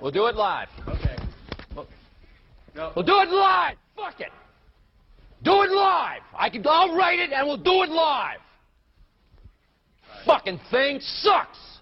We'll 0.00 0.10
do 0.10 0.26
it 0.26 0.36
live. 0.36 0.68
Okay. 0.88 1.16
No. 2.74 2.92
We'll 2.94 3.04
do 3.04 3.20
it 3.20 3.30
live. 3.30 3.76
Fuck 3.96 4.20
it. 4.20 4.30
Do 5.42 5.62
it 5.62 5.70
live. 5.70 6.22
I 6.36 6.50
can. 6.50 6.66
I'll 6.66 6.94
write 6.94 7.18
it, 7.18 7.32
and 7.32 7.46
we'll 7.46 7.56
do 7.56 7.82
it 7.82 7.90
live. 7.90 8.38
Fucking 10.26 10.60
thing 10.70 11.00
sucks. 11.00 11.75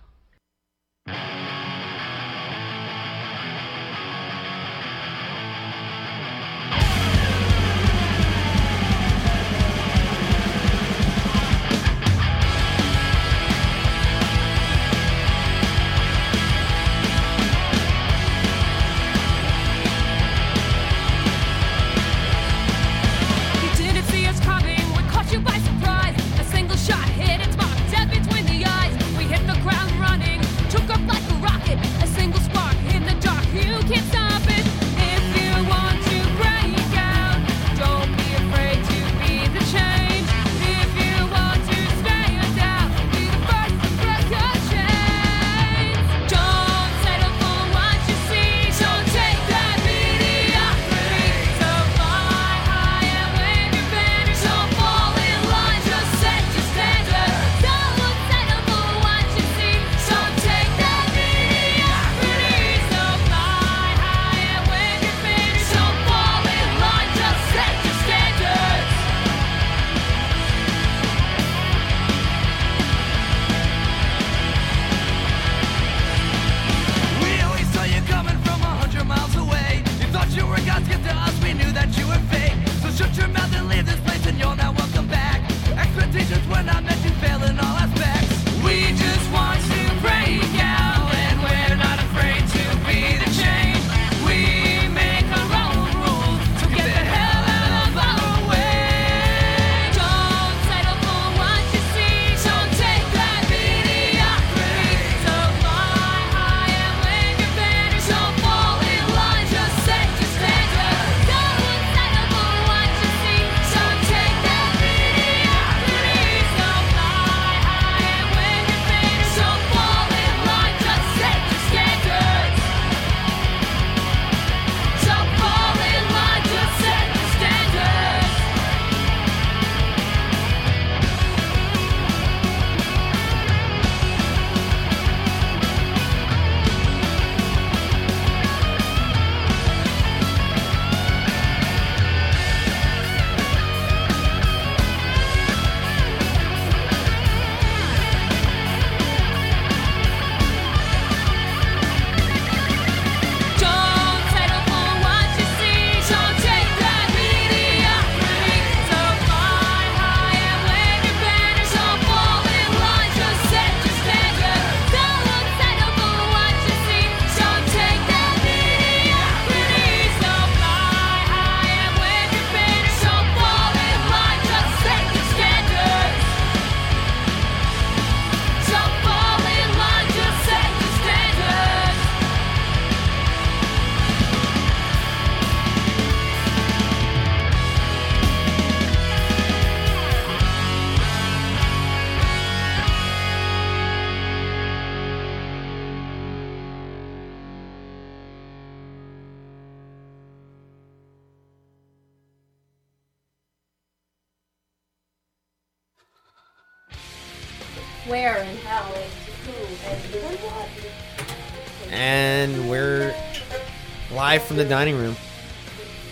From 214.54 214.62
the 214.62 214.68
dining 214.68 214.96
room 214.96 215.16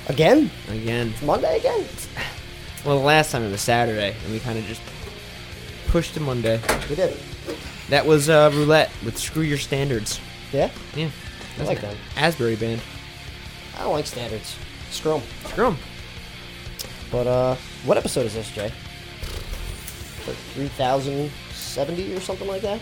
Again? 0.08 0.50
again. 0.69 1.10
It's 1.10 1.22
Monday 1.22 1.58
again? 1.58 1.86
Well, 2.84 2.98
the 2.98 3.04
last 3.04 3.30
time 3.30 3.44
it 3.44 3.53
was 3.53 3.60
Saturday, 3.60 4.16
and 4.25 4.32
we 4.32 4.41
kind 4.41 4.58
of 4.58 4.64
just 4.64 4.82
pushed 5.86 6.14
to 6.14 6.20
Monday. 6.20 6.60
We 6.91 6.97
did. 6.97 7.16
That 7.88 8.04
was 8.04 8.28
uh, 8.28 8.50
roulette 8.53 8.91
with 9.04 9.16
Screw 9.16 9.44
Your 9.44 9.58
Standards. 9.58 10.19
Yeah? 10.53 10.70
Yeah, 10.97 11.10
I 11.60 11.62
like 11.62 11.80
that. 11.82 11.94
Asbury 12.16 12.56
band. 12.56 12.80
I 13.78 13.84
don't 13.84 13.92
like 13.92 14.06
standards. 14.06 14.56
Screw 14.91 15.14
'em. 15.19 15.22
Screw 15.47 15.66
'em. 15.69 15.78
But, 17.12 17.28
uh, 17.28 17.54
what 17.84 17.97
episode 17.97 18.26
is 18.26 18.34
this, 18.34 18.50
Jay? 18.50 18.72
Like 20.26 20.36
3070 20.54 22.14
or 22.16 22.20
something 22.20 22.48
like 22.48 22.62
that? 22.62 22.80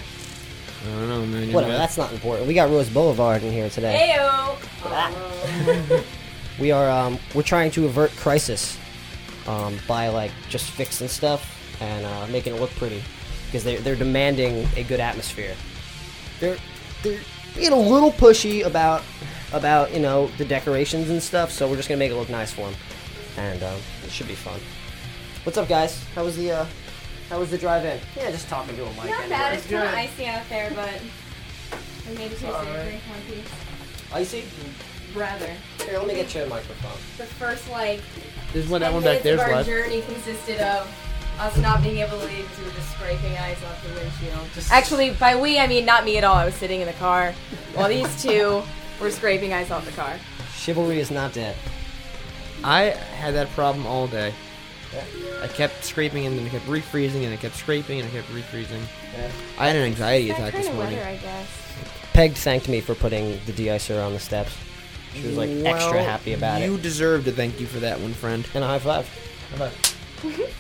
I 0.82 0.84
don't 0.86 1.08
know, 1.08 1.26
man. 1.26 1.48
You 1.48 1.54
Whatever, 1.54 1.72
got- 1.74 1.78
that's 1.78 1.98
not 1.98 2.12
important. 2.12 2.46
We 2.48 2.54
got 2.54 2.70
Rose 2.70 2.88
Boulevard 2.88 3.42
in 3.42 3.52
here 3.52 3.68
today. 3.70 4.16
Heyo. 4.16 6.04
We 6.58 6.72
are, 6.72 6.90
um, 6.90 7.18
we're 7.34 7.42
trying 7.42 7.70
to 7.70 7.86
avert 7.86 8.10
crisis 8.16 8.76
um, 9.46 9.78
by, 9.88 10.08
like, 10.08 10.30
just 10.50 10.68
fixing 10.70 11.08
stuff 11.08 11.56
and 11.80 12.04
uh, 12.04 12.26
making 12.26 12.54
it 12.54 12.60
look 12.60 12.68
pretty. 12.72 13.02
Because 13.46 13.64
they're, 13.64 13.80
they're 13.80 13.96
demanding 13.96 14.68
a 14.76 14.82
good 14.84 15.00
atmosphere. 15.00 15.54
They're, 16.38 16.58
they're 17.02 17.20
being 17.56 17.72
a 17.72 17.78
little 17.78 18.12
pushy 18.12 18.66
about, 18.66 19.02
about, 19.54 19.94
you 19.94 20.00
know, 20.00 20.26
the 20.36 20.44
decorations 20.44 21.08
and 21.08 21.22
stuff, 21.22 21.50
so 21.50 21.66
we're 21.66 21.76
just 21.76 21.88
going 21.88 21.98
to 21.98 22.04
make 22.04 22.12
it 22.12 22.16
look 22.16 22.28
nice 22.28 22.52
for 22.52 22.62
them. 22.68 22.74
And 23.38 23.62
um, 23.62 23.78
it 24.04 24.10
should 24.10 24.28
be 24.28 24.34
fun. 24.34 24.60
What's 25.44 25.56
up, 25.56 25.66
guys? 25.66 26.04
How 26.14 26.24
was 26.24 26.36
the, 26.36 26.50
uh, 26.52 26.66
how 27.30 27.38
was 27.38 27.50
the 27.50 27.58
drive-in? 27.58 27.98
Yeah, 28.16 28.30
just 28.32 28.48
talking 28.48 28.74
to 28.76 28.82
a 28.84 28.88
mic. 28.88 28.96
Not 28.96 29.06
anyway. 29.06 29.28
bad. 29.28 29.54
It's 29.56 29.66
kind 29.68 29.88
of 29.88 29.94
icy 29.94 30.26
out 30.26 30.42
there, 30.48 30.70
but 30.74 31.00
I 32.08 32.14
made 32.14 32.32
it 32.32 32.38
to 32.38 32.46
a 32.60 32.82
drink 32.84 33.02
one 33.08 33.20
piece. 33.28 34.12
Icy? 34.12 34.44
Rather. 35.14 35.50
Here, 35.84 35.98
let 35.98 36.06
me 36.08 36.14
get 36.14 36.34
you 36.34 36.42
a 36.42 36.46
microphone. 36.48 36.90
The 37.18 37.26
first 37.34 37.70
like 37.70 38.00
This 38.52 38.68
one, 38.68 38.80
10 38.80 38.90
that 38.90 38.94
one 38.94 39.02
back 39.04 39.24
minutes 39.24 39.24
there's 39.24 39.40
of 39.40 39.46
our 39.46 39.52
live. 39.56 39.66
journey 39.66 40.02
consisted 40.02 40.60
of 40.60 40.92
us 41.38 41.56
not 41.58 41.82
being 41.82 41.98
able 41.98 42.18
to 42.18 42.26
leave 42.26 42.42
because 42.48 42.58
we 42.58 42.64
were 42.64 42.70
just 42.72 42.90
scraping 42.92 43.32
ice 43.38 43.62
off 43.64 43.82
the 43.86 43.94
windshield. 43.94 44.70
Actually, 44.70 45.10
by 45.12 45.36
we 45.36 45.58
I 45.58 45.66
mean 45.68 45.84
not 45.86 46.04
me 46.04 46.18
at 46.18 46.24
all. 46.24 46.34
I 46.34 46.44
was 46.44 46.54
sitting 46.54 46.80
in 46.80 46.86
the 46.88 46.92
car 46.94 47.32
while 47.74 47.88
these 47.96 48.22
two 48.22 48.62
We're 49.00 49.10
scraping 49.10 49.52
ice 49.52 49.70
off 49.70 49.86
the 49.86 49.92
car. 49.92 50.18
Chivalry 50.54 50.98
is 51.00 51.10
not 51.12 51.32
dead. 51.32 51.56
I 52.62 52.82
had 53.16 53.34
that 53.34 53.48
problem 53.50 53.86
all 53.86 54.06
day. 54.06 54.34
I 55.42 55.48
kept 55.48 55.84
scraping 55.84 56.26
and 56.26 56.38
then 56.38 56.46
I 56.46 56.48
kept 56.48 56.66
refreezing 56.66 57.24
and 57.24 57.32
I 57.32 57.36
kept 57.36 57.54
scraping 57.56 58.00
and 58.00 58.08
I 58.08 58.12
kept 58.12 58.28
refreezing. 58.28 58.82
I 59.58 59.66
had 59.68 59.76
an 59.76 59.82
anxiety 59.82 60.28
That 60.28 60.38
attack 60.38 60.52
this 60.54 60.66
morning. 60.72 60.96
weather, 60.96 61.08
I 61.08 61.16
guess. 61.16 61.48
Peg 62.12 62.32
thanked 62.34 62.68
me 62.68 62.80
for 62.80 62.94
putting 62.94 63.38
the 63.46 63.52
de-icer 63.52 64.04
on 64.04 64.12
the 64.12 64.18
steps. 64.18 64.56
She 65.14 65.26
was 65.26 65.36
like 65.36 65.50
extra 65.50 66.02
happy 66.02 66.32
about 66.34 66.60
You 66.60 66.66
it. 66.66 66.70
You 66.76 66.78
deserve 66.78 67.24
to 67.24 67.32
thank 67.32 67.60
you 67.60 67.66
for 67.66 67.80
that 67.80 68.00
one, 68.00 68.14
friend. 68.14 68.46
And 68.54 68.64
a 68.64 68.66
high 68.66 68.78
five. 68.78 69.08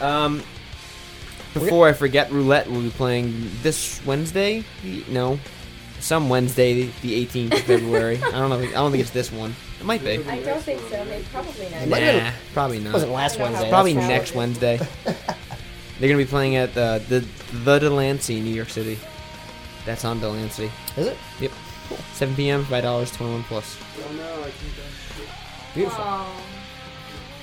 Um, 0.00 0.42
before 1.52 1.86
I 1.88 1.92
forget, 1.92 2.30
roulette 2.32 2.70
will 2.70 2.80
be 2.80 2.88
playing 2.90 3.50
this 3.60 4.00
Wednesday. 4.06 4.64
No, 5.08 5.38
some 6.00 6.28
Wednesday, 6.28 6.84
the 7.02 7.26
18th 7.26 7.52
of 7.54 7.60
February. 7.60 8.16
I 8.22 8.30
don't 8.32 8.50
know. 8.50 8.58
I 8.60 8.70
don't 8.72 8.90
think 8.90 9.02
it's 9.02 9.10
this 9.10 9.30
one. 9.32 9.54
It 9.80 9.84
might 9.86 10.02
be. 10.04 10.18
I 10.26 10.42
don't 10.42 10.62
think 10.62 10.80
so. 10.90 11.04
Maybe 11.04 11.24
probably 11.32 11.68
not. 11.70 11.88
might 11.88 12.16
Nah, 12.22 12.30
probably 12.52 12.78
It 12.78 12.92
wasn't 12.92 13.12
last 13.12 13.36
I 13.36 13.38
don't 13.38 13.52
know 13.52 13.52
Wednesday. 13.52 13.64
how- 13.64 13.70
Probably 13.70 13.92
that's 13.94 14.08
next. 14.08 14.34
Wednesday. 14.34 14.78
They're 15.98 16.08
gonna 16.08 16.16
be 16.16 16.24
playing 16.26 16.56
at 16.56 16.74
the 16.74 17.02
the 17.08 17.26
the 17.64 17.78
Delancey, 17.78 18.40
New 18.40 18.54
York 18.54 18.70
City. 18.70 18.98
That's 19.86 20.04
on 20.04 20.20
Delancey. 20.20 20.70
Is 20.96 21.06
it? 21.08 21.16
Yep. 21.40 21.52
7 22.14 22.34
p.m. 22.36 22.64
Five 22.64 22.82
dollars, 22.84 23.10
21 23.12 23.42
plus. 23.44 23.76
Oh 23.98 24.12
no, 24.14 24.22
I 24.40 24.42
can't. 24.44 24.54
Beautiful. 25.74 26.04
Oh. 26.04 26.42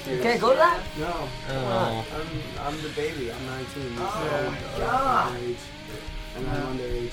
You 0.09 0.21
can't 0.21 0.39
go 0.39 0.51
to 0.51 0.55
that? 0.57 0.79
No, 0.97 1.27
Oh. 1.49 2.05
I'm 2.15 2.65
I'm 2.65 2.81
the 2.81 2.89
baby. 2.89 3.31
I'm 3.31 3.45
19. 3.45 3.97
so 3.97 4.03
Oh, 4.03 4.55
I'm 4.75 4.79
God. 4.79 5.33
underage. 5.33 5.55
And 6.37 6.47
I'm 6.49 6.77
underage. 6.77 7.11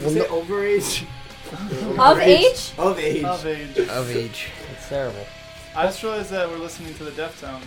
Well, 0.00 0.06
Is 0.08 0.14
no- 0.16 0.22
it 0.22 0.28
overage? 0.30 1.04
Of 1.98 2.18
age? 2.18 2.72
Of 2.78 2.98
age. 2.98 3.24
Of 3.24 3.46
age. 3.46 3.78
Of 3.88 4.10
age. 4.10 4.48
It's 4.72 4.88
terrible. 4.88 5.26
I 5.74 5.86
just 5.86 6.02
realized 6.02 6.30
that 6.30 6.48
we're 6.48 6.58
listening 6.58 6.92
to 6.94 7.04
the 7.04 7.10
Deftones. 7.12 7.62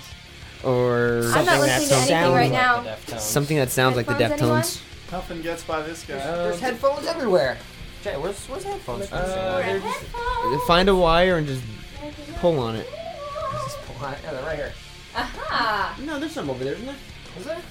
Or 0.63 1.23
I'm 1.35 1.45
not 1.45 1.45
Something 1.45 1.45
that 1.45 1.59
listening 1.61 1.89
to 1.89 1.95
anything 1.95 2.07
sounds 2.07 2.33
right 2.35 2.51
like 2.51 2.51
now. 2.51 2.95
the 3.07 3.17
something 3.17 3.57
that 3.57 3.71
sounds 3.71 3.95
like 3.95 4.05
the 4.05 4.13
Headphones, 4.13 4.41
anyone? 4.41 4.61
Deftones. 4.61 5.11
Nothing 5.11 5.41
gets 5.41 5.63
by 5.63 5.81
this 5.81 6.03
guy. 6.05 6.17
There's 6.17 6.59
headphones 6.59 7.07
everywhere. 7.07 7.57
Jay, 8.03 8.15
where's 8.17 8.45
where's 8.47 8.63
headphones? 8.63 9.11
Uh, 9.11 9.61
they're 9.65 9.79
just- 9.79 10.67
find 10.67 10.87
a 10.87 10.95
wire 10.95 11.37
and 11.37 11.47
just 11.47 11.63
pull 12.39 12.59
on 12.59 12.75
it. 12.75 12.87
yeah, 14.01 14.15
they're 14.31 14.43
right 14.43 14.55
here. 14.57 14.73
Aha! 15.15 15.97
No, 16.03 16.19
there's 16.19 16.31
some 16.33 16.49
over 16.51 16.63
there, 16.63 16.73
isn't 16.73 16.85
there? 16.85 16.95
Is 17.39 17.45
there? 17.45 17.61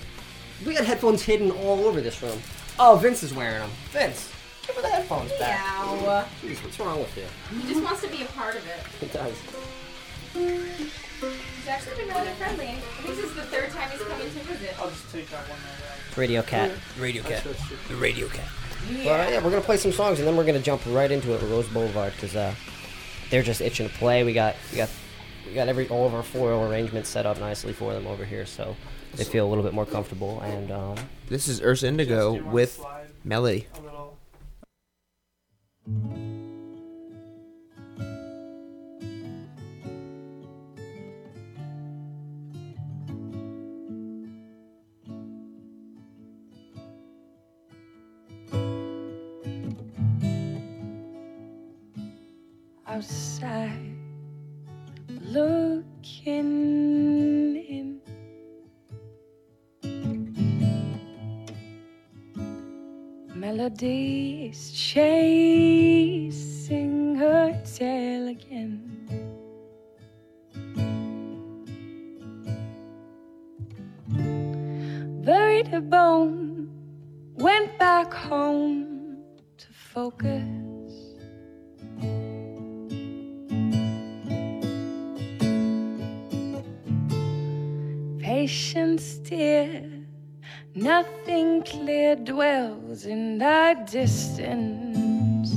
We 0.67 0.75
got 0.75 0.85
headphones 0.85 1.23
hidden 1.23 1.51
all 1.53 1.85
over 1.87 2.01
this 2.01 2.21
room. 2.23 2.39
Oh, 2.79 2.97
Vince 2.97 3.23
is 3.23 3.33
wearing 3.33 3.61
them. 3.61 3.71
Vince, 3.93 4.31
give 4.75 4.83
her 4.83 4.89
the 4.89 4.95
headphones 4.95 5.33
back. 5.33 5.61
Ow. 5.61 6.27
Jeez, 6.43 6.63
what's 6.63 6.79
wrong 6.79 6.99
with 6.99 7.17
you? 7.17 7.25
He 7.61 7.69
just 7.69 7.83
wants 7.83 8.03
to 8.03 8.09
be 8.09 8.23
a 8.23 8.27
part 8.27 8.57
of 8.57 8.67
it. 8.67 9.03
It 9.03 9.13
does. 9.13 9.35
He's 10.33 11.69
actually 11.69 11.97
been 11.97 12.09
rather 12.09 12.31
friendly. 12.33 12.69
I 12.69 12.73
think 13.03 13.17
this 13.17 13.25
is 13.25 13.35
the 13.35 13.43
third 13.43 13.71
time 13.71 13.91
he's 13.91 14.01
coming 14.01 14.19
to 14.19 14.41
visit. 14.41 14.81
I'll 14.81 14.91
just 14.91 15.11
take 15.13 15.29
that 15.31 15.49
one 15.49 15.59
right 15.59 16.17
Radio 16.17 16.43
Cat. 16.43 16.71
Radio 16.99 17.23
Cat. 17.23 17.47
The 17.89 17.97
Radio 17.97 18.29
Cat. 18.29 18.49
But 18.89 18.97
uh, 18.97 19.31
yeah, 19.31 19.45
we're 19.45 19.51
gonna 19.51 19.61
play 19.61 19.77
some 19.77 19.93
songs 19.93 20.19
and 20.19 20.27
then 20.27 20.37
we're 20.37 20.47
gonna 20.47 20.61
jump 20.61 20.83
right 20.87 21.11
into 21.11 21.35
it 21.35 21.43
with 21.43 21.51
Rose 21.51 21.69
Boulevard 21.69 22.13
because 22.15 22.35
uh, 22.35 22.55
they're 23.31 23.43
just 23.43 23.61
itching 23.61 23.89
to 23.89 23.95
play. 23.97 24.25
We 24.25 24.33
got 24.33 24.57
we 24.71 24.79
got 24.79 24.89
we 25.47 25.53
got 25.53 25.69
every 25.69 25.89
all 25.89 26.07
of 26.07 26.15
our 26.15 26.23
floral 26.23 26.71
arrangements 26.71 27.11
set 27.11 27.27
up 27.27 27.39
nicely 27.39 27.73
for 27.73 27.93
them 27.93 28.07
over 28.07 28.25
here, 28.25 28.47
so 28.47 28.75
they 29.17 29.25
feel 29.25 29.47
a 29.47 29.49
little 29.49 29.65
bit 29.65 29.75
more 29.75 29.87
comfortable. 29.87 30.41
And 30.41 30.71
um, 30.71 30.97
This 31.29 31.47
is 31.49 31.61
Ursa 31.61 31.89
Indigo 31.89 32.31
do 32.31 32.37
you 32.39 32.45
wanna 32.45 32.55
with 32.55 32.73
slide 32.73 33.07
Melody. 33.25 33.67
Outside 52.91 53.97
looking 55.23 56.45
in. 57.57 58.00
Melodies 63.41 64.71
chasing 64.71 66.35
her 67.15 67.59
tail 67.65 68.29
again. 68.29 68.85
Buried 75.25 75.73
a 75.73 75.81
bone, 75.81 76.69
went 77.37 77.79
back 77.79 78.13
home 78.13 79.17
to 79.57 79.73
focus. 79.73 80.93
Patience, 88.19 89.17
dear, 89.17 90.00
nothing 90.81 91.63
clear 91.63 92.17
dwells 92.17 93.05
in 93.05 93.37
the 93.37 93.77
distance. 93.91 95.53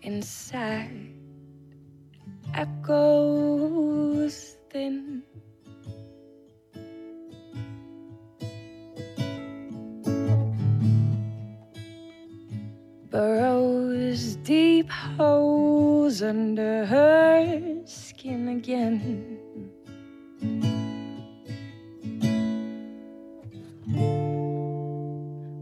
Inside, 0.00 1.12
echoes 2.54 4.56
thin. 4.70 5.27
Burrows 13.10 14.36
deep 14.36 14.90
holes 14.90 16.22
under 16.22 16.84
her 16.84 17.82
skin 17.86 18.48
again. 18.48 19.38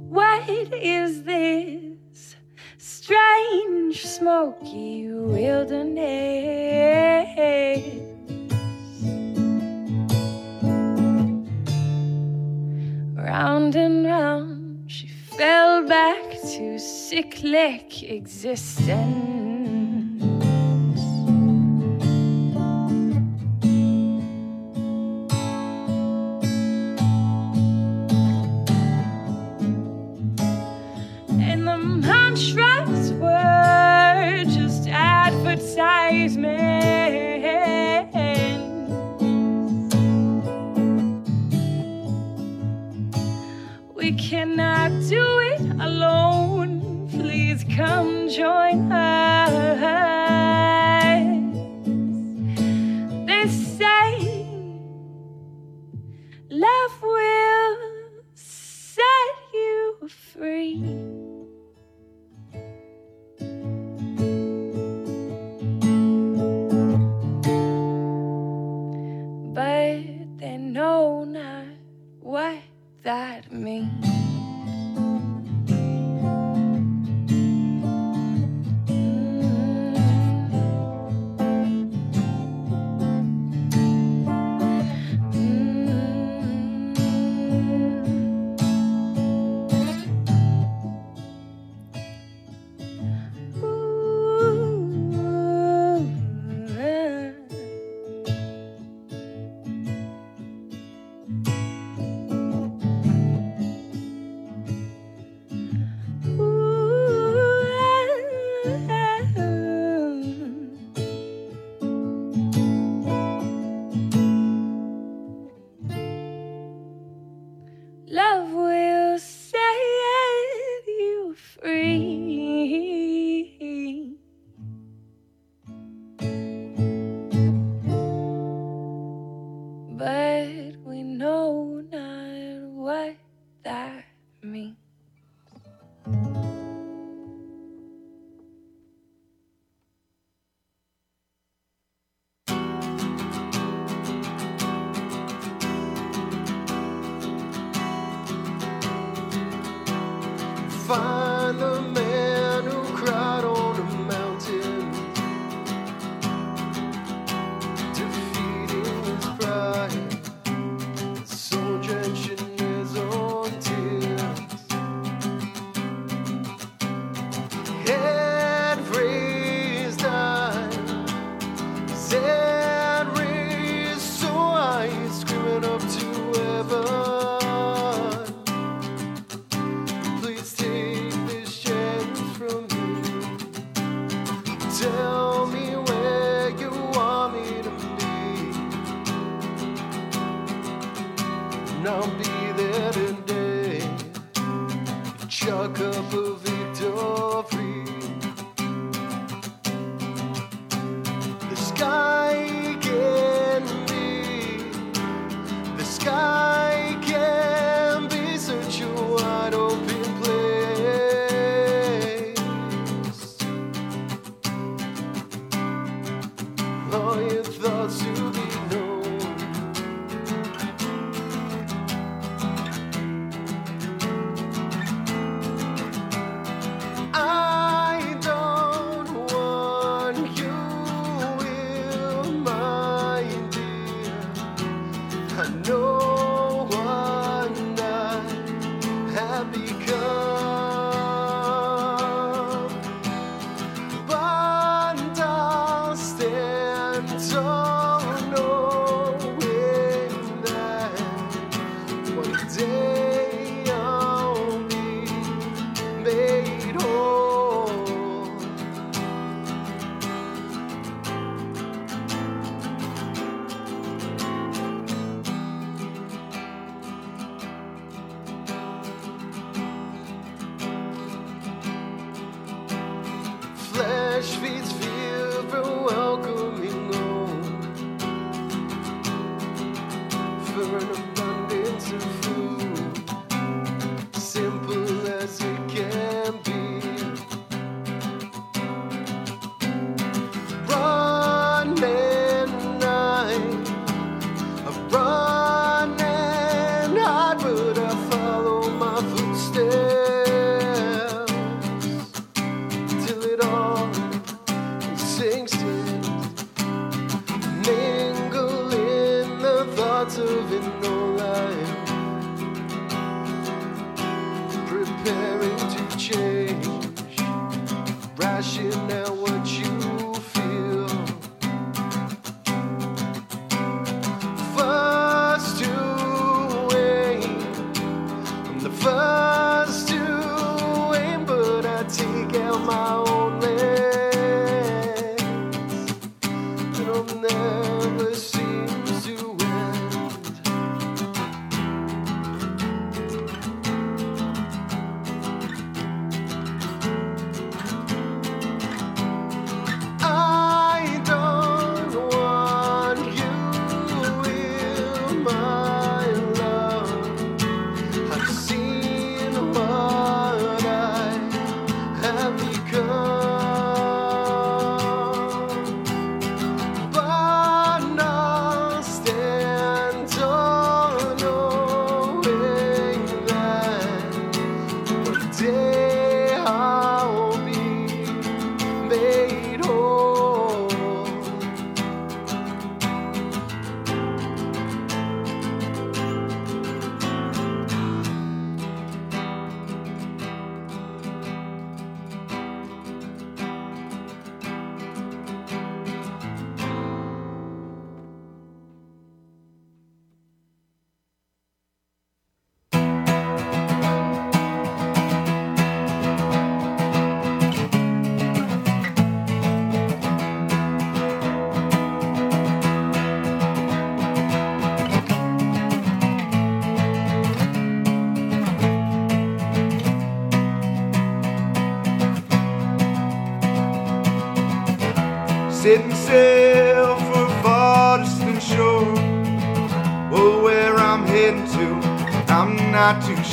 What 0.09 0.49
is 0.49 1.23
this 1.23 2.37
strange 2.79 4.05
smoky 4.05 5.09
wilderness? 5.09 6.07
Round 13.15 13.76
and 13.76 14.05
round, 14.07 14.91
she 14.91 15.07
fell 15.09 15.87
back 15.87 16.36
to 16.57 16.79
cyclic 16.79 18.03
existence. 18.05 19.56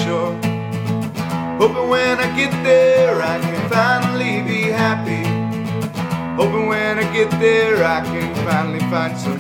Sure. 0.04 0.34
Hoping 1.60 1.90
when 1.90 2.20
I 2.20 2.28
get 2.36 2.52
there, 2.64 3.22
I 3.22 3.40
can 3.40 3.70
finally 3.70 4.42
be 4.42 4.62
happy. 4.70 5.24
Hoping 6.36 6.68
when 6.68 7.00
I 7.00 7.14
get 7.14 7.30
there, 7.40 7.84
I 7.84 8.02
can 8.02 8.36
finally 8.46 8.84
find 8.92 9.18
some 9.18 9.33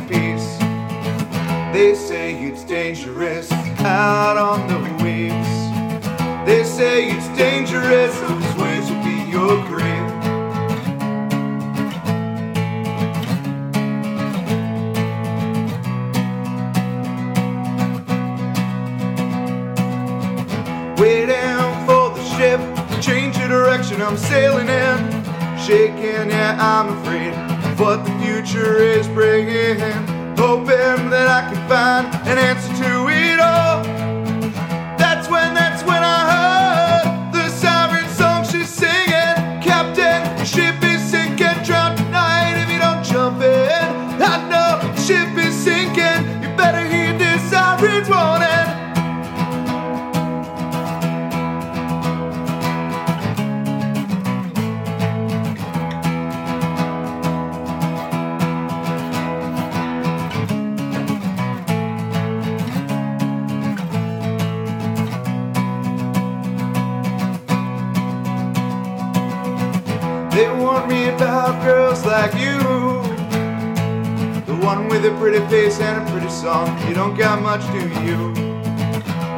with 75.03 75.13
a 75.13 75.17
pretty 75.17 75.39
face 75.47 75.79
and 75.81 76.07
a 76.07 76.11
pretty 76.11 76.29
song. 76.29 76.67
You 76.87 76.93
don't 76.93 77.17
got 77.17 77.41
much, 77.41 77.61
do 77.73 77.89
you? 78.05 78.33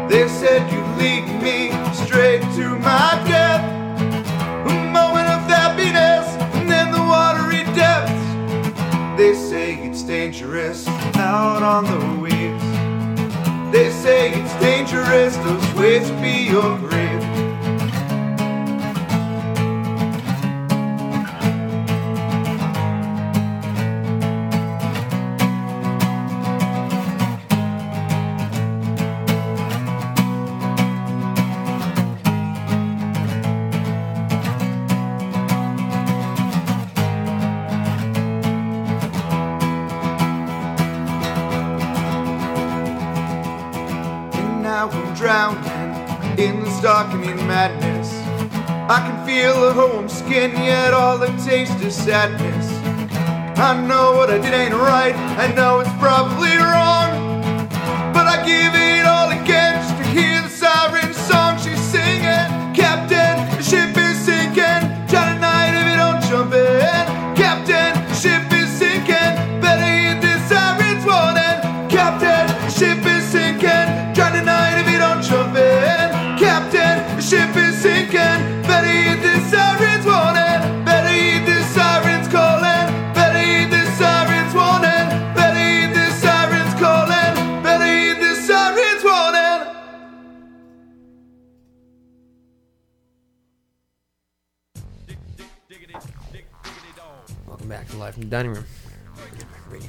They 0.07 0.27
said 0.27 0.61
you 0.71 0.81
lead 1.01 1.25
me 1.41 1.71
straight 1.93 2.41
to 2.55 2.77
my 2.79 3.23
death. 3.25 3.63
A 4.67 4.91
moment 4.91 5.27
of 5.27 5.41
happiness 5.49 6.27
and 6.55 6.69
then 6.69 6.91
the 6.91 6.99
watery 6.99 7.63
depths. 7.73 8.13
They 9.17 9.33
say 9.33 9.75
it's 9.87 10.03
dangerous 10.03 10.87
out 11.17 11.63
on 11.63 11.85
the 11.85 12.21
waves. 12.21 12.63
They 13.73 13.89
say 13.89 14.33
it's 14.33 14.53
dangerous, 14.59 15.35
those 15.37 15.73
waves 15.73 16.11
be 16.21 16.51
your 16.51 16.77
Sadness. 51.91 52.71
I 53.59 53.79
know 53.87 54.17
what 54.17 54.31
I 54.31 54.39
did 54.39 54.53
ain't 54.53 54.73
right, 54.73 55.15
I 55.37 55.53
know 55.53 55.81
it's 55.81 55.89
probably 55.99 56.49
wrong. 56.57 56.84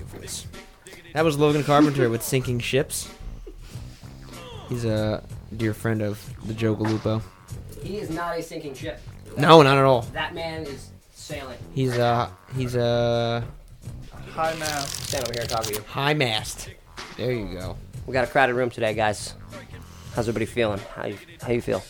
Voice. 0.06 0.46
That 1.12 1.24
was 1.24 1.38
Logan 1.38 1.64
Carpenter 1.64 2.08
with 2.10 2.22
Sinking 2.22 2.60
Ships. 2.60 3.08
He's 4.68 4.84
a 4.84 5.22
dear 5.56 5.72
friend 5.74 6.02
of 6.02 6.20
the 6.46 6.54
Joe 6.54 6.74
Galupo. 6.76 7.22
He 7.82 7.98
is 7.98 8.10
not 8.10 8.36
a 8.38 8.42
sinking 8.42 8.74
ship. 8.74 9.00
No, 9.36 9.62
not 9.62 9.78
at 9.78 9.84
all. 9.84 10.02
That 10.12 10.34
man 10.34 10.62
is 10.64 10.90
sailing. 11.12 11.58
He's 11.72 11.96
a 11.96 12.30
he's 12.56 12.74
a 12.74 13.44
High 14.32 14.54
mass. 14.56 14.92
Stand 15.08 15.24
over 15.24 15.32
here 15.32 15.42
and 15.42 15.50
talk 15.50 15.64
to 15.64 15.72
you. 15.74 15.82
high 15.88 16.14
mast. 16.14 16.68
There 17.16 17.32
you 17.32 17.46
go. 17.54 17.76
We 18.06 18.12
got 18.12 18.24
a 18.24 18.26
crowded 18.26 18.54
room 18.54 18.70
today, 18.70 18.92
guys. 18.92 19.34
How's 20.14 20.28
everybody 20.28 20.46
feeling? 20.46 20.80
How 20.94 21.06
you, 21.06 21.18
how 21.40 21.52
you 21.52 21.62
feel? 21.62 21.82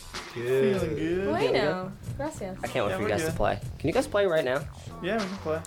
Feeling 0.45 0.95
good. 0.97 1.29
Bueno. 1.29 1.93
Gracias. 2.19 2.59
I 2.63 2.67
can't 2.69 2.85
wait 2.87 2.91
Yeah, 2.93 2.97
for 2.97 3.03
you 3.03 3.05
we're 3.05 3.09
guys 3.09 3.21
to 3.23 3.27
good. 3.29 3.37
play. 3.37 3.59
Can 3.79 3.89
you 3.89 3.95
guys 3.95 4.07
play 4.07 4.27
right 4.27 4.45
now? 4.45 4.61
Yeah, 5.03 5.15
we 5.17 5.25
can 5.25 5.37
play. 5.39 5.61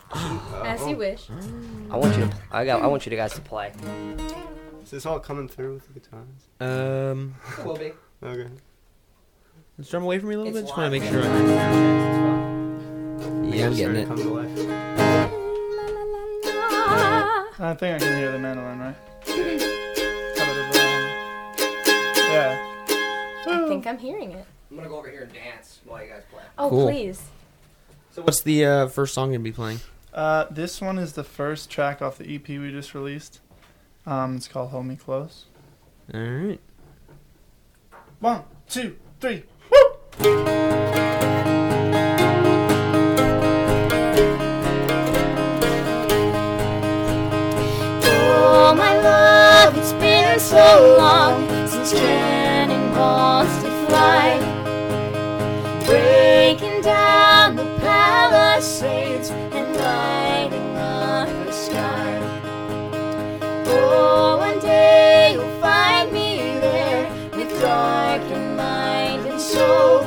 As 0.64 0.88
you 0.88 0.96
wish. 1.06 1.28
I 1.92 1.98
want 1.98 2.16
you. 2.18 2.26
To, 2.28 2.34
I 2.52 2.66
got. 2.66 2.82
I 2.84 2.88
want 2.88 3.06
you 3.06 3.10
to 3.10 3.16
guys 3.16 3.34
to 3.34 3.42
play. 3.42 3.72
Is 4.84 4.92
this 4.92 5.06
all 5.06 5.20
coming 5.20 5.48
through 5.48 5.76
with 5.76 5.88
the 5.88 5.94
guitars? 6.00 6.28
Um, 6.60 7.36
Will 7.66 7.78
be. 7.78 7.92
Okay. 8.24 8.48
let's 9.78 9.90
drum 9.90 10.04
away 10.04 10.20
from 10.20 10.30
me 10.30 10.36
a 10.36 10.38
little 10.40 10.54
bit. 10.54 10.66
Just 10.66 10.78
want 10.78 10.94
to 10.94 11.00
make 11.00 11.10
sure. 11.10 11.24
I, 11.24 11.26
yeah, 13.56 13.66
I'm 13.68 13.76
getting 13.76 13.96
it. 13.96 14.08
Come 14.08 14.18
to 14.18 14.30
life. 14.30 14.60
I 17.62 17.74
think 17.76 17.96
I 17.96 18.00
can 18.06 18.18
hear 18.18 18.32
the 18.32 18.40
mandolin, 18.40 18.80
right? 18.80 18.96
Yeah. 22.30 22.58
I 23.48 23.66
think 23.68 23.88
I'm 23.88 23.98
hearing 23.98 24.32
it. 24.34 24.46
I'm 24.70 24.78
gonna 24.78 24.90
go 24.90 24.98
over 24.98 25.10
here 25.10 25.24
and 25.24 25.34
dance 25.34 25.80
while 25.86 26.04
you 26.04 26.10
guys 26.10 26.24
play. 26.32 26.44
Oh, 26.58 26.70
Cool. 26.70 26.86
please. 26.88 27.24
So 28.12 28.22
what's 28.22 28.42
the 28.42 28.66
uh, 28.66 28.88
first 28.88 29.14
song 29.14 29.30
gonna 29.30 29.40
be 29.40 29.52
playing? 29.52 29.80
Uh, 30.14 30.46
this 30.52 30.82
one 30.82 30.98
is 30.98 31.14
the 31.14 31.24
first 31.24 31.70
track 31.70 32.02
off 32.02 32.18
the 32.18 32.36
EP 32.36 32.48
we 32.48 32.72
just 32.72 32.94
released. 32.94 33.40
Um, 34.06 34.36
it's 34.36 34.48
called 34.48 34.70
Hold 34.72 34.86
Me 34.86 34.96
Close. 34.96 35.46
All 36.14 36.20
right. 36.20 36.60
One, 38.20 38.44
two, 38.68 38.98
three. 39.20 39.44
Oh, 48.12 48.74
my 48.76 48.98
love, 49.00 49.78
it's 49.78 49.94
been 49.94 50.40
so 50.40 50.96
long 50.98 51.48
since 51.68 51.94
cannonballs 51.94 53.48
to 53.64 53.70
fly. 53.88 54.38
Breaking 55.90 56.82
down 56.82 57.56
the 57.56 57.66
palisades 57.80 59.32
and 59.32 59.76
lighting 59.76 60.76
up 60.78 61.28
the 61.48 61.52
sky. 61.52 62.20
Oh, 63.66 64.38
one 64.38 64.60
day 64.60 65.34
you'll 65.34 65.60
find 65.60 66.12
me 66.12 66.60
there 66.60 67.10
with 67.36 67.60
darkened 67.60 68.56
mind 68.56 69.26
and 69.26 69.42
soul. 69.42 70.04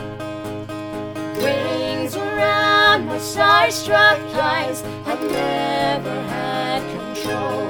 Rings 1.42 2.14
around 2.14 3.06
my 3.06 3.16
starstruck 3.16 4.20
eyes. 4.36 4.84
I've 5.04 5.20
never 5.32 6.16
had 6.30 6.80
control, 6.96 7.66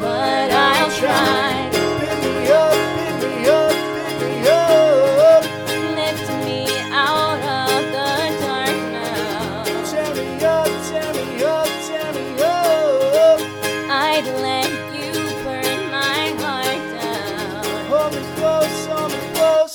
but 0.00 0.50
I'll 0.52 0.90
try. 0.92 1.73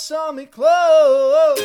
Saw 0.09 0.31
me 0.31 0.47
close. 0.47 1.59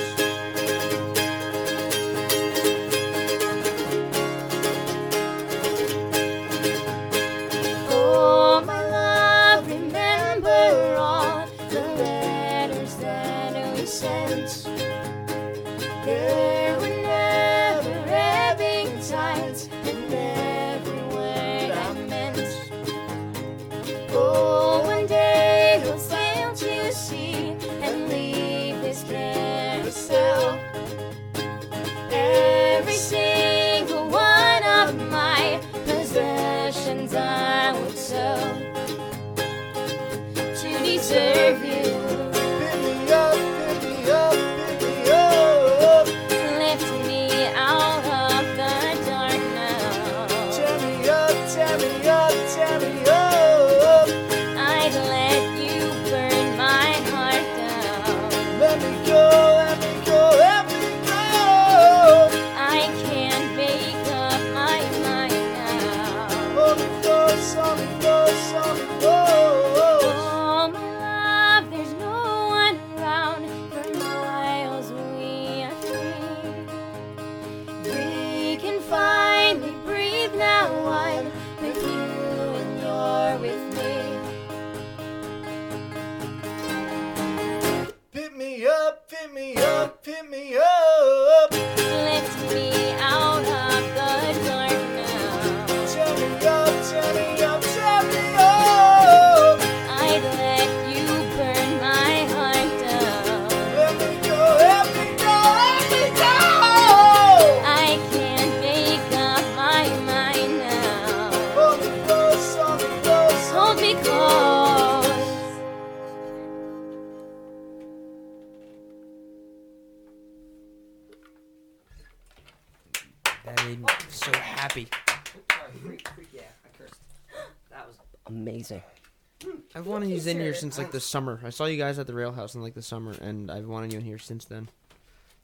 Wanted 130.05 130.25
you 130.25 130.31
in 130.31 130.40
here 130.40 130.55
since 130.55 130.79
like 130.79 130.90
the 130.93 131.01
summer. 131.01 131.40
I 131.45 131.51
saw 131.51 131.64
you 131.67 131.77
guys 131.79 131.99
at 131.99 132.07
the 132.07 132.14
rail 132.14 132.33
house 132.33 132.55
in 132.55 132.62
like 132.62 132.75
the 132.75 132.83
summer, 132.83 133.12
and 133.21 133.51
I've 133.51 133.67
wanted 133.67 133.93
you 133.93 133.99
in 133.99 134.05
here 134.05 134.19
since 134.19 134.45
then. 134.45 134.69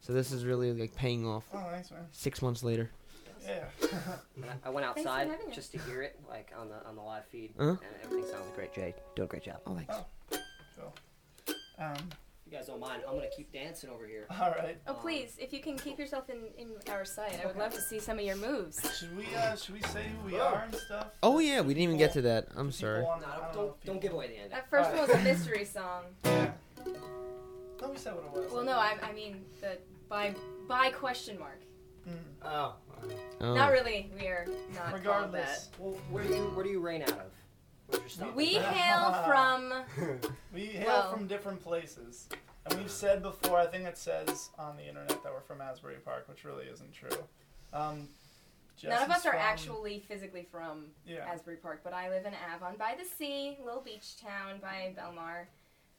So 0.00 0.12
this 0.12 0.32
is 0.32 0.44
really 0.44 0.72
like 0.72 0.94
paying 0.94 1.26
off. 1.26 1.44
Oh, 1.52 1.62
thanks, 1.70 1.90
man. 1.90 2.00
Six 2.12 2.40
months 2.42 2.62
later. 2.62 2.90
Yeah. 3.46 3.64
I- 3.82 3.86
I 4.66 4.70
went 4.70 4.86
Thanks 4.86 5.02
for 5.02 5.08
outside 5.08 5.28
having 5.28 5.48
us. 5.48 5.54
just 5.54 5.72
to 5.72 5.78
hear 5.78 6.02
it, 6.02 6.18
like 6.28 6.52
on 6.58 6.68
the 6.68 6.86
on 6.88 6.94
the 6.96 7.02
live 7.02 7.24
feed, 7.26 7.52
Uh-huh. 7.58 7.70
and 7.70 7.78
everything 8.04 8.30
sounds 8.30 8.50
great. 8.54 8.72
Jay, 8.74 8.94
doing 9.16 9.26
a 9.26 9.30
great 9.30 9.44
job. 9.44 9.60
Oh, 9.66 9.74
thanks. 9.74 9.94
Cool. 10.78 10.94
Um, 11.78 11.94
If 11.96 12.04
you 12.50 12.56
guys 12.58 12.66
don't 12.66 12.80
mind, 12.80 13.02
I'm 13.08 13.14
gonna 13.14 13.28
keep 13.34 13.52
dancing 13.52 13.90
over 13.90 14.06
here. 14.06 14.26
all 14.30 14.50
right. 14.50 14.76
Oh, 14.86 14.94
please, 14.94 15.36
if 15.38 15.52
you 15.52 15.60
can 15.60 15.76
keep 15.78 15.98
yourself 15.98 16.28
in, 16.30 16.38
in 16.58 16.70
our 16.90 17.04
sight, 17.04 17.38
I 17.42 17.46
would 17.46 17.56
love 17.56 17.72
to 17.74 17.80
see 17.80 17.98
some 18.00 18.18
of 18.18 18.24
your 18.24 18.36
moves. 18.36 18.80
Should 18.98 19.16
we 19.16 19.26
uh 19.36 19.54
should 19.56 19.74
we 19.74 19.82
say 19.82 20.04
who 20.20 20.30
we 20.34 20.38
are 20.40 20.64
and 20.64 20.74
stuff? 20.74 21.08
Oh 21.22 21.38
yeah, 21.38 21.60
we 21.60 21.74
didn't 21.74 21.84
even 21.84 21.96
get 21.98 22.12
to 22.14 22.22
that. 22.22 22.48
I'm 22.56 22.72
sorry. 22.72 23.02
want- 23.02 23.20
No, 23.22 23.28
don't 23.28 23.52
don't, 23.54 23.84
don't 23.84 24.00
give 24.00 24.12
away 24.12 24.28
the 24.28 24.38
end. 24.38 24.52
That 24.52 24.68
first 24.68 24.90
one 24.90 25.00
was 25.08 25.10
a 25.10 25.18
mystery 25.22 25.64
song. 25.64 26.04
Yeah. 26.24 26.50
No, 27.80 27.88
we 27.90 27.96
said 27.96 28.14
what 28.14 28.24
it 28.24 28.44
was. 28.44 28.52
Well, 28.52 28.64
no, 28.64 28.72
I, 28.72 28.96
I 29.02 29.12
mean 29.12 29.44
the 29.60 29.78
by 30.08 30.34
by 30.68 30.90
question 30.90 31.38
mark. 31.38 31.60
Mm. 32.08 32.12
Oh. 32.44 32.74
Oh. 33.40 33.54
Not 33.54 33.72
really. 33.72 34.10
We 34.20 34.26
are 34.26 34.46
not 34.74 34.82
called 34.90 34.92
Regardless, 34.94 35.70
Well, 35.78 35.96
where 36.10 36.24
do 36.24 36.34
you 36.34 36.42
where 36.54 36.64
do 36.64 36.70
you 36.70 36.80
rain 36.80 37.02
out 37.02 37.10
of? 37.12 37.32
Where's 37.90 37.94
your 37.94 38.02
that. 38.02 38.10
stomach? 38.10 38.36
We 38.36 38.46
hail 38.54 39.12
from. 39.26 39.72
we 40.54 40.66
hail 40.66 40.86
Well- 40.86 41.12
from 41.12 41.26
different 41.26 41.62
places, 41.62 42.28
and 42.66 42.78
we've 42.78 42.90
said 42.90 43.22
before. 43.22 43.58
I 43.58 43.66
think 43.66 43.84
it 43.86 43.98
says 43.98 44.50
on 44.58 44.76
the 44.76 44.86
internet 44.86 45.22
that 45.22 45.32
we're 45.32 45.40
from 45.42 45.60
Asbury 45.60 45.96
Park, 46.04 46.28
which 46.28 46.44
really 46.44 46.66
isn't 46.66 46.92
true. 46.92 47.16
Um, 47.72 48.08
Jess 48.76 48.90
None 48.90 49.02
of 49.02 49.10
is 49.10 49.16
us 49.16 49.26
are 49.26 49.32
from- 49.32 49.40
actually 49.40 49.98
physically 50.08 50.46
from 50.50 50.86
Yeah. 51.04 51.26
Asbury 51.30 51.56
Park, 51.56 51.80
but 51.84 51.92
I 51.92 52.08
live 52.08 52.24
in 52.26 52.32
Avon 52.54 52.76
by 52.78 52.96
the 52.98 53.04
sea, 53.04 53.58
little 53.62 53.82
beach 53.82 54.16
town 54.20 54.58
by 54.60 54.94
Belmar, 54.98 55.46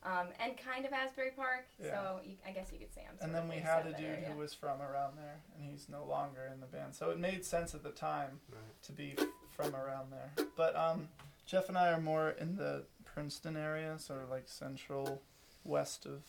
um, 0.04 0.30
and 0.40 0.58
kind 0.58 0.84
of 0.86 0.92
Asbury 0.92 1.30
Park. 1.36 1.68
Yeah. 1.80 1.92
So 1.92 2.20
you, 2.26 2.38
I 2.46 2.52
guess 2.52 2.72
you 2.74 2.80
could 2.80 2.92
say 2.92 3.02
I'm. 3.08 3.16
Sort 3.20 3.26
And 3.28 3.36
then 3.36 3.44
of 3.44 3.50
we 3.50 3.56
based 3.58 3.68
had 3.68 3.80
out 3.82 3.86
a 3.86 3.90
of 3.90 3.92
that 3.94 4.02
dude 4.02 4.10
area. 4.10 4.30
who 4.30 4.38
was 4.40 4.54
from 4.56 4.82
around 4.82 5.16
there, 5.18 5.42
and 5.56 5.64
he's 5.64 5.88
no 5.90 6.04
longer 6.06 6.50
in 6.52 6.60
the 6.60 6.66
band. 6.66 6.96
So 6.96 7.12
it 7.12 7.20
made 7.20 7.46
sense 7.46 7.76
at 7.76 7.84
the 7.84 7.92
time 7.92 8.40
Right. 8.52 8.82
to 8.84 8.92
be 8.92 9.14
f- 9.18 9.26
from 9.52 9.76
around 9.76 10.12
there. 10.12 10.32
But 10.58 10.76
um, 10.76 11.08
Jeff 11.52 11.68
and 11.68 11.78
I 11.78 11.92
are 11.92 12.00
more 12.00 12.30
in 12.30 12.56
the 12.56 12.86
Princeton 13.04 13.58
area, 13.58 14.00
sort 14.00 14.24
of 14.24 14.30
like 14.30 14.44
central 14.48 15.22
west 15.66 16.06
of 16.06 16.24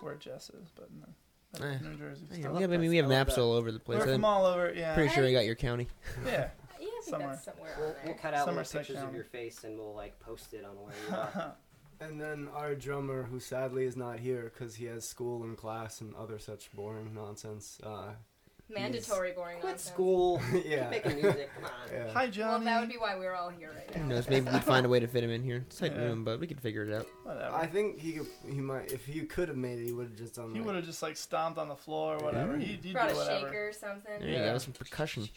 where 0.00 0.14
Jess 0.14 0.48
is, 0.50 0.70
but 0.74 0.88
in 0.90 1.00
the, 1.00 1.66
Eh. 1.66 1.78
New 1.82 1.96
Jersey. 1.96 2.24
Yeah, 2.30 2.40
stuff. 2.40 2.52
we 2.54 2.62
have, 2.62 2.72
I 2.72 2.76
mean, 2.78 2.88
we 2.90 2.96
have 2.96 3.08
maps 3.08 3.34
that. 3.34 3.42
all 3.42 3.52
over 3.52 3.70
the 3.72 3.78
place. 3.78 3.98
We're 3.98 4.04
I'm 4.06 4.12
from 4.14 4.24
all 4.24 4.46
over, 4.46 4.72
yeah. 4.74 4.94
pretty 4.94 5.12
sure 5.14 5.26
I 5.26 5.32
got 5.32 5.44
your 5.44 5.54
county. 5.54 5.86
Yeah. 6.26 6.30
Yeah, 6.30 6.48
I 6.74 6.78
think 6.78 6.90
somewhere. 7.04 7.28
that's 7.30 7.44
somewhere 7.44 7.74
We'll, 7.78 7.88
on 7.88 7.94
we'll 8.06 8.14
cut 8.14 8.32
out 8.34 8.46
little 8.46 8.64
Somerset 8.64 8.80
pictures 8.80 8.96
County. 8.96 9.08
of 9.08 9.14
your 9.14 9.24
face 9.24 9.64
and 9.64 9.78
we'll 9.78 9.94
like 9.94 10.18
post 10.20 10.54
it 10.54 10.64
on 10.64 10.76
where 10.76 10.94
you 11.08 11.14
are. 11.14 11.54
And 12.00 12.18
then 12.20 12.48
our 12.54 12.74
drummer, 12.74 13.24
who 13.24 13.40
sadly 13.40 13.84
is 13.84 13.96
not 13.96 14.18
here 14.20 14.52
because 14.54 14.76
he 14.76 14.84
has 14.86 15.04
school 15.06 15.42
and 15.42 15.56
class 15.58 16.00
and 16.00 16.14
other 16.14 16.38
such 16.38 16.70
boring 16.72 17.12
nonsense. 17.14 17.78
Uh, 17.82 18.10
Mandatory 18.70 19.32
boring 19.32 19.60
Quit 19.60 19.72
nonsense. 19.72 19.92
school. 19.92 20.40
yeah. 20.64 20.90
Keep 20.90 21.04
making 21.04 21.22
music. 21.22 21.50
Come 21.54 21.64
on. 21.64 21.70
yeah. 21.92 22.10
Hi, 22.12 22.30
Well, 22.36 22.60
that 22.60 22.80
would 22.80 22.88
be 22.88 22.96
why 22.98 23.16
we're 23.16 23.34
all 23.34 23.48
here 23.48 23.72
right 23.74 23.90
Who 23.96 24.00
now. 24.02 24.14
knows? 24.16 24.28
Maybe 24.28 24.50
we'd 24.50 24.62
find 24.64 24.84
a 24.84 24.88
way 24.88 25.00
to 25.00 25.06
fit 25.06 25.24
him 25.24 25.30
in 25.30 25.42
here. 25.42 25.64
It's 25.66 25.78
tight 25.78 25.92
Yeah. 25.92 26.02
room, 26.02 26.22
but 26.24 26.38
we 26.38 26.46
could 26.46 26.60
figure 26.60 26.84
it 26.84 26.92
out. 26.92 27.06
Whatever. 27.24 27.54
I 27.54 27.66
think 27.66 27.98
he 27.98 28.12
could, 28.12 28.26
he 28.46 28.60
might 28.60 28.92
if 28.92 29.06
he 29.06 29.20
could 29.22 29.48
have 29.48 29.56
made 29.56 29.78
it, 29.78 29.86
he 29.86 29.92
would 29.92 30.08
have 30.08 30.16
just 30.18 30.34
done. 30.34 30.52
he 30.52 30.58
like- 30.58 30.66
would 30.66 30.74
have 30.76 30.84
just 30.84 31.02
like 31.02 31.16
stomped 31.16 31.58
on 31.58 31.68
the 31.68 31.76
floor 31.76 32.16
or 32.16 32.18
whatever. 32.24 32.56
Yeah. 32.58 32.66
He'd, 32.66 32.84
he'd 32.84 32.92
Brought 32.92 33.08
do 33.08 33.14
a 33.14 33.18
whatever. 33.18 33.46
shaker 33.46 33.68
or 33.68 33.72
something. 33.72 34.20
There 34.20 34.28
you 34.28 34.34
Yeah. 34.36 34.52
go, 34.52 34.58
some 34.58 34.74
percussion. 34.74 35.28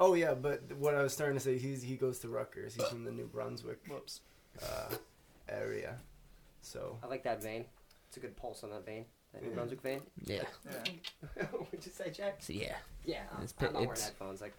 Oh 0.00 0.14
yeah, 0.14 0.34
but 0.34 0.62
what 0.76 0.94
I 0.94 1.02
was 1.02 1.12
starting 1.12 1.36
to 1.36 1.40
say, 1.44 1.58
he's 1.58 1.82
he 1.82 1.94
goes 1.96 2.18
to 2.20 2.28
Rutgers. 2.28 2.74
He's 2.74 2.86
from 2.86 3.04
the 3.04 3.12
New 3.12 3.26
Brunswick 3.26 3.78
Whoops. 3.88 4.20
uh, 4.62 4.94
area, 5.48 5.96
so 6.62 6.98
I 7.02 7.06
like 7.06 7.22
that 7.24 7.42
vein. 7.42 7.66
It's 8.08 8.16
a 8.16 8.20
good 8.20 8.36
pulse 8.36 8.64
on 8.64 8.70
that 8.70 8.84
vein. 8.84 9.04
That 9.32 9.42
New 9.42 9.48
Yeah. 9.50 9.54
Brunswick 9.54 9.80
vein. 9.82 10.00
Yeah. 10.24 10.42
Yeah. 11.36 11.44
What'd 11.52 11.86
you 11.86 11.92
say, 11.92 12.10
Jack? 12.10 12.36
So 12.40 12.52
yeah. 12.52 12.74
Yeah, 13.04 13.22
I'm, 13.36 13.44
It's 13.44 13.54
I'm 13.58 13.64
not 13.66 13.72
wearing 13.74 13.90
it's- 13.90 14.04
headphones. 14.06 14.40
Like, 14.40 14.54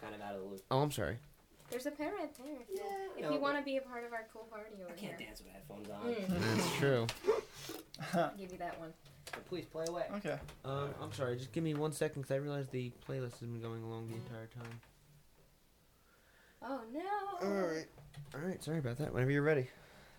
kind 0.00 0.14
of 0.14 0.20
out 0.20 0.34
of 0.36 0.42
the 0.42 0.48
loop. 0.48 0.62
Oh, 0.70 0.80
I'm 0.82 0.90
sorry. 0.92 1.18
There's 1.70 1.86
a 1.86 1.90
pair 1.90 2.12
right 2.12 2.30
there. 2.36 2.46
If 2.60 2.68
you, 2.70 2.82
if 3.16 3.22
no, 3.22 3.32
you 3.32 3.40
want 3.40 3.56
to 3.58 3.64
be 3.64 3.78
a 3.78 3.80
part 3.80 4.04
of 4.04 4.12
our 4.12 4.26
cool 4.32 4.42
party 4.50 4.70
over 4.84 4.92
I 4.92 4.96
can't 4.96 5.18
here. 5.18 5.26
dance 5.28 5.40
with 5.42 5.50
headphones 5.52 5.88
on. 5.88 6.14
Mm, 6.14 6.56
That's 6.56 6.72
true. 6.76 7.06
I'll 8.12 8.32
give 8.38 8.52
you 8.52 8.58
that 8.58 8.78
one. 8.78 8.92
So 9.34 9.40
please 9.48 9.64
play 9.64 9.86
away. 9.88 10.04
Okay. 10.16 10.38
Um, 10.64 10.90
I'm 11.00 11.12
sorry. 11.12 11.36
Just 11.36 11.52
give 11.52 11.64
me 11.64 11.74
one 11.74 11.90
second 11.92 12.22
because 12.22 12.34
I 12.34 12.38
realized 12.38 12.70
the 12.70 12.92
playlist 13.08 13.40
has 13.40 13.48
been 13.48 13.62
going 13.62 13.82
along 13.82 14.08
the 14.08 14.14
entire 14.16 14.46
time. 14.46 14.78
Oh 16.62 16.80
no. 16.92 17.48
All 17.48 17.66
right. 17.66 17.86
All 18.34 18.40
right. 18.40 18.62
Sorry 18.62 18.78
about 18.78 18.98
that. 18.98 19.12
Whenever 19.12 19.30
you're 19.30 19.42
ready. 19.42 19.66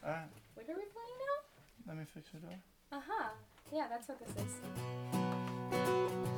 All 0.04 0.12
right. 0.12 0.26
What 0.56 0.64
are 0.64 0.68
we 0.70 0.74
playing 0.74 1.18
now? 1.20 1.88
Let 1.94 1.98
me 1.98 2.06
fix 2.14 2.30
your 2.34 2.42
door. 2.42 2.58
Uh 2.92 3.02
huh. 3.08 3.30
Yeah, 3.72 3.88
that's 3.90 4.08
what 4.08 4.20
this 4.20 4.30
is. 4.46 6.35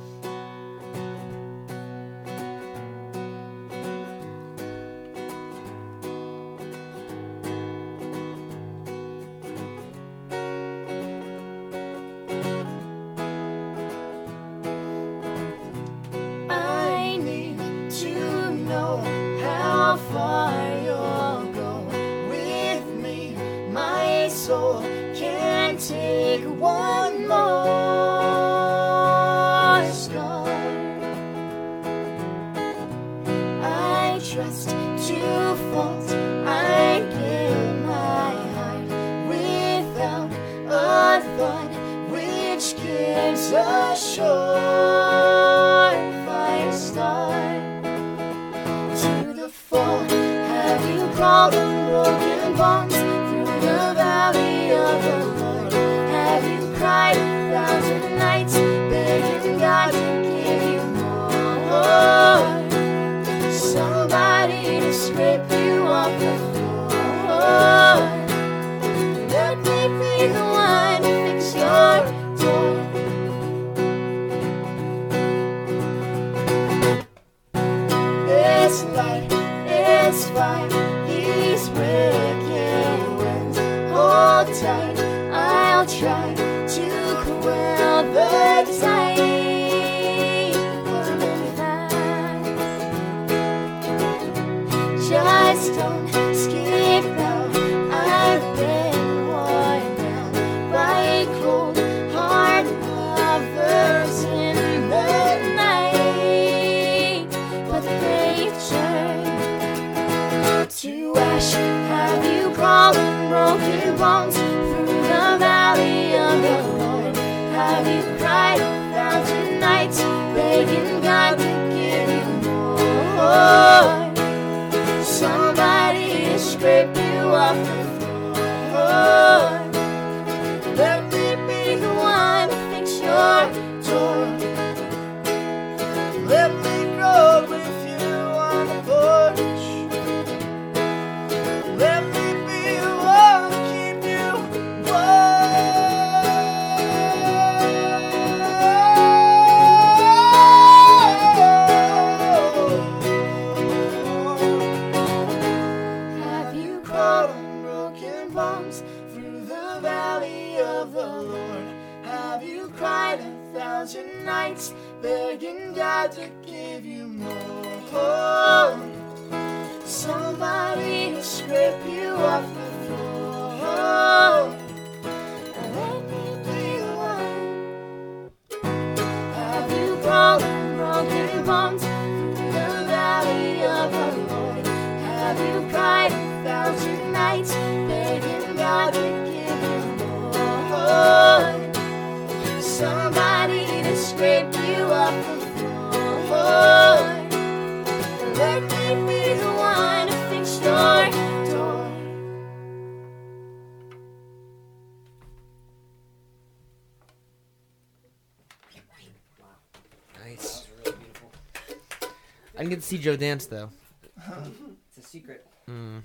see 212.88 212.98
Joe 212.98 213.16
dance 213.16 213.46
though. 213.46 213.70
it's 214.16 214.98
a 214.98 215.08
secret. 215.08 215.46
Mm. 215.68 216.00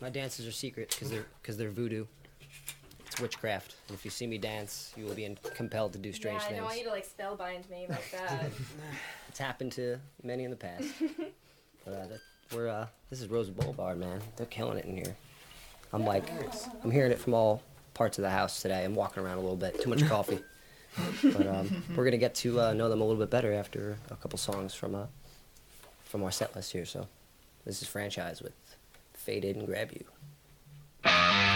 My 0.00 0.10
dances 0.10 0.46
are 0.46 0.52
secret 0.52 0.90
because 0.90 1.10
they're 1.10 1.26
because 1.40 1.56
they're 1.56 1.70
voodoo. 1.70 2.04
It's 3.06 3.20
witchcraft. 3.20 3.74
And 3.88 3.96
if 3.96 4.04
you 4.04 4.10
see 4.10 4.26
me 4.26 4.38
dance, 4.38 4.92
you 4.96 5.04
will 5.04 5.14
be 5.14 5.24
in, 5.24 5.36
compelled 5.54 5.92
to 5.94 5.98
do 5.98 6.12
strange 6.12 6.40
yeah, 6.40 6.44
I 6.44 6.48
things. 6.48 6.56
don't 6.58 6.66
want 6.66 6.78
you 6.78 6.84
to 6.84 6.90
like 6.90 7.08
spellbind 7.08 7.68
me 7.70 7.86
like 7.88 8.10
that. 8.12 8.50
it's 9.28 9.38
happened 9.38 9.72
to 9.72 9.98
many 10.22 10.44
in 10.44 10.50
the 10.50 10.56
past. 10.56 10.84
but 11.84 11.94
uh, 11.94 12.06
that, 12.06 12.20
we're 12.54 12.68
uh, 12.68 12.86
this 13.08 13.20
is 13.20 13.28
Rose 13.28 13.50
Boulevard, 13.50 13.98
man. 13.98 14.20
They're 14.36 14.46
killing 14.46 14.78
it 14.78 14.84
in 14.84 14.96
here. 14.96 15.16
I'm 15.92 16.04
like, 16.04 16.24
I'm 16.84 16.90
hearing 16.90 17.10
it 17.10 17.18
from 17.18 17.34
all 17.34 17.62
parts 17.94 18.18
of 18.18 18.22
the 18.22 18.30
house 18.30 18.62
today. 18.62 18.84
I'm 18.84 18.94
walking 18.94 19.22
around 19.22 19.38
a 19.38 19.40
little 19.40 19.56
bit. 19.56 19.80
Too 19.80 19.90
much 19.90 20.06
coffee. 20.06 20.38
but 21.22 21.46
um, 21.46 21.82
we're 21.96 22.04
gonna 22.04 22.16
get 22.16 22.34
to 22.34 22.60
uh, 22.60 22.72
know 22.72 22.88
them 22.88 23.00
a 23.00 23.04
little 23.04 23.20
bit 23.20 23.30
better 23.30 23.52
after 23.52 23.96
a 24.10 24.16
couple 24.16 24.38
songs 24.38 24.74
from 24.74 24.94
uh, 24.94 25.06
from 26.10 26.24
our 26.24 26.32
set 26.32 26.54
list 26.56 26.72
here. 26.72 26.84
So 26.84 27.06
this 27.64 27.80
is 27.80 27.88
franchise 27.88 28.42
with 28.42 28.52
Faded 29.14 29.56
and 29.56 29.66
Grab 29.66 29.92
You. 29.92 31.49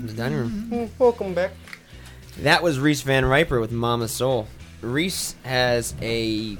Live 0.00 0.08
in 0.10 0.16
the 0.16 0.22
Dining 0.22 0.38
Room. 0.38 0.90
Welcome 0.98 1.34
back. 1.34 1.50
That 2.38 2.62
was 2.62 2.78
Reese 2.78 3.02
Van 3.02 3.22
Riper 3.26 3.60
with 3.60 3.70
Mama 3.70 4.08
Soul. 4.08 4.48
Reese 4.80 5.34
has 5.42 5.94
a 6.00 6.56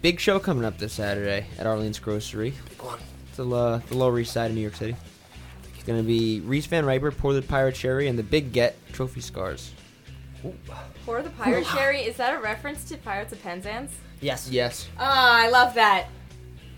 big 0.00 0.18
show 0.18 0.38
coming 0.38 0.64
up 0.64 0.78
this 0.78 0.94
Saturday 0.94 1.44
at 1.58 1.66
Arlene's 1.66 1.98
Grocery. 1.98 2.54
Big 2.70 2.82
one. 2.82 2.98
It's 3.28 3.36
the, 3.36 3.50
uh, 3.50 3.78
the 3.88 3.96
Lower 3.98 4.18
East 4.18 4.32
Side 4.32 4.46
of 4.50 4.54
New 4.56 4.62
York 4.62 4.76
City. 4.76 4.96
It's 5.74 5.84
going 5.84 6.00
to 6.00 6.06
be 6.06 6.40
Reese 6.40 6.64
Van 6.66 6.86
Riper, 6.86 7.10
Pour 7.10 7.34
the 7.34 7.42
Pirate 7.42 7.76
Sherry, 7.76 8.08
and 8.08 8.18
the 8.18 8.22
Big 8.22 8.50
Get 8.50 8.76
Trophy 8.94 9.20
Scars. 9.20 9.72
Pour 11.04 11.20
the 11.20 11.28
Pirate 11.30 11.66
Sherry, 11.66 12.00
is 12.00 12.16
that 12.16 12.34
a 12.34 12.38
reference 12.38 12.84
to 12.84 12.96
Pirates 12.96 13.34
of 13.34 13.42
Penzance? 13.42 13.92
Yes. 14.22 14.48
Yes. 14.50 14.88
Ah, 14.98 15.36
I 15.44 15.50
love 15.50 15.74
that. 15.74 16.06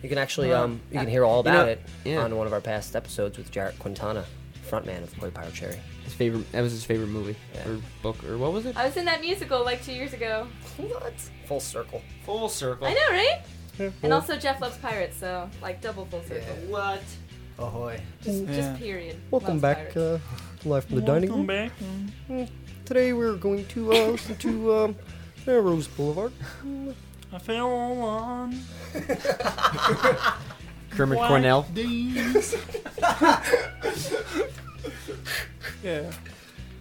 You 0.03 0.09
can 0.09 0.19
actually 0.19 0.53
um 0.53 0.81
you 0.91 0.99
can 0.99 1.07
hear 1.07 1.25
all 1.25 1.37
you 1.37 1.41
about 1.43 1.67
know- 1.67 1.73
it 1.73 1.81
yeah. 2.05 2.25
on 2.25 2.35
one 2.37 2.49
of 2.49 2.53
our 2.53 2.61
past 2.61 2.97
episodes 2.97 3.39
with 3.39 3.53
Jarrett 3.53 3.79
Quintana, 3.79 4.25
frontman 4.73 5.03
of 5.03 5.15
Boy 5.19 5.31
Pirate 5.31 5.53
Cherry. 5.53 5.79
His 6.05 6.15
favorite. 6.15 6.51
That 6.53 6.63
was 6.63 6.73
his 6.73 6.85
favorite 6.85 7.09
movie 7.09 7.37
or 7.67 7.79
book 8.03 8.25
or 8.25 8.39
what 8.39 8.53
was 8.53 8.65
it? 8.65 8.77
I 8.77 8.87
was 8.87 8.97
in 8.97 9.05
that 9.05 9.21
musical 9.21 9.63
like 9.65 9.85
two 9.85 9.93
years 9.93 10.15
ago. 10.15 10.47
What? 10.79 11.13
Full 11.47 11.61
circle. 11.61 12.01
Full 12.25 12.49
circle. 12.49 12.87
I 12.87 12.95
know, 12.95 13.11
right? 13.11 13.43
And 14.03 14.13
also 14.13 14.37
Jeff 14.37 14.61
loves 14.61 14.79
pirates, 14.79 15.17
so 15.19 15.49
like 15.61 15.81
double 15.83 16.07
full 16.07 16.23
circle. 16.23 16.55
What? 16.69 17.03
Ahoy. 17.59 18.01
Just, 18.23 18.45
Yeah. 18.45 18.57
just 18.57 18.81
period. 18.81 19.17
Welcome 19.31 19.61
Loves 19.61 19.63
back, 19.63 19.77
pirates. 19.93 19.97
uh, 19.97 20.19
to 20.63 20.69
live 20.69 20.85
from 20.87 20.97
the 20.97 21.03
dining 21.03 21.31
room. 21.31 21.47
back. 21.47 21.71
Mm, 22.31 22.49
Today 22.87 23.13
we're 23.13 23.37
going 23.37 23.67
to 23.67 23.93
uh, 23.93 24.07
listen 24.07 24.37
to 24.37 24.75
um, 24.75 24.97
uh, 25.47 25.53
Rose 25.59 25.87
Boulevard. 25.89 26.33
I 27.33 27.39
fell 27.39 27.69
on. 27.73 28.59
Kermit 30.97 31.19
Black 31.19 31.29
Cornell. 31.29 31.63
Days. 31.75 32.55
yeah. 35.83 36.11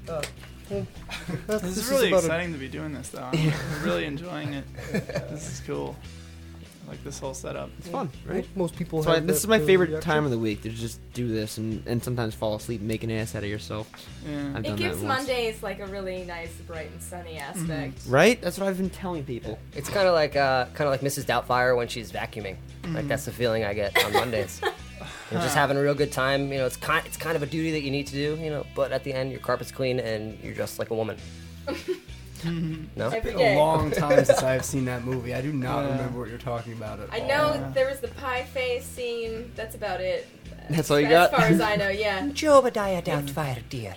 Uh, 0.10 0.22
This 0.70 0.86
this 1.48 1.64
is 1.64 1.78
is 1.80 1.90
really 1.90 2.08
about 2.10 2.24
a- 2.24 2.26
exciting 2.28 2.54
to 2.54 2.60
be 2.60 2.68
doing 2.70 2.94
this, 2.94 3.10
though. 3.10 3.24
I'm 3.24 3.52
really 3.84 4.06
enjoying 4.06 4.54
it. 4.54 4.66
This 5.30 5.50
is 5.52 5.62
cool. 5.66 5.96
I 6.92 6.96
like 6.96 7.04
this 7.06 7.20
whole 7.20 7.34
setup. 7.34 7.70
It's 7.78 7.88
fun, 7.88 8.10
right? 8.26 8.46
Most 8.58 8.76
people 8.76 9.00
That's 9.00 9.08
why- 9.08 9.16
have 9.16 9.26
this 9.28 9.38
is 9.38 9.48
my 9.48 9.60
favorite 9.60 9.92
reaction. 9.92 10.12
time 10.12 10.26
of 10.26 10.32
the 10.32 10.38
week 10.38 10.64
to 10.64 10.70
just 10.70 11.00
do 11.14 11.26
this 11.30 11.58
and, 11.58 11.82
and 11.88 12.04
sometimes 12.04 12.36
fall 12.36 12.56
asleep 12.56 12.82
and 12.82 12.88
make 12.90 13.02
an 13.06 13.10
ass 13.12 13.34
out 13.34 13.44
of 13.44 13.50
yourself. 13.50 13.90
Yeah. 14.30 14.50
I've 14.54 14.58
It 14.66 14.68
done 14.68 14.76
gives 14.76 15.00
that 15.00 15.08
once. 15.08 15.20
Mondays 15.26 15.64
like 15.64 15.80
a 15.80 15.86
really 15.86 16.26
nice, 16.26 16.52
bright 16.68 16.92
and 16.92 17.02
sunny 17.02 17.38
aspect. 17.38 18.02
Right? 18.10 18.42
That's 18.42 18.60
what 18.60 18.68
I've 18.68 18.78
been 18.78 18.90
telling 18.90 19.24
people. 19.24 19.58
It's 19.74 19.88
kind 19.88 20.06
of 20.06 20.14
like 20.14 20.36
uh, 20.36 20.66
kind 20.74 20.82
of 20.82 20.90
like 20.90 21.00
Mrs. 21.00 21.24
Doubtfire 21.24 21.78
when 21.78 21.88
she's 21.88 22.12
vacuuming. 22.12 22.58
Like 22.84 23.06
Mhm. 23.06 23.08
that's 23.08 23.24
the 23.24 23.32
feeling 23.32 23.64
I 23.64 23.74
get 23.74 23.98
on 24.04 24.12
Mondays. 24.12 24.60
You're 25.32 25.40
just 25.40 25.56
having 25.56 25.78
a 25.78 25.82
real 25.82 25.96
good 25.96 26.12
time. 26.12 26.52
You 26.52 26.58
know, 26.60 26.66
it's 26.66 26.76
kind 26.76 27.06
it's 27.06 27.16
kind 27.16 27.38
of 27.38 27.42
a 27.42 27.46
duty 27.46 27.72
that 27.72 27.84
you 27.84 27.92
need 27.92 28.08
to 28.08 28.14
do. 28.14 28.38
You 28.44 28.50
know, 28.50 28.66
but 28.76 28.92
at 28.92 29.06
the 29.06 29.14
end, 29.14 29.32
your 29.32 29.40
carpet's 29.40 29.72
clean 29.72 30.02
and 30.02 30.38
you're 30.44 30.54
dressed 30.54 30.78
like 30.78 30.90
a 30.90 30.96
woman. 30.96 31.16
Mm-hmm. 32.42 32.84
no, 33.00 33.10
It's 33.10 33.26
been 33.26 33.38
a 33.40 33.58
long 33.58 33.92
time 33.92 34.24
since 34.26 34.42
I've 34.44 34.66
seen 34.66 34.86
that 34.86 35.04
movie. 35.06 35.34
I 35.34 35.42
do 35.42 35.52
not 35.54 35.84
Yeah. 35.86 35.92
remember 35.92 36.20
what 36.20 36.30
you're 36.30 36.38
talking 36.38 36.74
about 36.74 37.00
at 37.00 37.14
I 37.14 37.20
all. 37.20 37.28
know 37.28 37.72
there 37.74 37.88
was 37.88 38.00
the 38.00 38.08
pie 38.10 38.44
face 38.44 38.86
scene. 38.86 39.52
That's 39.56 39.76
about 39.76 40.02
it. 40.02 40.28
That's 40.70 40.90
all 40.92 41.00
you 41.00 41.08
as 41.08 41.12
got? 41.12 41.34
As 41.34 41.40
far 41.40 41.48
as 41.50 41.62
I 41.62 41.76
know, 41.82 41.90
yeah. 41.90 42.22
Jobadiah 42.28 43.04
Doubtfire, 43.04 43.62
dear. 43.70 43.96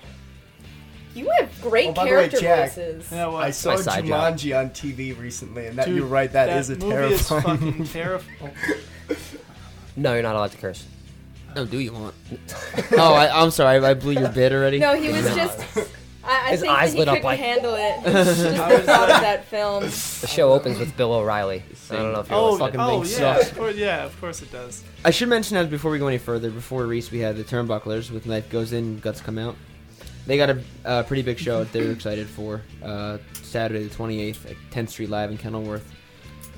You 1.15 1.31
have 1.39 1.49
great 1.63 1.89
Oh, 1.91 1.93
by 1.93 2.05
the 2.07 2.11
way, 2.11 2.17
character 2.17 2.41
Jack, 2.41 2.69
voices. 2.71 3.09
Yeah, 3.13 3.27
what? 3.27 3.45
I 3.45 3.51
saw 3.53 3.71
My 3.71 3.81
side 3.81 4.05
job. 4.07 4.35
Jumanji 4.37 4.59
on 4.59 4.71
TV 4.71 5.17
recently, 5.19 5.67
and 5.69 5.79
that 5.79 5.87
Dude, 5.87 5.97
you're 5.99 6.07
right. 6.07 6.33
that 6.33 6.49
is 6.51 6.71
a 6.71 6.77
movie 6.77 6.89
terrifying 6.91 7.13
Is 7.13 7.29
fucking 7.29 7.85
terrifying. 7.93 8.53
No, 9.97 10.15
you're 10.15 10.23
not 10.25 10.35
allowed 10.35 10.51
to 10.51 10.57
curse. 10.59 10.85
Oh, 11.57 11.65
do 11.65 11.79
you 11.79 11.93
want? 11.93 12.15
oh, 12.99 13.15
I, 13.15 13.43
I'm 13.43 13.53
sorry. 13.53 13.79
I, 13.79 13.91
I 13.91 13.95
blew 13.95 14.11
your 14.13 14.29
bid 14.29 14.53
already. 14.53 14.81
No, 14.81 14.97
he 15.01 15.13
was 15.13 15.25
just. 15.37 15.61
I, 16.27 16.49
I 16.49 16.51
His 16.53 16.61
think 16.61 16.73
eyes 16.73 16.93
that 16.93 16.95
he 16.95 16.99
lit 17.01 17.09
up 17.09 17.15
couldn't 17.17 17.25
like- 17.25 17.39
handle 17.39 17.75
it. 17.75 18.03
just 18.25 18.39
the 18.43 18.55
thought 18.57 19.11
of 19.11 19.21
that 19.21 19.45
film. 19.47 19.83
The 19.85 19.91
show 20.27 20.53
opens 20.53 20.79
with 20.79 20.97
Bill 20.97 21.13
O'Reilly. 21.13 21.63
I 21.91 21.97
don't 21.97 22.13
know 22.13 22.21
if 22.21 22.31
you're 22.31 22.39
Oh, 22.39 22.57
fucking 22.57 22.81
oh 22.81 23.03
thing 23.03 23.11
yeah, 23.13 23.35
sucks. 23.37 23.51
of 23.51 23.57
course, 23.59 23.77
yeah, 23.77 24.05
of 24.05 24.21
course 24.21 24.43
it 24.43 24.51
does. 24.51 24.83
I 25.05 25.11
should 25.11 25.29
mention 25.29 25.57
that 25.57 25.71
before 25.71 25.91
we 25.91 25.99
go 25.99 26.07
any 26.09 26.19
further. 26.19 26.51
Before 26.51 26.87
Reese, 26.87 27.11
we 27.11 27.19
had 27.19 27.37
the 27.37 27.45
Turnbucklers 27.45 28.11
with 28.11 28.27
Knife 28.27 28.49
Goes 28.51 28.73
In, 28.73 28.99
Guts 29.01 29.21
Come 29.21 29.39
Out. 29.39 29.57
They 30.27 30.39
got 30.39 30.49
a 30.51 30.63
uh, 30.87 31.03
pretty 31.03 31.21
big 31.23 31.39
show 31.39 31.63
that 31.63 31.73
they're 31.73 31.91
excited 31.91 32.27
for. 32.27 32.63
Uh, 32.83 33.19
Saturday 33.43 33.85
the 33.85 33.95
28th 33.95 34.51
at 34.51 34.57
10th 34.71 34.89
Street 34.91 35.11
Live 35.11 35.31
in 35.31 35.37
Kenilworth. 35.37 35.91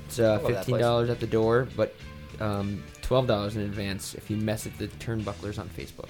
It's 0.05 0.19
uh, 0.19 0.39
love 0.41 0.53
that 0.53 0.65
$15 0.65 1.09
at 1.09 1.19
the 1.19 1.27
door, 1.27 1.67
but 1.75 1.93
um, 2.39 2.81
$12 3.01 3.55
in 3.55 3.61
advance 3.63 4.15
if 4.15 4.29
you 4.31 4.37
mess 4.37 4.65
at 4.65 4.77
the 4.77 4.87
Turnbucklers 4.87 5.59
on 5.59 5.67
Facebook. 5.67 6.09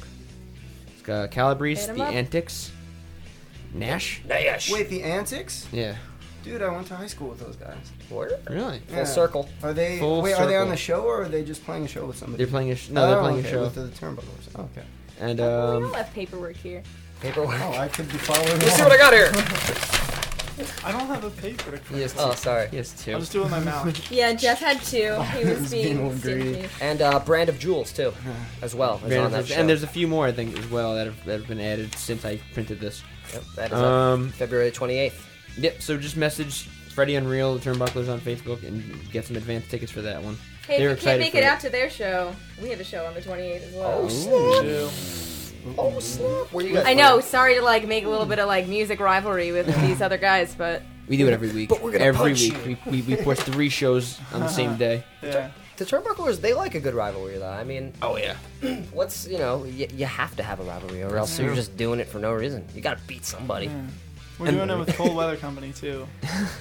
It's 0.94 1.02
got 1.02 1.32
Calabrese, 1.32 1.82
Hit 1.82 1.90
'em 1.90 1.98
The 1.98 2.04
up. 2.04 2.14
Antics, 2.14 2.72
Nash. 3.74 4.22
Nash. 4.28 4.72
Wait, 4.72 4.90
the 4.90 5.04
Antics? 5.04 5.68
Yeah. 5.72 5.96
Dude, 6.44 6.62
I 6.62 6.70
went 6.70 6.88
to 6.88 6.96
high 6.96 7.08
school 7.08 7.28
with 7.30 7.40
those 7.40 7.56
guys. 7.58 7.76
Word? 8.10 8.34
Really? 8.50 8.80
Full 8.88 9.06
circle. 9.06 9.50
Are 9.64 9.74
they? 9.74 10.00
Full 10.00 10.22
wait, 10.22 10.34
are 10.34 10.46
they 10.48 10.56
on 10.56 10.62
circle. 10.68 10.72
the 10.72 10.78
show 10.78 11.02
or 11.04 11.24
are 11.24 11.28
they 11.30 11.44
just 11.44 11.66
playing 11.66 11.84
a 11.86 11.88
show 11.88 12.06
with 12.06 12.18
somebody? 12.18 12.44
They're 12.44 12.50
playing 12.52 12.72
a 12.72 12.76
sh- 12.76 12.90
no, 12.90 13.06
they're 13.08 13.18
Oh, 13.18 13.22
playing 13.22 13.40
okay, 13.40 13.48
a 13.50 13.52
show. 13.52 13.62
with 13.64 13.76
the 13.76 13.88
Turnbuckles. 13.90 14.48
Oh, 14.56 14.62
okay. 14.64 14.86
And 15.20 15.40
we 15.40 15.46
all 15.46 15.84
um, 15.86 15.94
have 15.94 16.14
paperwork 16.14 16.56
here. 16.56 16.84
Paperwork. 17.20 17.60
Oh, 17.60 17.74
I 17.78 17.88
could 17.90 18.08
be 18.10 18.18
following. 18.18 18.48
Let's 18.60 18.76
see 18.76 18.82
along. 18.82 18.92
what 18.92 18.94
I 18.94 18.98
got 18.98 19.14
here. 19.14 20.24
I 20.84 20.92
don't 20.92 21.08
have 21.08 21.24
a 21.24 21.30
paper 21.30 21.78
to 21.78 21.94
he 21.94 22.02
has 22.02 22.16
Oh, 22.18 22.32
two. 22.32 22.38
sorry. 22.38 22.68
He 22.70 22.78
has 22.78 22.92
two. 23.04 23.14
I'll 23.14 23.20
just 23.20 23.32
do 23.32 23.40
it 23.42 23.44
with 23.44 23.52
my 23.52 23.60
mouth. 23.60 24.12
Yeah, 24.12 24.34
Jeff 24.34 24.60
had 24.60 24.82
two. 24.82 25.14
He 25.38 25.46
was 25.46 25.72
being 25.72 25.98
being 25.98 26.18
greedy. 26.20 26.54
stingy. 26.54 26.70
And 26.82 27.02
uh, 27.02 27.20
Brand 27.20 27.50
of 27.50 27.60
Jewels 27.60 27.92
too, 27.94 28.14
as 28.62 28.74
well. 28.74 29.02
Is 29.06 29.18
on 29.18 29.32
that 29.32 29.52
and 29.52 29.70
there's 29.70 29.84
a 29.84 29.88
few 29.88 30.08
more 30.08 30.26
I 30.26 30.32
think 30.32 30.58
as 30.58 30.68
well 30.70 30.96
that 30.96 31.06
have, 31.08 31.26
that 31.26 31.40
have 31.40 31.48
been 31.48 31.60
added 31.60 31.94
since 31.96 32.26
I 32.26 32.38
printed 32.54 32.80
this. 32.80 33.04
Yep, 33.34 33.44
that 33.56 33.66
is 33.68 33.74
up 33.78 33.84
Um, 33.84 34.30
February 34.32 34.72
28th. 34.72 35.14
Yep. 35.58 35.82
So 35.82 35.98
just 35.98 36.18
message 36.18 36.64
Freddie 36.94 37.16
Unreal, 37.16 37.58
the 37.58 37.60
Turnbucklers 37.72 38.12
on 38.12 38.20
Facebook, 38.20 38.66
and 38.68 39.12
get 39.12 39.26
some 39.26 39.36
advance 39.36 39.68
tickets 39.68 39.92
for 39.92 40.02
that 40.02 40.22
one. 40.24 40.38
Hey, 40.68 40.80
They're 40.80 40.90
if 40.92 41.02
you 41.02 41.08
can't 41.08 41.20
make 41.20 41.36
it 41.36 41.40
it. 41.40 41.44
out 41.44 41.60
to 41.62 41.70
their 41.70 41.90
show, 41.90 42.34
we 42.62 42.70
have 42.70 42.80
a 42.80 42.84
show 42.84 43.06
on 43.06 43.14
the 43.14 43.22
28th 43.22 43.68
as 43.68 43.74
well. 43.74 44.00
Oh, 44.04 44.08
snap. 44.10 44.64
Two. 44.64 45.37
Oh, 45.78 46.00
snap. 46.00 46.52
Where 46.54 46.66
you 46.66 46.74
guys 46.74 46.86
I 46.86 46.94
know. 46.94 47.20
Sorry 47.20 47.56
to 47.56 47.62
like 47.62 47.88
make 47.88 48.06
a 48.06 48.10
little 48.10 48.26
bit 48.26 48.40
of 48.40 48.48
like 48.48 48.68
music 48.68 49.00
rivalry 49.00 49.52
with 49.52 49.68
these 49.82 50.02
other 50.02 50.18
guys, 50.18 50.56
but 50.56 50.84
We 51.08 51.18
do 51.18 51.28
it 51.28 51.34
every 51.34 51.52
week. 51.52 51.70
But 51.70 51.82
we're 51.82 51.92
gonna 51.92 52.06
every 52.06 52.18
punch 52.18 52.42
week 52.42 52.80
we, 52.86 52.92
we, 52.92 53.02
we 53.02 53.16
push 53.24 53.40
three 53.40 53.70
shows 53.70 54.20
on 54.34 54.42
the 54.42 54.48
same 54.48 54.70
uh-huh. 54.70 54.78
day. 54.78 55.04
Yeah. 55.24 55.52
The 55.78 55.86
Turnbucklers, 55.86 56.42
they 56.42 56.54
like 56.56 56.74
a 56.74 56.80
good 56.80 56.96
rivalry, 56.96 57.38
though. 57.38 57.52
I 57.52 57.64
mean, 57.64 57.94
Oh 58.02 58.18
yeah. 58.18 58.36
what's, 58.92 59.28
you 59.28 59.38
know, 59.38 59.60
y- 59.60 59.88
you 59.94 60.08
have 60.08 60.36
to 60.38 60.44
have 60.44 60.60
a 60.60 60.64
rivalry, 60.64 61.04
or 61.04 61.18
else 61.18 61.38
you're 61.40 61.54
just 61.54 61.78
doing 61.78 62.00
it 62.00 62.08
for 62.08 62.18
no 62.18 62.34
reason. 62.34 62.66
You 62.74 62.82
gotta 62.82 63.00
beat 63.06 63.26
somebody. 63.26 63.70
We're 64.40 64.48
And- 64.50 64.58
doing 64.58 64.70
it 64.70 64.78
with 64.78 64.96
Cold 64.96 65.16
Weather 65.16 65.36
Company 65.36 65.74
too, 65.74 66.08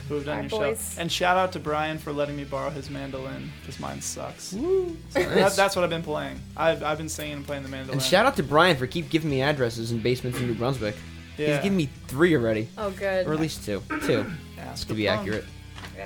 who 0.09 0.15
have 0.15 0.25
done 0.25 0.37
Alright, 0.37 0.51
your 0.51 0.61
boys. 0.61 0.95
show. 0.95 1.01
And 1.03 1.13
shout 1.13 1.37
out 1.37 1.53
to 1.53 1.59
Brian 1.59 1.99
for 1.99 2.11
letting 2.13 2.35
me 2.37 2.45
borrow 2.45 2.71
his 2.71 2.89
mandolin 2.89 3.51
because 3.61 3.79
mine 3.79 4.01
sucks. 4.01 4.45
So 4.45 4.97
that, 5.13 5.55
that's 5.55 5.77
what 5.77 5.83
I've 5.85 5.91
been 5.91 6.03
playing. 6.03 6.41
I've, 6.57 6.83
I've 6.83 6.97
been 6.97 7.09
singing 7.11 7.35
and 7.35 7.47
playing 7.47 7.65
the 7.65 7.69
mandolin. 7.69 7.99
And 7.99 8.03
shout 8.03 8.25
out 8.25 8.37
to 8.37 8.43
Brian 8.43 8.77
for 8.79 8.87
keep 8.87 9.11
giving 9.11 9.29
me 9.31 9.43
addresses 9.43 9.93
in 9.93 9.99
basements 10.01 10.39
in 10.41 10.47
New 10.47 10.55
Brunswick. 10.55 10.97
Yeah. 11.37 11.49
He's 11.49 11.57
given 11.65 11.77
me 11.77 11.91
three 12.09 12.35
already, 12.35 12.69
oh 12.79 12.91
good. 12.93 13.27
or 13.27 13.35
at 13.35 13.41
least 13.41 13.65
two. 13.67 13.83
Two 14.07 14.25
Ask 14.59 14.87
to 14.87 14.95
a 14.95 14.97
be 14.97 15.07
punk. 15.07 15.21
accurate. 15.21 15.45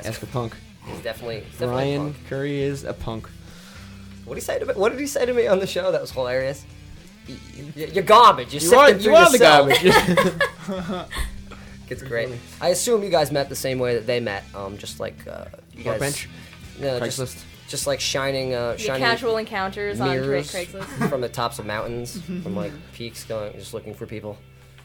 Ask 0.05 0.23
a 0.25 0.27
punk. 0.27 0.57
He's 0.87 0.99
definitely, 1.03 1.41
he's 1.41 1.53
definitely 1.53 1.67
Brian 1.75 2.01
punk. 2.15 2.27
Curry 2.29 2.61
is 2.63 2.83
a 2.83 2.93
punk. 2.93 3.29
What 4.25 4.35
did 4.35 4.41
he 4.41 4.45
say 4.45 4.59
to 4.59 4.67
me? 4.67 4.75
What 4.75 4.91
did 4.91 5.01
he 5.01 5.07
say 5.07 5.25
to 5.25 5.33
me 5.33 5.47
on 5.47 5.61
the 5.61 5.69
show? 5.69 5.93
That 5.93 6.01
was 6.01 6.11
hilarious. 6.11 6.65
Y- 7.29 7.37
y- 7.77 7.91
You're 7.93 8.03
garbage. 8.03 8.53
You're 8.55 8.63
You 8.73 8.79
are, 8.79 8.91
you 8.91 9.15
are 9.15 9.31
the 9.31 9.39
garbage. 9.39 11.07
It's 11.91 12.03
great. 12.03 12.29
I 12.61 12.69
assume 12.69 13.03
you 13.03 13.11
guys 13.11 13.31
met 13.33 13.49
the 13.49 13.57
same 13.57 13.79
way 13.79 13.95
that 13.95 14.07
they 14.07 14.21
met. 14.21 14.45
Um, 14.55 14.79
just 14.79 15.01
like 15.01 15.27
uh, 15.27 15.47
you 15.73 15.85
guys. 15.85 15.93
Workbench? 16.01 16.29
No, 16.81 16.99
just, 17.01 17.21
Craigslist. 17.21 17.45
just 17.69 17.87
like 17.87 18.01
shining, 18.01 18.55
uh, 18.55 18.71
Your 18.71 18.79
shining 18.79 19.03
casual 19.03 19.37
encounters 19.37 20.01
on 20.01 20.09
Cra- 20.17 20.41
Craigslist. 20.41 21.09
from 21.11 21.21
the 21.21 21.29
tops 21.29 21.59
of 21.59 21.67
mountains, 21.67 22.21
from 22.43 22.57
like 22.57 22.73
peaks, 22.95 23.25
going 23.25 23.53
just 23.55 23.75
looking 23.75 23.93
for 23.95 24.07
people, 24.07 24.39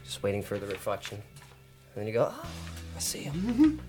just 0.04 0.22
waiting 0.22 0.42
for 0.42 0.58
the 0.58 0.66
reflection, 0.66 1.16
and 1.16 2.00
then 2.00 2.06
you 2.06 2.12
go, 2.12 2.30
oh, 2.34 2.46
I 2.96 2.98
see 2.98 3.20
him. 3.20 3.80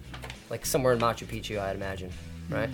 like 0.50 0.66
somewhere 0.66 0.94
in 0.94 1.00
Machu 1.00 1.26
Picchu, 1.28 1.60
I'd 1.60 1.76
imagine, 1.76 2.12
right? 2.50 2.70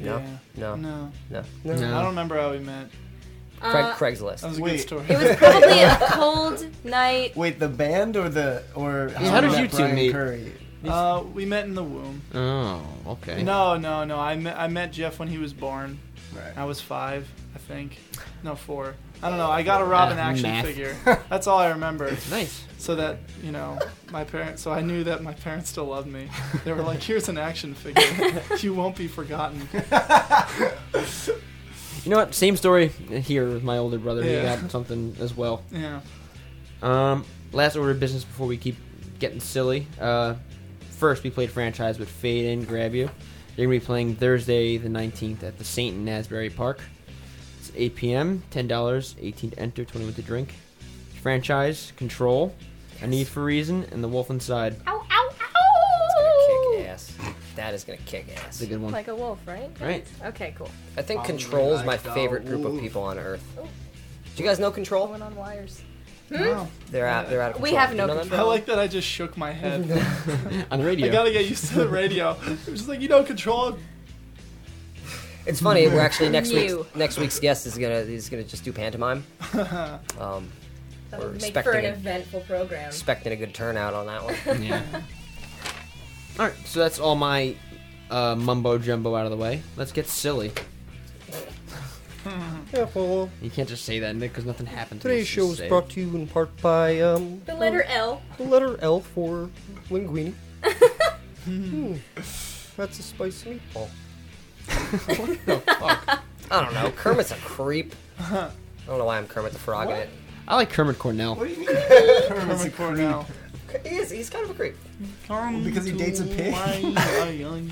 No, 0.00 0.18
Yeah. 0.18 0.26
no, 0.56 0.74
No. 0.76 1.10
no, 1.30 1.42
I 1.72 1.72
don't 1.74 2.06
remember 2.06 2.36
how 2.40 2.50
we 2.50 2.58
met. 2.58 2.88
Craig, 3.62 3.84
Uh, 3.84 3.94
Craigslist. 3.94 4.40
That 4.40 4.48
was 4.50 4.58
a 4.58 4.62
Wait. 4.62 4.70
good 4.72 4.80
story. 4.80 5.04
It 5.08 5.18
was 5.18 5.36
probably 5.36 5.80
a 5.82 5.96
cold 6.10 6.66
night. 6.84 7.36
Wait, 7.36 7.58
the 7.58 7.68
band 7.68 8.16
or 8.16 8.28
the 8.28 8.62
or 8.74 9.08
Yeah, 9.12 9.18
how 9.30 9.40
you 9.40 9.48
did 9.50 9.58
you 9.60 9.68
two 9.68 9.76
Brian 9.76 9.94
meet? 9.94 10.12
Curry? 10.12 10.52
Uh, 10.86 11.22
we 11.32 11.44
met 11.44 11.64
in 11.64 11.74
the 11.74 11.84
womb. 11.84 12.20
Oh, 12.34 12.82
okay. 13.06 13.42
No, 13.44 13.76
no, 13.76 14.04
no. 14.04 14.18
I 14.18 14.34
met 14.36 14.58
I 14.58 14.66
met 14.68 14.92
Jeff 14.92 15.18
when 15.18 15.28
he 15.28 15.38
was 15.38 15.52
born. 15.52 15.98
Right. 16.34 16.56
I 16.56 16.64
was 16.64 16.80
five, 16.80 17.28
I 17.54 17.58
think. 17.58 17.98
No, 18.42 18.56
four. 18.56 18.94
I 19.22 19.28
don't 19.28 19.38
know. 19.38 19.50
I 19.50 19.62
got 19.62 19.80
a 19.82 19.84
Robin 19.84 20.18
Uh, 20.18 20.22
action 20.22 20.42
math. 20.50 20.64
figure. 20.64 20.96
That's 21.28 21.46
all 21.46 21.58
I 21.58 21.68
remember. 21.68 22.10
Nice. 22.30 22.64
So 22.78 22.96
that 22.96 23.18
you 23.44 23.52
know, 23.52 23.78
my 24.10 24.24
parents. 24.24 24.60
So 24.62 24.72
I 24.72 24.80
knew 24.80 25.04
that 25.04 25.22
my 25.22 25.34
parents 25.34 25.70
still 25.70 25.84
loved 25.84 26.08
me. 26.08 26.28
They 26.64 26.72
were 26.72 26.82
like, 26.82 27.00
"Here's 27.00 27.28
an 27.28 27.38
action 27.38 27.74
figure. 27.74 28.42
you 28.60 28.74
won't 28.74 28.96
be 28.96 29.06
forgotten." 29.06 29.68
You 32.04 32.10
know 32.10 32.16
what? 32.16 32.34
Same 32.34 32.56
story 32.56 32.88
here 32.88 33.48
with 33.48 33.62
my 33.62 33.78
older 33.78 33.98
brother. 33.98 34.22
He 34.22 34.34
got 34.42 34.70
something 34.70 35.16
as 35.20 35.36
well. 35.36 35.62
Yeah. 35.70 36.00
Um, 36.82 37.24
last 37.52 37.76
order 37.76 37.92
of 37.92 38.00
business 38.00 38.24
before 38.24 38.46
we 38.48 38.56
keep 38.56 38.76
getting 39.20 39.38
silly. 39.40 39.86
Uh, 40.00 40.34
first, 40.98 41.22
we 41.22 41.30
played 41.30 41.50
franchise 41.50 41.98
with 41.98 42.08
Fade 42.08 42.46
and 42.58 42.66
Grab 42.66 42.94
You. 42.94 43.08
They're 43.54 43.66
gonna 43.66 43.78
be 43.78 43.84
playing 43.84 44.16
Thursday 44.16 44.78
the 44.78 44.88
19th 44.88 45.42
at 45.44 45.58
the 45.58 45.64
Saint 45.64 45.96
in 45.96 46.08
Asbury 46.08 46.50
Park. 46.50 46.80
It's 47.60 47.70
8 47.76 47.94
p.m. 47.94 48.42
Ten 48.50 48.66
dollars, 48.66 49.14
18 49.20 49.50
to 49.50 49.58
enter, 49.60 49.84
21 49.84 50.14
to 50.14 50.22
drink. 50.22 50.54
Franchise, 51.22 51.92
Control, 51.96 52.52
A 53.00 53.06
Need 53.06 53.28
for 53.28 53.44
Reason, 53.44 53.84
and 53.92 54.02
The 54.02 54.08
Wolf 54.08 54.28
Inside. 54.30 54.74
Ow, 54.88 54.96
ow, 54.98 55.06
ow! 55.10 55.11
Gonna 57.54 57.66
kick 57.66 57.68
ass. 57.68 57.70
That 57.70 57.74
is 57.74 57.84
gonna 57.84 57.98
kick 58.06 58.26
ass. 58.36 58.42
That's 58.44 58.60
a 58.62 58.66
good 58.66 58.80
one. 58.82 58.92
Like 58.92 59.08
a 59.08 59.14
wolf, 59.14 59.38
right? 59.46 59.70
Right. 59.80 60.06
Okay, 60.24 60.54
cool. 60.56 60.70
I 60.96 61.02
think 61.02 61.20
Hungry 61.20 61.38
Control's 61.42 61.80
my 61.80 61.86
like 61.92 62.04
a 62.06 62.12
favorite 62.14 62.44
group 62.46 62.64
of 62.64 62.72
wolf. 62.72 62.80
people 62.82 63.02
on 63.02 63.18
Earth. 63.18 63.44
Do 63.56 64.42
you 64.42 64.48
guys 64.48 64.58
know 64.58 64.70
Control? 64.70 65.06
Going 65.08 65.22
on 65.22 65.34
wires. 65.36 65.82
Wow. 66.30 66.66
They're 66.90 67.06
out. 67.06 67.28
They're 67.28 67.42
out 67.42 67.50
of 67.50 67.56
control. 67.56 67.62
We 67.62 67.68
control. 67.70 67.80
have 67.80 67.90
You 67.90 67.96
no 67.98 68.06
know 68.06 68.14
them? 68.14 68.28
control. 68.28 68.48
I 68.48 68.54
like 68.54 68.64
that 68.66 68.78
I 68.78 68.86
just 68.88 69.06
shook 69.06 69.36
my 69.36 69.52
head. 69.52 69.82
On 70.70 70.78
the 70.78 70.84
radio. 70.86 71.08
I 71.08 71.10
gotta 71.10 71.30
get 71.30 71.46
used 71.46 71.66
to 71.68 71.74
the 71.74 71.88
radio. 71.88 72.36
It 72.46 72.48
was 72.70 72.78
just 72.80 72.88
like 72.88 73.00
you 73.00 73.08
know, 73.08 73.22
control. 73.22 73.76
It's 75.44 75.60
funny. 75.60 75.88
We're 75.88 76.00
actually 76.00 76.30
next 76.30 76.52
week. 76.52 76.70
week's 76.70 76.94
next 76.94 77.18
week's 77.18 77.38
guest 77.40 77.66
is 77.66 77.76
gonna 77.76 77.96
is 77.96 78.28
gonna 78.30 78.44
just 78.44 78.64
do 78.64 78.72
pantomime. 78.72 79.24
Um, 80.18 80.48
That'll 81.10 81.26
We're 81.26 81.32
make 81.32 81.42
expecting 81.42 81.62
for 81.72 81.78
an 81.78 81.84
it. 81.84 81.88
eventful 81.94 82.40
program. 82.42 82.86
expecting 82.86 83.32
a 83.34 83.36
good 83.36 83.52
turnout 83.52 83.92
on 83.92 84.06
that 84.06 84.24
one. 84.24 84.62
Yeah. 84.62 84.80
All 86.38 86.46
right, 86.46 86.54
so 86.66 86.80
that's 86.80 86.98
all 86.98 87.14
my 87.14 87.54
uh, 88.10 88.34
mumbo 88.36 88.78
jumbo 88.78 89.14
out 89.14 89.24
of 89.26 89.30
the 89.30 89.36
way. 89.36 89.62
Let's 89.76 89.92
get 89.92 90.06
silly. 90.06 90.52
yeah, 92.72 92.86
well, 92.94 93.28
You 93.40 93.50
can't 93.50 93.68
just 93.68 93.84
say 93.84 93.98
that, 94.00 94.14
Nick, 94.16 94.30
because 94.32 94.44
nothing 94.44 94.66
happened. 94.66 95.00
today's 95.00 95.26
show 95.26 95.50
is 95.50 95.60
brought 95.62 95.88
to 95.90 96.00
you 96.00 96.14
in 96.16 96.26
part 96.28 96.56
by 96.62 97.00
um, 97.00 97.42
The 97.46 97.54
letter 97.54 97.82
L. 97.84 98.22
the 98.38 98.44
letter 98.44 98.78
L 98.80 99.00
for 99.00 99.50
linguine. 99.90 100.34
Hmm. 101.44 101.94
That's 102.76 103.00
a 103.00 103.02
spicy 103.02 103.60
meatball. 103.74 103.88
What 105.18 105.44
the 105.44 105.58
fuck? 105.58 106.22
I 106.52 106.60
don't 106.64 106.72
know. 106.72 106.92
Kermit's 106.92 107.32
a 107.32 107.36
creep. 107.36 107.96
I 108.20 108.48
don't 108.86 108.98
know 108.98 109.06
why 109.06 109.18
I'm 109.18 109.26
Kermit 109.26 109.52
the 109.52 109.58
Frog 109.58 109.90
in 109.90 109.96
it. 109.96 110.08
I 110.46 110.54
like 110.54 110.70
Kermit 110.70 111.00
Cornell. 111.00 111.34
What 111.34 111.48
do 111.48 111.54
you 111.54 111.66
mean? 111.66 112.28
Kermit 112.28 112.76
Cornell. 112.76 113.26
He 113.84 113.96
is. 113.96 114.10
He's 114.10 114.30
kind 114.30 114.44
of 114.44 114.50
a 114.50 114.54
creep. 114.54 114.76
Come 115.26 115.64
Because 115.64 115.84
he 115.84 115.92
dates 115.92 116.20
a 116.20 116.26
to 116.26 116.34
pig? 116.34 116.52
my- 116.52 116.76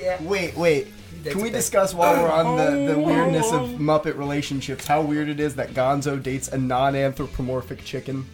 yeah. 0.00 0.22
Wait, 0.22 0.56
wait. 0.56 0.88
dates 1.22 1.32
Can 1.34 1.42
we 1.42 1.48
pig. 1.48 1.52
discuss 1.54 1.94
while 1.94 2.22
we're 2.22 2.30
on 2.30 2.56
the, 2.56 2.92
the 2.92 2.94
oh. 2.94 3.02
weirdness 3.02 3.52
of 3.52 3.70
Muppet 3.80 4.16
relationships 4.16 4.86
how 4.86 5.02
weird 5.02 5.28
it 5.28 5.40
is 5.40 5.54
that 5.56 5.70
Gonzo 5.70 6.22
dates 6.22 6.48
a 6.48 6.58
non-anthropomorphic 6.58 7.84
chicken? 7.84 8.26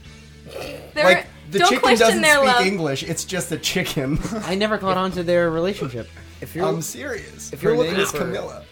They're, 0.95 1.05
like 1.05 1.27
the 1.51 1.61
don't 1.61 1.69
chicken 1.69 1.81
question 1.83 2.07
doesn't 2.07 2.23
their 2.23 2.39
speak 2.39 2.47
love. 2.55 2.67
English; 2.67 3.03
it's 3.05 3.25
just 3.25 3.53
a 3.53 3.59
chicken. 3.59 4.19
I 4.45 4.55
never 4.57 4.79
caught 4.79 4.97
on 4.97 5.13
to 5.13 5.23
their 5.23 5.51
relationship. 5.51 6.09
If 6.41 6.55
you're 6.55 6.67
I'm 6.67 6.83
serious. 6.83 7.53
if 7.53 7.63
you're 7.63 7.73
Her 7.73 7.79
looking 7.79 7.93
name 7.95 8.03
is 8.03 8.11
for- 8.11 8.19
Camilla. 8.19 8.65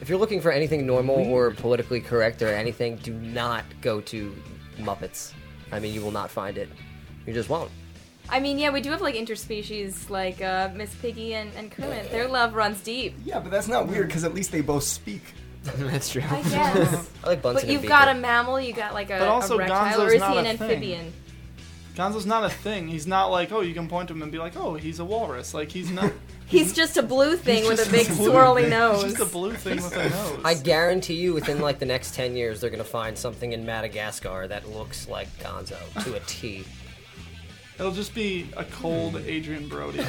if 0.00 0.08
you're 0.08 0.18
looking 0.18 0.40
for 0.40 0.52
anything 0.52 0.86
normal 0.86 1.16
or 1.16 1.50
politically 1.50 2.00
correct 2.00 2.42
or 2.42 2.48
anything, 2.48 2.96
do 2.96 3.14
not 3.14 3.64
go 3.80 4.00
to 4.02 4.34
Muppets. 4.78 5.32
I 5.72 5.80
mean, 5.80 5.94
you 5.94 6.02
will 6.02 6.10
not 6.12 6.30
find 6.30 6.58
it. 6.58 6.68
You 7.26 7.32
just 7.34 7.48
won't. 7.48 7.70
I 8.28 8.40
mean, 8.40 8.58
yeah, 8.58 8.70
we 8.70 8.80
do 8.80 8.90
have 8.90 9.00
like 9.02 9.14
interspecies, 9.14 10.08
like 10.08 10.40
uh, 10.40 10.70
Miss 10.74 10.94
Piggy 10.96 11.34
and, 11.34 11.50
and 11.56 11.70
Kermit. 11.70 12.10
Their 12.10 12.28
love 12.28 12.54
runs 12.54 12.80
deep. 12.80 13.14
Yeah, 13.24 13.40
but 13.40 13.50
that's 13.50 13.68
not 13.68 13.88
weird 13.88 14.06
because 14.06 14.24
at 14.24 14.34
least 14.34 14.52
they 14.52 14.60
both 14.60 14.84
speak. 14.84 15.22
That's 15.76 16.10
true. 16.10 16.22
I 16.28 16.42
guess. 16.42 17.08
I 17.24 17.26
like 17.28 17.42
Bunsen 17.42 17.54
but 17.54 17.62
and 17.62 17.72
you've 17.72 17.86
got 17.86 18.08
a 18.08 18.14
mammal, 18.14 18.60
you 18.60 18.72
got 18.72 18.94
like 18.94 19.10
a, 19.10 19.18
But 19.20 19.28
also 19.28 19.54
a 19.54 19.58
reptile, 19.58 19.96
Gonzo's 19.96 20.10
or 20.10 20.14
is 20.14 20.20
not 20.20 20.32
he 20.32 20.38
an 20.38 20.46
a 20.46 20.48
thing. 20.56 20.62
amphibian? 20.70 21.12
Gonzo's 21.94 22.26
not 22.26 22.42
a 22.44 22.48
thing. 22.48 22.88
He's 22.88 23.06
not 23.06 23.26
like, 23.26 23.52
oh, 23.52 23.60
you 23.60 23.72
can 23.72 23.86
point 23.88 24.08
to 24.08 24.14
him 24.14 24.22
and 24.22 24.32
be 24.32 24.38
like, 24.38 24.56
oh, 24.56 24.74
he's 24.74 24.98
a 24.98 25.04
walrus. 25.04 25.54
Like 25.54 25.70
he's 25.70 25.90
not. 25.90 26.12
He's 26.46 26.74
just 26.74 26.98
a 26.98 27.02
blue 27.02 27.36
thing 27.36 27.64
with 27.66 27.86
a 27.86 27.90
big 27.90 28.08
blue. 28.08 28.30
swirly 28.30 28.62
He's 28.62 28.70
nose. 28.70 29.02
just 29.04 29.20
a 29.20 29.24
blue 29.24 29.54
thing 29.54 29.76
with 29.76 29.96
a 29.96 30.10
nose. 30.10 30.40
I 30.44 30.52
guarantee 30.52 31.14
you, 31.14 31.32
within 31.32 31.60
like 31.60 31.78
the 31.78 31.86
next 31.86 32.14
ten 32.14 32.36
years, 32.36 32.60
they're 32.60 32.68
gonna 32.68 32.84
find 32.84 33.16
something 33.16 33.52
in 33.52 33.64
Madagascar 33.64 34.46
that 34.48 34.68
looks 34.68 35.08
like 35.08 35.28
Gonzo 35.38 35.78
to 36.04 36.14
a 36.14 36.20
T. 36.26 36.64
It'll 37.78 37.92
just 37.92 38.14
be 38.14 38.48
a 38.56 38.64
cold 38.64 39.16
Adrien 39.16 39.68
Brody. 39.68 40.00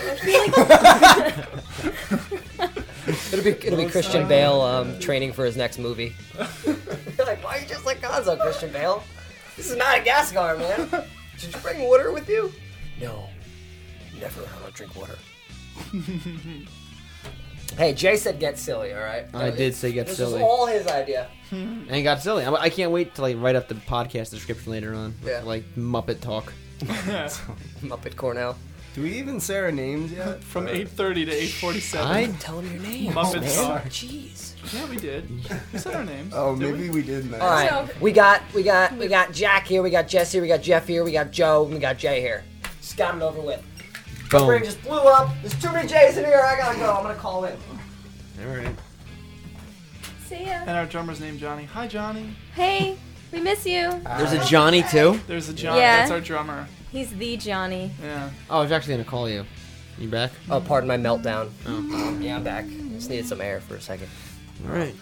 It'll 3.31 3.43
be 3.43 3.51
it'll 3.51 3.77
be 3.77 3.89
Christian 3.89 4.27
Bale 4.27 4.61
um, 4.61 4.99
training 4.99 5.33
for 5.33 5.45
his 5.45 5.57
next 5.57 5.77
movie. 5.79 6.13
You're 6.65 7.25
like, 7.25 7.43
why 7.43 7.57
are 7.57 7.59
you 7.59 7.67
just 7.67 7.85
like 7.85 8.01
Gonzo, 8.01 8.39
Christian 8.39 8.71
Bale? 8.71 9.03
This 9.57 9.71
is 9.71 9.77
Madagascar, 9.77 10.57
man. 10.57 10.89
Did 11.37 11.53
you 11.53 11.61
bring 11.61 11.81
water 11.81 12.11
with 12.11 12.29
you? 12.29 12.51
No, 13.01 13.29
never. 14.19 14.41
I 14.41 14.61
don't 14.61 14.73
drink 14.73 14.95
water. 14.95 15.17
hey, 17.77 17.93
Jay 17.93 18.15
said 18.17 18.39
get 18.39 18.57
silly. 18.57 18.93
All 18.93 19.01
right. 19.01 19.25
I 19.33 19.51
did 19.51 19.75
say 19.75 19.91
get 19.91 20.07
this 20.07 20.17
silly. 20.17 20.33
was 20.33 20.41
all 20.41 20.65
his 20.67 20.87
idea. 20.87 21.29
And 21.51 21.89
it 21.91 22.03
got 22.03 22.21
silly. 22.21 22.45
I, 22.45 22.51
I 22.53 22.69
can't 22.69 22.91
wait 22.91 23.15
to 23.15 23.21
like 23.21 23.37
write 23.39 23.55
up 23.55 23.67
the 23.67 23.75
podcast 23.75 24.31
description 24.31 24.71
later 24.71 24.93
on. 24.93 25.15
Yeah. 25.25 25.41
Like 25.43 25.63
Muppet 25.75 26.19
talk. 26.19 26.51
Muppet 27.81 28.15
Cornell. 28.15 28.57
Do 28.93 29.01
we 29.01 29.13
even 29.13 29.39
say 29.39 29.57
our 29.57 29.71
names 29.71 30.11
yet? 30.11 30.43
From 30.43 30.67
uh, 30.67 30.71
8:30 30.71 31.25
to 31.25 31.31
8:47. 31.31 32.05
I 32.05 32.25
Tell 32.39 32.59
him 32.59 32.71
your 32.71 32.81
name. 32.81 33.11
Muppet 33.13 33.37
oh, 33.37 33.41
man. 33.41 33.49
Star. 33.49 33.79
Jeez. 33.81 34.73
Yeah, 34.73 34.89
we 34.89 34.97
did. 34.97 35.29
We 35.73 35.79
said 35.79 35.95
our 35.95 36.05
names. 36.05 36.33
Oh, 36.35 36.55
did 36.55 36.73
maybe 36.73 36.89
we, 36.89 37.01
did. 37.01 37.29
Nice. 37.29 37.41
All 37.41 37.83
right, 37.83 38.01
we 38.01 38.11
got 38.11 38.41
we 38.53 38.63
got 38.63 38.95
we 38.97 39.07
got 39.07 39.33
Jack 39.33 39.67
here, 39.67 39.81
we 39.81 39.89
got 39.89 40.07
Jesse, 40.07 40.39
we 40.39 40.47
got 40.47 40.61
Jeff 40.61 40.87
here, 40.87 41.03
we 41.03 41.11
got 41.11 41.31
Joe, 41.31 41.65
and 41.65 41.73
we 41.73 41.79
got 41.79 41.97
Jay 41.97 42.21
here. 42.21 42.43
Just 42.79 42.95
got 42.95 43.15
it 43.15 43.21
over 43.21 43.41
with. 43.41 43.61
Boom. 44.29 44.47
Brain 44.47 44.63
just 44.63 44.81
blew 44.83 44.99
up. 44.99 45.31
There's 45.41 45.59
too 45.61 45.71
many 45.71 45.87
Jays 45.87 46.17
in 46.17 46.25
here. 46.25 46.41
I 46.45 46.57
gotta 46.57 46.77
go. 46.79 46.93
I'm 46.93 47.03
gonna 47.03 47.15
call 47.15 47.45
in. 47.45 47.57
All 48.41 48.55
right. 48.55 48.75
See 50.27 50.45
ya. 50.45 50.61
And 50.61 50.71
our 50.71 50.85
drummer's 50.85 51.19
named 51.19 51.39
Johnny. 51.39 51.65
Hi, 51.65 51.87
Johnny. 51.87 52.33
Hey, 52.55 52.97
we 53.33 53.41
miss 53.41 53.65
you. 53.65 53.99
There's 54.17 54.31
a 54.31 54.45
Johnny 54.45 54.83
too. 54.83 55.19
There's 55.27 55.49
a 55.49 55.53
Johnny. 55.53 55.79
Yeah. 55.79 55.97
That's 55.97 56.11
our 56.11 56.21
drummer. 56.21 56.67
He's 56.91 57.11
the 57.15 57.35
Johnny. 57.35 57.91
Yeah. 58.01 58.29
Oh, 58.49 58.59
I 58.59 58.61
was 58.61 58.71
actually 58.71 58.93
gonna 58.93 59.09
call 59.09 59.27
you. 59.27 59.45
You 59.97 60.07
back? 60.07 60.31
Oh, 60.49 60.61
pardon 60.61 60.87
my 60.87 60.97
meltdown. 60.97 61.49
Oh. 61.65 62.17
Yeah, 62.19 62.37
I'm 62.37 62.43
back. 62.43 62.65
Just 62.93 63.09
needed 63.09 63.25
some 63.25 63.41
air 63.41 63.59
for 63.59 63.75
a 63.75 63.81
second. 63.81 64.07
All 64.67 64.75
right. 64.75 64.95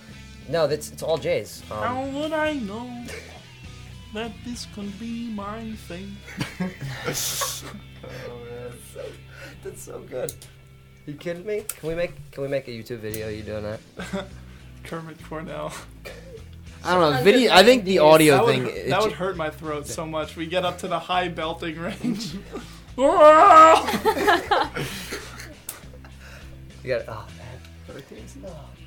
No, 0.49 0.67
that's 0.67 0.91
it's 0.91 1.03
all 1.03 1.17
Jays. 1.17 1.61
Um, 1.69 1.77
How 1.77 2.05
would 2.05 2.31
I 2.33 2.53
know 2.53 3.05
that 4.13 4.31
this 4.45 4.65
could 4.73 4.97
be 4.99 5.29
my 5.29 5.73
thing? 5.87 6.15
that's 7.05 7.61
so 9.75 9.99
good. 9.99 10.33
You 11.05 11.15
kidding 11.15 11.45
me? 11.45 11.65
Can 11.67 11.89
we 11.89 11.95
make 11.95 12.31
Can 12.31 12.43
we 12.43 12.49
make 12.49 12.67
a 12.67 12.71
YouTube 12.71 12.99
video? 12.99 13.27
You 13.27 13.43
doing 13.43 13.63
that? 13.63 13.79
Kermit 14.83 15.21
Cornell. 15.25 15.73
I 16.83 16.93
don't 16.95 17.13
know. 17.13 17.23
Video. 17.23 17.51
I 17.53 17.63
think 17.63 17.83
the 17.85 17.99
audio 17.99 18.37
that 18.37 18.45
thing. 18.47 18.63
Would, 18.63 18.73
it 18.73 18.89
that 18.89 18.99
ju- 19.01 19.07
would 19.07 19.15
hurt 19.17 19.37
my 19.37 19.49
throat 19.49 19.87
so 19.87 20.05
much. 20.05 20.35
We 20.35 20.45
get 20.47 20.65
up 20.65 20.79
to 20.79 20.87
the 20.87 20.99
high 20.99 21.27
belting 21.29 21.77
range. 21.79 22.33
You 26.83 26.97
got 26.97 27.03
oh 27.07 27.27
man. 27.37 28.03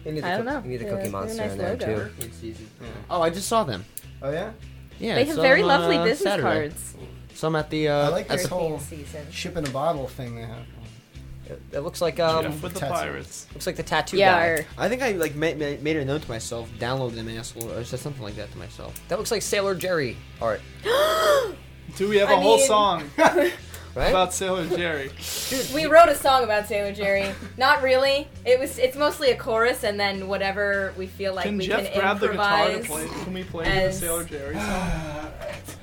You 0.04 0.12
need 0.12 0.24
a 0.24 0.26
I 0.26 0.36
don't 0.36 0.44
cook- 0.46 0.54
know. 0.54 0.62
You 0.62 0.68
need 0.70 0.82
a 0.82 0.84
Yeah, 0.84 0.90
Cookie 0.90 1.00
they're 1.02 1.06
a 1.08 1.10
Monster 1.12 1.42
nice 1.42 1.52
in 1.52 1.58
there 1.58 1.70
logo. 1.76 2.08
too. 2.08 2.54
Oh, 3.10 3.22
I 3.22 3.30
just 3.30 3.48
saw 3.48 3.64
them. 3.64 3.84
Oh 4.20 4.30
yeah. 4.32 4.50
Yeah. 4.98 5.14
They 5.14 5.24
have 5.26 5.36
very 5.36 5.62
on, 5.62 5.68
lovely 5.68 5.96
uh, 5.96 6.04
business 6.04 6.22
Saturday. 6.24 6.42
cards. 6.68 6.96
Some 7.34 7.56
at 7.56 7.70
the. 7.70 7.88
Uh, 7.88 8.06
I 8.06 8.08
like 8.08 8.30
at 8.30 8.38
this 8.38 8.42
the- 8.48 8.54
whole 8.54 8.78
season. 8.80 9.30
ship 9.30 9.56
in 9.56 9.64
a 9.66 9.70
bottle 9.70 10.08
thing 10.08 10.36
they 10.36 10.42
have. 10.42 10.66
It, 11.54 11.76
it 11.76 11.80
looks 11.80 12.00
like 12.00 12.20
um 12.20 12.44
Jeff 12.44 12.62
with 12.62 12.74
the 12.74 12.80
tattoo. 12.80 12.92
pirates. 12.94 13.46
looks 13.52 13.66
like 13.66 13.76
the 13.76 13.82
tattoo 13.82 14.16
Yeah. 14.16 14.32
guy. 14.38 14.46
or- 14.46 14.66
I 14.78 14.88
think 14.88 15.02
I 15.02 15.12
like 15.12 15.34
made, 15.34 15.58
made 15.58 15.82
made 15.82 15.96
it 15.96 16.04
known 16.04 16.20
to 16.20 16.28
myself. 16.28 16.68
Download 16.78 17.14
them 17.14 17.28
asshole 17.28 17.70
or 17.72 17.84
said 17.84 18.00
something 18.00 18.22
like 18.22 18.36
that 18.36 18.50
to 18.52 18.58
myself. 18.58 18.94
That 19.08 19.18
looks 19.18 19.30
like 19.30 19.42
Sailor 19.42 19.74
Jerry 19.74 20.16
art. 20.40 20.60
Do 21.96 22.08
we 22.08 22.16
have 22.16 22.30
a 22.30 22.34
I 22.34 22.40
whole 22.40 22.56
mean- 22.56 22.66
song? 22.66 23.10
right? 23.18 23.52
About 24.10 24.34
Sailor 24.34 24.66
Jerry. 24.76 25.10
We 25.72 25.86
wrote 25.86 26.08
a 26.08 26.16
song 26.16 26.42
about 26.42 26.66
Sailor 26.66 26.92
Jerry. 26.92 27.32
Not 27.56 27.82
really. 27.82 28.26
It 28.44 28.58
was. 28.58 28.78
It's 28.78 28.96
mostly 28.96 29.30
a 29.30 29.36
chorus, 29.36 29.84
and 29.84 30.00
then 30.00 30.26
whatever 30.26 30.92
we 30.98 31.06
feel 31.06 31.32
like 31.34 31.44
Can 31.44 31.58
we 31.58 31.66
Jeff 31.66 31.84
can 31.92 32.00
grab 32.00 32.18
the 32.18 32.28
guitar 32.28 32.66
to 32.66 32.74
improvise. 32.78 33.08
play? 33.08 33.22
Can 33.24 33.32
we 33.34 33.44
play 33.44 33.66
as- 33.66 34.00
the 34.00 34.06
Sailor 34.06 34.24
Jerry 34.24 34.54
song? 34.56 35.30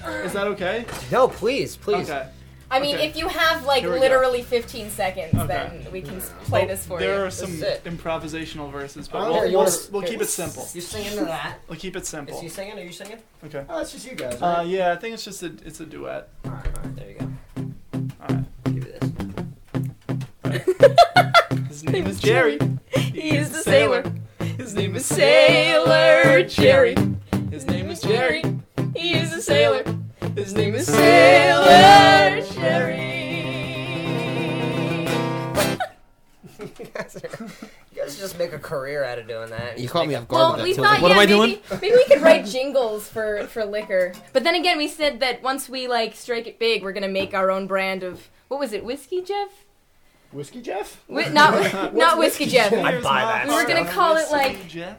Is 0.26 0.34
that 0.34 0.48
okay? 0.48 0.84
No, 1.12 1.28
please, 1.30 1.78
please. 1.78 2.10
Okay. 2.10 2.28
I 2.72 2.80
mean, 2.80 2.96
Okay. 2.96 3.08
if 3.10 3.16
you 3.18 3.28
have 3.28 3.66
like 3.66 3.82
Here 3.82 3.90
we 3.92 3.98
go. 3.98 4.02
literally 4.02 4.42
15 4.44 4.90
seconds, 4.90 5.36
Okay. 5.36 5.46
then 5.48 5.92
we 5.92 6.02
can 6.02 6.18
s- 6.18 6.32
play 6.46 6.62
Well, 6.62 6.70
this 6.70 6.86
for 6.86 7.00
there 7.00 7.10
you. 7.10 7.16
There 7.18 7.26
are 7.26 7.30
some 7.32 7.52
improvisational 7.52 8.72
verses, 8.72 9.08
but 9.10 9.22
Oh, 9.22 9.32
we'll, 9.34 9.52
we'll, 9.64 9.70
we'll 9.92 10.02
keep 10.04 10.22
it 10.22 10.30
simple. 10.30 10.66
You 10.74 10.80
sing 10.82 11.06
into 11.06 11.26
that. 11.26 11.58
We'll 11.68 11.78
keep 11.80 11.96
it 11.98 12.06
simple. 12.06 12.34
Is 12.36 12.42
he 12.42 12.48
singing? 12.50 12.80
Are 12.80 12.84
you 12.84 12.92
singing? 12.94 13.18
Okay. 13.46 13.66
Oh, 13.70 13.82
it's 13.82 13.92
just 13.92 14.06
you 14.10 14.16
guys, 14.16 14.40
Right? 14.40 14.60
Uh, 14.60 14.62
yeah, 14.64 14.94
I 14.94 14.96
think 14.96 15.14
it's 15.16 15.26
just 15.26 15.44
a 15.44 15.48
it's 15.66 15.80
a 15.82 15.86
duet. 15.86 16.30
All 16.46 16.52
right, 16.52 16.66
all 16.66 16.84
right, 16.84 16.96
there 16.96 17.10
you 17.10 17.16
go. 17.20 17.30
All 18.22 18.36
right. 18.36 18.46
Give 18.66 18.74
me 18.74 18.92
this. 20.42 20.62
His 21.68 21.84
name 21.84 22.08
is 22.08 22.20
Jerry. 22.20 22.58
He 23.12 23.36
is 23.38 23.52
the 23.52 23.60
sailor. 23.60 24.04
His 24.58 24.74
name 24.74 24.96
is 24.96 25.06
Sailor 25.06 26.44
Jerry. 26.44 26.96
His 27.52 27.66
name 27.68 27.90
is 27.92 28.02
Jerry. 28.02 28.42
He 28.96 29.14
is 29.16 29.34
a 29.34 29.42
sailor. 29.42 29.84
His 30.36 30.54
name 30.54 30.76
is 30.76 30.88
Sailor 30.88 32.42
Jerry. 32.54 32.98
you 36.60 36.68
guys 37.96 38.18
just 38.18 38.38
make 38.38 38.54
a 38.54 38.60
career 38.60 39.04
out 39.04 39.20
of 39.20 39.28
doing 39.28 39.50
that. 39.50 39.78
You 39.80 39.90
caught 39.90 40.08
me 40.08 40.16
off 40.16 40.28
guard 40.28 40.40
Well, 40.40 40.52
with 40.52 40.58
that. 40.60 40.64
we 40.64 40.74
so 40.74 40.84
I 40.84 40.84
was 40.84 40.90
thought, 40.90 40.94
like, 40.94 41.02
what 41.02 41.10
yeah, 41.10 41.16
am 41.16 41.20
I 41.20 41.26
doing? 41.26 41.60
maybe 41.82 41.96
we 41.96 42.06
could 42.06 42.22
write 42.22 42.46
jingles 42.46 43.08
for 43.08 43.46
for 43.48 43.66
liquor. 43.66 44.14
But 44.34 44.44
then 44.44 44.56
again, 44.56 44.78
we 44.78 44.88
said 44.88 45.20
that 45.20 45.44
once 45.44 45.68
we 45.70 45.88
like 45.88 46.16
strike 46.16 46.48
it 46.48 46.60
big, 46.60 46.84
we're 46.84 46.94
gonna 46.94 47.08
make 47.08 47.34
our 47.34 47.52
own 47.52 47.68
brand 47.68 48.04
of 48.04 48.30
what 48.48 48.60
was 48.60 48.74
it, 48.74 48.84
whiskey 48.86 49.22
Jeff? 49.22 49.50
Whiskey 50.32 50.62
Jeff? 50.62 51.04
Whi- 51.08 51.28
not 51.30 51.94
not 51.94 52.18
whiskey 52.20 52.46
Jeff. 52.46 52.72
I'd 52.72 53.04
buy 53.04 53.22
that. 53.22 53.48
We 53.48 53.54
were 53.56 53.66
gonna 53.66 53.90
call 53.90 54.16
it 54.18 54.32
like 54.32 54.68
Jeff. 54.68 54.98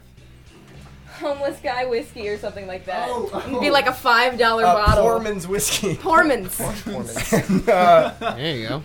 Homeless 1.23 1.59
guy 1.63 1.85
whiskey 1.85 2.27
or 2.29 2.37
something 2.37 2.67
like 2.67 2.85
that. 2.85 3.07
Oh, 3.09 3.25
It'd 3.45 3.53
oh. 3.55 3.59
be 3.59 3.71
like 3.71 3.87
a 3.87 3.93
five 3.93 4.37
dollar 4.37 4.65
Uh, 4.65 4.73
bottle. 4.75 5.03
Poorman's 5.05 5.47
whiskey. 5.47 5.95
Poorman's. 6.01 6.59
And, 7.33 7.67
uh, 7.69 8.13
There 8.19 8.55
you 8.55 8.67
go. 8.67 8.83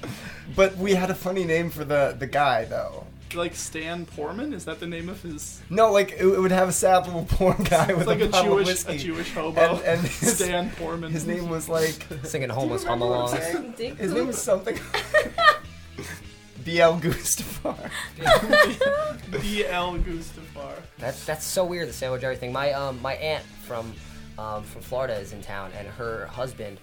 but 0.57 0.77
we 0.79 0.95
had 0.95 1.11
a 1.11 1.15
funny 1.15 1.45
name 1.45 1.69
for 1.71 1.85
the 1.85 2.17
the 2.19 2.27
guy 2.27 2.65
though. 2.65 3.05
Like 3.35 3.55
Stan 3.55 4.07
Porman? 4.07 4.55
Is 4.55 4.65
that 4.65 4.81
the 4.81 4.87
name 4.87 5.11
of 5.11 5.21
his? 5.23 5.61
No, 5.69 5.93
like 5.93 6.13
it, 6.13 6.25
it 6.25 6.41
would 6.41 6.51
have 6.51 6.69
a 6.71 6.73
sad 6.73 7.05
little 7.07 7.27
poor 7.29 7.55
guy 7.63 7.89
with 7.93 7.99
It's 7.99 8.07
like 8.07 8.21
a, 8.21 8.25
a 8.25 8.29
bottle 8.29 8.53
of 8.59 8.65
Jewish 8.65 8.69
whiskey. 8.69 8.95
a 8.97 8.99
Jewish 8.99 9.31
hobo. 9.35 9.61
And, 9.61 9.85
and 9.85 10.01
his, 10.23 10.37
Stan 10.39 10.71
Porman. 10.71 11.13
his 11.13 11.27
name 11.27 11.51
was 11.51 11.69
like 11.69 12.07
Singing 12.25 12.49
homeless 12.49 12.83
Do 12.85 12.89
hum 12.89 13.03
along. 13.03 13.37
Dick 13.77 13.99
His 13.99 14.13
name 14.13 14.21
poop. 14.21 14.27
was 14.29 14.41
something. 14.43 14.79
B.L. 16.65 16.99
Gustafar. 17.01 17.91
B.L. 19.43 19.99
Gustafar. 19.99 20.75
That's 20.99 21.25
that's 21.25 21.45
so 21.45 21.65
weird. 21.65 21.89
The 21.89 21.93
sandwich 21.93 22.21
Jerry 22.21 22.37
thing. 22.37 22.53
My 22.53 22.73
um 22.73 23.01
my 23.03 23.15
aunt 23.15 23.45
from 23.65 23.93
um 24.39 24.63
from 24.65 24.83
Florida 24.83 25.15
is 25.15 25.33
in 25.33 25.41
town, 25.43 25.71
and 25.79 25.87
her 25.89 26.27
husband, 26.27 26.79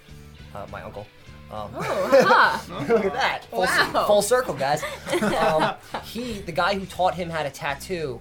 uh, 0.54 0.66
my 0.72 0.82
uncle. 0.82 1.06
Um, 1.52 1.70
Oh, 1.76 2.26
haha. 2.28 2.74
Look 2.94 3.06
at 3.06 3.14
that. 3.14 3.46
Full, 3.52 3.60
Wow. 3.62 4.06
full 4.08 4.22
circle, 4.24 4.56
guys. 4.56 4.82
Um, 5.22 5.76
he, 6.04 6.40
the 6.42 6.52
guy 6.52 6.74
who 6.74 6.86
taught 6.88 7.14
him 7.14 7.30
how 7.30 7.44
to 7.44 7.52
tattoo, 7.52 8.20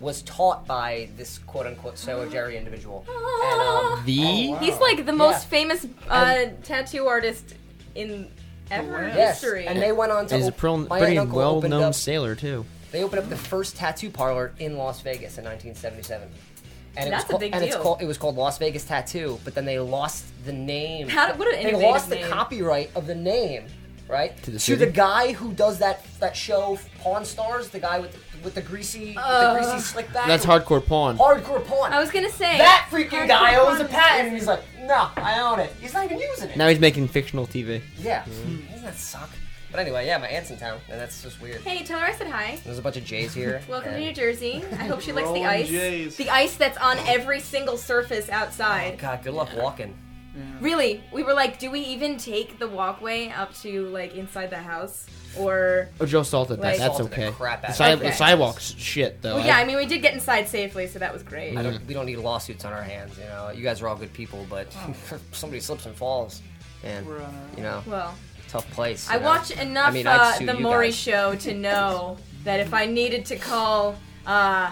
was 0.00 0.22
taught 0.22 0.66
by 0.66 1.08
this 1.16 1.38
quote 1.38 1.66
unquote 1.66 1.96
Sailor 1.96 2.28
Jerry 2.28 2.56
individual. 2.58 3.06
And, 3.08 3.60
um, 3.60 4.02
The 4.04 4.56
He's 4.64 4.78
like 4.80 5.06
the 5.06 5.12
most 5.12 5.44
Yeah. 5.44 5.48
famous 5.48 5.86
uh, 6.10 6.46
tattoo 6.64 7.06
artist 7.06 7.54
in 7.94 8.28
ever 8.70 9.08
yes, 9.08 9.40
history. 9.40 9.66
and 9.66 9.80
they 9.80 9.92
went 9.92 10.12
on 10.12 10.26
to. 10.28 10.36
is 10.36 10.44
a 10.46 10.48
op- 10.48 10.56
pro- 10.56 10.84
pretty 10.86 11.06
and 11.16 11.18
uncle 11.20 11.40
opened 11.40 11.72
well-known 11.72 11.88
up- 11.90 11.94
sailor 11.94 12.34
too. 12.34 12.64
They 12.92 13.02
opened 13.02 13.22
up 13.24 13.28
the 13.28 13.36
first 13.36 13.76
tattoo 13.76 14.10
parlor 14.10 14.52
in 14.58 14.76
Las 14.76 15.00
Vegas 15.02 15.38
in 15.38 15.44
1977. 15.44 16.28
And 16.98 17.08
it 17.08 17.10
That's 17.10 17.24
was 17.24 17.28
a 17.28 17.32
called, 17.32 17.40
big 17.40 17.54
and 17.54 17.62
it's 17.64 17.76
called 17.76 18.00
it 18.00 18.06
was 18.06 18.16
called 18.16 18.36
Las 18.36 18.56
Vegas 18.56 18.84
Tattoo, 18.84 19.38
but 19.44 19.54
then 19.54 19.66
they 19.66 19.78
lost 19.78 20.24
the 20.46 20.52
name. 20.52 21.08
How 21.08 21.26
did- 21.28 21.38
what 21.38 21.52
an 21.54 21.62
they 21.62 21.74
lost 21.74 22.08
the 22.08 22.14
name. 22.14 22.30
copyright 22.30 22.90
of 22.96 23.06
the 23.06 23.14
name, 23.14 23.64
right? 24.08 24.40
To 24.44 24.50
the 24.50 24.58
to 24.58 24.76
the 24.76 24.86
guy 24.86 25.32
who 25.32 25.52
does 25.52 25.78
that 25.78 26.04
that 26.20 26.36
show 26.36 26.78
Pawn 27.00 27.24
Stars, 27.24 27.68
the 27.68 27.78
guy 27.80 27.98
with 27.98 28.12
the, 28.12 28.18
with 28.44 28.54
the 28.54 28.62
greasy 28.62 29.08
with 29.08 29.18
Uh, 29.18 29.54
the 29.54 29.60
greasy 29.60 29.80
slick 29.80 30.12
back. 30.12 30.26
That's 30.26 30.44
hardcore 30.46 30.84
pawn. 30.84 31.18
Hardcore 31.18 31.64
pawn. 31.66 31.92
I 31.92 32.00
was 32.00 32.10
gonna 32.10 32.30
say 32.30 32.58
that 32.58 32.88
freaking 32.90 33.26
guy 33.28 33.54
Hardcore 33.54 33.70
owns 33.70 33.80
a 33.80 33.84
Pawn 33.84 33.92
patent, 33.92 34.28
and 34.28 34.36
he's 34.36 34.46
like, 34.46 34.60
"No, 34.82 35.08
I 35.16 35.40
own 35.40 35.60
it." 35.60 35.72
He's 35.80 35.94
not 35.94 36.04
even 36.04 36.18
using 36.20 36.50
it. 36.50 36.56
Now 36.56 36.68
he's 36.68 36.80
making 36.80 37.08
fictional 37.08 37.46
TV. 37.46 37.82
Yeah, 37.98 38.24
doesn't 38.24 38.82
that 38.82 38.96
suck? 38.96 39.30
But 39.72 39.80
anyway, 39.80 40.06
yeah, 40.06 40.16
my 40.16 40.28
aunt's 40.28 40.50
in 40.50 40.56
town, 40.58 40.78
and 40.88 40.98
that's 40.98 41.22
just 41.22 41.40
weird. 41.42 41.60
Hey, 41.60 41.82
tell 41.84 41.98
her 41.98 42.06
I 42.06 42.12
said 42.12 42.28
hi. 42.28 42.58
There's 42.64 42.78
a 42.78 42.82
bunch 42.82 42.96
of 42.96 43.04
J's 43.04 43.34
here. 43.34 43.60
Welcome 43.68 43.92
to 43.92 43.98
New 43.98 44.12
Jersey. 44.12 44.62
I 44.72 44.84
hope 44.86 45.00
she 45.02 45.12
likes 45.12 45.30
the 45.32 45.44
ice. 45.44 45.68
J's. 45.68 46.16
The 46.16 46.30
ice 46.30 46.56
that's 46.56 46.78
on 46.78 46.98
every 47.00 47.40
single 47.40 47.76
surface 47.76 48.30
outside. 48.30 48.98
God, 48.98 49.22
good 49.24 49.34
luck 49.34 49.50
walking. 49.56 49.94
Really, 50.60 51.02
we 51.12 51.22
were 51.22 51.34
like, 51.34 51.58
do 51.58 51.70
we 51.70 51.80
even 51.80 52.16
take 52.18 52.58
the 52.58 52.68
walkway 52.68 53.28
up 53.30 53.54
to 53.62 53.86
like 53.88 54.14
inside 54.14 54.50
the 54.50 54.56
house, 54.58 55.06
or? 55.38 55.88
Oh, 56.00 56.06
Joe 56.06 56.22
salted 56.22 56.58
that. 56.60 56.78
That's 56.78 56.96
Salted 56.96 57.06
the 57.12 57.26
okay. 57.26 57.32
crap 57.36 57.62
The, 57.62 57.68
of 57.70 57.74
si- 57.76 57.84
it. 57.84 57.98
the 57.98 58.06
Okay. 58.06 58.14
sidewalk's 58.16 58.74
shit 58.76 59.20
though. 59.22 59.36
Well, 59.36 59.46
yeah, 59.46 59.58
I 59.58 59.64
mean, 59.64 59.76
we 59.76 59.86
did 59.86 60.02
get 60.02 60.14
inside 60.14 60.48
safely, 60.48 60.86
so 60.86 60.98
that 60.98 61.12
was 61.12 61.22
great. 61.22 61.56
I 61.56 61.62
don't, 61.62 61.86
we 61.86 61.94
don't 61.94 62.06
need 62.06 62.16
lawsuits 62.16 62.64
on 62.64 62.72
our 62.72 62.82
hands. 62.82 63.16
You 63.18 63.24
know, 63.24 63.50
you 63.54 63.62
guys 63.62 63.80
are 63.82 63.88
all 63.88 63.96
good 63.96 64.12
people, 64.12 64.46
but 64.48 64.66
Oh. 64.76 64.94
somebody 65.32 65.60
slips 65.60 65.86
and 65.86 65.94
falls, 65.94 66.42
and 66.84 67.06
We're 67.06 67.16
on 67.16 67.22
our 67.34 67.56
you 67.56 67.62
know, 67.62 67.82
Well, 67.86 68.14
tough 68.48 68.70
place. 68.72 69.08
I 69.10 69.14
you 69.14 69.20
know. 69.20 69.26
watch 69.26 69.50
enough 69.50 69.88
I 69.88 69.90
mean, 69.92 70.06
I'd 70.06 70.16
uh, 70.20 70.32
sue 70.34 70.46
the 70.46 70.54
you 70.56 70.60
Maury 70.60 70.86
guys. 70.88 70.96
Show 70.96 71.34
to 71.36 71.54
know 71.54 72.18
that 72.44 72.60
if 72.60 72.72
I 72.72 72.86
needed 72.86 73.26
to 73.26 73.36
call, 73.36 73.96
uh, 74.26 74.70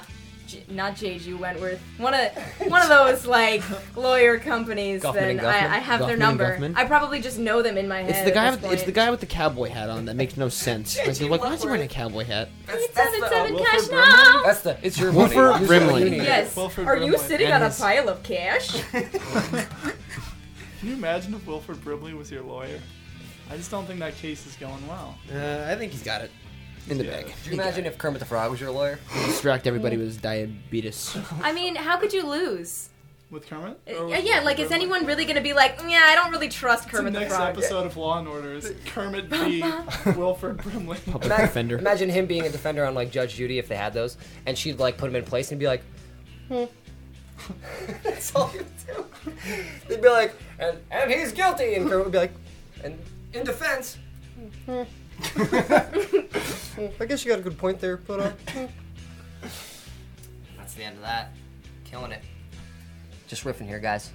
J- 0.54 0.64
not 0.68 0.96
J.G. 0.96 1.34
Wentworth, 1.34 1.80
one 1.98 2.14
of 2.14 2.30
one 2.68 2.82
of 2.82 2.88
those 2.88 3.26
like 3.26 3.62
lawyer 3.96 4.38
companies, 4.38 5.02
Guffman 5.02 5.14
then 5.14 5.30
and 5.30 5.40
Guffman? 5.40 5.46
I, 5.70 5.76
I 5.76 5.78
have 5.78 6.00
their 6.00 6.10
and 6.10 6.18
number. 6.18 6.56
Guffman? 6.58 6.74
I 6.76 6.84
probably 6.84 7.20
just 7.20 7.38
know 7.38 7.62
them 7.62 7.76
in 7.76 7.88
my 7.88 8.02
head. 8.02 8.10
It's 8.10 8.22
the 8.24 8.30
guy 8.30 8.46
at 8.46 8.52
with 8.52 8.62
this 8.62 8.72
it's 8.72 8.82
the 8.84 8.92
guy 8.92 9.10
with 9.10 9.20
the 9.20 9.26
cowboy 9.26 9.68
hat 9.68 9.90
on 9.90 10.04
that 10.06 10.16
makes 10.16 10.36
no 10.36 10.48
sense. 10.48 10.96
Like, 10.98 11.18
you're 11.20 11.28
like, 11.28 11.40
why 11.42 11.54
is 11.54 11.62
he 11.62 11.66
wearing 11.66 11.82
a 11.82 11.88
cowboy 11.88 12.24
hat? 12.24 12.48
Eight 12.68 12.94
seven 12.94 13.20
seven 13.28 13.54
Wilford 13.54 13.72
cash 13.72 13.90
now. 13.90 14.42
That's 14.44 14.60
the. 14.62 14.78
It's 14.82 14.98
your 14.98 15.12
Wilford 15.12 15.36
money. 15.36 15.58
Use 15.60 15.68
Brimley. 15.68 15.92
when 15.94 16.02
you 16.04 16.10
need 16.10 16.20
it. 16.20 16.24
Yes. 16.24 16.56
Wilford 16.56 16.86
Are 16.86 16.96
you 16.96 17.10
Brimley. 17.12 17.18
sitting 17.26 17.46
And 17.46 17.56
on 17.56 17.62
a 17.62 17.66
his- 17.66 17.78
pile 17.80 18.08
of 18.08 18.22
cash? 18.22 18.82
Can 18.92 20.88
you 20.90 20.94
imagine 20.94 21.34
if 21.34 21.46
Wilford 21.46 21.82
Brimley 21.82 22.14
was 22.14 22.30
your 22.30 22.42
lawyer? 22.42 22.80
I 23.50 23.56
just 23.56 23.70
don't 23.70 23.86
think 23.86 24.00
that 24.00 24.16
case 24.16 24.46
is 24.46 24.56
going 24.56 24.86
well. 24.88 25.16
Uh, 25.32 25.66
I 25.68 25.74
think 25.76 25.92
he's 25.92 26.02
got 26.02 26.20
it 26.22 26.30
in 26.88 26.98
the 26.98 27.04
Yeah. 27.04 27.10
bag. 27.22 27.26
Could 27.26 27.46
you 27.46 27.52
imagine 27.54 27.86
if 27.86 27.96
Kermit 27.98 28.20
the 28.20 28.26
Frog 28.26 28.50
was 28.50 28.60
your 28.60 28.70
lawyer? 28.70 28.98
Distract 29.26 29.66
everybody 29.66 29.96
with 29.96 30.06
his 30.06 30.16
diabetes. 30.16 31.16
I 31.42 31.52
mean, 31.52 31.74
how 31.76 31.96
could 31.96 32.12
you 32.12 32.26
lose? 32.26 32.90
With 33.30 33.48
Kermit? 33.48 33.80
Uh, 33.88 33.92
Or 33.94 34.08
yeah, 34.10 34.16
with 34.18 34.26
yeah, 34.26 34.40
like 34.40 34.58
is 34.60 34.68
Brimley? 34.68 34.84
anyone 34.84 35.06
really 35.06 35.24
gonna 35.24 35.40
be 35.40 35.54
like, 35.54 35.80
yeah, 35.88 36.02
I 36.04 36.14
don't 36.14 36.30
really 36.30 36.48
trust 36.50 36.84
The 36.84 36.90
Kermit 36.90 37.14
the, 37.14 37.20
next 37.20 37.34
Frog? 37.34 37.48
episode 37.56 37.86
of 37.86 37.96
Law 37.96 38.18
and 38.18 38.28
Order 38.28 38.52
is 38.52 38.72
Kermit 38.86 39.24
v. 39.28 39.62
Wilford 40.12 40.58
Brimley. 40.58 40.98
Public 41.06 41.24
Imagine, 41.24 41.46
defender. 41.46 41.78
imagine 41.78 42.08
him 42.10 42.26
being 42.26 42.44
a 42.44 42.50
defender 42.50 42.84
on 42.84 42.94
like 42.94 43.10
Judge 43.10 43.34
Judy 43.34 43.58
if 43.58 43.66
they 43.66 43.76
had 43.76 43.92
those, 43.94 44.16
and 44.46 44.56
she'd 44.56 44.78
like 44.78 44.98
put 44.98 45.08
him 45.10 45.16
in 45.16 45.24
place 45.24 45.50
and 45.50 45.58
be 45.58 45.66
like, 45.66 45.82
hmm. 46.48 46.64
That's 48.04 48.34
all 48.36 48.50
you 48.54 48.64
do. 48.86 49.04
They'd 49.88 50.00
be 50.02 50.08
like, 50.08 50.34
and 50.60 50.78
and 50.90 51.10
he's 51.10 51.32
guilty, 51.32 51.74
and 51.74 51.88
Kermit 51.88 52.04
would 52.06 52.12
be 52.12 52.18
like, 52.18 52.32
and 52.84 52.96
in 53.32 53.44
defense. 53.44 53.98
hmm. 54.66 54.82
I 57.00 57.04
guess 57.06 57.24
you 57.24 57.30
got 57.30 57.38
a 57.38 57.42
good 57.42 57.58
point 57.58 57.80
there, 57.80 57.96
but 57.96 58.20
uh. 58.20 58.32
That's 60.56 60.74
the 60.74 60.84
end 60.84 60.96
of 60.96 61.02
that. 61.02 61.30
Killing 61.84 62.12
it. 62.12 62.22
Just 63.28 63.44
riffing 63.44 63.66
here, 63.66 63.78
guys. 63.78 64.10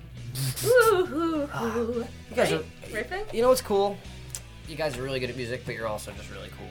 Ooh. 0.66 1.48
You 2.30 2.36
guys 2.36 2.52
Right? 2.52 2.62
are. 2.62 2.64
Riffing? 3.04 3.34
You 3.34 3.42
know 3.42 3.50
what's 3.50 3.62
cool? 3.62 3.98
You 4.68 4.76
guys 4.76 4.98
are 4.98 5.02
really 5.04 5.20
good 5.20 5.30
at 5.32 5.36
music, 5.38 5.64
but 5.66 5.74
you're 5.76 5.88
also 5.88 6.12
just 6.12 6.30
really 6.32 6.50
cool. 6.58 6.68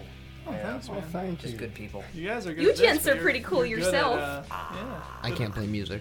Oh, 0.46 0.52
thanks, 0.62 0.88
man. 0.88 1.02
thank 1.12 1.42
you. 1.42 1.48
Just 1.48 1.58
good 1.58 1.74
people. 1.74 2.04
You 2.14 2.26
guys 2.28 2.46
are 2.46 2.54
good 2.54 2.62
You 2.62 2.70
at 2.70 2.76
this, 2.76 2.86
gents 2.86 3.04
but 3.04 3.10
are 3.12 3.14
you're- 3.16 3.22
pretty 3.24 3.40
cool 3.40 3.66
you're 3.66 3.78
good 3.80 3.86
yourself. 3.86 4.18
At, 4.18 4.22
uh, 4.22 4.42
yeah, 4.74 5.00
I 5.22 5.30
can't 5.32 5.52
play 5.52 5.66
music. 5.66 6.00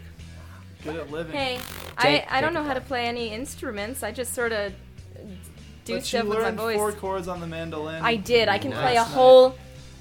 good 0.83 0.95
at 0.95 1.11
living. 1.11 1.35
Hey, 1.35 1.57
Jake- 2.01 2.25
I, 2.29 2.37
I 2.37 2.41
don't 2.41 2.49
Jake 2.49 2.53
know 2.53 2.59
and 2.61 2.67
how 2.67 2.73
to 2.75 2.81
play 2.81 3.05
any 3.07 3.29
instruments. 3.33 4.03
I 4.03 4.11
just 4.11 4.33
sort 4.33 4.51
of 4.53 4.73
do 5.87 5.95
but 5.95 6.05
stuff 6.05 6.23
you 6.23 6.29
with 6.29 6.37
my 6.39 6.43
learned 6.45 6.57
voice. 6.57 6.77
four 6.77 6.91
chords 6.93 7.27
on 7.27 7.39
the 7.39 7.47
mandolin. 7.47 8.03
I 8.03 8.15
did. 8.15 8.47
I 8.49 8.57
can 8.57 8.71
play 8.71 8.93
a 8.97 8.99
night. 8.99 9.07
whole 9.07 9.55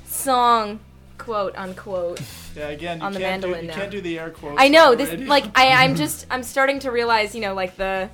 song, 0.06 0.80
quote 1.18 1.54
unquote. 1.56 2.20
Yeah, 2.56 2.68
again, 2.68 3.00
you 3.00 3.04
on 3.04 3.12
the 3.12 3.18
can't 3.20 3.42
do, 3.42 3.48
mandolin 3.48 3.64
you 3.66 3.68
now. 3.70 3.74
can't 3.76 3.90
do 3.90 4.00
the 4.00 4.18
air 4.18 4.30
quotes. 4.30 4.56
I 4.58 4.68
know 4.68 4.94
this. 4.94 5.10
radio. 5.10 5.26
Like 5.28 5.44
I, 5.58 5.84
I'm 5.84 5.94
just 6.04 6.26
I'm 6.30 6.42
starting 6.42 6.78
to 6.80 6.90
realize, 6.90 7.34
you 7.34 7.42
know, 7.42 7.52
like 7.52 7.76
the 7.76 8.08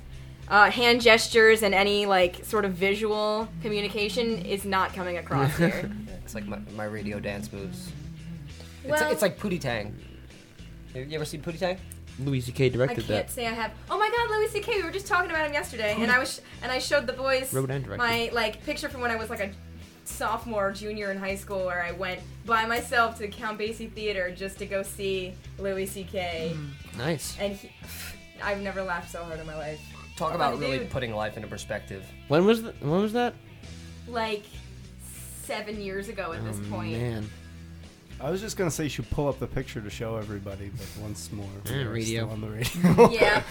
uh, 0.49 0.69
hand 0.69 0.99
gestures 1.01 1.63
and 1.63 1.73
any 1.73 2.05
like 2.05 2.43
sort 2.43 2.65
of 2.65 2.73
visual 2.73 3.47
communication 3.61 4.39
is 4.45 4.65
not 4.65 4.93
coming 4.93 5.15
across 5.17 5.55
here. 5.57 5.89
It's 6.25 6.35
like 6.35 6.45
my, 6.45 6.59
my 6.75 6.83
radio 6.83 7.21
dance 7.21 7.53
moves. 7.53 7.89
It's, 8.83 8.89
Well- 8.91 9.11
it's 9.13 9.21
like 9.21 9.39
Pootie 9.39 9.61
Tang. 9.61 9.95
You 10.93 11.03
you 11.03 11.15
ever 11.15 11.23
seen 11.23 11.41
Pootie 11.41 11.57
Tang? 11.59 11.77
Louis 12.19 12.41
C.K. 12.41 12.69
directed 12.69 13.03
that. 13.03 13.05
I 13.05 13.07
directed 13.07 13.07
can't 13.07 13.27
that. 13.27 13.33
say 13.33 13.47
I 13.47 13.51
have. 13.51 13.71
Oh 13.89 13.97
my 13.97 14.09
God, 14.09 14.29
Louis 14.37 14.49
C.K. 14.49 14.77
We 14.77 14.83
were 14.83 14.91
just 14.91 15.07
talking 15.07 15.29
about 15.29 15.47
him 15.47 15.53
yesterday, 15.53 15.95
and 15.97 16.11
I 16.11 16.19
was 16.19 16.41
and 16.61 16.71
I 16.71 16.79
showed 16.79 17.07
the 17.07 17.13
boys 17.13 17.53
Wrote 17.53 17.71
and 17.71 17.83
directed. 17.83 18.03
my 18.03 18.29
like 18.33 18.63
picture 18.63 18.89
from 18.89 19.01
when 19.01 19.11
I 19.11 19.15
was 19.15 19.29
like 19.29 19.39
a 19.39 19.51
sophomore, 20.05 20.71
junior 20.71 21.11
in 21.11 21.17
high 21.17 21.35
school, 21.35 21.65
where 21.65 21.83
I 21.83 21.91
went 21.91 22.21
by 22.45 22.65
myself 22.65 23.15
to 23.17 23.23
the 23.23 23.29
Count 23.29 23.59
Basie 23.59 23.91
Theater 23.91 24.31
just 24.31 24.59
to 24.59 24.65
go 24.65 24.83
see 24.83 25.33
Louis 25.57 25.85
C.K. 25.85 26.53
Mm-hmm. 26.55 26.97
Nice. 26.97 27.37
And 27.39 27.55
he, 27.55 27.71
I've 28.43 28.61
never 28.61 28.83
laughed 28.83 29.11
so 29.11 29.23
hard 29.23 29.39
in 29.39 29.47
my 29.47 29.55
life. 29.55 29.79
Talk 30.17 30.35
about 30.35 30.59
really 30.59 30.79
dude. 30.79 30.89
putting 30.91 31.15
life 31.15 31.37
into 31.37 31.47
perspective. 31.47 32.05
When 32.27 32.45
was 32.45 32.61
the, 32.63 32.71
when 32.81 33.01
was 33.01 33.13
that? 33.13 33.33
Like 34.07 34.43
seven 35.43 35.81
years 35.81 36.09
ago 36.09 36.33
at 36.33 36.43
this 36.43 36.59
oh, 36.67 36.69
point. 36.69 36.93
man. 36.93 37.29
I 38.23 38.29
was 38.31 38.39
just 38.41 38.55
gonna 38.57 38.71
say 38.71 38.85
you 38.85 38.89
should 38.89 39.09
pull 39.09 39.27
up 39.27 39.37
the 39.39 39.47
picture 39.47 39.81
to 39.81 39.89
show 39.89 40.15
everybody, 40.15 40.71
but 40.77 40.87
once 41.03 41.29
more, 41.31 41.45
we 41.69 41.83
are 41.83 41.89
radio. 41.89 42.21
still 42.23 42.29
on 42.31 42.41
the 42.41 42.49
radio. 42.49 43.09
Yeah. 43.11 43.43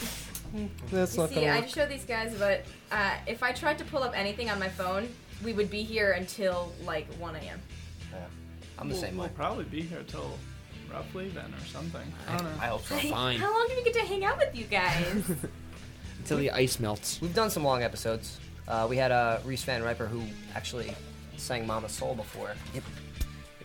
That's 0.91 1.15
You 1.15 1.21
not 1.23 1.31
see, 1.31 1.47
I 1.47 1.55
work. 1.57 1.65
just 1.65 1.75
showed 1.75 1.89
these 1.89 2.05
guys, 2.05 2.35
but 2.39 2.65
uh, 2.91 3.15
if 3.27 3.43
I 3.43 3.53
tried 3.53 3.79
to 3.79 3.85
pull 3.85 4.03
up 4.03 4.13
anything 4.17 4.51
on 4.51 4.59
my 4.59 4.69
phone, 4.69 5.09
we 5.45 5.53
would 5.55 5.71
be 5.71 5.83
here 5.83 6.13
until 6.13 6.73
like 6.85 7.07
1 7.15 7.37
a.m. 7.37 7.61
Yeah. 8.13 8.19
I'm 8.79 8.89
the 8.89 8.95
we'll, 8.95 9.03
same 9.03 9.17
We'll 9.17 9.27
way. 9.29 9.33
probably 9.35 9.65
be 9.65 9.81
here 9.83 10.03
till 10.07 10.39
roughly 10.93 11.29
then 11.31 11.53
or 11.55 11.67
something. 11.67 12.03
I 12.29 12.37
don't 12.37 12.45
know. 12.45 12.51
I 12.61 12.67
hope 12.67 12.83
so. 12.85 12.97
Fine. 12.99 13.39
How 13.39 13.51
long 13.53 13.67
do 13.69 13.77
we 13.77 13.83
get 13.83 13.95
to 13.95 14.01
hang 14.01 14.25
out 14.25 14.37
with 14.39 14.55
you 14.55 14.65
guys? 14.65 15.23
Until 16.19 16.39
the 16.39 16.51
ice 16.51 16.79
melts. 16.79 17.19
We've 17.23 17.35
done 17.35 17.49
some 17.51 17.65
long 17.65 17.83
episodes. 17.83 18.39
Uh, 18.69 18.87
we 18.89 18.97
had 18.99 19.11
uh, 19.11 19.39
Reese 19.45 19.65
Van 19.65 19.83
Riper 19.83 20.07
who 20.07 20.23
actually 20.55 20.95
sang 21.39 21.67
Mama 21.67 21.89
Soul 21.89 22.15
before. 22.15 22.55
Yep. 22.75 22.85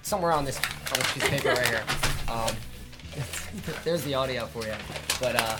It's 0.07 0.11
somewhere 0.11 0.31
on 0.31 0.45
this 0.45 0.55
on 0.57 0.99
this 0.99 1.11
piece 1.11 1.23
of 1.25 1.29
paper 1.31 1.49
right 1.49 1.67
here. 1.67 1.83
Um, 2.29 2.55
there's 3.83 4.03
the 4.05 4.13
audio 4.15 4.45
for 4.45 4.65
you. 4.65 4.71
But 5.19 5.35
uh, 5.35 5.57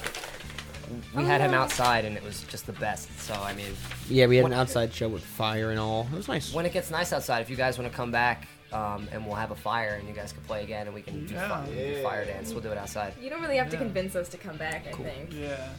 we 1.14 1.26
had 1.26 1.42
him 1.42 1.52
Oh. 1.54 1.58
outside 1.58 2.06
and 2.06 2.16
it 2.16 2.24
was 2.24 2.44
just 2.44 2.66
the 2.66 2.72
best. 2.72 3.10
So 3.20 3.34
I 3.34 3.52
mean, 3.54 3.74
Yeah, 4.08 4.26
we 4.28 4.38
had 4.38 4.46
an 4.46 4.54
outside 4.54 4.94
show 4.94 5.10
with 5.10 5.22
fire 5.22 5.72
and 5.72 5.78
all. 5.78 6.08
It 6.14 6.16
was 6.16 6.30
nice. 6.30 6.54
when 6.54 6.66
it 6.66 6.72
gets 6.72 6.90
nice 6.92 7.12
outside, 7.12 7.42
if 7.42 7.50
you 7.50 7.58
guys 7.58 7.78
want 7.78 7.92
to 7.92 7.96
come 7.98 8.10
back. 8.10 8.48
Um, 8.72 9.10
and 9.12 9.26
we'll 9.26 9.36
have 9.36 9.52
a 9.52 9.56
fire, 9.56 9.96
and 10.00 10.08
you 10.10 10.14
guys 10.14 10.32
can 10.34 10.42
play 10.44 10.62
again, 10.64 10.88
and 10.88 10.94
we 10.96 11.02
can 11.02 11.26
do, 11.26 11.34
Yeah. 11.36 11.48
fi- 11.48 11.66
do 11.70 12.04
fire 12.04 12.26
dance. 12.26 12.52
We'll 12.52 12.62
do 12.62 12.70
it 12.72 12.78
outside. 12.78 13.14
you 13.22 13.30
don't 13.30 13.42
really 13.42 13.56
have 13.58 13.70
to 13.70 13.76
Yeah. 13.78 13.82
convince 13.84 14.14
us 14.16 14.28
to 14.30 14.38
come 14.38 14.58
back, 14.58 14.86
I 14.88 14.92
think. 14.92 15.30
Yeah. 15.34 15.70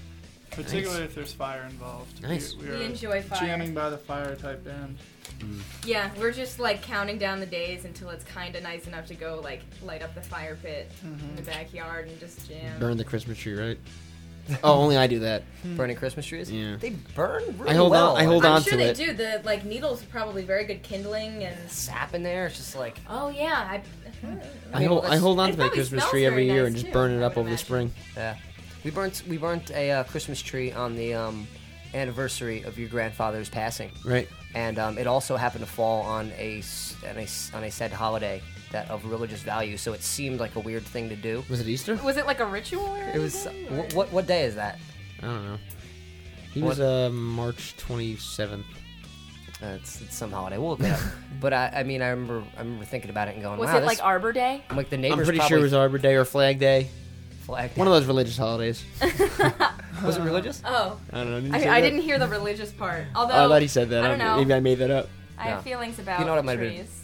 Particularly 0.51 1.05
if 1.05 1.15
there's 1.15 1.33
fire 1.35 1.65
involved. 1.69 2.23
Nice. 2.23 2.55
We, 2.55 2.65
we, 2.65 2.71
We 2.71 2.77
are 2.77 2.83
enjoy 2.83 3.21
fire. 3.23 3.41
Jamming 3.41 3.75
by 3.75 3.91
the 3.91 3.99
fire 3.99 4.35
type 4.37 4.65
band. 4.65 4.97
Yeah, 5.85 6.11
we're 6.19 6.33
just 6.33 6.59
like 6.59 6.83
counting 6.83 7.19
down 7.19 7.41
the 7.41 7.47
days 7.47 7.85
until 7.85 8.11
it's 8.11 8.25
kind 8.25 8.55
of 8.57 8.63
nice 8.63 8.87
enough 8.87 9.07
to 9.07 9.15
go 9.15 9.41
like 9.43 9.61
light 9.83 10.03
up 10.03 10.15
the 10.15 10.21
fire 10.23 10.57
pit 10.63 10.91
in 11.03 11.37
the 11.37 11.43
backyard 11.43 12.09
and 12.09 12.19
just 12.21 12.49
jam. 12.49 12.79
Burn 12.79 12.97
the 12.97 13.05
Christmas 13.05 13.39
tree, 13.39 13.55
right? 13.55 13.79
oh, 14.65 14.73
only 14.75 14.97
I 14.97 15.07
do 15.07 15.19
that. 15.21 15.43
Burning 15.77 15.97
Christmas 15.97 16.25
trees. 16.25 16.51
Yeah. 16.51 16.77
They 16.81 16.91
burn 17.15 17.43
really 17.59 17.71
I 17.71 17.75
hold 17.75 17.91
well. 17.91 18.13
on. 18.17 18.21
I 18.21 18.25
hold 18.25 18.45
I'm 18.47 18.53
on 18.55 18.63
sure 18.63 18.73
to 18.73 18.77
they 18.79 18.91
it. 18.91 18.97
do. 18.97 19.13
The 19.13 19.43
like 19.45 19.65
needles 19.65 20.03
are 20.03 20.07
probably 20.07 20.43
very 20.43 20.65
good 20.65 20.83
kindling 20.83 21.45
and. 21.45 21.71
sap 21.71 22.15
in 22.15 22.23
there. 22.23 22.47
It's 22.47 22.57
just 22.57 22.75
like 22.77 22.99
Oh 23.09 23.29
yeah, 23.29 23.69
I. 23.71 23.83
I 24.73 24.79
mean, 24.81 24.89
hold, 24.89 25.05
well, 25.05 25.13
I 25.13 25.17
hold 25.17 25.39
on 25.39 25.53
to 25.53 25.59
my 25.59 25.69
Christmas 25.69 26.09
tree 26.09 26.27
every 26.27 26.47
very 26.47 26.55
year 26.57 26.63
nice, 26.63 26.67
and 26.69 26.77
just 26.77 26.87
too, 26.87 26.93
burn 26.93 27.13
it 27.13 27.23
up 27.23 27.37
would 27.37 27.43
over 27.43 27.51
the 27.51 27.59
spring. 27.59 27.93
Yeah, 28.17 28.37
we 28.85 28.91
burnt 28.91 29.23
we 29.29 29.37
burnt 29.37 29.71
a 29.71 29.91
uh, 29.93 30.05
Christmas 30.05 30.41
tree 30.43 30.73
on 30.73 30.97
the 30.97 31.15
um, 31.15 31.47
anniversary 31.95 32.63
of 32.63 32.79
your 32.79 32.89
grandfather's 32.89 33.49
passing, 33.49 33.91
Right. 34.05 34.29
And 34.55 34.79
um, 34.79 34.99
it 34.99 35.07
also 35.07 35.37
happened 35.37 35.65
to 35.65 35.71
fall 35.71 36.03
on 36.03 36.33
a 36.39 36.59
s- 36.59 36.97
on 37.09 37.17
a, 37.19 37.23
s- 37.23 37.51
on 37.55 37.65
a 37.65 37.71
said 37.71 37.93
holiday 37.93 38.41
that 38.73 38.91
of 38.91 39.05
religious 39.07 39.41
value. 39.43 39.77
So 39.77 39.93
it 39.93 40.03
seemed 40.03 40.41
like 40.41 40.55
a 40.57 40.61
weird 40.61 40.83
thing 40.85 41.09
to 41.11 41.17
do. 41.17 41.45
Was 41.49 41.61
it 41.61 41.69
Easter? 41.69 41.97
Was 41.97 42.17
it 42.17 42.27
like 42.27 42.41
a 42.41 42.47
ritual? 42.47 42.87
Or 42.87 42.99
It 43.15 43.19
was 43.21 43.47
or- 43.47 43.87
what 43.95 44.13
what 44.13 44.27
day 44.27 44.45
is 44.45 44.55
that? 44.57 44.79
I 45.23 45.27
don't 45.27 45.45
know. 45.47 45.59
He 46.53 46.61
What- 46.63 46.69
was 46.71 46.81
uh, 46.81 47.11
March 47.13 47.75
27th. 47.77 48.65
Uh, 49.61 49.67
it's, 49.75 50.01
it's 50.01 50.15
some 50.17 50.31
holiday. 50.31 50.57
We'll 50.57 50.71
look 50.71 50.81
it 50.81 50.93
up. 50.93 51.01
but 51.41 51.53
I, 51.53 51.69
I 51.79 51.83
mean, 51.83 52.01
I 52.01 52.09
remember 52.09 52.45
I 52.57 52.61
remember 52.61 52.85
thinking 52.85 53.11
about 53.11 53.27
it 53.29 53.35
and 53.35 53.43
going, 53.43 53.59
Was 53.59 53.69
wow, 53.69 53.77
it 53.79 53.81
this- 53.81 53.87
like 53.89 54.05
Arbor 54.05 54.33
Day? 54.33 54.63
I'm 54.71 54.77
like 54.77 54.89
the 54.89 54.97
neighbors. 54.97 55.19
I'm 55.19 55.25
pretty 55.25 55.39
probably 55.41 55.49
sure 55.49 55.59
it 55.59 55.63
was 55.63 55.75
Arbor 55.75 55.99
Day 55.99 56.15
or 56.15 56.25
Flag 56.25 56.59
Day. 56.59 56.89
Flag. 57.49 57.71
One 57.77 57.87
of 57.89 57.95
those 57.95 58.05
religious 58.07 58.37
holidays. 58.37 58.85
was 60.05 60.17
it 60.19 60.23
religious? 60.23 60.63
Oh, 60.65 60.99
I 61.13 61.17
don't 61.25 61.31
know. 61.31 61.41
Did 61.41 61.51
he 61.51 61.55
I, 61.55 61.61
say 61.61 61.69
I 61.69 61.81
that? 61.81 61.89
didn't 61.89 62.03
hear 62.03 62.19
the 62.19 62.29
religious 62.29 62.71
part. 62.71 63.07
Although 63.17 63.35
Oh, 63.35 63.47
I 63.47 63.49
thought 63.49 63.63
he 63.63 63.69
said 63.69 63.89
that. 63.91 64.05
I 64.05 64.09
don't 64.09 64.19
know. 64.19 64.37
Maybe 64.37 64.53
I 64.55 64.61
made 64.61 64.79
that 64.79 64.91
up. 64.91 65.09
I 65.39 65.45
have 65.45 65.59
No. 65.59 65.63
feelings 65.71 65.99
about 65.99 66.21
You 66.21 66.27
know 66.27 66.33
what 66.33 66.41
it 66.41 66.45
might 66.45 66.59
have 66.59 66.69
been? 66.69 66.75
trees. 66.77 67.03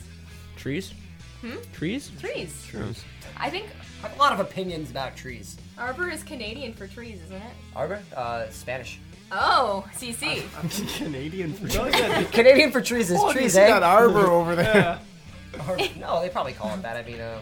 Trees? 0.57 0.95
Hmm? 1.40 1.57
Trees? 1.72 2.11
Trees. 2.20 2.66
Trees. 2.68 3.05
I 3.38 3.49
think 3.51 3.66
I 4.03 4.09
have 4.09 4.16
a 4.16 4.18
lot 4.18 4.32
of 4.34 4.40
opinions 4.40 4.90
about 4.90 5.16
trees. 5.16 5.57
arbor 5.78 6.11
is 6.11 6.22
Canadian 6.22 6.74
for 6.74 6.86
trees, 6.86 7.20
isn't 7.24 7.36
it? 7.36 7.53
Arbor, 7.74 8.01
uh, 8.14 8.49
Spanish. 8.51 9.01
Oh, 9.32 9.84
CC. 9.95 10.42
Canadian 10.99 11.55
for 11.55 11.66
Don't 11.68 11.92
Canadian 12.32 12.70
for 12.70 12.80
trees 12.82 13.11
is 13.11 13.18
Oh, 13.18 13.32
trees, 13.32 13.55
see 13.55 13.61
eh? 13.61 13.68
that 13.68 13.82
arbor 13.82 14.30
over 14.30 14.55
there. 14.55 14.74
yeah. 15.57 15.68
Or- 15.68 15.78
no, 15.99 16.20
they 16.20 16.28
probably 16.28 16.53
call 16.53 16.74
it 16.74 16.82
that. 16.82 16.97
I 16.97 17.03
mean, 17.03 17.20
um, 17.20 17.40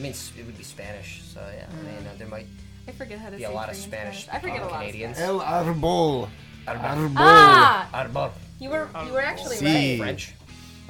I 0.00 0.02
mean, 0.02 0.12
it 0.38 0.46
would 0.46 0.56
be 0.56 0.64
Spanish, 0.64 1.20
so 1.34 1.40
yeah. 1.54 1.66
I 1.68 1.82
mean, 1.84 2.06
uh, 2.06 2.14
there 2.16 2.26
might 2.26 2.46
I 2.88 2.92
forget 2.92 3.18
how 3.18 3.28
to 3.28 3.36
be 3.36 3.42
say 3.42 3.50
a 3.50 3.52
lot 3.52 3.68
of 3.68 3.76
Spanish. 3.76 4.26
I 4.32 4.38
forget 4.38 4.62
a 4.62 4.64
lot 4.64 4.80
Canadians. 4.80 5.18
Of 5.18 5.24
Spanish. 5.24 5.42
El 5.44 5.74
arbol. 5.74 6.28
Arbor. 6.66 6.84
Arbol. 6.88 7.12
ah, 7.18 7.88
Arbor. 7.92 8.30
you 8.58 8.70
were 8.70 8.88
you 9.06 9.12
were 9.12 9.20
actually 9.20 9.56
Sí. 9.56 9.66
right. 9.66 9.98
French, 9.98 10.32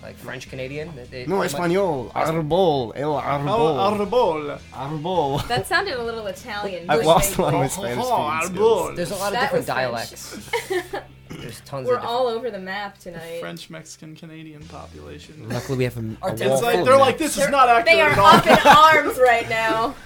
like 0.01 0.17
French 0.17 0.49
Canadian. 0.49 0.95
They- 0.95 1.05
they- 1.11 1.27
No, 1.27 1.43
they 1.43 1.43
might- 1.43 1.51
español. 1.51 2.13
Arbol. 2.13 2.93
El 2.95 3.17
Oh, 3.17 3.21
arbol. 3.21 4.09
arbol. 4.09 4.61
Arbol. 4.73 5.49
That 5.49 5.67
sounded 5.67 5.95
a 5.99 6.05
little 6.05 6.27
Italian. 6.29 6.89
I've 6.89 7.05
lost 7.05 7.37
a 7.37 7.43
lot 7.43 7.55
of 7.55 7.61
my 7.61 7.67
Oh, 7.67 7.69
Spanish 7.69 8.05
oh, 8.07 8.13
arbol. 8.13 8.47
skills. 8.47 8.97
There's 8.97 9.11
a 9.11 9.17
lot 9.17 9.33
of 9.33 9.41
That 9.41 9.41
different 9.51 9.67
dialects. 9.67 10.39
There's 11.51 11.61
tons 11.69 11.87
We're 11.89 11.97
of. 11.99 12.05
all 12.05 12.27
over 12.29 12.51
the 12.51 12.59
map 12.59 12.99
tonight. 12.99 13.41
French, 13.41 13.71
Mexican, 13.71 14.15
Canadian 14.17 14.63
population. 14.65 15.49
Luckily, 15.49 15.79
we 15.79 15.85
have 15.85 15.97
a, 15.97 16.01
a 16.01 16.33
It's 16.33 16.43
wall 16.43 16.53
It's 16.55 16.63
like 16.63 16.79
of 16.79 16.85
they're 16.85 16.95
maps. 16.97 17.07
like 17.07 17.19
this 17.19 17.33
is 17.37 17.43
They're- 17.43 17.51
not 17.51 17.69
accurate 17.69 17.87
They 17.87 18.01
are 18.01 18.11
at 18.11 18.19
all. 18.19 18.27
up 18.27 18.47
in 18.47 19.07
arms 19.07 19.19
right 19.19 19.49
now. 19.49 19.95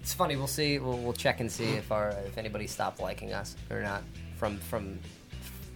It's 0.00 0.14
funny. 0.14 0.36
We'll 0.36 0.46
see. 0.46 0.78
We'll, 0.78 0.96
we'll 0.96 1.12
check 1.12 1.40
and 1.40 1.52
see 1.52 1.64
if 1.74 1.92
our 1.92 2.08
if 2.26 2.38
anybody 2.38 2.66
stopped 2.66 2.98
liking 2.98 3.34
us 3.34 3.56
or 3.70 3.82
not 3.82 4.02
from 4.38 4.56
from. 4.56 4.98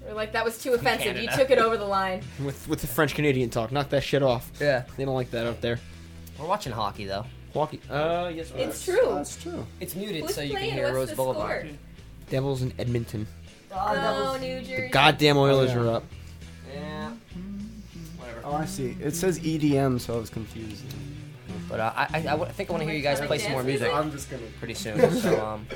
We're 0.06 0.14
like 0.14 0.32
that 0.32 0.42
was 0.42 0.56
too 0.58 0.72
offensive. 0.72 1.16
You 1.18 1.28
Canada. 1.28 1.36
took 1.36 1.50
it 1.50 1.58
over 1.58 1.76
the 1.76 1.84
line. 1.84 2.22
with 2.42 2.66
with 2.66 2.80
the 2.80 2.86
French 2.86 3.14
Canadian 3.14 3.50
talk. 3.50 3.72
Knock 3.72 3.90
that 3.90 4.02
shit 4.02 4.22
off. 4.22 4.50
Yeah, 4.58 4.84
They 4.96 5.04
don't 5.04 5.14
like 5.14 5.30
that 5.32 5.46
up 5.46 5.60
there. 5.60 5.78
we're 6.38 6.46
watching 6.46 6.72
hockey 6.72 7.04
though. 7.04 7.26
Walkie. 7.52 7.80
Uh, 7.90 8.32
yes. 8.34 8.50
It's 8.56 8.82
true. 8.82 9.10
That's 9.10 9.36
true. 9.36 9.66
It's 9.80 9.94
muted, 9.94 10.22
Who's 10.22 10.34
so 10.34 10.40
you 10.40 10.48
can 10.52 10.56
playing? 10.60 10.72
hear 10.72 10.84
What's 10.84 10.94
Rose 10.96 11.10
the 11.10 11.16
Boulevard. 11.16 11.66
score? 11.66 11.78
Devils 12.30 12.62
in 12.62 12.72
Edmonton. 12.78 13.26
Oh, 13.74 14.38
New 14.40 14.60
Jersey. 14.60 14.88
Goddamn 14.88 15.36
Oilers 15.36 15.70
yeah. 15.70 15.78
are 15.78 15.88
up. 15.90 16.04
Yeah. 16.72 17.12
Oh, 18.44 18.54
I 18.54 18.64
see. 18.66 18.96
It 19.00 19.14
says 19.14 19.38
EDM, 19.40 20.00
so 20.00 20.14
I 20.16 20.18
was 20.18 20.30
confused. 20.30 20.84
But 21.68 21.80
uh, 21.80 21.92
I, 21.96 22.02
I, 22.02 22.18
I 22.18 22.22
w- 22.22 22.44
I 22.48 22.52
think 22.52 22.68
I 22.68 22.72
want 22.72 22.82
to 22.82 22.86
hear 22.86 22.96
you 22.96 23.02
guys 23.02 23.20
play 23.20 23.38
some 23.38 23.52
more 23.52 23.62
music 23.62 23.90
I'm 23.94 24.10
just 24.10 24.30
gonna. 24.30 24.42
pretty 24.58 24.74
soon. 24.74 24.98
So 25.20 25.44
um, 25.44 25.66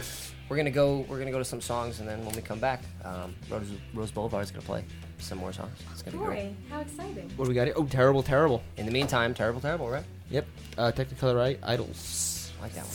we're 0.49 0.57
gonna 0.57 0.71
go. 0.71 1.07
We're 1.09 1.19
gonna 1.19 1.31
go 1.31 1.39
to 1.39 1.45
some 1.45 1.61
songs, 1.61 2.01
and 2.01 2.09
then 2.09 2.25
when 2.25 2.35
we 2.35 2.43
come 2.43 2.59
back, 2.59 2.83
um, 3.05 3.35
Rose, 3.49 3.71
Rose 3.95 4.11
Boulevard 4.11 4.45
is 4.45 4.51
gonna 4.51 4.63
play 4.67 4.85
some 5.19 5.39
more 5.39 5.53
songs. 5.53 5.79
It's 5.93 6.03
gonna 6.03 6.19
be 6.19 6.25
great. 6.25 6.53
How 6.71 6.81
exciting. 6.81 7.31
What 7.37 7.47
do 7.47 7.49
we 7.49 7.55
got 7.55 7.65
here? 7.67 7.75
Oh, 7.77 7.85
terrible, 7.85 8.23
terrible. 8.23 8.63
In 8.77 8.85
the 8.85 8.93
meantime, 8.93 9.33
terrible, 9.33 9.61
terrible, 9.61 9.89
right? 9.89 10.05
Yep. 10.31 10.47
Uh, 10.77 10.93
Technicolor 10.93 11.41
I- 11.41 11.73
Idols. 11.73 12.51
I 12.59 12.63
like 12.65 12.75
that 12.75 12.85
one. 12.85 12.91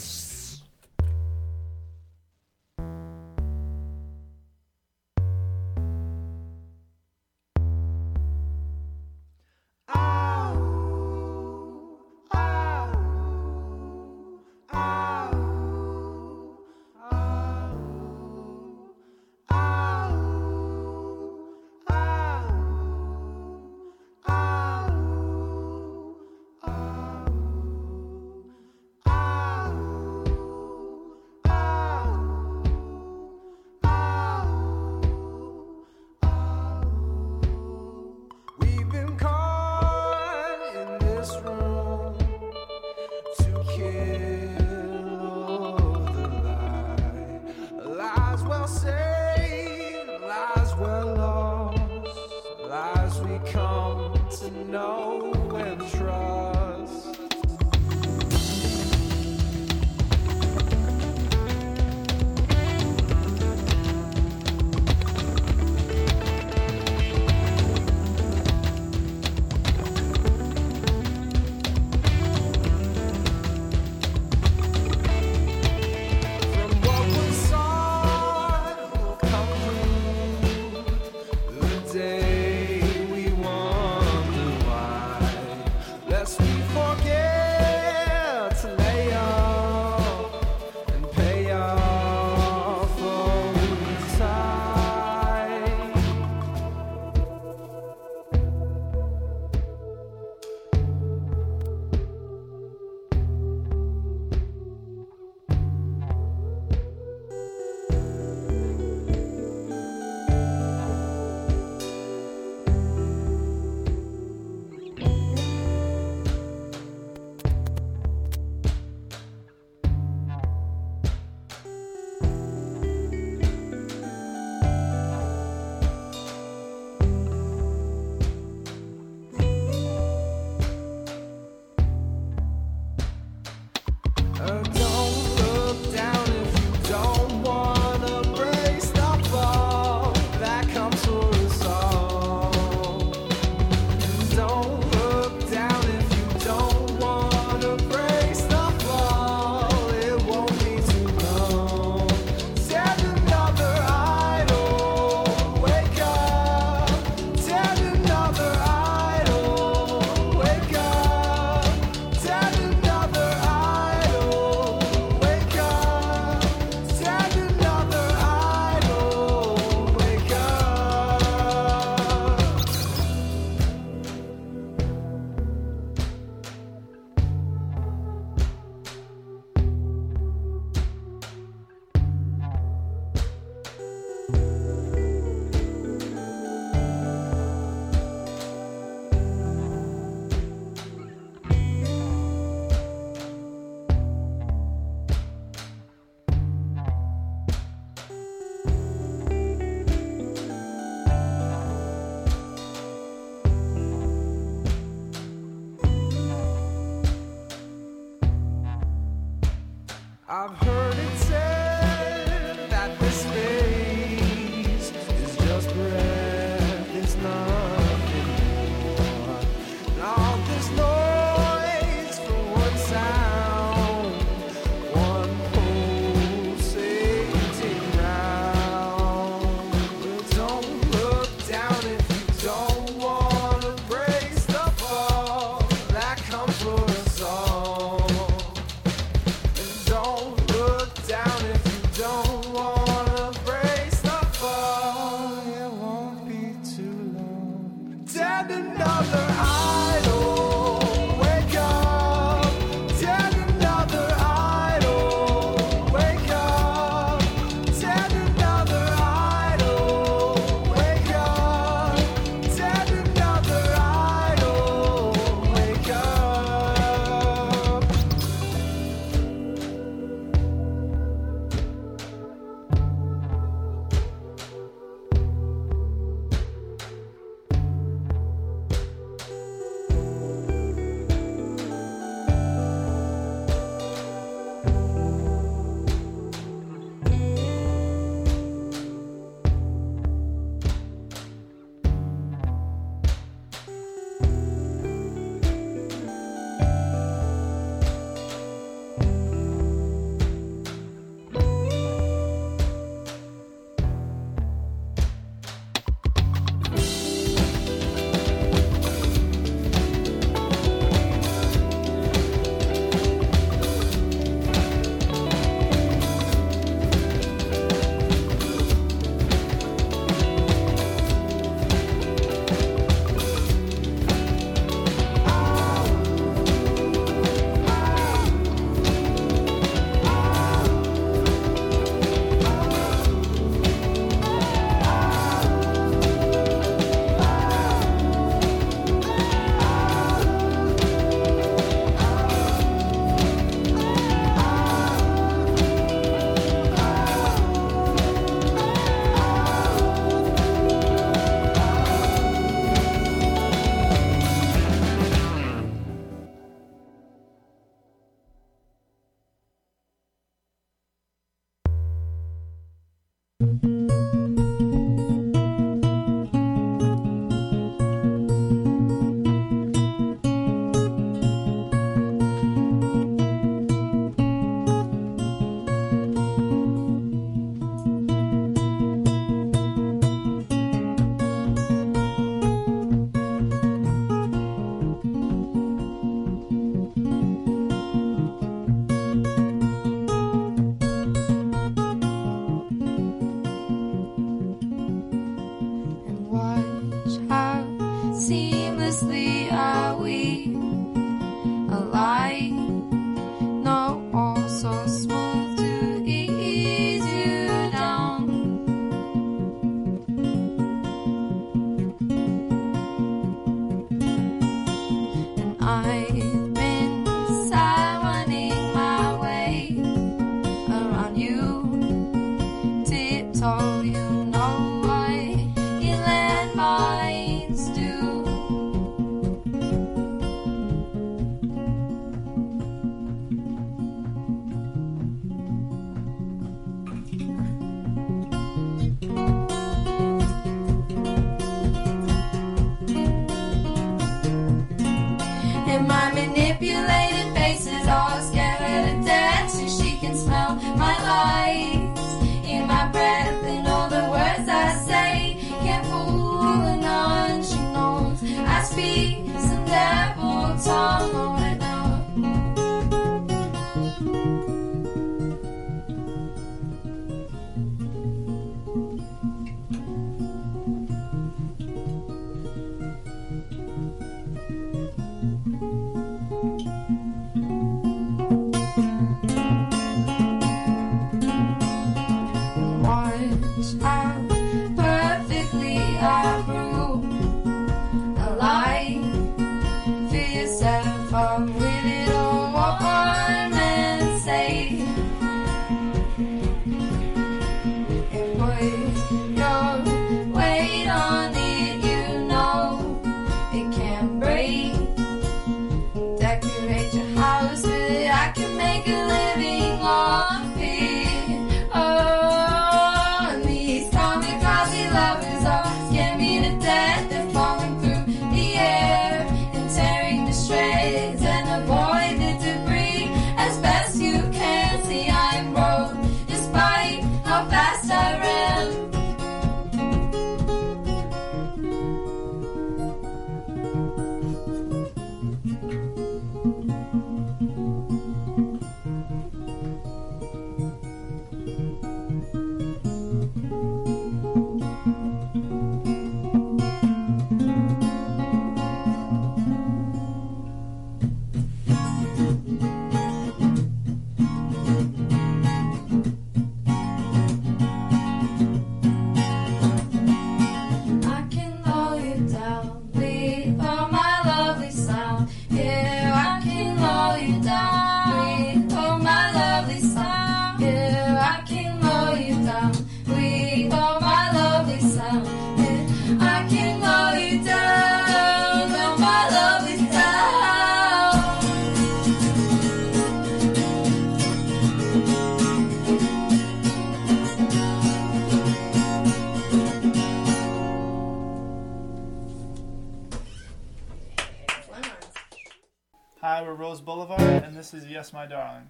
and 597.21 597.55
this 597.55 597.73
is 597.73 597.85
Yes 597.85 598.13
My 598.13 598.25
Darling. 598.25 598.69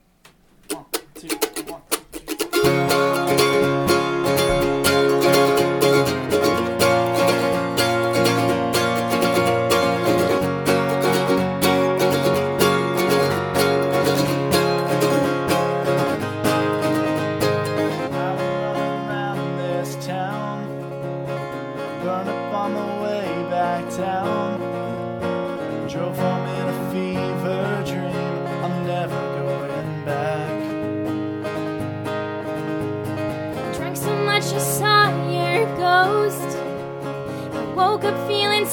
One, 0.69 0.85
two, 1.15 1.27
one. 1.71 1.81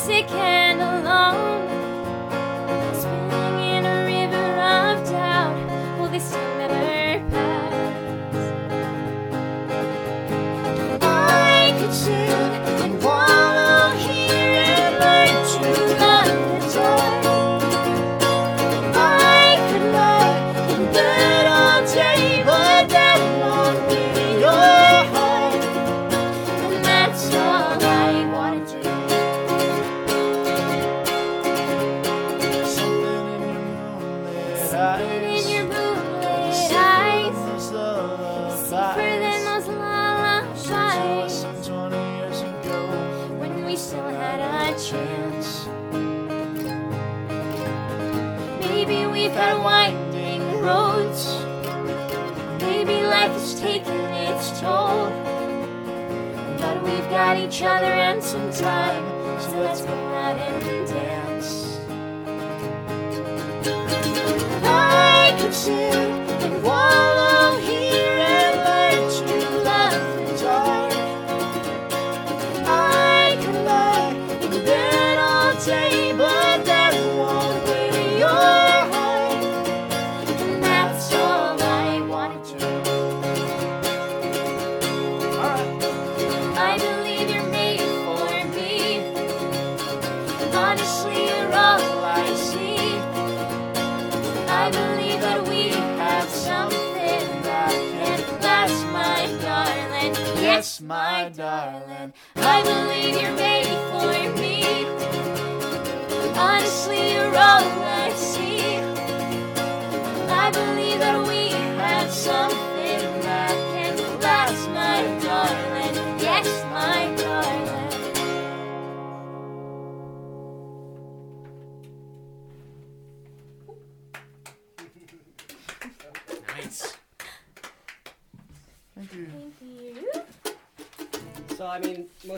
music 0.09 0.31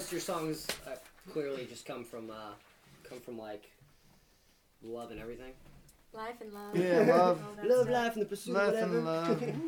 most 0.00 0.06
of 0.06 0.12
your 0.12 0.20
songs 0.22 0.66
uh, 0.86 0.92
clearly 1.30 1.66
just 1.66 1.84
come 1.84 2.04
from 2.04 2.30
uh, 2.30 2.52
come 3.06 3.20
from 3.20 3.36
like 3.36 3.70
love 4.82 5.10
and 5.10 5.20
everything. 5.20 5.52
Life 6.14 6.36
and 6.40 6.54
love. 6.54 6.74
Yeah, 6.74 7.00
love. 7.00 7.42
Love, 7.62 7.82
stuff. 7.82 7.92
life, 7.92 8.12
and 8.14 8.22
the 8.22 8.26
pursuit 8.26 8.54
Life 8.54 8.68
of 8.68 8.74
whatever. 8.74 8.96
and 8.96 9.04
love. 9.04 9.42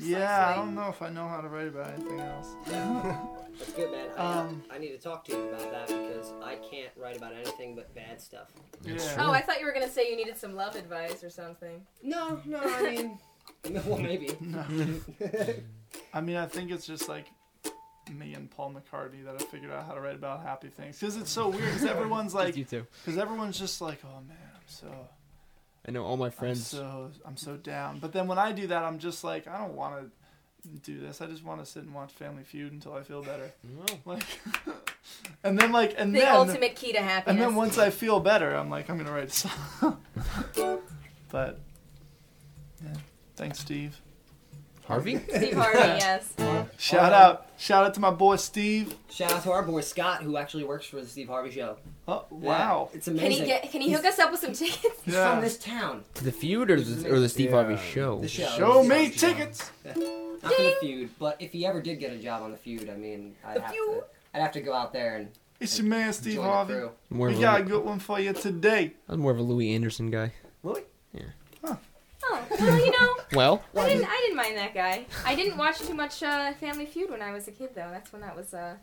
Yeah, 0.00 0.48
I 0.48 0.56
don't 0.56 0.74
know 0.74 0.88
if 0.88 1.02
I 1.02 1.10
know 1.10 1.28
how 1.28 1.42
to 1.42 1.48
write 1.48 1.66
about 1.66 1.92
anything 1.92 2.18
else. 2.18 2.48
That's 2.66 3.72
good, 3.74 3.92
man. 3.92 4.08
I, 4.16 4.38
Um, 4.38 4.62
I 4.72 4.78
need 4.78 4.92
to 4.92 4.96
talk 4.98 5.22
to 5.26 5.32
you 5.32 5.48
about 5.50 5.70
that 5.70 5.88
because 5.88 6.32
I 6.42 6.54
can't 6.54 6.88
write 6.96 7.18
about 7.18 7.34
anything 7.34 7.74
but 7.74 7.94
bad 7.94 8.18
stuff. 8.18 8.48
Yeah. 8.82 8.96
Oh, 9.18 9.32
I 9.32 9.42
thought 9.42 9.60
you 9.60 9.66
were 9.66 9.72
gonna 9.74 9.90
say 9.90 10.08
you 10.08 10.16
needed 10.16 10.38
some 10.38 10.54
love 10.54 10.76
advice 10.76 11.22
or 11.22 11.28
something. 11.28 11.82
No, 12.02 12.40
no, 12.46 12.58
I 12.64 12.90
mean, 12.90 13.18
well, 13.84 13.98
maybe. 13.98 14.34
No. 14.40 14.64
I 16.14 16.22
mean, 16.22 16.36
I 16.36 16.46
think 16.46 16.70
it's 16.70 16.86
just 16.86 17.06
like 17.06 17.26
me 18.10 18.34
and 18.34 18.50
Paul 18.50 18.74
McCartney 18.74 19.24
that 19.24 19.32
have 19.40 19.48
figured 19.48 19.70
out 19.70 19.86
how 19.86 19.92
to 19.94 20.00
write 20.00 20.16
about 20.16 20.42
happy 20.42 20.68
things. 20.68 20.98
Because 20.98 21.16
it's 21.16 21.30
so 21.30 21.48
weird. 21.48 21.64
Because 21.64 21.84
everyone's 21.84 22.34
like, 22.42 22.56
you 22.56 22.64
too. 22.64 22.86
because 23.04 23.18
everyone's 23.18 23.58
just 23.58 23.80
like, 23.80 24.00
oh 24.04 24.20
man, 24.26 24.36
I'm 24.54 24.60
so, 24.66 24.88
I 25.86 25.90
know 25.92 26.04
all 26.04 26.16
my 26.16 26.26
I'm 26.26 26.32
friends. 26.32 26.66
so, 26.66 27.10
I'm 27.24 27.36
so 27.36 27.56
down. 27.56 27.98
But 27.98 28.12
then 28.12 28.26
when 28.26 28.38
I 28.38 28.52
do 28.52 28.66
that, 28.68 28.82
I'm 28.84 28.98
just 28.98 29.22
like, 29.24 29.46
I 29.48 29.58
don't 29.58 29.74
want 29.74 29.96
to 30.02 30.10
do 30.82 31.00
this. 31.00 31.20
I 31.20 31.26
just 31.26 31.44
want 31.44 31.60
to 31.64 31.66
sit 31.70 31.82
and 31.82 31.92
watch 31.94 32.12
Family 32.12 32.44
Feud 32.44 32.72
until 32.72 32.94
I 32.94 33.02
feel 33.02 33.22
better. 33.22 33.50
Oh. 33.90 33.98
Like, 34.04 34.22
and 35.44 35.58
then 35.58 35.72
like, 35.72 35.94
and 35.98 36.14
The 36.14 36.20
then, 36.20 36.34
ultimate 36.34 36.76
key 36.76 36.92
to 36.92 37.00
happiness. 37.00 37.32
and 37.32 37.40
then 37.40 37.54
once 37.56 37.78
I 37.78 37.90
feel 37.90 38.20
better, 38.20 38.54
I'm 38.54 38.70
like, 38.70 38.88
I'm 38.88 38.96
gonna 38.98 39.12
write 39.12 39.28
a 39.28 39.30
song. 39.30 39.98
but 41.30 41.58
yeah, 42.84 42.94
thanks, 43.36 43.58
Steve. 43.58 44.00
Harvey? 44.86 45.18
Steve 45.28 45.54
Harvey, 45.54 45.78
yes. 45.78 46.34
Shout 46.78 47.12
out, 47.12 47.46
shout 47.56 47.84
out 47.84 47.94
to 47.94 48.00
my 48.00 48.10
boy 48.10 48.36
Steve. 48.36 48.94
Shout 49.10 49.32
out 49.32 49.42
to 49.44 49.52
our 49.52 49.62
boy 49.62 49.80
Scott, 49.80 50.22
who 50.22 50.36
actually 50.36 50.64
works 50.64 50.86
for 50.86 50.96
the 51.00 51.06
Steve 51.06 51.28
Harvey 51.28 51.50
Show. 51.50 51.76
Oh 52.08 52.24
wow, 52.30 52.90
it's 52.92 53.06
Can 53.06 53.16
amazing. 53.18 53.42
he 53.42 53.46
get? 53.46 53.70
Can 53.70 53.80
he 53.80 53.92
hook 53.92 54.04
us 54.04 54.18
up 54.18 54.30
with 54.32 54.40
some 54.40 54.52
tickets? 54.52 55.00
He's 55.04 55.14
Yeah. 55.14 55.32
from 55.32 55.40
this 55.40 55.56
town. 55.58 56.04
To 56.14 56.24
the 56.24 56.32
feud 56.32 56.70
or 56.70 56.80
the, 56.80 57.10
or 57.12 57.20
the 57.20 57.28
Steve 57.28 57.50
Yeah. 57.50 57.62
Harvey 57.62 57.76
show? 57.92 58.18
The 58.20 58.28
show. 58.28 58.46
Show 58.56 58.82
me 58.82 59.10
Steve 59.12 59.18
tickets. 59.36 59.70
Show. 59.84 60.38
Not 60.42 60.52
for 60.54 60.62
the 60.62 60.76
feud, 60.80 61.10
but 61.20 61.36
if 61.40 61.52
he 61.52 61.64
ever 61.64 61.80
did 61.80 62.00
get 62.00 62.12
a 62.12 62.18
job 62.18 62.42
on 62.42 62.50
the 62.50 62.56
feud, 62.56 62.90
I 62.90 62.96
mean, 62.96 63.36
I'd 63.46 63.60
have 63.60 63.70
feud? 63.70 64.00
to. 64.00 64.04
I'd 64.34 64.40
have 64.42 64.52
to 64.52 64.60
go 64.60 64.72
out 64.72 64.92
there 64.92 65.16
and 65.16 65.28
It's 65.60 65.78
your 65.78 65.86
man 65.86 66.12
Steve 66.12 66.34
join 66.34 66.44
the 66.44 66.50
Harvey. 66.50 66.74
crew. 66.74 66.90
More 67.10 67.28
We 67.28 67.34
of 67.34 67.40
got 67.40 67.60
a 67.60 67.62
a, 67.62 67.66
good 67.66 67.84
one 67.84 68.00
for 68.00 68.18
you 68.18 68.32
today. 68.32 68.94
I'm 69.08 69.20
more 69.20 69.30
of 69.30 69.38
a 69.38 69.42
Louie 69.42 69.72
Anderson 69.72 70.10
guy. 70.10 70.32
Well, 72.62 72.84
you 72.84 72.90
know, 72.92 73.16
Well, 73.32 73.62
I 73.76 73.88
didn't. 73.88 74.04
I 74.08 74.16
didn't 74.22 74.36
mind 74.36 74.56
that 74.56 74.74
guy. 74.74 75.06
I 75.24 75.34
didn't 75.34 75.56
watch 75.56 75.78
too 75.80 75.94
much 75.94 76.22
uh, 76.22 76.52
Family 76.54 76.86
Feud 76.86 77.10
when 77.10 77.22
I 77.22 77.32
was 77.32 77.48
a 77.48 77.52
kid, 77.52 77.70
though. 77.74 77.88
That's 77.90 78.12
when 78.12 78.22
that 78.22 78.36
was 78.36 78.54
uh, 78.54 78.76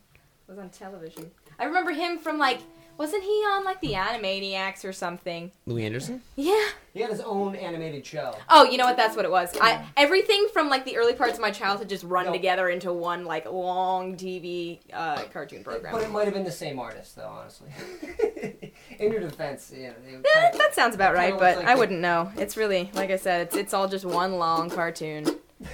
was 0.48 0.58
on 0.58 0.70
television. 0.70 1.32
I 1.60 1.66
remember 1.66 1.92
him 1.92 2.18
from 2.18 2.38
like, 2.38 2.60
wasn't 3.00 3.24
he 3.24 3.30
on 3.30 3.64
like 3.64 3.80
the 3.82 3.94
Animaniacs 3.94 4.84
or 4.86 4.94
something? 4.94 5.52
Louie 5.66 5.86
Anderson? 5.86 6.22
Yeah. 6.36 6.68
He 6.94 7.00
had 7.02 7.10
his 7.10 7.22
own 7.22 7.56
animated 7.56 8.06
show. 8.06 8.36
Oh, 8.50 8.66
you 8.66 8.78
know 8.78 8.86
what? 8.86 8.98
That's 8.98 9.16
what 9.16 9.24
it 9.26 9.32
was. 9.32 9.56
I 9.60 9.84
everything 9.98 10.48
from 10.54 10.70
like 10.70 10.84
the 10.86 10.98
early 10.98 11.14
parts 11.14 11.34
of 11.36 11.40
my 11.40 11.50
childhood 11.50 11.88
just 11.90 12.04
run 12.04 12.26
No. 12.26 12.34
together 12.34 12.68
into 12.70 12.92
one 12.94 13.24
like 13.26 13.50
long 13.50 14.18
TV 14.18 14.80
uh, 14.94 15.24
cartoon 15.34 15.64
program. 15.64 15.94
But 15.94 16.04
it 16.04 16.12
might 16.12 16.26
have 16.26 16.34
been 16.34 16.44
the 16.44 16.52
same 16.52 16.78
artist, 16.78 17.16
though, 17.16 17.28
honestly. 17.30 17.70
In 19.00 19.12
your 19.14 19.22
defense, 19.22 19.72
yeah. 19.76 19.92
They 20.06 20.12
would 20.18 20.26
Yeah, 20.36 20.50
kinda- 20.50 20.58
that 20.58 20.76
sounds 20.76 20.94
about 20.94 21.14
right, 21.16 21.30
kinda 21.30 21.40
but 21.40 21.58
like 21.58 21.66
I 21.68 21.74
they- 21.74 21.80
wouldn't 21.80 22.02
know. 22.02 22.32
It's 22.38 22.58
really, 22.58 22.92
like 22.94 23.12
I 23.12 23.16
said, 23.16 23.48
it's 23.48 23.56
it's 23.56 23.74
all 23.74 23.88
just 23.88 24.04
one 24.06 24.34
long 24.38 24.70
cartoon. 24.70 25.26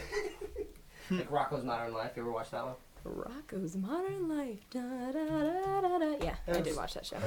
Like 1.12 1.30
Rocko's 1.30 1.64
Modern 1.64 1.94
Life. 1.94 2.14
You 2.16 2.24
ever 2.24 2.32
watch 2.32 2.50
that 2.52 2.66
one? 2.66 2.74
Rocko's 3.06 3.76
Modern 3.76 4.28
Life. 4.28 4.60
Da, 4.72 4.82
da, 4.82 5.12
da, 5.12 5.82
da, 5.82 5.98
da. 6.00 6.16
Yeah, 6.24 6.36
I 6.48 6.62
did 6.62 6.76
watch 6.76 6.96
that 6.96 7.06
show. 7.06 7.18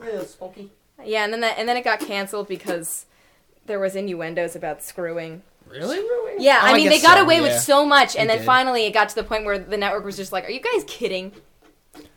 Real 0.00 0.24
spunky. 0.24 0.70
Yeah, 1.04 1.24
and 1.24 1.32
then 1.32 1.40
that 1.40 1.58
and 1.58 1.68
then 1.68 1.76
it 1.76 1.82
got 1.84 2.00
canceled 2.00 2.46
because 2.48 3.06
there 3.66 3.80
was 3.80 3.96
innuendos 3.96 4.54
about 4.54 4.82
screwing. 4.82 5.42
Really? 5.68 5.98
Yeah, 6.38 6.60
Oh, 6.62 6.66
I 6.66 6.70
I 6.70 6.74
mean 6.74 6.86
they 6.88 6.96
guess 6.96 7.02
got 7.02 7.18
so, 7.18 7.24
away 7.24 7.36
yeah. 7.36 7.42
with 7.42 7.58
so 7.60 7.84
much, 7.86 8.14
and 8.16 8.28
They 8.28 8.34
then 8.34 8.38
did. 8.38 8.46
finally 8.46 8.86
it 8.86 8.92
got 8.92 9.08
to 9.08 9.14
the 9.14 9.24
point 9.24 9.44
where 9.44 9.58
the 9.58 9.76
network 9.76 10.04
was 10.04 10.16
just 10.16 10.30
like, 10.30 10.44
"Are 10.44 10.50
you 10.52 10.60
guys 10.60 10.84
kidding?" 10.86 11.32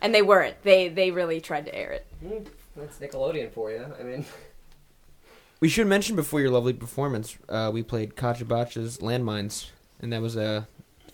And 0.02 0.14
they 0.14 0.22
weren't. 0.22 0.62
They 0.64 0.90
they 0.90 1.12
really 1.12 1.42
tried 1.42 1.66
to 1.66 1.74
air 1.76 1.92
it. 1.92 2.06
Mm, 2.24 2.46
that's 2.76 2.98
Nickelodeon 3.00 3.52
for 3.52 3.72
you. 3.72 3.86
I 4.00 4.04
mean, 4.04 4.26
We 5.60 5.70
should 5.70 5.88
mention 5.88 6.16
before 6.16 6.40
your 6.40 6.52
lovely 6.52 6.74
performance, 6.74 7.36
uh, 7.50 7.72
we 7.74 7.82
played 7.82 8.16
Kachabacha's 8.16 9.00
Landmines, 9.00 9.72
and 10.00 10.14
that 10.14 10.22
was 10.22 10.38
uh, 10.38 10.66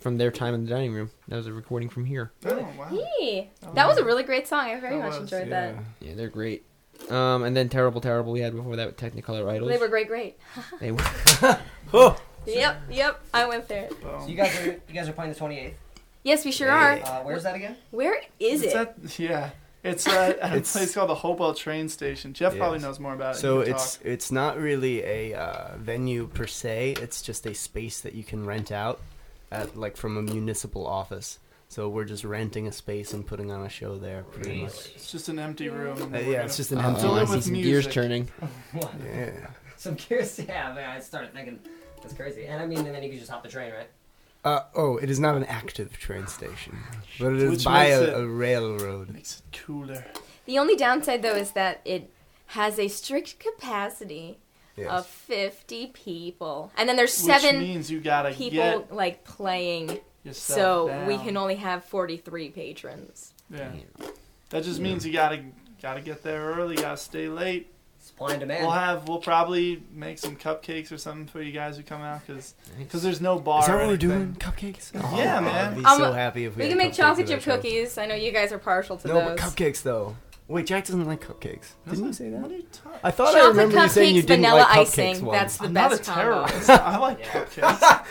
from 0.03 0.17
their 0.17 0.29
time 0.29 0.53
in 0.53 0.65
the 0.65 0.69
dining 0.69 0.93
room. 0.93 1.09
That 1.29 1.37
was 1.37 1.47
a 1.47 1.53
recording 1.53 1.89
from 1.89 2.05
here. 2.05 2.31
Oh 2.45 2.67
wow. 2.77 2.89
Hey, 3.19 3.49
that 3.73 3.87
was 3.87 3.97
a 3.97 4.03
really 4.03 4.23
great 4.23 4.47
song. 4.47 4.67
I 4.69 4.79
very 4.79 4.97
That 4.97 5.03
much 5.09 5.19
was, 5.19 5.31
enjoyed 5.33 5.51
that. 5.51 5.75
Yeah, 6.01 6.13
they're 6.13 6.27
great. 6.27 6.65
Um, 7.09 7.43
and 7.43 7.55
then 7.57 7.69
Terrible 7.69 8.01
Terrible 8.01 8.33
we 8.33 8.41
had 8.41 8.53
before 8.55 8.75
that 8.75 8.85
with 8.87 8.97
Technicolor 8.97 9.49
Idols. 9.49 9.71
They 9.71 9.77
were 9.77 9.87
great, 9.87 10.07
great. 10.07 10.37
They 10.79 10.91
were. 10.91 11.01
oh, 11.93 12.21
Yep, 12.45 12.81
yep. 12.91 13.21
I 13.33 13.47
went 13.47 13.69
there. 13.69 13.87
so 14.01 14.25
you 14.27 14.35
guys 14.35 14.55
are 14.59 14.65
you 14.71 14.93
guys 14.93 15.07
are 15.07 15.13
playing 15.13 15.33
the 15.33 15.39
28th. 15.39 15.73
Yes, 16.23 16.43
we 16.45 16.51
sure 16.51 16.69
are. 16.69 16.99
Uh, 17.01 17.21
where's 17.23 17.43
that 17.43 17.55
again? 17.55 17.77
Where 17.91 18.15
is 18.39 18.61
It's 18.61 18.73
it? 18.73 18.77
at, 18.77 19.19
yeah, 19.19 19.49
it's 19.83 20.05
uh, 20.07 20.35
at 20.41 20.51
a 20.53 20.57
It's- 20.57 20.71
place 20.73 20.93
called 20.93 21.09
the 21.09 21.15
Hopewell 21.15 21.53
train 21.53 21.87
station. 21.89 22.33
Jeff 22.33 22.55
probably 22.57 22.77
Yes. 22.79 22.83
knows 22.83 22.99
more 22.99 23.13
about 23.13 23.35
it. 23.35 23.39
So 23.39 23.59
He 23.59 23.65
can 23.67 23.73
it's 23.75 23.95
talk. 23.97 24.05
it's 24.05 24.31
not 24.31 24.57
really 24.59 25.03
a 25.03 25.33
uh, 25.33 25.77
venue 25.77 26.27
per 26.27 26.45
se. 26.47 26.95
It's 27.01 27.21
just 27.21 27.45
a 27.47 27.53
space 27.53 28.01
that 28.01 28.13
you 28.13 28.23
can 28.25 28.45
rent 28.45 28.71
out 28.71 28.99
at 29.53 29.77
like 29.77 29.95
from 29.95 30.17
a 30.17 30.21
municipal 30.21 30.85
office. 30.87 31.39
So 31.69 31.89
we're 31.89 32.05
just 32.05 32.23
renting 32.23 32.67
a 32.67 32.71
space 32.71 33.13
and 33.13 33.25
putting 33.25 33.49
on 33.51 33.65
a 33.65 33.69
show 33.69 33.97
there, 33.97 34.23
pretty 34.23 34.61
much. 34.63 34.73
it's 34.95 35.11
just 35.11 35.27
an 35.29 35.39
empty 35.39 35.69
room. 35.69 36.13
Uh, 36.13 36.19
yeah, 36.19 36.43
it's 36.43 36.57
just 36.57 36.71
an 36.71 36.79
empty. 36.79 37.03
room. 37.03 37.13
I 37.17 37.25
see 37.25 37.35
with 37.35 37.43
some 37.45 37.53
gears 37.53 37.65
music. 37.85 37.91
turning. 37.93 38.29
What? 38.73 38.93
Yeah. 39.03 39.47
Some 39.77 39.95
curious. 39.95 40.37
Yeah, 40.47 40.73
man. 40.73 40.89
I 40.89 40.99
started 40.99 41.33
thinking 41.33 41.59
that's 42.01 42.13
crazy. 42.13 42.45
And 42.45 42.61
I 42.61 42.65
mean, 42.67 42.79
and 42.79 42.93
then 42.93 43.01
you 43.01 43.09
can 43.09 43.17
just 43.19 43.31
hop 43.31 43.41
the 43.43 43.49
train, 43.49 43.71
right? 43.73 43.87
Uh, 44.45 44.63
oh, 44.75 44.97
it 44.97 45.09
is 45.09 45.19
not 45.19 45.35
an 45.35 45.45
active 45.45 45.97
train 45.97 46.27
station, 46.27 46.77
but 47.19 47.31
it 47.33 47.41
is 47.41 47.49
Which 47.51 47.63
by 47.63 47.85
a, 47.85 48.01
it- 48.03 48.19
a 48.21 48.27
railroad. 48.27 49.09
Makes 49.09 49.41
it 49.41 49.57
cooler. 49.57 50.05
The 50.45 50.59
only 50.59 50.75
downside 50.75 51.21
though 51.21 51.35
is 51.35 51.51
that 51.51 51.81
it 51.85 52.11
has 52.47 52.77
a 52.77 52.87
strict 52.89 53.39
capacity 53.39 54.37
Yes. 54.75 54.89
of 54.89 55.05
50 55.05 55.87
people. 55.87 56.71
And 56.77 56.89
then 56.89 56.95
there's 56.95 57.15
Which 57.21 57.41
seven 57.41 57.59
means 57.59 57.91
you 57.91 57.99
gotta 58.01 58.31
people 58.31 58.79
get 58.79 58.93
like 58.93 59.23
playing. 59.23 59.99
So 60.31 60.87
down. 60.87 61.05
we 61.07 61.17
can 61.17 61.37
only 61.37 61.55
have 61.55 61.83
43 61.85 62.49
patrons. 62.49 63.33
Yeah. 63.49 63.71
That 64.49 64.63
just 64.63 64.79
means 64.79 65.05
you 65.05 65.13
gotta 65.13 65.43
gotta 65.81 66.01
get 66.01 66.23
there 66.23 66.41
early. 66.53 66.75
Gotta 66.75 66.97
stay 66.97 67.27
late. 67.27 67.69
Supply 67.99 68.31
and 68.31 68.39
demand. 68.41 68.63
We'll 68.63 68.71
have 68.71 69.07
we'll 69.07 69.19
probably 69.19 69.81
make 69.93 70.17
some 70.19 70.35
cupcakes 70.35 70.91
or 70.91 70.97
something 70.97 71.25
for 71.27 71.41
you 71.41 71.51
guys 71.51 71.77
who 71.77 71.83
come 71.83 72.01
out 72.01 72.25
because 72.25 72.53
Nice. 72.77 73.01
there's 73.01 73.21
no 73.21 73.39
bar. 73.39 73.61
Is 73.61 73.67
that 73.67 73.77
what 73.77 73.87
we're 73.87 73.97
doing? 73.97 74.35
Cupcakes? 74.39 74.91
Oh, 74.95 75.17
Yeah, 75.17 75.37
I'd 75.37 75.43
man. 75.43 75.79
be 75.79 75.85
Um, 75.85 75.97
so 75.99 76.11
happy 76.11 76.45
if 76.45 76.55
we, 76.55 76.63
We 76.63 76.63
had 76.63 76.69
can 76.69 76.77
make 76.79 76.93
chocolate 76.93 77.27
chip 77.27 77.35
our 77.37 77.41
show. 77.41 77.55
cookies. 77.57 77.97
I 77.97 78.05
know 78.05 78.15
you 78.15 78.31
guys 78.31 78.51
are 78.51 78.57
partial 78.57 78.97
to 78.97 79.07
No, 79.07 79.13
those. 79.13 79.25
but 79.29 79.37
cupcakes 79.39 79.81
though. 79.83 80.15
Wait, 80.47 80.65
Jack 80.67 80.85
doesn't 80.85 81.05
like 81.05 81.21
cupcakes. 81.25 81.71
Didn't 81.89 82.05
you 82.05 82.13
say 82.13 82.29
What 82.29 82.49
that? 82.49 82.51
are 82.55 82.57
you 82.57 82.65
talking? 82.71 82.99
I 83.03 83.11
thought 83.11 83.29
I 83.29 83.39
Chocolate 83.39 83.49
remember 83.55 83.81
you 83.83 83.89
saying 83.89 84.15
you 84.15 84.21
cupcakes, 84.23 84.27
didn't 84.27 84.41
vanilla 84.43 84.59
like 84.59 84.87
cupcakes 84.87 84.99
icing. 85.09 85.25
once. 85.25 85.39
That's 85.39 85.57
the 85.57 85.65
I'm 85.65 85.73
best 85.73 85.91
not 85.91 86.17
a 86.17 86.19
combo. 86.19 86.47
terrorist. 86.47 86.69
I 86.69 86.97
like 86.97 87.23
cupcakes. 87.25 88.05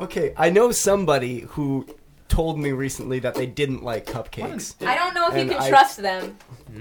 Okay, 0.00 0.34
I 0.36 0.50
know 0.50 0.72
somebody 0.72 1.40
who 1.40 1.86
told 2.28 2.58
me 2.58 2.72
recently 2.72 3.18
that 3.20 3.34
they 3.34 3.46
didn't 3.46 3.82
like 3.82 4.04
cupcakes. 4.06 4.74
I 4.86 4.94
don't 4.96 5.14
know 5.14 5.28
if 5.28 5.34
And 5.34 5.48
you 5.48 5.54
can 5.54 5.62
I- 5.64 5.68
trust 5.68 5.98
them. 5.98 6.36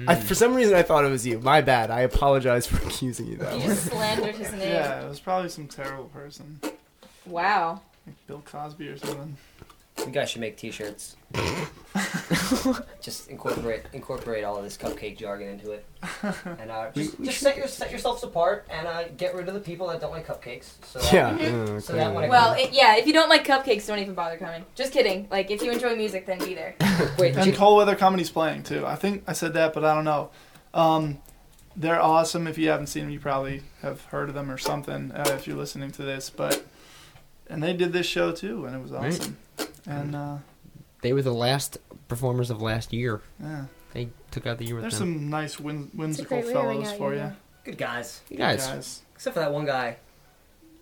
I, 0.08 0.16
for 0.16 0.34
some 0.36 0.56
reason, 0.56 0.74
I 0.74 0.82
thought 0.82 1.06
it 1.06 1.10
was 1.10 1.26
you. 1.26 1.40
My 1.40 1.62
bad. 1.62 1.92
I 1.92 2.02
apologize 2.02 2.66
for 2.68 2.78
accusing 2.88 3.28
you 3.28 3.38
that 3.38 3.54
You 3.54 3.60
way. 3.60 3.66
just 3.68 3.86
slandered 3.86 4.36
his 4.36 4.52
name. 4.54 4.62
Yeah, 4.62 5.06
it 5.06 5.10
was 5.10 5.20
probably 5.20 5.50
some 5.50 5.68
terrible 5.68 6.06
person, 6.06 6.60
Wow. 7.26 7.82
like 8.08 8.16
Bill 8.28 8.42
Cosby 8.46 8.88
or 8.90 8.98
something. 8.98 9.38
You 10.00 10.12
guys 10.12 10.30
should 10.30 10.42
make 10.42 10.58
T-shirts. 10.58 11.16
just 13.02 13.30
incorporate 13.30 13.84
incorporate 13.94 14.44
all 14.44 14.58
of 14.58 14.64
this 14.64 14.78
cupcake 14.78 15.18
jargon 15.18 15.48
into 15.50 15.72
it, 15.72 15.86
and 16.60 16.70
uh, 16.70 16.92
just, 16.94 17.22
just 17.24 17.40
set, 17.40 17.58
your, 17.58 17.68
set 17.68 17.90
yourselves 17.92 18.24
apart 18.24 18.68
and 18.70 18.88
uh, 18.88 19.04
get 19.18 19.34
rid 19.36 19.48
of 19.48 19.54
the 19.54 19.60
people 19.60 19.88
that 19.88 20.02
don't 20.02 20.12
like 20.12 20.28
cupcakes. 20.28 20.72
So 20.86 21.00
that- 21.00 21.14
Yeah. 21.14 21.30
Mm-hmm. 21.38 21.80
So 21.80 21.94
that 21.94 22.12
clearly. 22.12 22.14
one- 22.14 22.30
Well, 22.30 22.54
it, 22.54 22.72
yeah, 22.74 22.96
if 22.98 23.08
you 23.08 23.14
don't 23.14 23.30
like 23.30 23.46
cupcakes, 23.46 23.88
don't 23.88 24.00
even 24.00 24.14
bother 24.14 24.38
coming. 24.38 24.66
Just 24.76 24.92
kidding. 24.94 25.28
Like, 25.32 25.50
if 25.52 25.62
you 25.62 25.72
enjoy 25.72 25.96
music, 25.96 26.26
then 26.26 26.40
be 26.40 26.54
there. 26.56 26.76
Wait, 27.18 27.36
And 27.36 27.46
J- 27.46 27.52
Cold 27.58 27.78
Weather 27.78 27.96
Comedy's 27.96 28.30
playing 28.30 28.64
too. 28.64 28.86
I 28.86 28.96
think 28.96 29.24
I 29.28 29.34
said 29.34 29.54
that, 29.54 29.74
but 29.74 29.84
I 29.86 29.96
don't 29.96 30.06
know. 30.06 30.30
Um, 30.74 31.20
they're 31.76 32.02
awesome. 32.02 32.48
If 32.48 32.58
you 32.58 32.70
haven't 32.70 32.88
seen 32.88 33.04
them, 33.06 33.12
you 33.12 33.20
probably 33.20 33.64
have 33.82 34.02
heard 34.06 34.30
of 34.30 34.36
them 34.36 34.52
or 34.52 34.58
something. 34.58 35.12
Uh, 35.12 35.24
if 35.36 35.48
you're 35.48 35.58
listening 35.58 35.92
to 35.92 36.04
this, 36.04 36.30
but 36.30 36.64
and 37.50 37.62
they 37.64 37.74
did 37.74 37.94
this 37.94 38.06
show 38.06 38.32
too, 38.32 38.66
and 38.66 38.76
it 38.76 38.82
was 38.82 38.92
Right. 38.92 39.14
awesome. 39.14 39.38
And 39.88 40.16
uh, 40.16 40.38
They 41.02 41.14
were 41.14 41.22
the 41.22 41.34
last 41.34 41.78
performers 42.08 42.50
of 42.50 42.62
last 42.62 42.94
year. 42.94 43.22
yeah, 43.42 43.66
They 43.94 44.10
took 44.32 44.46
out 44.48 44.58
the 44.58 44.66
year 44.66 44.76
with 44.76 44.84
there's 44.84 45.00
them. 45.00 45.14
some 45.20 45.30
nice 45.30 45.60
whim- 45.60 45.92
whimsical 45.94 46.42
great 46.42 46.48
way 46.48 46.54
to 46.54 46.60
ring 46.68 46.78
fellows 46.84 46.88
out 46.92 46.98
for 46.98 47.04
your 47.14 47.14
you. 47.14 47.20
year. 47.28 47.36
Good 47.64 47.78
guys. 47.78 48.22
You 48.30 48.38
guys. 48.38 48.68
Guys, 48.68 49.02
Except 49.16 49.34
for 49.34 49.40
that 49.40 49.52
one 49.52 49.66
guy. 49.66 49.98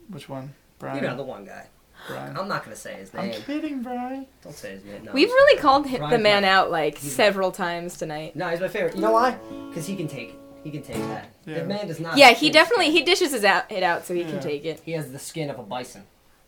which 0.10 0.28
one? 0.30 0.54
Brian. 0.80 0.98
You 1.04 1.10
know, 1.10 1.16
the 1.16 1.24
one 1.24 1.46
guy. 1.46 1.68
Brian. 2.08 2.36
I'm 2.38 2.50
not 2.50 2.66
going 2.66 2.76
to 2.76 2.82
say 2.82 2.96
his 2.96 3.14
name. 3.14 3.24
I'm 3.24 3.30
name. 3.30 3.42
kidding, 3.44 3.82
Brian. 3.82 4.26
Don't 4.44 4.54
say 4.56 4.72
his 4.72 4.84
name. 4.84 5.06
No. 5.06 5.14
We've 5.14 5.30
really 5.30 5.62
called 5.62 5.86
hi- 5.88 5.94
the 5.94 6.00
Brian's 6.00 6.24
man 6.24 6.42
my- 6.42 6.50
out 6.50 6.72
like 6.72 6.98
he's- 6.98 7.14
several 7.14 7.52
times 7.52 7.98
tonight. 7.98 8.36
No, 8.36 8.50
he's 8.50 8.60
my 8.60 8.68
favorite. 8.68 8.96
You 8.96 9.02
know 9.02 9.12
why? 9.12 9.38
Because 9.70 9.86
he 9.88 9.96
can 9.96 10.08
take 10.10 10.30
it. 10.32 10.36
He 10.66 10.72
can 10.72 10.82
take 10.82 10.98
that. 10.98 11.30
Yeah. 11.46 11.60
The 11.60 11.66
man 11.66 11.88
does 11.88 12.00
not. 12.00 12.18
Yeah, 12.18 12.28
have 12.30 12.38
he 12.38 12.46
skin. 12.48 12.54
definitely 12.54 12.92
he 12.92 13.04
dishes 13.04 13.32
his 13.32 13.44
out, 13.46 13.70
it 13.72 13.84
out 13.84 14.06
so 14.06 14.14
he 14.14 14.22
Yeah. 14.22 14.30
can 14.32 14.40
take 14.42 14.64
it. 14.66 14.82
He 14.84 14.94
has 14.94 15.12
the 15.12 15.20
skin 15.20 15.50
of 15.50 15.60
a 15.60 15.64
bison. 15.64 16.04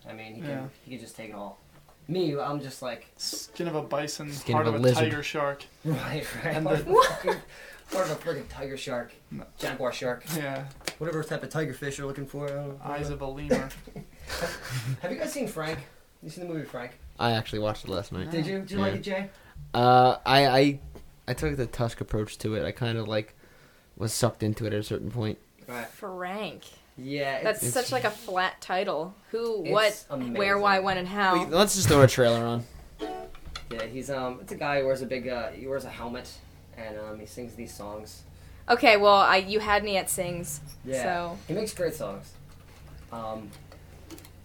I 0.08 0.14
mean, 0.14 0.36
he 0.36 0.42
can. 0.42 0.50
Yeah. 0.50 0.66
He 0.84 0.92
can 0.92 1.00
just 1.00 1.16
take 1.16 1.30
it 1.30 1.36
all. 1.36 1.60
Me, 2.08 2.38
I'm 2.40 2.62
just 2.62 2.82
like. 2.82 3.08
Skin 3.18 3.68
of 3.68 3.76
a 3.76 3.82
bison, 3.82 4.32
Skin 4.32 4.54
heart 4.54 4.68
of 4.68 4.76
of 4.76 4.82
a 4.82 4.84
a, 4.84 4.86
lizard. 4.86 5.04
tiger 5.12 5.24
shark. 5.24 5.64
Right, 5.86 6.26
right. 6.44 6.56
And 6.56 6.66
Part 6.66 6.86
the- 6.86 6.92
of 6.92 6.98
a 6.98 7.04
fucking- 7.04 7.42
part 7.92 8.10
of 8.10 8.12
a 8.12 8.16
friggin' 8.16 8.48
tiger 8.50 8.78
shark, 8.78 9.14
No. 9.32 9.44
jaguar 9.60 9.92
shark, 9.92 10.24
Yeah, 10.36 10.66
whatever 10.98 11.24
type 11.24 11.44
of 11.44 11.50
tiger 11.50 11.74
fish 11.74 11.98
you're 12.00 12.08
looking 12.08 12.26
for. 12.26 12.46
I 12.46 12.50
don't 12.50 12.68
know. 12.68 12.80
eyes 12.84 13.10
of 13.12 13.22
a 13.22 13.26
lemur. 13.28 13.70
Have 15.02 15.12
you 15.12 15.18
guys 15.18 15.32
seen 15.32 15.48
Frank? 15.48 15.80
You 16.24 16.30
seen 16.32 16.48
the 16.48 16.54
movie 16.54 16.66
Frank? 16.66 16.98
I 17.20 17.32
actually 17.34 17.60
watched 17.60 17.86
it 17.86 17.92
last 17.92 18.12
night. 18.12 18.32
Did 18.32 18.48
you? 18.48 18.60
Did 18.62 18.72
you 18.72 18.78
Yeah. 18.78 18.84
like 18.84 18.94
it, 18.96 19.02
Jay? 19.04 19.30
Uh, 19.74 20.18
I, 20.26 20.48
I, 20.48 20.80
I 21.28 21.34
took 21.34 21.56
the 21.58 21.68
Tusk 21.68 22.02
approach 22.02 22.38
to 22.40 22.56
it. 22.56 22.66
I 22.66 22.72
kind 22.72 22.98
of 22.98 23.08
like 23.08 23.36
was 23.98 24.12
sucked 24.14 24.42
into 24.44 24.66
it 24.66 24.74
at 24.74 24.80
a 24.80 24.84
certain 24.84 25.12
point. 25.12 25.38
Right. 25.68 25.88
Frank. 25.88 26.64
Yeah. 26.98 27.44
That's 27.44 27.64
it's, 27.64 27.74
such 27.74 27.92
like 27.92 28.04
a 28.04 28.12
flat 28.12 28.62
title. 28.62 29.16
Who, 29.32 29.62
what, 29.72 30.06
amazing. 30.10 30.34
where, 30.36 30.58
why, 30.58 30.80
when, 30.80 30.98
and 30.98 31.08
how. 31.08 31.40
Wait, 31.40 31.50
Let's 31.50 31.76
just 31.76 31.88
throw 31.88 32.02
a 32.02 32.08
trailer 32.08 32.44
on. 32.46 32.64
Yeah, 33.72 33.86
he's 33.86 34.10
um. 34.10 34.40
It's 34.42 34.52
a 34.52 34.56
guy 34.56 34.80
who 34.80 34.86
wears 34.86 35.02
a 35.02 35.06
big. 35.06 35.28
Uh, 35.28 35.50
he 35.50 35.68
wears 35.68 35.86
a 35.86 35.90
helmet, 35.90 36.30
and 36.78 36.98
um, 37.00 37.20
he 37.20 37.26
sings 37.26 37.56
these 37.56 37.74
songs. 37.74 38.24
Okay, 38.70 38.98
well, 38.98 39.16
I 39.16 39.38
you 39.38 39.60
had 39.60 39.84
me 39.84 39.98
at 39.98 40.10
sings. 40.10 40.62
Yeah. 40.86 41.04
So 41.04 41.38
He 41.48 41.54
makes 41.54 41.74
great 41.74 41.94
songs. 41.96 42.32
Um. 43.12 43.50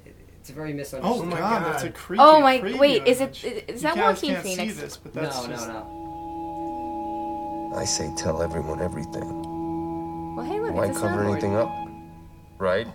it- 0.07 0.17
It's 0.41 0.51
a 0.51 0.55
very 0.55 0.73
misunderstood. 0.73 1.23
Oh, 1.23 1.27
my 1.27 1.39
god, 1.39 1.63
God. 1.63 1.73
that's 1.73 1.85
a 1.85 1.91
creepy. 1.91 2.23
Oh 2.23 2.41
my 2.41 2.61
wait, 2.79 3.07
is 3.07 3.21
it 3.21 3.45
is 3.45 3.83
You 3.83 3.89
that 3.89 3.97
guys 3.97 4.17
Joaquin 4.17 4.31
can't 4.33 4.43
Phoenix? 4.45 4.75
See 4.75 4.81
this, 4.81 4.97
but 4.97 5.13
that's 5.13 5.47
no, 5.47 5.53
just, 5.53 5.69
no, 5.69 5.75
no. 5.75 7.73
I 7.77 7.85
say 7.85 8.11
tell 8.17 8.43
everyone 8.43 8.81
everything. 8.81 10.35
Well, 10.35 10.47
hey, 10.47 10.61
look, 10.61 10.73
Why 10.75 10.87
it's 10.87 10.99
a 10.99 11.03
cover 11.03 11.25
anything 11.25 11.55
up? 11.57 11.71
Right? 12.61 12.87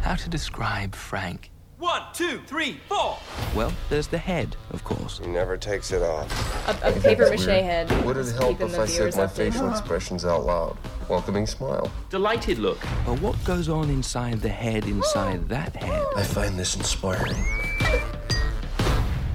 How 0.00 0.14
to 0.14 0.30
describe 0.30 0.94
Frank? 0.94 1.50
One, 1.78 2.02
two, 2.14 2.40
three, 2.46 2.80
four. 2.88 3.18
Well, 3.54 3.70
there's 3.90 4.06
the 4.06 4.16
head, 4.16 4.56
of 4.70 4.82
course. 4.82 5.18
He 5.22 5.26
never 5.28 5.58
takes 5.58 5.92
it 5.92 6.00
off. 6.02 6.82
A, 6.82 6.88
a 6.88 6.92
paper 6.98 7.28
mache 7.28 7.46
Weird. 7.46 7.64
head. 7.64 8.04
Would 8.06 8.16
it 8.16 8.34
help 8.34 8.62
if 8.62 8.78
I 8.78 8.86
said 8.86 9.14
my 9.14 9.24
updated. 9.24 9.30
facial 9.52 9.70
expressions 9.70 10.24
out 10.24 10.46
loud? 10.46 10.78
Welcoming 11.08 11.46
smile. 11.46 11.92
Delighted 12.08 12.58
look. 12.58 12.78
But 13.04 13.20
what 13.20 13.36
goes 13.44 13.68
on 13.68 13.90
inside 13.90 14.40
the 14.40 14.48
head 14.48 14.86
inside 14.86 15.48
that 15.50 15.76
head 15.76 16.06
I 16.16 16.22
find 16.22 16.58
this 16.58 16.74
inspiring. 16.74 17.36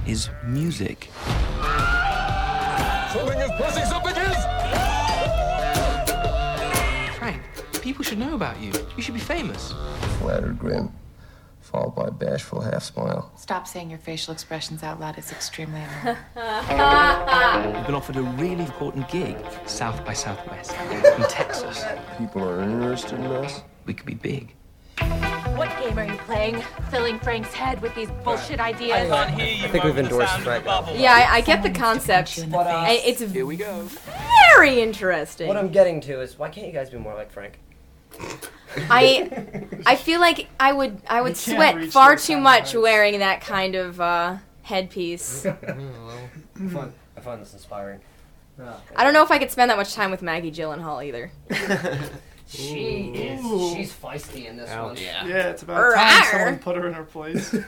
is 0.07 0.31
music. 0.43 1.09
Something 3.13 3.39
is 3.39 3.51
buzzing, 3.59 3.85
something 3.85 4.15
is! 4.15 4.62
People 7.83 8.03
should 8.03 8.17
know 8.17 8.33
about 8.33 8.61
you. 8.61 8.71
You 8.95 9.03
should 9.03 9.13
be 9.13 9.19
famous. 9.19 9.73
Flattered 10.19 10.57
grin, 10.57 10.89
followed 11.59 11.93
by 11.95 12.07
a 12.07 12.11
bashful 12.11 12.61
half 12.61 12.81
smile. 12.81 13.29
Stop 13.35 13.67
saying 13.67 13.89
your 13.89 13.99
facial 13.99 14.31
expressions 14.33 14.83
out 14.83 15.01
loud. 15.01 15.17
It's 15.17 15.33
extremely 15.33 15.81
annoying. 15.81 16.17
You've 17.75 17.85
been 17.85 17.93
offered 17.95 18.15
a 18.15 18.21
really 18.21 18.63
important 18.63 19.09
gig, 19.09 19.35
South 19.65 20.03
by 20.05 20.13
Southwest, 20.13 20.71
in 20.91 21.23
Texas. 21.27 21.83
People 22.17 22.47
are 22.47 22.61
interested 22.63 23.19
in 23.19 23.25
us. 23.25 23.61
We 23.85 23.93
could 23.93 24.05
be 24.05 24.15
big. 24.15 24.55
What 25.57 25.69
game 25.79 25.99
are 25.99 26.05
you 26.05 26.17
playing? 26.19 26.61
Filling 26.89 27.19
Frank's 27.19 27.53
head 27.53 27.81
with 27.81 27.93
these 27.95 28.09
bullshit 28.23 28.61
ideas? 28.61 29.11
I 29.11 29.25
can't 29.25 29.41
hear 29.41 29.55
you. 29.57 29.65
I 29.65 29.67
think 29.67 29.83
we've 29.83 29.97
endorsed 29.97 30.39
Frank. 30.39 30.63
Yeah, 30.65 31.13
I, 31.13 31.35
I 31.35 31.41
get 31.41 31.63
the 31.63 31.69
concept. 31.69 32.49
But, 32.49 32.65
I- 32.67 32.93
it's 33.05 33.19
Here 33.21 33.45
we 33.45 33.57
go. 33.57 33.89
very 34.55 34.81
interesting. 34.81 35.49
What 35.49 35.57
I'm 35.57 35.69
getting 35.69 35.99
to 36.01 36.21
is 36.21 36.39
why 36.39 36.47
can't 36.49 36.65
you 36.67 36.73
guys 36.73 36.89
be 36.89 36.97
more 36.97 37.13
like 37.13 37.29
Frank? 37.29 37.59
I 38.89 39.65
I 39.85 39.95
feel 39.95 40.19
like 40.19 40.47
I 40.59 40.73
would 40.73 41.01
I 41.07 41.21
would 41.21 41.35
can't 41.35 41.55
sweat 41.57 41.75
reach 41.75 41.91
far 41.91 42.11
those 42.15 42.25
too 42.25 42.37
much 42.37 42.71
heights. 42.71 42.75
wearing 42.75 43.19
that 43.19 43.41
kind 43.41 43.75
of 43.75 44.01
uh, 44.01 44.37
headpiece. 44.63 45.45
I 45.45 45.51
find, 46.69 46.93
I 47.17 47.19
find 47.21 47.41
this 47.41 47.53
inspiring. 47.53 47.99
I 48.95 49.03
don't 49.03 49.13
know 49.13 49.23
if 49.23 49.31
I 49.31 49.37
could 49.39 49.51
spend 49.51 49.69
that 49.71 49.77
much 49.77 49.93
time 49.93 50.11
with 50.11 50.21
Maggie 50.21 50.51
Gyllenhaal 50.51 51.03
either. 51.05 51.31
She 52.45 53.05
is. 53.15 53.39
She's 53.73 53.91
feisty 53.91 54.45
in 54.47 54.57
this 54.57 54.69
one. 54.69 54.95
yeah. 54.97 55.25
Yeah, 55.25 55.49
it's 55.49 55.63
about 55.63 55.95
time 55.95 56.07
Rawr. 56.23 56.31
someone 56.31 56.59
put 56.59 56.75
her 56.75 56.87
in 56.87 56.93
her 56.93 57.03
place. 57.05 57.55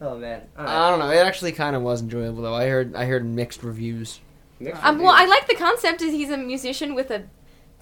Oh 0.00 0.16
man. 0.16 0.40
All 0.58 0.64
right. 0.64 0.74
I 0.86 0.90
don't 0.90 0.98
know. 0.98 1.10
It 1.10 1.18
actually 1.26 1.52
kind 1.52 1.76
of 1.76 1.82
was 1.82 2.00
enjoyable 2.00 2.42
though. 2.42 2.54
I 2.54 2.66
heard 2.68 2.94
I 2.96 3.04
heard 3.04 3.24
mixed 3.24 3.62
reviews. 3.62 4.20
Mixed 4.58 4.82
Um, 4.82 4.98
well, 4.98 5.10
I 5.12 5.24
reviews. 5.24 5.30
like 5.30 5.46
the 5.48 5.54
concept. 5.56 6.00
Is 6.00 6.12
he's 6.12 6.30
a 6.30 6.38
musician 6.38 6.94
with 6.94 7.10
a 7.10 7.24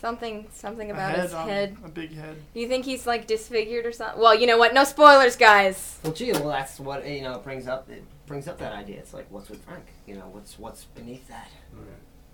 something 0.01 0.47
something 0.53 0.91
about 0.91 1.11
head 1.13 1.21
his 1.21 1.35
on- 1.35 1.49
head. 1.49 1.77
a 1.85 1.89
big 1.89 2.15
head. 2.15 2.37
Do 2.55 2.61
you 2.61 2.69
think 2.69 2.85
he's 2.85 3.07
like 3.07 3.27
disfigured 3.27 3.85
or 3.87 3.93
something? 3.93 4.21
Well, 4.21 4.35
you 4.35 4.47
know 4.47 4.59
what? 4.59 4.75
No 4.75 4.85
spoilers, 4.85 5.37
guys. 5.37 5.99
Well, 6.03 6.13
gee, 6.13 6.33
well, 6.33 6.49
that's 6.49 6.79
what 6.81 7.07
you 7.07 7.23
know. 7.23 7.35
It 7.35 7.45
brings 7.45 7.67
up. 7.67 7.89
It 7.91 8.05
brings 8.27 8.49
up 8.49 8.59
that 8.59 8.73
idea. 8.73 8.99
It's 8.99 9.15
like, 9.15 9.27
what's 9.31 9.49
with 9.51 9.63
Frank? 9.65 9.85
You 10.07 10.15
know, 10.17 10.29
what's 10.33 10.59
what's 10.59 10.85
beneath 10.85 11.27
that? 11.29 11.49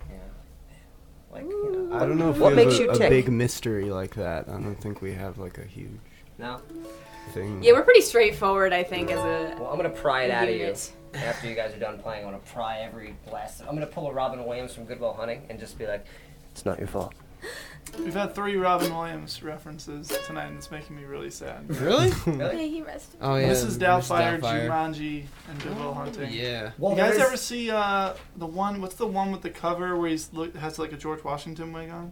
Yeah. 0.09 0.15
Like, 1.31 1.43
you 1.43 1.71
know. 1.89 1.95
I 1.95 1.99
don't 2.05 2.17
know 2.17 2.29
if 2.29 2.37
What 2.37 2.53
we 2.55 2.59
have 2.59 2.67
makes 2.67 2.79
a, 2.79 2.83
you 2.83 2.91
a 2.91 2.97
tick? 2.97 3.09
big 3.09 3.29
mystery 3.31 3.89
like 3.89 4.15
that. 4.15 4.47
I 4.47 4.53
don't 4.53 4.75
think 4.75 5.01
we 5.01 5.13
have 5.13 5.37
like 5.37 5.57
a 5.57 5.65
huge 5.65 5.91
No. 6.37 6.61
thing. 7.33 7.61
Yeah, 7.63 7.73
we're 7.73 7.81
pretty 7.83 8.01
straightforward, 8.01 8.71
I 8.73 8.83
think, 8.83 9.11
as 9.11 9.19
a. 9.19 9.55
Well, 9.59 9.69
I'm 9.69 9.75
gonna 9.77 9.89
pry 9.89 10.23
it 10.23 10.31
out 10.31 10.43
of 10.47 10.51
you 10.53 10.59
Unit. 10.61 10.93
after 11.13 11.47
you 11.49 11.55
guys 11.55 11.73
are 11.73 11.79
done 11.79 11.99
playing. 11.99 12.23
I'm 12.25 12.31
gonna 12.31 12.43
pry 12.53 12.79
every 12.79 13.15
blast. 13.27 13.61
I'm 13.61 13.73
gonna 13.73 13.85
pull 13.87 14.07
a 14.09 14.13
Robin 14.13 14.45
Williams 14.45 14.73
from 14.73 14.85
Good 14.85 14.99
Will 14.99 15.13
Hunting 15.13 15.41
and 15.49 15.59
just 15.59 15.77
be 15.77 15.87
like, 15.87 16.05
"It's 16.51 16.65
not 16.65 16.77
your 16.79 16.87
fault." 16.87 17.13
We've 17.99 18.13
had 18.13 18.35
three 18.35 18.57
Robin 18.57 18.93
Williams 18.93 19.41
references 19.41 20.07
tonight, 20.27 20.47
and 20.47 20.57
it's 20.57 20.69
making 20.69 20.97
me 20.97 21.05
really 21.05 21.29
sad. 21.29 21.69
Really? 21.79 22.11
Really? 22.25 22.55
May 22.55 22.69
he 22.69 22.81
rest. 22.81 23.15
Oh 23.21 23.35
yeah. 23.35 23.49
Mrs. 23.49 23.77
Mrs. 23.77 23.79
Doubtfire, 23.79 24.39
Doubtfire. 24.41 24.67
Jumanji, 24.67 25.25
and 25.49 25.63
Good 25.63 25.77
Will 25.77 25.93
Hunting. 25.93 26.33
Yeah. 26.33 26.71
Well, 26.77 26.91
you 26.91 26.97
guys 26.97 27.17
ever 27.17 27.37
see 27.37 27.71
uh, 27.71 28.13
the 28.35 28.45
one? 28.47 28.81
What's 28.81 28.95
the 28.95 29.07
one 29.07 29.31
with 29.31 29.43
the 29.43 29.49
cover 29.49 29.95
where 29.95 30.09
he's 30.09 30.33
look, 30.33 30.55
has 30.57 30.77
like 30.77 30.91
a 30.91 30.97
George 30.97 31.23
Washington 31.23 31.71
wig 31.71 31.89
on? 31.89 32.11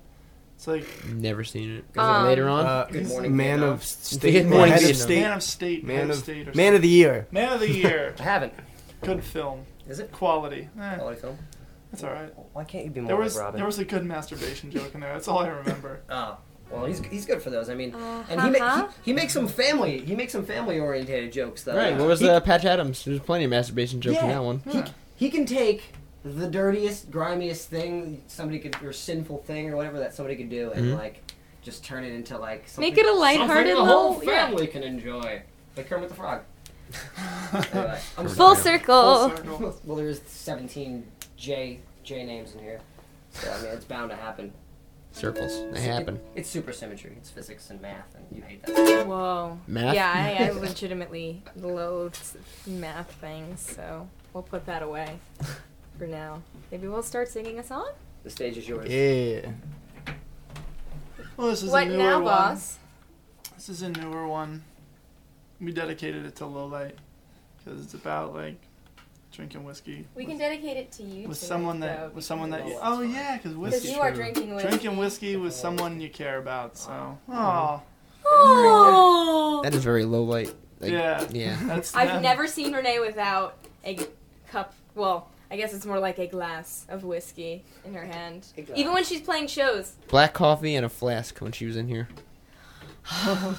It's 0.55 0.67
like 0.67 0.85
Never 1.13 1.43
seen 1.43 1.71
it. 1.71 1.85
Is 1.91 1.97
Um, 1.97 2.25
it 2.25 2.29
later 2.29 2.47
on? 2.47 2.65
Uh, 2.65 2.87
Good 2.89 3.07
morning, 3.07 3.35
man 3.35 3.57
Vietnam. 3.59 3.69
of 3.73 3.83
state, 3.83 4.31
Good 4.31 4.45
morning, 4.47 4.71
head 4.73 4.81
of 4.83 4.87
Vietnam. 4.87 5.01
state, 5.01 5.23
Man 5.23 5.33
of 5.33 5.43
State, 5.43 5.83
man 5.83 5.95
Head 5.97 6.03
of 6.05 6.09
of 6.11 6.17
State, 6.23 6.47
or 6.47 6.53
man 6.55 6.75
of 6.75 6.81
the 6.81 6.89
year. 6.89 7.27
Man 7.31 7.51
of 7.53 7.59
the 7.59 7.69
Year. 7.69 8.15
I 8.19 8.23
haven't. 8.23 8.53
Good 9.01 9.23
film, 9.23 9.65
Is 9.89 9.99
it 9.99 10.11
quality. 10.13 10.69
Eh, 10.79 10.95
quality 10.95 11.19
film? 11.19 11.37
It's 11.93 12.03
all 12.03 12.11
right. 12.11 12.33
Why 12.53 12.63
can't 12.65 12.83
you 12.85 12.91
be 12.91 12.99
more 13.01 13.07
There 13.07 13.17
was 13.17 13.35
like 13.35 13.45
Robin? 13.45 13.57
there 13.59 13.65
was 13.65 13.79
a 13.79 13.85
good 13.85 14.03
masturbation 14.05 14.71
joke 14.71 14.93
in 14.93 14.99
there. 15.01 15.13
That's 15.13 15.27
all 15.27 15.39
I 15.39 15.47
remember. 15.47 16.01
Oh, 16.09 16.37
well, 16.71 16.85
he's 16.85 16.99
he's 17.05 17.25
good 17.27 17.41
for 17.41 17.49
those. 17.51 17.69
I 17.69 17.75
mean, 17.75 17.93
Uh, 17.93 18.23
and 18.29 18.41
he, 18.41 18.59
ma- 18.59 18.87
he 19.03 19.11
he 19.11 19.13
makes 19.13 19.31
some 19.33 19.47
family 19.47 19.99
he 19.99 20.15
makes 20.15 20.31
some 20.33 20.43
family 20.45 20.79
orientated 20.79 21.31
jokes 21.31 21.63
though. 21.63 21.75
right. 21.75 21.95
What 21.95 22.07
was 22.07 22.19
he, 22.19 22.27
uh, 22.29 22.39
Patch 22.39 22.65
Adams? 22.65 23.05
There's 23.05 23.19
plenty 23.19 23.43
of 23.45 23.51
masturbation 23.51 24.01
jokes 24.01 24.19
in 24.19 24.27
that 24.29 24.43
one. 24.43 24.61
Yeah. 24.65 24.87
he 25.15 25.29
can 25.29 25.45
take 25.45 25.83
the 26.25 26.47
dirtiest, 26.47 27.11
grimiest 27.11 27.67
thing 27.69 28.23
somebody 28.27 28.57
could 28.57 28.75
or 28.83 28.91
sinful 28.93 29.39
thing 29.43 29.69
or 29.69 29.75
whatever 29.75 29.99
that 29.99 30.15
somebody 30.15 30.35
could 30.37 30.49
do 30.49 30.71
and 30.71 30.85
Mhm. 30.85 30.97
like 30.97 31.21
just 31.61 31.83
turn 31.85 32.03
it 32.05 32.13
into 32.13 32.37
like 32.37 32.67
something, 32.67 32.89
Make 32.91 32.97
it 32.97 33.05
a 33.05 33.13
lighthearted 33.13 33.49
something 33.49 33.75
the 33.75 33.85
whole 33.93 34.15
little- 34.17 34.33
yeah. 34.33 34.45
family 34.47 34.65
can 34.67 34.83
enjoy. 34.83 35.41
Like 35.77 35.89
Kermit 35.89 36.09
the 36.09 36.15
Frog. 36.15 36.41
anyway, 37.53 37.99
I'm 38.17 38.27
Full 38.29 38.55
circle. 38.55 39.29
Full 39.29 39.37
circle. 39.37 39.79
well, 39.83 39.97
there's 39.97 40.21
17 40.27 41.05
J 41.43 41.79
J 42.05 42.23
names 42.25 42.53
in 42.53 42.59
here, 42.59 42.79
so 43.31 43.51
I 43.51 43.61
mean 43.61 43.71
it's 43.73 43.83
bound 43.83 44.11
to 44.11 44.15
happen. 44.15 44.53
Circles. 45.11 45.61
They 45.73 45.81
happen. 45.81 46.17
It's 46.35 46.49
super 46.49 46.71
symmetry. 46.71 47.13
It's 47.17 47.29
physics 47.29 47.69
and 47.69 47.81
math, 47.81 48.15
and 48.15 48.25
you 48.31 48.41
hate 48.41 48.65
that. 48.65 49.05
Whoa. 49.05 49.59
Math? 49.67 49.93
Yeah, 49.93 50.09
I, 50.15 50.45
I 50.47 50.49
legitimately 50.59 51.43
loathe 51.57 52.15
math 52.65 53.11
things, 53.15 53.59
so 53.59 54.07
we'll 54.31 54.43
put 54.43 54.65
that 54.67 54.83
away 54.83 55.19
for 55.99 56.07
now. 56.07 56.41
Maybe 56.71 56.87
we'll 56.87 57.03
start 57.03 57.27
singing 57.27 57.59
a 57.59 57.63
song? 57.63 57.91
The 58.23 58.29
stage 58.29 58.55
is 58.57 58.67
yours. 58.67 58.89
Yeah. 58.89 59.51
Well, 61.35 61.49
this 61.49 61.61
is 61.61 61.69
What 61.71 61.87
a 61.87 61.89
newer 61.89 61.97
now, 61.97 62.15
one. 62.15 62.23
boss? 62.23 62.77
This 63.55 63.67
is 63.67 63.81
a 63.81 63.89
newer 63.89 64.27
one. 64.29 64.63
We 65.59 65.73
dedicated 65.73 66.25
it 66.25 66.37
to 66.37 66.45
Low 66.45 66.67
Light 66.67 66.97
because 67.57 67.83
it's 67.83 67.93
about 67.95 68.33
like 68.33 68.55
drinking 69.33 69.63
whiskey 69.63 70.05
We 70.15 70.25
can 70.25 70.37
dedicate 70.37 70.77
it 70.77 70.91
to 70.93 71.03
you. 71.03 71.27
with 71.27 71.39
tonight, 71.39 71.47
someone 71.49 71.79
though, 71.79 71.87
that 71.87 72.15
with 72.15 72.23
someone 72.23 72.49
that 72.51 72.65
you, 72.67 72.77
oh 72.81 73.01
yeah, 73.01 73.35
because 73.37 73.57
whiskey. 73.57 73.79
Because 73.87 73.95
you 73.95 74.01
are 74.01 74.11
drinking 74.11 74.53
whiskey. 74.55 74.69
Drinking 74.69 74.97
whiskey 74.97 75.35
with 75.35 75.53
someone 75.53 75.99
you 75.99 76.09
care 76.09 76.37
about. 76.37 76.77
So, 76.77 77.17
oh, 77.29 77.81
Oh. 78.25 79.61
That 79.63 79.73
is 79.73 79.83
very 79.83 80.05
low 80.05 80.23
light. 80.23 80.53
Like, 80.79 80.91
yeah, 80.91 81.25
Yeah. 81.31 81.57
That's 81.63 81.93
I've 81.95 82.07
that- 82.09 82.21
never 82.21 82.47
seen 82.47 82.73
Renee 82.73 82.99
without 82.99 83.57
a 83.85 83.97
cup. 84.49 84.73
Well, 84.95 85.29
I 85.51 85.57
guess 85.57 85.73
it's 85.73 85.85
more 85.85 85.99
like 85.99 86.19
a 86.19 86.27
glass 86.27 86.85
of 86.89 87.03
whiskey 87.03 87.63
in 87.85 87.93
her 87.93 88.05
hand. 88.05 88.45
Even 88.75 88.93
when 88.93 89.03
she's 89.03 89.21
playing 89.21 89.47
shows. 89.47 89.93
Black 90.07 90.33
coffee 90.33 90.75
and 90.75 90.85
a 90.85 90.89
flask 90.89 91.39
when 91.39 91.51
she 91.51 91.65
was 91.65 91.75
in 91.75 91.87
here. 91.87 92.07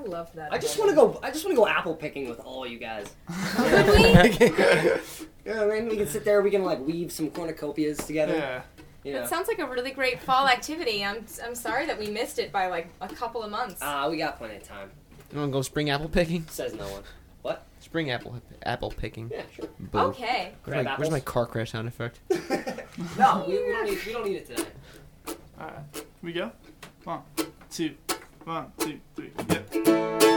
I 0.00 0.08
love 0.08 0.32
that. 0.34 0.52
I 0.52 0.58
just 0.58 0.78
want 0.78 0.90
to 0.90 0.96
go. 0.96 1.20
I 1.22 1.30
just 1.30 1.44
want 1.44 1.52
to 1.54 1.56
go 1.56 1.66
apple 1.66 1.94
picking 1.94 2.28
with 2.28 2.40
all 2.40 2.66
you 2.66 2.78
guys. 2.78 3.14
Could 3.56 3.86
we? 3.86 4.12
yeah, 5.44 5.62
I 5.62 5.66
mean, 5.66 5.88
we 5.88 5.96
can 5.96 6.06
sit 6.06 6.24
there. 6.24 6.40
We 6.42 6.50
can 6.50 6.64
like 6.64 6.80
weave 6.80 7.12
some 7.12 7.30
cornucopias 7.30 8.06
together. 8.06 8.34
Yeah. 8.34 8.62
You 9.04 9.14
know. 9.14 9.20
That 9.20 9.28
sounds 9.28 9.48
like 9.48 9.58
a 9.58 9.66
really 9.66 9.90
great 9.92 10.20
fall 10.20 10.46
activity. 10.48 11.04
I'm 11.04 11.24
I'm 11.44 11.54
sorry 11.54 11.86
that 11.86 11.98
we 11.98 12.08
missed 12.08 12.38
it 12.38 12.52
by 12.52 12.68
like 12.68 12.88
a 13.00 13.08
couple 13.08 13.42
of 13.42 13.50
months. 13.50 13.80
Ah, 13.82 14.08
we 14.08 14.18
got 14.18 14.38
plenty 14.38 14.56
of 14.56 14.62
time. 14.62 14.90
You 15.32 15.38
want 15.38 15.50
to 15.50 15.52
go 15.52 15.62
spring 15.62 15.90
apple 15.90 16.08
picking? 16.08 16.46
Says 16.48 16.74
no 16.74 16.88
one. 16.90 17.02
What? 17.42 17.66
Spring 17.78 18.10
apple 18.10 18.40
apple 18.64 18.90
picking. 18.90 19.30
Yeah, 19.32 19.42
sure. 19.54 19.68
Boo. 19.78 19.98
Okay. 19.98 20.52
Where's 20.64 20.82
Grab 20.82 20.84
my, 20.84 20.96
where's 20.96 21.10
my 21.10 21.20
car 21.20 21.46
crash 21.46 21.72
sound 21.72 21.88
effect? 21.88 22.20
No, 23.16 23.44
we, 23.46 23.54
we 23.54 23.72
don't 23.72 23.84
need. 23.86 24.04
We 24.04 24.12
don't 24.12 24.26
need 24.26 24.36
it 24.36 24.46
today. 24.48 24.68
All 25.58 25.66
right, 25.66 25.78
here 25.94 26.02
we 26.22 26.32
go. 26.32 26.52
One, 27.04 27.20
two, 27.70 27.94
one, 28.50 28.72
two, 28.78 29.00
three. 29.14 29.30
Yep. 29.48 30.29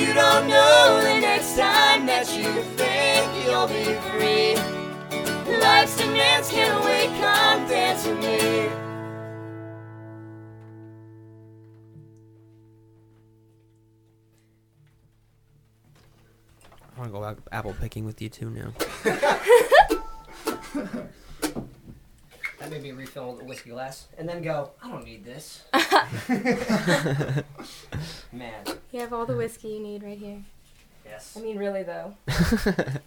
You 0.00 0.14
don't 0.14 0.48
know 0.48 1.00
the 1.02 1.20
next 1.20 1.56
time 1.58 2.06
that 2.06 2.26
you 2.34 2.62
think 2.78 3.44
you'll 3.44 3.66
be 3.66 3.92
free, 4.08 4.54
life's 5.60 5.94
demands 5.98 6.48
can 6.50 6.82
wait. 6.84 7.10
Come 7.20 7.68
dance 7.68 8.06
with 8.06 8.18
me. 8.18 8.70
I 16.96 16.98
want 16.98 17.12
to 17.12 17.18
go 17.18 17.36
apple 17.52 17.74
picking 17.78 18.06
with 18.06 18.22
you 18.22 18.30
too 18.30 18.48
now. 18.50 18.72
That 22.70 22.76
made 22.76 22.84
me 22.84 22.92
refill 22.92 23.34
the 23.34 23.44
whiskey 23.44 23.70
glass 23.70 24.06
and 24.16 24.28
then 24.28 24.42
go. 24.42 24.70
I 24.80 24.92
don't 24.92 25.04
need 25.04 25.24
this. 25.24 25.64
Man. 28.32 28.62
You 28.92 29.00
have 29.00 29.12
all 29.12 29.26
the 29.26 29.34
whiskey 29.34 29.70
you 29.70 29.80
need 29.80 30.04
right 30.04 30.16
here. 30.16 30.44
Yes. 31.04 31.36
I 31.36 31.40
mean, 31.40 31.58
really 31.58 31.82
though. 31.82 32.14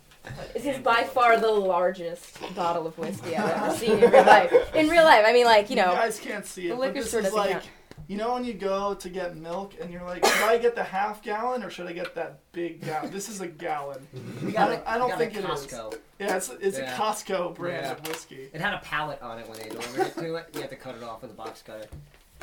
This 0.54 0.66
is 0.66 0.78
by 0.78 1.04
far 1.04 1.38
the 1.38 1.52
largest 1.52 2.40
bottle 2.56 2.88
of 2.88 2.98
whiskey 2.98 3.36
I've 3.36 3.62
ever 3.62 3.76
seen 3.76 4.00
in 4.00 4.10
real 4.10 4.24
life. 4.24 4.54
In 4.74 4.88
real 4.88 5.04
life, 5.04 5.26
I 5.28 5.34
mean, 5.34 5.46
like 5.46 5.70
you 5.70 5.76
know, 5.76 5.92
guys 5.92 6.18
can't 6.18 6.46
see 6.46 6.68
it. 6.68 6.70
the 6.70 6.76
it, 6.76 6.80
liquor 6.80 6.94
but 6.94 7.00
this 7.02 7.10
store 7.10 7.20
is 7.20 7.26
doesn't 7.26 7.40
like, 7.40 7.52
count. 7.52 7.70
You 8.14 8.20
know, 8.20 8.34
when 8.34 8.46
you 8.46 8.54
go 8.54 8.94
to 8.94 9.10
get 9.10 9.36
milk 9.38 9.74
and 9.82 9.92
you're 9.92 10.04
like, 10.04 10.24
should 10.24 10.44
I 10.44 10.60
get 10.60 10.76
the 10.76 10.84
half 10.84 11.24
gallon 11.24 11.64
or 11.64 11.72
should 11.72 11.88
I 11.88 11.94
get 11.94 12.14
that 12.14 12.38
big 12.52 12.80
gallon? 12.86 13.10
This 13.12 13.28
is 13.28 13.42
a 13.42 13.48
gallon. 13.48 14.08
We 14.44 14.50
I 14.50 14.52
got 14.52 14.68
don't, 14.70 14.88
I 14.88 14.98
don't 15.00 15.10
got 15.10 15.18
think 15.18 15.34
it 15.36 15.44
it 15.44 15.50
is. 15.50 15.66
Costco. 15.66 15.98
Yeah, 16.20 16.36
it's, 16.38 16.50
it's 16.62 16.78
Yeah. 16.78 16.94
a 16.96 17.00
Costco 17.00 17.56
brand 17.56 17.88
Yeah. 17.88 17.92
of 17.94 18.08
whiskey. 18.08 18.50
It 18.54 18.62
had 18.62 18.76
a 18.76 18.78
pallet 18.84 19.20
on 19.24 19.40
it 19.40 19.50
when 19.50 19.58
they 19.58 19.70
delivered 19.70 20.06
it 20.06 20.14
to 20.16 20.36
it. 20.36 20.46
You 20.54 20.62
have 20.62 20.70
to 20.70 20.76
cut 20.76 20.94
it 20.94 21.02
off 21.02 21.24
with 21.24 21.32
a 21.32 21.34
box 21.34 21.64
cutter. 21.64 21.88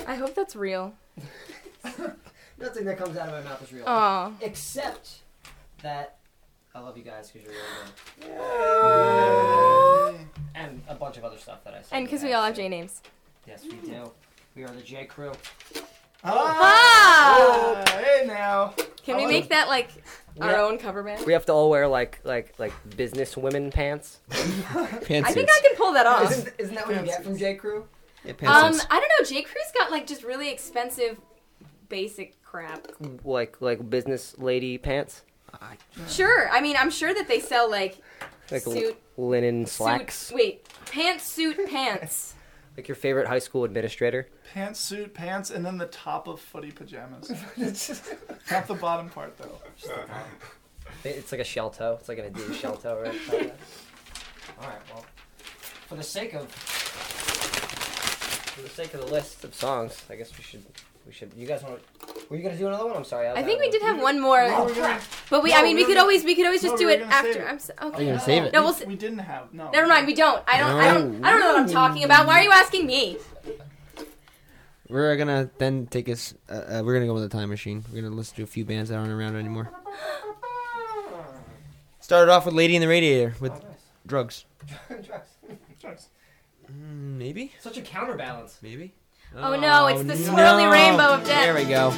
I 0.08 0.16
hope 0.16 0.34
that's 0.34 0.56
real. 0.56 0.92
Nothing 2.58 2.84
that 2.86 2.98
comes 2.98 3.16
out 3.16 3.28
of 3.28 3.44
my 3.44 3.48
mouth 3.48 3.62
is 3.62 3.72
real. 3.72 3.84
Aw. 3.86 4.32
Except 4.40 5.20
that 5.84 6.16
I 6.74 6.80
love 6.80 6.96
you 6.98 7.04
guys 7.04 7.30
because 7.30 7.46
you're 7.48 8.28
really 8.28 8.36
good. 10.16 10.26
And 10.56 10.82
a 10.88 10.96
bunch 10.96 11.16
of 11.16 11.24
other 11.24 11.38
stuff 11.38 11.62
that 11.62 11.74
I 11.74 11.82
said. 11.82 11.96
And 11.96 12.06
because 12.06 12.24
we 12.24 12.32
all 12.32 12.42
have 12.44 12.56
J 12.56 12.68
names. 12.68 13.00
Yes, 13.46 13.62
we 13.62 13.70
do. 13.88 14.10
We 14.60 14.66
are 14.66 14.74
the 14.74 14.82
J 14.82 15.06
Crew. 15.06 15.32
Ah! 16.22 17.34
Oh, 17.38 17.82
hey 17.96 18.26
now. 18.26 18.74
Can 19.02 19.16
we 19.16 19.26
make 19.26 19.48
that 19.48 19.68
like 19.68 19.88
our 20.38 20.50
Yeah. 20.50 20.60
own 20.64 20.76
cover 20.76 21.02
band? 21.02 21.24
We 21.24 21.32
have 21.32 21.46
to 21.46 21.52
all 21.54 21.70
wear 21.70 21.88
like 21.88 22.20
like 22.24 22.52
like 22.58 22.74
business 22.94 23.38
women 23.38 23.70
pants. 23.70 24.20
I 24.30 24.34
think 24.84 25.24
I 25.26 25.32
can 25.32 25.76
pull 25.78 25.94
that 25.94 26.06
off. 26.06 26.30
Isn't, 26.30 26.52
isn't 26.58 26.74
that 26.74 26.86
what 26.86 26.94
you 27.00 27.06
get 27.06 27.24
from 27.24 27.38
J 27.38 27.54
Crew? 27.54 27.86
Yeah, 28.22 28.32
Um, 28.32 28.78
I 28.90 29.00
don't 29.00 29.12
know. 29.18 29.24
J 29.26 29.40
Crew's 29.44 29.72
got 29.78 29.90
like 29.90 30.06
just 30.06 30.24
really 30.24 30.50
expensive, 30.50 31.18
basic 31.88 32.42
crap. 32.44 32.86
Like 33.24 33.62
like 33.62 33.88
business 33.88 34.36
lady 34.36 34.76
pants. 34.76 35.22
Sure. 36.06 36.50
I 36.50 36.60
mean, 36.60 36.76
I'm 36.78 36.90
sure 36.90 37.14
that 37.14 37.28
they 37.28 37.40
sell 37.40 37.70
like 37.70 37.96
Like 38.50 38.66
l- 38.66 38.74
suit 38.74 38.98
linen 39.16 39.64
suit- 39.64 39.72
slacks. 39.72 40.30
Wait, 40.34 40.68
pantsuit 40.84 41.66
pants. 41.70 42.34
Like 42.76 42.88
your 42.88 42.94
favorite 42.94 43.26
high 43.26 43.40
school 43.40 43.64
administrator. 43.64 44.28
Pantsuit 44.54 45.12
pants 45.12 45.50
and 45.50 45.64
then 45.64 45.76
the 45.78 45.86
top 45.86 46.28
of 46.28 46.40
footy 46.40 46.70
pajamas. 46.70 47.30
Not 48.50 48.66
the 48.66 48.74
bottom 48.74 49.10
part 49.10 49.36
though. 49.38 49.58
It's 51.04 51.32
like 51.32 51.40
a 51.40 51.44
shell 51.44 51.70
toe. 51.70 51.96
It's 52.00 52.08
like 52.08 52.18
an 52.18 52.32
Adidas 52.32 52.54
shell 52.54 52.76
toe, 52.76 53.00
right? 53.02 53.14
All 54.60 54.68
right. 54.68 54.80
Well, 54.92 55.04
for 55.88 55.96
the 55.96 56.02
sake 56.02 56.34
of 56.34 56.50
for 58.50 58.62
the 58.62 58.68
sake 58.68 58.94
of 58.94 59.00
the 59.00 59.06
list 59.06 59.44
of 59.44 59.54
songs, 59.54 60.04
I 60.10 60.16
guess 60.16 60.36
we 60.36 60.44
should 60.44 60.64
we 61.06 61.12
should. 61.12 61.32
You 61.34 61.46
guys 61.46 61.62
want? 61.62 61.80
to... 61.82 62.06
Were 62.28 62.36
you 62.36 62.42
gonna 62.42 62.56
do 62.56 62.66
another 62.68 62.86
one? 62.86 62.96
I'm 62.96 63.04
sorry. 63.04 63.28
I 63.28 63.42
think 63.42 63.58
we 63.60 63.70
did 63.70 63.82
have 63.82 64.00
one 64.00 64.20
more. 64.20 64.46
No, 64.46 64.64
we 64.64 64.72
were 64.72 64.78
gonna- 64.80 65.00
But 65.30 65.42
we, 65.42 65.50
no, 65.50 65.56
I 65.56 65.62
mean, 65.62 65.74
we 65.74 65.82
we 65.82 65.82
were 65.82 65.86
could 65.88 65.94
gonna- 65.94 66.00
always, 66.02 66.24
we 66.24 66.34
could 66.36 66.44
always 66.46 66.62
just 66.62 66.74
no, 66.74 66.78
do 66.78 66.86
we 66.86 66.92
it 66.94 67.00
gonna 67.00 67.10
save 67.12 67.26
after. 67.36 67.42
it. 67.42 67.48
I'm 67.50 67.58
so, 67.58 67.72
Oh, 67.80 67.88
okay. 67.88 68.04
you're 68.04 68.12
gonna 68.14 68.24
save 68.24 68.42
it? 68.44 68.52
No, 68.52 68.62
we'll. 68.62 68.70
s- 68.74 68.86
We 68.86 68.94
didn't 68.96 69.18
have 69.18 69.52
no. 69.52 69.70
Never 69.70 69.86
mind. 69.88 70.06
We 70.06 70.14
don't. 70.14 70.42
I 70.46 70.58
don't. 70.58 70.70
I 70.80 70.94
don't. 70.94 71.24
I 71.24 71.30
don't 71.30 71.40
know 71.40 71.52
what 71.52 71.60
I'm 71.60 71.68
talking 71.68 72.04
about. 72.04 72.26
Why 72.26 72.40
are 72.40 72.42
you 72.44 72.52
asking 72.52 72.86
me? 72.86 73.18
We're 74.88 75.16
gonna 75.16 75.50
then 75.58 75.86
take 75.86 76.08
us. 76.08 76.34
Uh, 76.48 76.52
uh, 76.52 76.82
we're 76.84 76.94
gonna 76.94 77.06
go 77.06 77.14
with 77.14 77.22
the 77.22 77.28
time 77.28 77.48
machine. 77.48 77.84
We're 77.92 78.02
gonna 78.02 78.14
listen 78.14 78.36
to 78.36 78.42
a 78.42 78.46
few 78.46 78.64
bands 78.64 78.90
that 78.90 78.96
aren't 78.96 79.10
around 79.12 79.36
anymore. 79.36 79.70
Started 82.00 82.30
off 82.32 82.44
with 82.46 82.54
"Lady 82.54 82.74
in 82.74 82.80
the 82.82 82.88
Radiator" 82.88 83.34
with 83.40 83.52
drugs. 84.06 84.44
Drugs. 85.80 86.08
Mm, 86.70 87.16
maybe. 87.16 87.52
Such 87.60 87.78
a 87.78 87.82
counterbalance. 87.82 88.58
Maybe. 88.62 88.92
Oh, 89.36 89.54
no, 89.58 89.86
it's 89.86 90.02
the 90.02 90.14
swirly 90.14 90.70
rainbow 90.70 91.14
of 91.14 91.24
death. 91.24 91.44
There 91.44 91.54
we 91.54 91.64
go. 91.64 91.90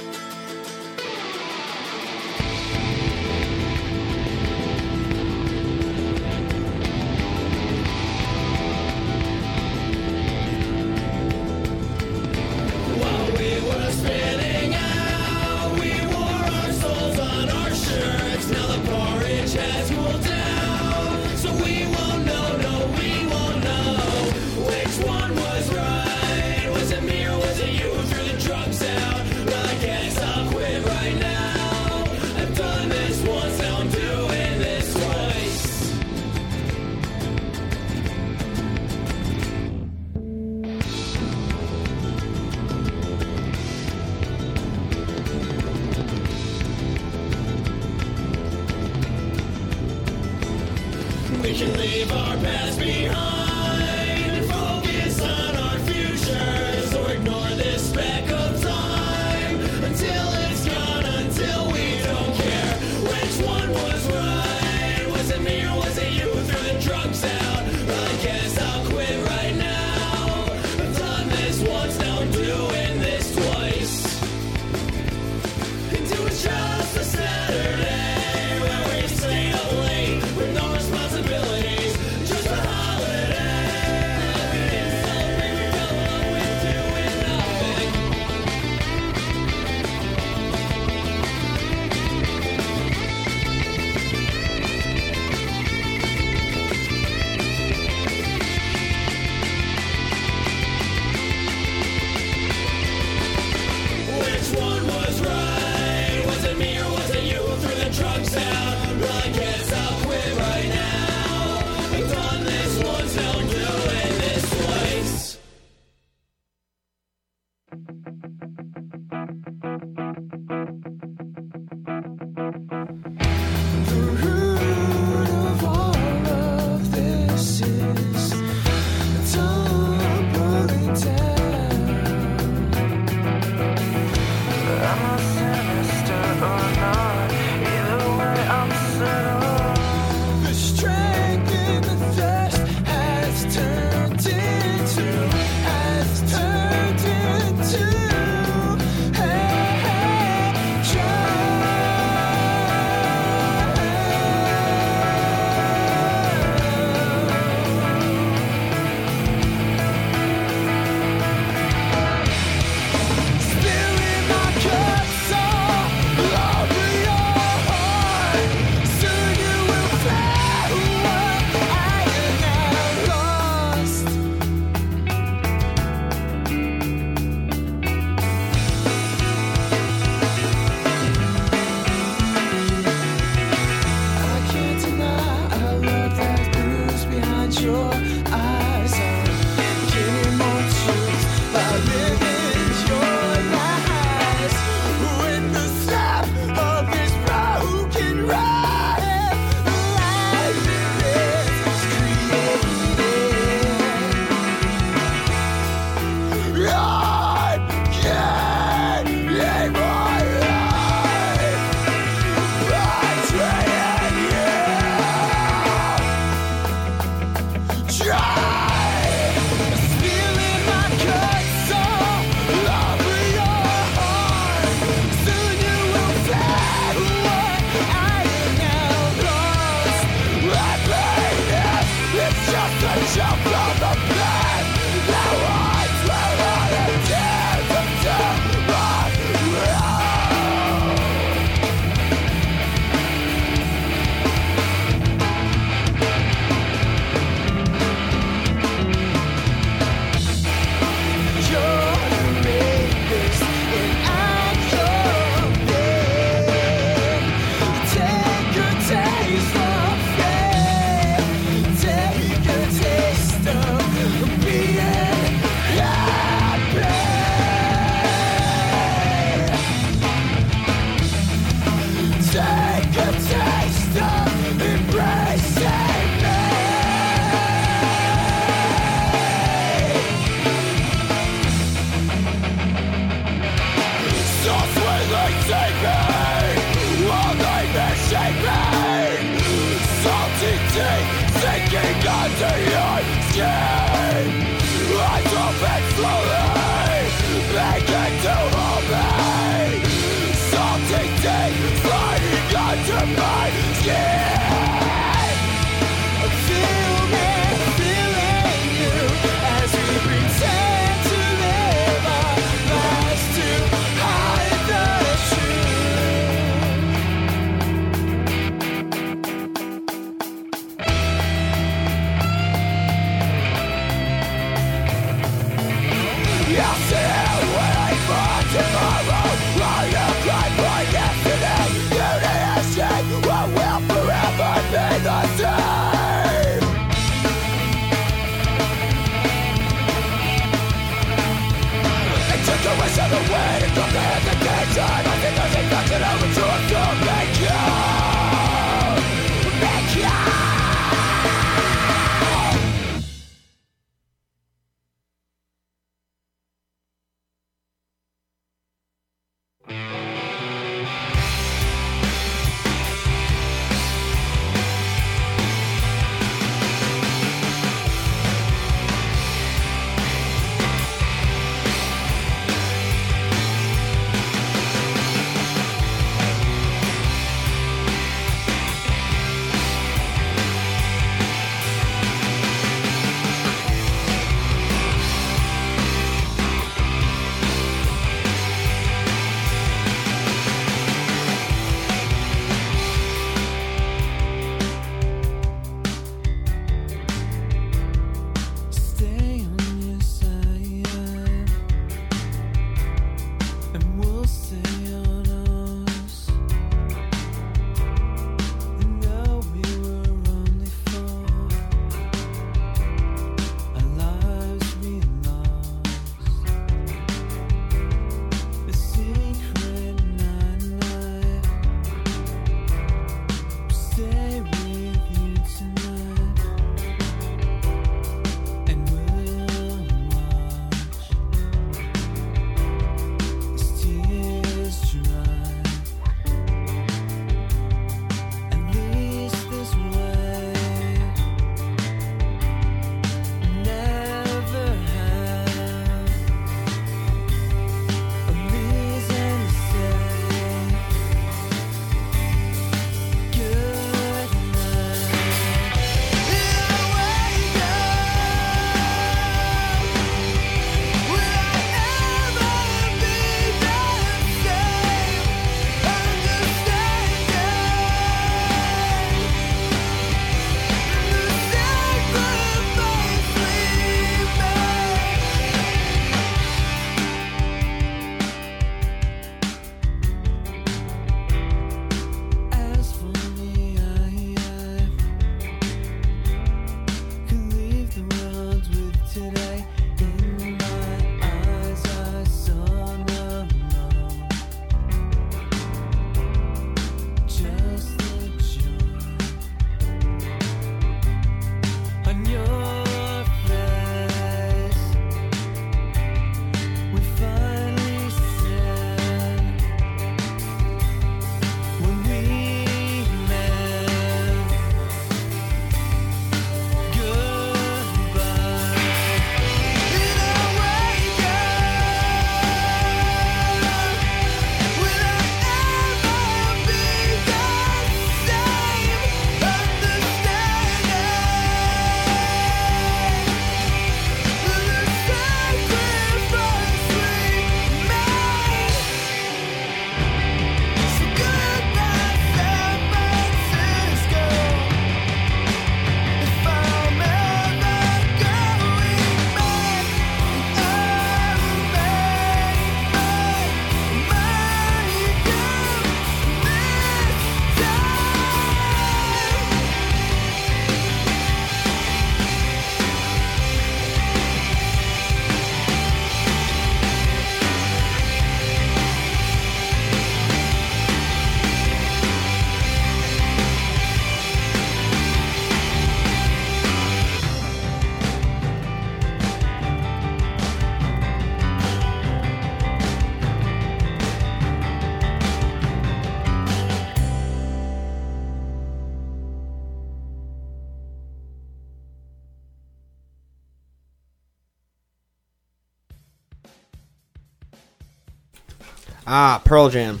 Ah, 599.12 599.42
Pearl 599.44 599.68
Jam. 599.68 600.00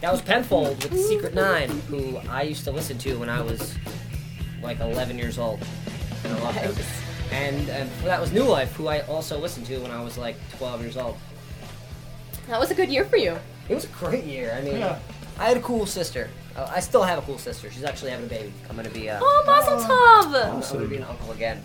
That 0.00 0.10
was 0.10 0.20
Penfold 0.20 0.82
with 0.82 1.00
Secret 1.06 1.32
Nine, 1.32 1.68
who 1.88 2.16
I 2.28 2.42
used 2.42 2.64
to 2.64 2.72
listen 2.72 2.98
to 2.98 3.14
when 3.20 3.28
I 3.28 3.40
was 3.40 3.76
like 4.62 4.80
11 4.80 5.16
years 5.16 5.38
old. 5.38 5.64
And 6.24 6.32
I 6.34 6.40
loved 6.40 6.58
them. 6.58 6.86
And, 7.30 7.68
and 7.68 7.88
that 8.02 8.20
was 8.20 8.32
New 8.32 8.42
Life, 8.42 8.72
who 8.74 8.88
I 8.88 9.02
also 9.02 9.38
listened 9.38 9.66
to 9.66 9.78
when 9.78 9.92
I 9.92 10.02
was 10.02 10.18
like 10.18 10.34
12 10.58 10.80
years 10.82 10.96
old. 10.96 11.16
That 12.48 12.58
was 12.58 12.72
a 12.72 12.74
good 12.74 12.88
year 12.88 13.04
for 13.04 13.16
you. 13.16 13.38
It 13.68 13.74
was 13.76 13.84
a 13.84 13.88
great 13.88 14.24
year. 14.24 14.52
I 14.58 14.60
mean, 14.62 14.78
Yeah. 14.78 14.98
I 15.38 15.46
had 15.46 15.56
a 15.56 15.60
cool 15.60 15.86
sister. 15.86 16.28
Uh, 16.56 16.68
I 16.74 16.80
still 16.80 17.04
have 17.04 17.18
a 17.18 17.22
cool 17.22 17.38
sister. 17.38 17.70
She's 17.70 17.84
actually 17.84 18.10
having 18.10 18.26
a 18.26 18.28
baby. 18.28 18.52
I'm 18.68 18.74
gonna 18.76 18.90
be. 18.90 19.08
Uh, 19.08 19.20
Oh, 19.22 19.44
Mazel 19.46 19.78
Tov! 19.78 20.52
I'm 20.52 20.60
gonna 20.78 20.88
be 20.88 20.96
an 20.96 21.04
uncle 21.04 21.30
again. 21.30 21.62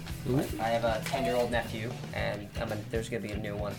I 0.62 0.68
have 0.70 0.84
a 0.84 1.02
10 1.06 1.26
year 1.26 1.36
old 1.36 1.50
nephew, 1.52 1.92
and 2.14 2.48
I'm 2.62 2.70
gonna, 2.70 2.82
there's 2.92 3.10
gonna 3.10 3.22
be 3.24 3.32
a 3.32 3.38
new 3.38 3.56
one. 3.56 3.74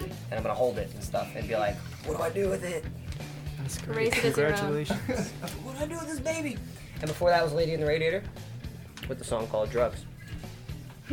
And 0.00 0.32
I'm 0.32 0.42
gonna 0.42 0.54
hold 0.54 0.78
it 0.78 0.90
and 0.92 1.02
stuff 1.02 1.28
and 1.34 1.46
be 1.46 1.56
like, 1.56 1.76
what 2.06 2.16
do 2.16 2.22
I 2.22 2.30
do 2.30 2.48
with 2.48 2.64
it? 2.64 2.84
That's 3.58 3.86
Raise 3.88 4.08
it 4.08 4.24
as 4.24 4.36
your 4.36 4.46
own. 4.48 4.54
Congratulations. 4.54 5.30
what 5.62 5.78
do 5.78 5.84
I 5.84 5.86
do 5.86 5.94
with 5.94 6.08
this 6.08 6.20
baby? 6.20 6.58
And 7.00 7.08
before 7.08 7.30
that 7.30 7.42
was 7.42 7.52
Lady 7.52 7.72
in 7.72 7.80
the 7.80 7.86
Radiator 7.86 8.22
with 9.08 9.18
the 9.18 9.24
song 9.24 9.46
called 9.48 9.70
Drugs. 9.70 10.04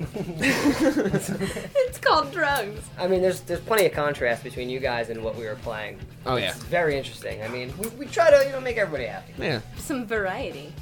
it's 0.00 1.98
called 1.98 2.30
drugs. 2.32 2.80
I 2.98 3.08
mean, 3.08 3.20
there's 3.20 3.40
there's 3.40 3.60
plenty 3.60 3.84
of 3.86 3.92
contrast 3.92 4.44
between 4.44 4.70
you 4.70 4.80
guys 4.80 5.10
and 5.10 5.22
what 5.22 5.36
we 5.36 5.44
were 5.44 5.56
playing. 5.56 5.98
Oh, 6.24 6.36
yeah. 6.36 6.50
It's 6.50 6.62
very 6.64 6.96
interesting. 6.96 7.42
I 7.42 7.48
mean, 7.48 7.74
we, 7.78 7.88
we 7.90 8.06
try 8.06 8.30
to 8.30 8.44
you 8.46 8.52
know 8.52 8.60
make 8.60 8.76
everybody 8.76 9.06
happy. 9.06 9.34
Yeah. 9.38 9.60
Some 9.76 10.06
variety. 10.06 10.72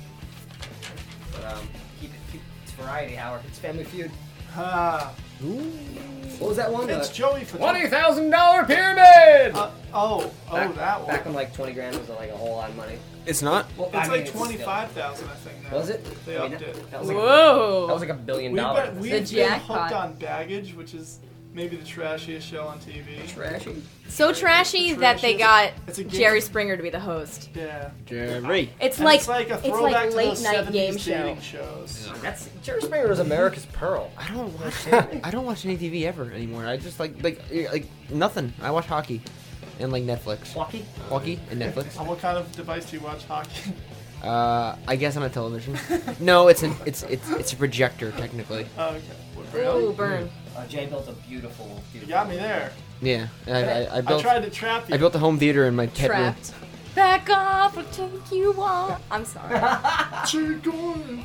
But 1.33 1.45
um, 1.45 1.67
keep 2.01 2.11
it 2.11 2.21
keep 2.31 2.41
it's 2.63 2.73
variety, 2.73 3.15
Howard. 3.15 3.41
It's 3.49 3.59
Family 3.59 3.85
Feud. 3.85 4.11
Ah. 4.55 5.13
What 5.41 6.49
was 6.49 6.57
that 6.57 6.71
one? 6.73 6.89
It's 6.91 7.11
Uh, 7.11 7.13
Joey 7.13 7.45
for 7.45 7.59
Twenty 7.59 7.89
thousand 7.89 8.31
dollar 8.31 8.65
pyramid. 8.65 9.55
Uh, 9.55 9.71
oh, 9.93 10.31
oh, 10.51 10.55
back, 10.55 10.75
that 10.77 10.99
one. 11.01 11.09
Back 11.09 11.25
when 11.25 11.35
like 11.35 11.55
20 11.55 11.73
grand 11.73 11.97
was 11.99 12.09
like 12.09 12.31
a 12.31 12.37
whole 12.37 12.57
lot 12.57 12.71
of 12.71 12.77
money. 12.77 12.99
It's 13.27 13.43
not. 13.43 13.67
Well, 13.77 13.89
It's 13.89 13.97
I 13.97 14.03
mean, 14.03 14.11
like 14.25 14.31
twenty-five 14.33 14.91
thousand, 14.93 15.29
I 15.29 15.35
think. 15.35 15.57
Now. 15.71 15.79
Was 15.79 15.91
it? 15.91 16.05
They 16.27 16.39
I 16.39 16.43
mean, 16.45 16.55
upped 16.55 16.63
it. 16.63 16.91
That 16.91 17.01
was 17.01 17.09
like, 17.09 17.17
Whoa. 17.17 17.87
That 17.89 17.93
was 17.95 18.01
like 18.03 18.11
a 18.11 18.15
billion 18.15 18.53
We've 18.53 18.61
dollars. 18.63 18.91
been, 18.91 19.01
we've 19.01 19.11
been 19.11 19.25
jackpot. 19.27 19.91
hooked 19.91 19.93
on 20.01 20.15
baggage, 20.15 20.75
which 20.75 20.95
is 20.95 21.19
maybe 21.57 21.75
the 21.75 21.85
trashiest 21.85 22.43
show 22.43 22.67
on 22.67 22.79
TV. 22.81 23.27
Trashy. 23.27 23.83
So 24.09 24.33
trashy 24.33 24.91
It's 24.91 25.01
that 25.01 25.21
they 25.23 25.37
got 25.37 25.73
it's 25.89 25.99
a 25.99 26.05
game- 26.05 26.11
Jerry 26.13 26.41
Springer 26.43 26.77
to 26.77 26.83
be 26.83 26.91
the 26.91 27.01
host. 27.01 27.49
Yeah. 27.55 27.91
Jerry. 28.05 28.71
It's 28.79 28.99
And 28.99 29.07
like 29.07 29.21
it's 29.21 29.29
like 29.29 29.51
a 29.51 29.55
it's 29.55 29.67
throwback 29.67 29.93
like 29.93 30.11
to 30.11 30.17
late 30.17 30.29
those 30.29 30.43
night 30.45 30.67
70s 30.67 30.73
game 30.73 30.99
show. 30.99 31.11
dating 31.13 31.41
shows. 31.41 32.11
That's 32.23 32.51
Jerry 32.63 32.83
Springer 32.83 33.09
was 33.09 33.19
America's 33.19 33.67
Pearl. 33.67 34.13
I 34.19 34.29
don't 34.29 34.53
watch. 34.61 34.93
I 35.25 35.31
don't 35.31 35.47
watch 35.47 35.65
any 35.65 35.79
TV 35.79 36.05
ever 36.05 36.31
anymore. 36.31 36.67
I 36.67 36.77
just 36.77 37.01
like 37.01 37.21
like 37.25 37.41
like 37.73 37.87
nothing. 38.11 38.53
I 38.63 38.71
watch 38.71 38.87
hockey, 38.87 39.23
and 39.81 39.91
like 39.91 40.05
Netflix. 40.05 40.53
Hockey. 40.53 40.85
Hockey 41.09 41.41
and 41.51 41.61
Netflix. 41.61 41.99
On 41.99 42.07
what 42.07 42.21
kind 42.21 42.37
of 42.37 42.53
device 42.53 42.91
do 42.91 42.99
you 42.99 43.03
watch 43.03 43.25
hockey? 43.25 43.73
Uh, 44.23 44.77
I 44.89 44.97
guess 44.97 45.17
on 45.17 45.23
a 45.23 45.29
television. 45.31 45.79
no, 46.21 46.49
it's 46.49 46.63
an 46.63 46.75
it's 46.85 47.03
it's 47.05 47.31
it's 47.33 47.53
a 47.55 47.57
projector 47.57 48.13
technically. 48.13 48.67
Oh, 48.79 48.89
okay. 48.91 49.01
What, 49.35 49.53
really? 49.55 49.85
Ooh, 49.85 49.93
burn. 49.93 50.29
Uh, 50.57 50.67
Jay 50.67 50.87
built 50.87 51.07
a 51.09 51.13
beautiful, 51.29 51.67
You 51.93 52.01
beautiful. 52.01 52.09
got 52.15 52.29
me 52.31 52.37
there. 52.37 52.73
Yeah, 53.03 53.27
I, 53.47 53.51
I, 53.63 53.97
I 53.99 54.01
built. 54.01 54.21
I 54.21 54.23
tried 54.23 54.43
to 54.45 54.51
trap 54.51 54.89
you. 54.89 54.95
I 54.95 54.99
built 54.99 55.15
a 55.15 55.19
home 55.19 55.39
theater 55.39 55.67
in 55.67 55.77
my 55.77 55.87
pet 55.89 56.09
room. 56.11 56.19
Trapped. 56.35 56.55
Back 56.95 57.29
off, 57.29 57.77
I'll 57.77 57.85
take 57.93 58.33
you 58.33 58.55
on. 58.55 58.99
I'm 59.11 59.25
sorry. 59.27 59.61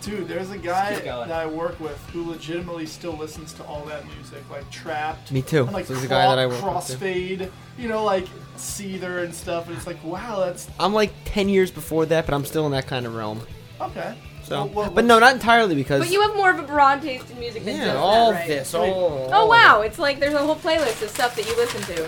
Dude, 0.00 0.28
there's 0.28 0.50
a 0.50 0.58
guy 0.58 0.94
keep 0.94 1.04
going. 1.04 1.28
that 1.28 1.40
I 1.40 1.46
work 1.46 1.80
with 1.80 1.96
who 2.12 2.30
legitimately 2.30 2.84
still 2.84 3.12
listens 3.16 3.54
to 3.54 3.64
all 3.64 3.84
that 3.86 4.04
music, 4.06 4.42
like 4.50 4.70
Trapt. 4.70 5.30
Me 5.30 5.40
too. 5.40 5.64
And 5.64 5.72
like 5.72 5.86
There's 5.86 6.04
a 6.04 6.08
guy 6.08 6.26
that 6.26 6.38
I 6.38 6.46
work 6.46 6.62
with, 6.62 6.86
too. 6.88 6.94
Crossfade, 6.96 7.50
you 7.78 7.88
know, 7.88 8.04
like 8.04 8.26
Seether 8.58 9.24
and 9.24 9.34
stuff. 9.34 9.66
And 9.66 9.76
it's 9.76 9.86
like, 9.86 10.02
wow, 10.04 10.40
that's 10.40 10.68
I'm 10.78 10.92
like 10.92 11.12
ten 11.24 11.48
years 11.48 11.70
before 11.70 12.04
that, 12.06 12.26
but 12.26 12.34
I'm 12.34 12.44
still 12.44 12.66
in 12.66 12.72
that 12.72 12.86
kind 12.86 13.06
of 13.06 13.14
realm. 13.14 13.40
okay. 13.80 14.14
So, 14.44 14.66
Well, 14.66 14.68
well, 14.68 14.90
but 14.90 15.04
no, 15.04 15.18
not 15.18 15.34
entirely 15.34 15.74
because. 15.74 16.00
But 16.00 16.10
you 16.10 16.20
have 16.20 16.36
more 16.36 16.50
of 16.50 16.58
a 16.58 16.62
broad 16.62 17.00
taste 17.00 17.30
in 17.30 17.38
music 17.38 17.64
than 17.64 17.76
yeah, 17.76 17.84
just 17.86 17.96
all 17.96 18.32
that, 18.32 18.40
right? 18.40 18.48
this, 18.48 18.74
Wait. 18.74 18.90
all. 18.90 19.30
Oh 19.32 19.46
wow, 19.46 19.80
it's 19.80 19.98
like 19.98 20.20
there's 20.20 20.34
a 20.34 20.38
whole 20.38 20.56
playlist 20.56 21.02
of 21.02 21.08
stuff 21.10 21.34
that 21.36 21.46
you 21.46 21.56
listen 21.56 21.80
to. 21.94 22.02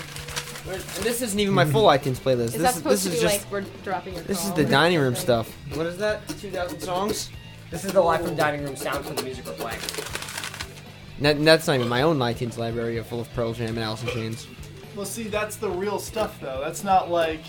And 0.68 1.04
this 1.04 1.22
isn't 1.22 1.38
even 1.38 1.54
my 1.54 1.62
mm-hmm. 1.62 1.72
full 1.72 1.84
iTunes 1.84 2.18
playlist. 2.18 2.46
Is 2.46 2.52
this 2.52 2.62
that 2.62 2.70
is 2.70 2.76
supposed 2.76 3.04
this 3.04 3.12
to 3.12 3.16
is 3.16 3.22
be 3.22 3.28
just 3.28 3.44
like 3.44 3.52
we're 3.52 3.64
dropping 3.84 4.14
your 4.14 4.22
this 4.24 4.44
is 4.44 4.52
the 4.52 4.64
dining 4.64 4.98
room 4.98 5.14
stuff. 5.14 5.50
What 5.74 5.86
is 5.86 5.96
that? 5.98 6.26
Two 6.28 6.50
thousand 6.50 6.80
songs. 6.80 7.30
This 7.70 7.84
is 7.84 7.92
the 7.92 8.00
live 8.00 8.24
from 8.24 8.36
dining 8.36 8.64
room 8.64 8.76
sounds 8.76 9.08
for 9.08 9.14
the 9.14 9.22
music 9.22 9.46
we're 9.46 9.52
playing. 9.52 9.80
That, 11.20 11.42
that's 11.42 11.66
not 11.66 11.76
even 11.76 11.88
my 11.88 12.02
own 12.02 12.18
iTunes 12.18 12.58
library 12.58 13.02
full 13.02 13.20
of 13.20 13.32
Pearl 13.32 13.54
Jam 13.54 13.70
and 13.70 13.78
Alice 13.78 14.02
in 14.02 14.08
Chains. 14.10 14.46
Well, 14.96 15.04
see, 15.04 15.24
that's 15.24 15.56
the 15.56 15.68
real 15.68 15.98
stuff, 15.98 16.40
though. 16.40 16.60
That's 16.64 16.82
not 16.82 17.10
like 17.10 17.42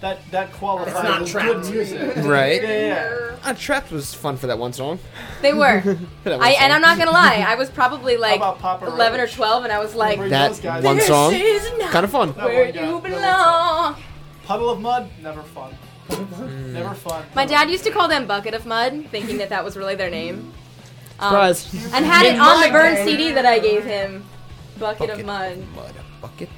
that. 0.00 0.18
That 0.30 0.50
qualifies 0.54 0.94
It's 0.94 1.02
not 1.04 1.22
as 1.22 1.32
Trapt. 1.32 1.70
music, 1.70 2.16
Right. 2.24 2.62
Yeah, 2.62 2.68
yeah. 2.86 3.36
Uh, 3.44 3.52
Trapped 3.52 3.92
was 3.92 4.14
fun 4.14 4.38
for 4.38 4.46
that 4.46 4.58
one 4.58 4.72
song. 4.72 4.98
They 5.42 5.52
were. 5.52 5.82
For 5.82 5.94
that 6.24 6.38
one 6.38 6.42
I 6.42 6.52
and 6.52 6.58
song. 6.62 6.70
I'm 6.72 6.80
not 6.80 6.96
gonna 6.98 7.10
lie, 7.10 7.44
I 7.46 7.54
was 7.54 7.68
probably 7.68 8.16
like 8.16 8.36
about 8.36 8.58
Papa 8.60 8.86
11 8.86 9.20
or 9.20 9.24
Roach? 9.24 9.34
12, 9.34 9.64
and 9.64 9.72
I 9.74 9.78
was 9.78 9.94
like, 9.94 10.16
Bring 10.18 10.30
That 10.30 10.58
guys 10.62 10.82
one 10.82 10.96
in. 10.96 11.02
song, 11.04 11.34
is 11.34 11.70
not 11.78 11.90
kind 11.90 12.04
of 12.04 12.10
fun. 12.10 12.32
That 12.32 12.44
where 12.46 12.64
one 12.64 12.74
guy, 12.74 12.80
you 12.80 12.86
that 12.86 13.02
one 13.02 13.10
belong. 13.10 13.96
Puddle 14.44 14.70
of 14.70 14.80
Mudd, 14.80 15.10
never 15.22 15.42
fun. 15.42 15.74
Mm. 16.08 16.72
never 16.72 16.94
fun. 16.94 17.24
My 17.34 17.44
dad 17.44 17.68
used 17.68 17.84
to 17.84 17.90
call 17.90 18.08
them 18.08 18.26
Bucket 18.26 18.54
of 18.54 18.64
Mud, 18.64 19.06
thinking 19.10 19.36
that 19.38 19.50
that 19.50 19.62
was 19.64 19.76
really 19.76 19.96
their 19.96 20.08
name. 20.10 20.52
Um, 21.20 21.30
Surprise. 21.30 21.92
and 21.94 22.06
had 22.06 22.24
it 22.24 22.38
on 22.40 22.62
the 22.62 22.70
burn. 22.70 22.96
CD 23.04 23.32
that 23.32 23.44
I 23.44 23.58
gave 23.58 23.84
him. 23.84 24.24
Bucket, 24.78 25.10
of 25.10 25.16
Bucket. 25.16 25.26
Mud. 25.26 25.64
Mud 25.74 25.94
bucket. 26.20 26.48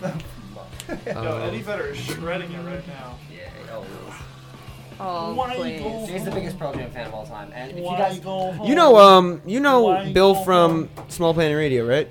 no, 1.06 1.12
Uh, 1.12 1.46
Eddie 1.46 1.62
Vedder 1.62 1.86
is 1.88 1.98
shredding 1.98 2.52
it 2.52 2.58
right 2.64 2.86
now. 2.86 3.16
Yeah. 3.32 3.48
Oh. 3.72 3.84
Oh, 5.02 5.34
Why 5.34 5.54
please. 5.54 5.80
go 5.80 6.06
He's 6.06 6.24
the 6.24 6.30
biggest 6.30 6.58
Pearl 6.58 6.74
Jam 6.74 6.90
fan 6.90 7.06
of 7.06 7.14
all 7.14 7.24
time. 7.26 7.50
And 7.54 7.70
if 7.70 7.76
you 7.78 7.84
Why 7.84 7.96
guys, 7.98 8.18
go 8.18 8.52
home? 8.52 8.68
You 8.68 8.74
know, 8.74 8.96
um, 8.98 9.40
you 9.46 9.58
know 9.60 9.82
Why 9.82 10.12
Bill 10.12 10.34
go 10.34 10.44
from 10.44 10.90
Small 11.08 11.32
Planet 11.32 11.56
Radio, 11.56 11.86
right? 11.86 12.08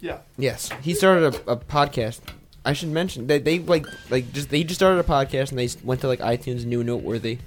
Yeah. 0.00 0.18
Yes, 0.38 0.70
he 0.82 0.94
started 0.94 1.34
a, 1.46 1.52
a 1.52 1.56
podcast. 1.56 2.20
I 2.64 2.72
should 2.72 2.90
mention 2.90 3.26
that 3.26 3.44
they 3.44 3.58
like 3.58 3.86
like 4.10 4.32
just 4.32 4.48
they 4.50 4.62
just 4.64 4.78
started 4.78 5.00
a 5.00 5.02
podcast 5.02 5.50
and 5.50 5.58
they 5.58 5.64
s- 5.64 5.76
went 5.82 6.00
to 6.02 6.08
like 6.08 6.20
iTunes 6.20 6.64
New 6.64 6.84
Noteworthy. 6.84 7.38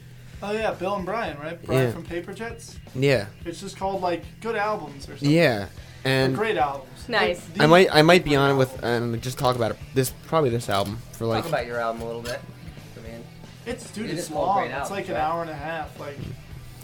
Oh 0.44 0.52
yeah, 0.52 0.72
Bill 0.74 0.96
and 0.96 1.06
Brian, 1.06 1.38
right? 1.40 1.64
Brian 1.66 1.86
Yeah. 1.88 1.92
from 1.94 2.04
Paper 2.04 2.34
Jets. 2.34 2.78
Yeah, 2.94 3.28
It's 3.46 3.60
just 3.62 3.78
called 3.78 4.02
like 4.02 4.24
good 4.42 4.56
albums 4.56 5.06
or 5.08 5.14
something. 5.18 5.30
yeah, 5.32 5.68
They're 6.04 6.26
and 6.26 6.36
great 6.36 6.58
albums. 6.58 6.97
Nice. 7.10 7.48
I 7.60 7.66
might 7.68 7.88
I 7.94 8.02
might 8.02 8.24
be 8.26 8.36
on 8.36 8.52
it 8.52 8.56
with 8.58 8.84
and 8.84 9.22
just 9.22 9.38
talk 9.40 9.56
about 9.56 9.72
it. 9.72 9.78
This 9.94 10.12
probably 10.28 10.50
this 10.50 10.70
album 10.70 10.98
for 11.14 11.26
like 11.26 11.44
talk 11.44 11.54
about 11.54 11.66
your 11.66 11.80
album 11.80 12.02
a 12.02 12.06
little 12.06 12.22
bit. 12.22 12.40
I 12.98 13.08
mean, 13.08 13.24
It's 13.66 13.90
dude, 13.92 14.10
It 14.10 14.18
it's 14.18 14.30
long. 14.30 14.58
great 14.58 14.66
It's 14.68 14.74
albums, 14.76 14.92
like 14.92 15.08
an 15.08 15.14
right? 15.16 15.22
hour 15.24 15.42
and 15.42 15.50
a 15.50 15.56
half. 15.56 15.98
Like 16.00 16.18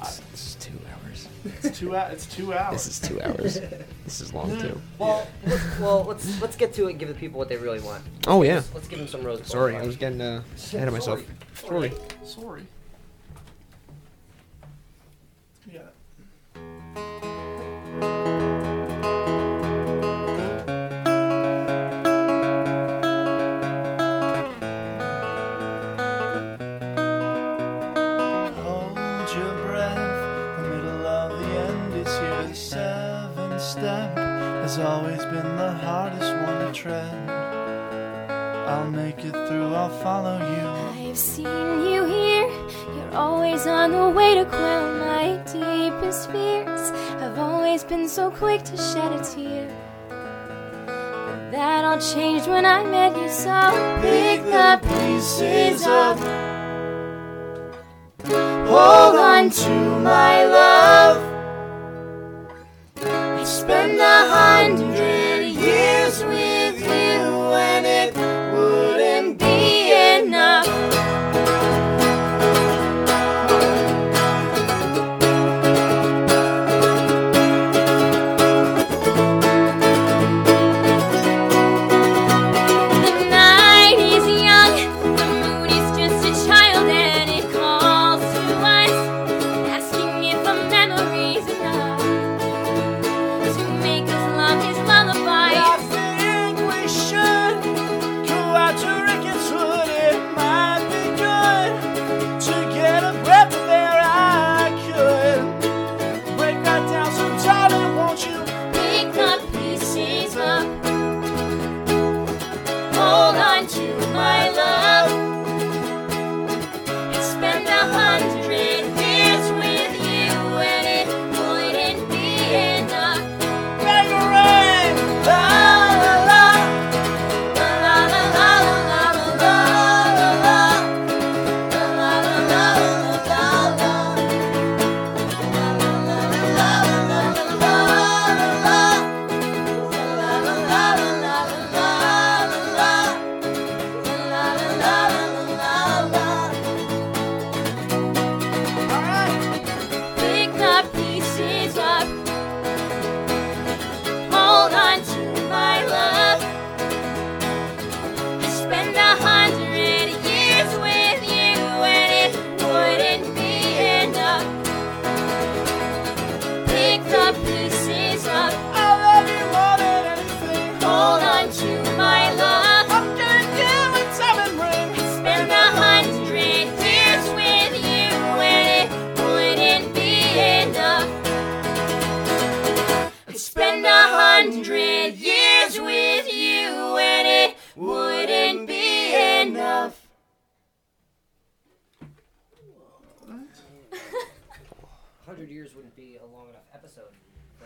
It's, 0.01 0.21
is 0.33 0.55
two 0.55 0.71
hours. 0.93 1.27
it's 1.63 1.77
two. 1.79 1.89
hou- 1.91 2.11
It's 2.13 2.25
two 2.25 2.53
hours. 2.53 2.73
This 2.73 2.87
is 2.87 2.99
two 3.09 3.21
hours. 3.21 3.59
this 4.05 4.21
is 4.21 4.33
long 4.33 4.57
too. 4.59 4.81
well, 4.97 5.27
let's, 5.45 5.79
well, 5.79 6.03
let's 6.05 6.41
let's 6.41 6.55
get 6.55 6.73
to 6.75 6.87
it. 6.87 6.91
and 6.91 6.99
Give 6.99 7.09
the 7.09 7.15
people 7.15 7.37
what 7.37 7.49
they 7.49 7.57
really 7.57 7.81
want. 7.81 8.03
Oh 8.27 8.43
yeah. 8.43 8.55
Let's, 8.55 8.73
let's 8.73 8.87
give 8.87 8.99
them 8.99 9.07
some 9.09 9.23
rose. 9.23 9.45
Sorry, 9.45 9.75
I 9.75 9.85
was 9.85 9.97
getting 9.97 10.21
uh, 10.21 10.41
ahead 10.73 10.87
of 10.87 10.93
myself. 10.93 11.21
Sorry. 11.55 11.91
Sorry. 12.23 12.59
Yeah. 12.61 12.65
Tread. 36.83 37.29
I'll 38.67 38.91
make 38.91 39.19
it 39.19 39.31
through. 39.47 39.73
I'll 39.73 39.97
follow 40.03 40.37
you. 40.37 41.09
I've 41.09 41.17
seen 41.17 41.85
you 41.89 42.03
here. 42.03 42.47
You're 42.95 43.15
always 43.15 43.65
on 43.65 43.91
the 43.91 44.09
way 44.09 44.35
to 44.35 44.43
quell 44.43 44.85
my 45.07 45.37
deepest 45.45 46.29
fears. 46.31 46.91
I've 47.23 47.39
always 47.39 47.85
been 47.85 48.09
so 48.09 48.29
quick 48.31 48.63
to 48.63 48.75
shed 48.75 49.13
a 49.13 49.23
tear. 49.23 49.69
But 50.09 51.51
that 51.51 51.85
all 51.85 51.99
changed 51.99 52.47
when 52.47 52.65
I 52.65 52.83
met 52.83 53.15
you. 53.15 53.29
So 53.29 53.57
pick 54.01 54.43
the 54.43 54.71
pieces 54.89 55.87
up. 55.87 56.17
Hold 58.67 59.15
on 59.15 59.49
to 59.49 59.69
my 60.11 60.43
love. 60.43 61.17
I 63.39 63.43
spent 63.45 63.97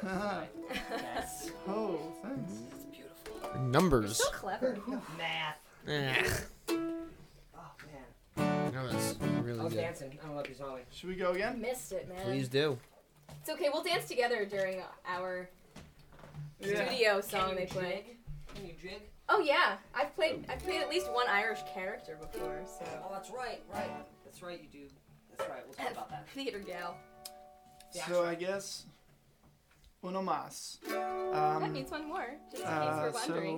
for 0.07 0.13
us 0.15 0.47
tonight. 0.69 0.81
That's 1.13 1.51
Oh, 1.67 1.99
thanks. 2.23 2.51
It's 2.75 2.85
beautiful. 2.85 3.59
Numbers. 3.61 4.17
So 4.17 4.29
clever. 4.31 4.77
Math. 5.17 5.59
Ah, 5.89 6.73
Oh 7.55 7.71
man. 8.37 8.71
that 8.73 8.83
was 8.83 9.15
really 9.43 9.59
I 9.59 9.63
was 9.63 9.73
good. 9.73 9.79
dancing. 9.81 10.17
I 10.21 10.25
don't 10.25 10.35
know 10.35 10.41
if 10.41 10.49
you 10.49 10.55
saw 10.55 10.75
me. 10.75 10.81
Should 10.91 11.09
we 11.09 11.15
go 11.15 11.31
again? 11.31 11.59
Missed 11.61 11.91
it, 11.93 12.07
man. 12.09 12.23
Please 12.25 12.47
do. 12.47 12.77
It's 13.41 13.49
okay. 13.49 13.69
We'll 13.73 13.83
dance 13.83 14.05
together 14.07 14.45
during 14.45 14.81
our 15.07 15.49
Yeah. 16.59 16.85
studio 16.87 17.21
song 17.21 17.55
they 17.55 17.65
play. 17.65 18.17
Can 18.55 18.65
you 18.65 18.73
jig? 18.81 19.01
Oh 19.29 19.39
yeah, 19.39 19.77
I've 19.93 20.13
played. 20.15 20.45
I've 20.49 20.59
played 20.59 20.81
at 20.81 20.89
least 20.89 21.11
one 21.11 21.27
Irish 21.27 21.59
character 21.73 22.17
before. 22.19 22.61
So 22.65 22.85
Oh, 23.03 23.09
that's 23.13 23.29
right. 23.29 23.61
Right. 23.73 23.91
That's 24.23 24.41
right. 24.41 24.59
You 24.61 24.67
do. 24.81 24.87
That's 25.37 25.49
right. 25.49 25.63
We'll 25.65 25.73
talk 25.75 25.91
about 25.91 26.09
that. 26.09 26.27
theater 26.29 26.59
gal. 26.59 26.95
So 28.07 28.25
I 28.25 28.35
guess 28.35 28.85
uno 30.03 30.21
más. 30.21 30.79
that 30.87 31.63
Um, 31.63 31.73
means 31.73 31.91
one 31.91 32.07
more, 32.07 32.27
just 32.51 32.63
in 32.63 32.69
case 32.69 32.77
uh, 32.77 33.01
you're 33.03 33.11
wondering. 33.11 33.55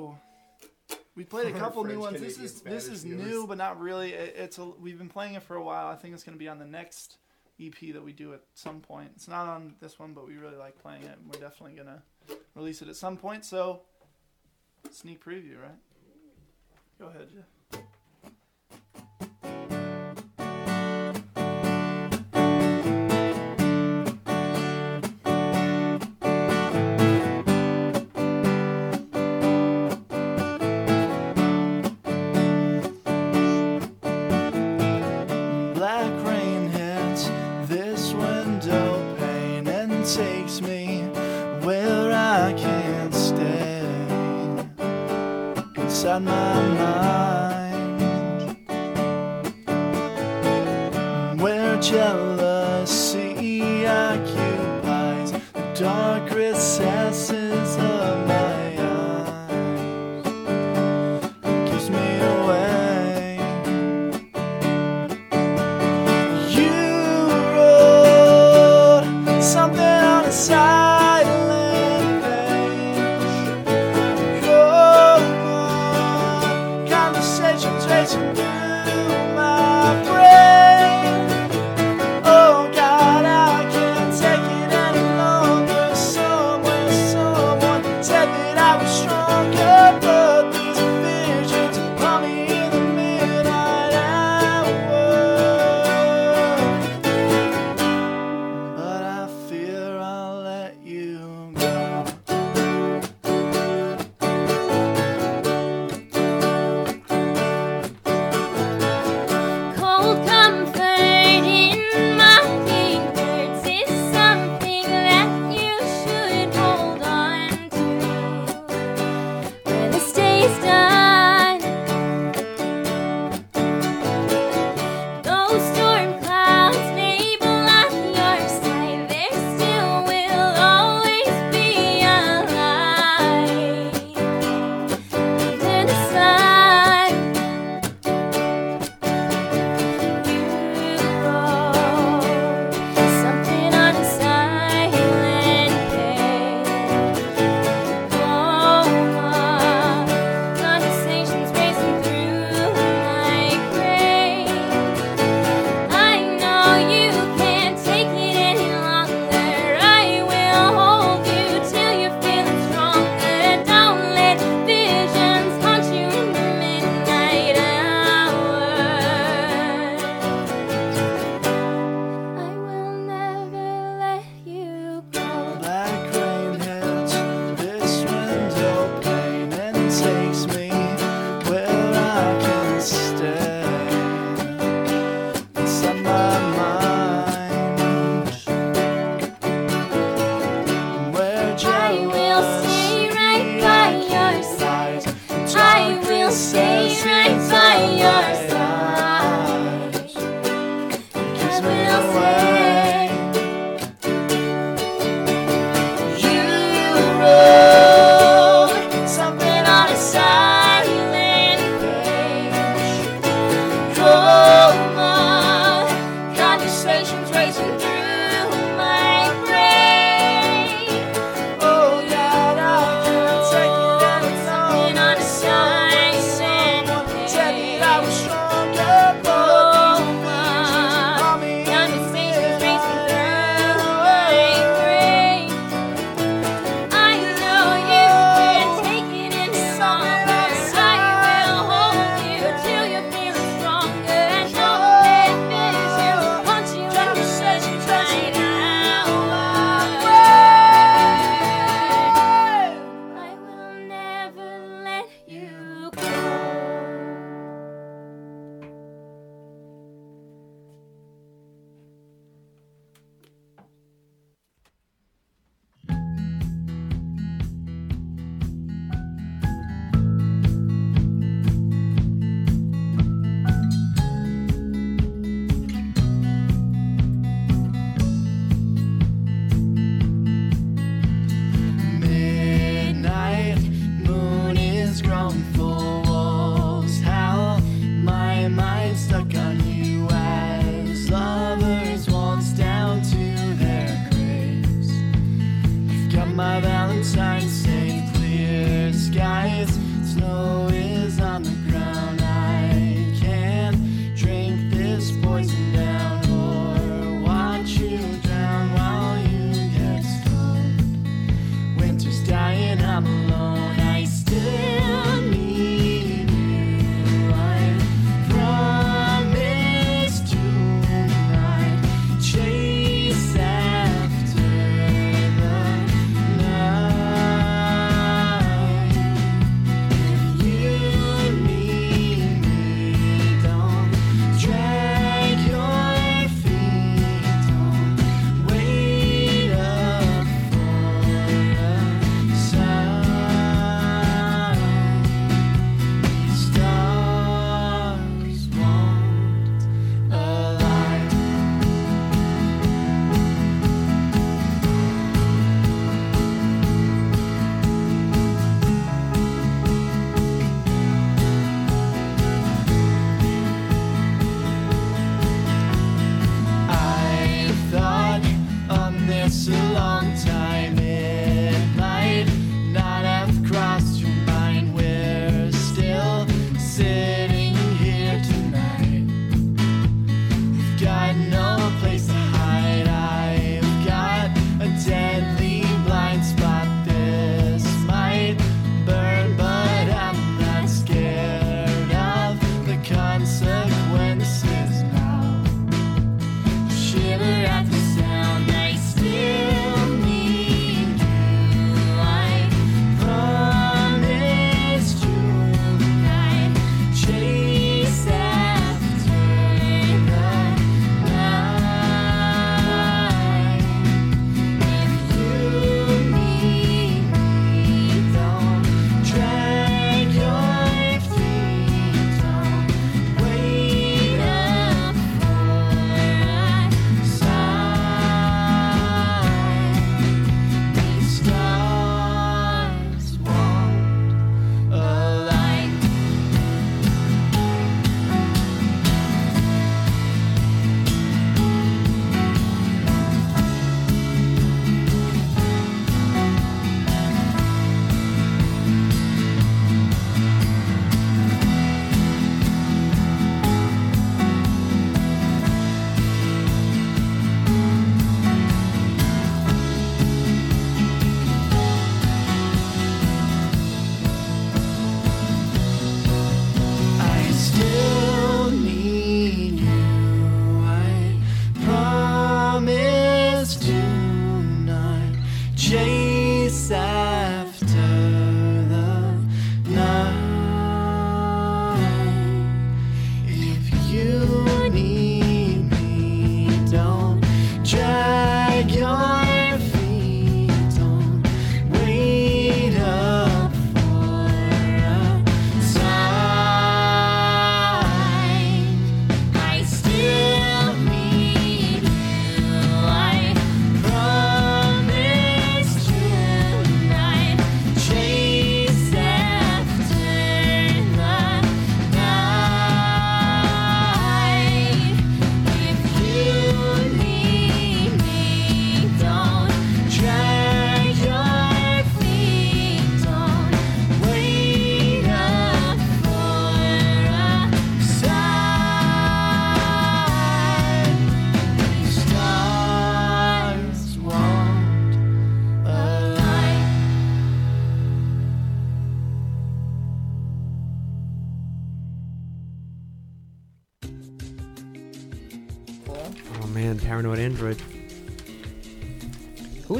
so 0.90 0.98
we 1.16 1.24
played 1.24 1.48
a 1.54 1.58
couple 1.60 1.84
new 1.84 2.02
French 2.02 2.22
ones. 2.22 2.38
This 2.38 2.60
Canadian 2.62 2.78
is 2.78 2.86
this 2.86 2.88
is 2.98 3.04
viewers. 3.04 3.26
new, 3.28 3.48
but 3.48 3.58
not 3.58 3.80
really. 3.80 4.14
It, 4.14 4.36
it's 4.38 4.58
a, 4.58 4.66
we've 4.66 4.98
been 4.98 5.10
playing 5.10 5.36
it 5.36 5.44
for 5.44 5.56
a 5.56 5.64
while. 5.64 5.88
I 5.88 5.96
think 5.96 6.14
it's 6.14 6.24
going 6.24 6.36
to 6.36 6.40
be 6.40 6.48
on 6.48 6.60
the 6.60 6.66
next 6.66 7.18
EP 7.62 7.76
that 7.94 8.04
we 8.04 8.14
do 8.14 8.34
at 8.34 8.42
some 8.54 8.80
point. 8.80 9.12
It's 9.16 9.28
not 9.28 9.48
on 9.48 9.76
this 9.82 10.00
one, 10.00 10.14
but 10.14 10.26
we 10.28 10.38
really 10.38 10.56
like 10.56 10.82
playing 10.82 11.04
it. 11.04 11.18
and 11.22 11.26
We're 11.34 11.42
definitely 11.42 11.76
going 11.76 11.88
to 11.88 12.02
release 12.56 12.82
it 12.82 12.88
at 12.88 12.96
some 12.96 13.18
point. 13.18 13.44
So 13.46 13.82
sneak 14.92 15.24
preview, 15.24 15.62
right? 15.62 15.78
Go 17.00 17.08
ahead, 17.08 17.28
Jeff. 17.34 17.44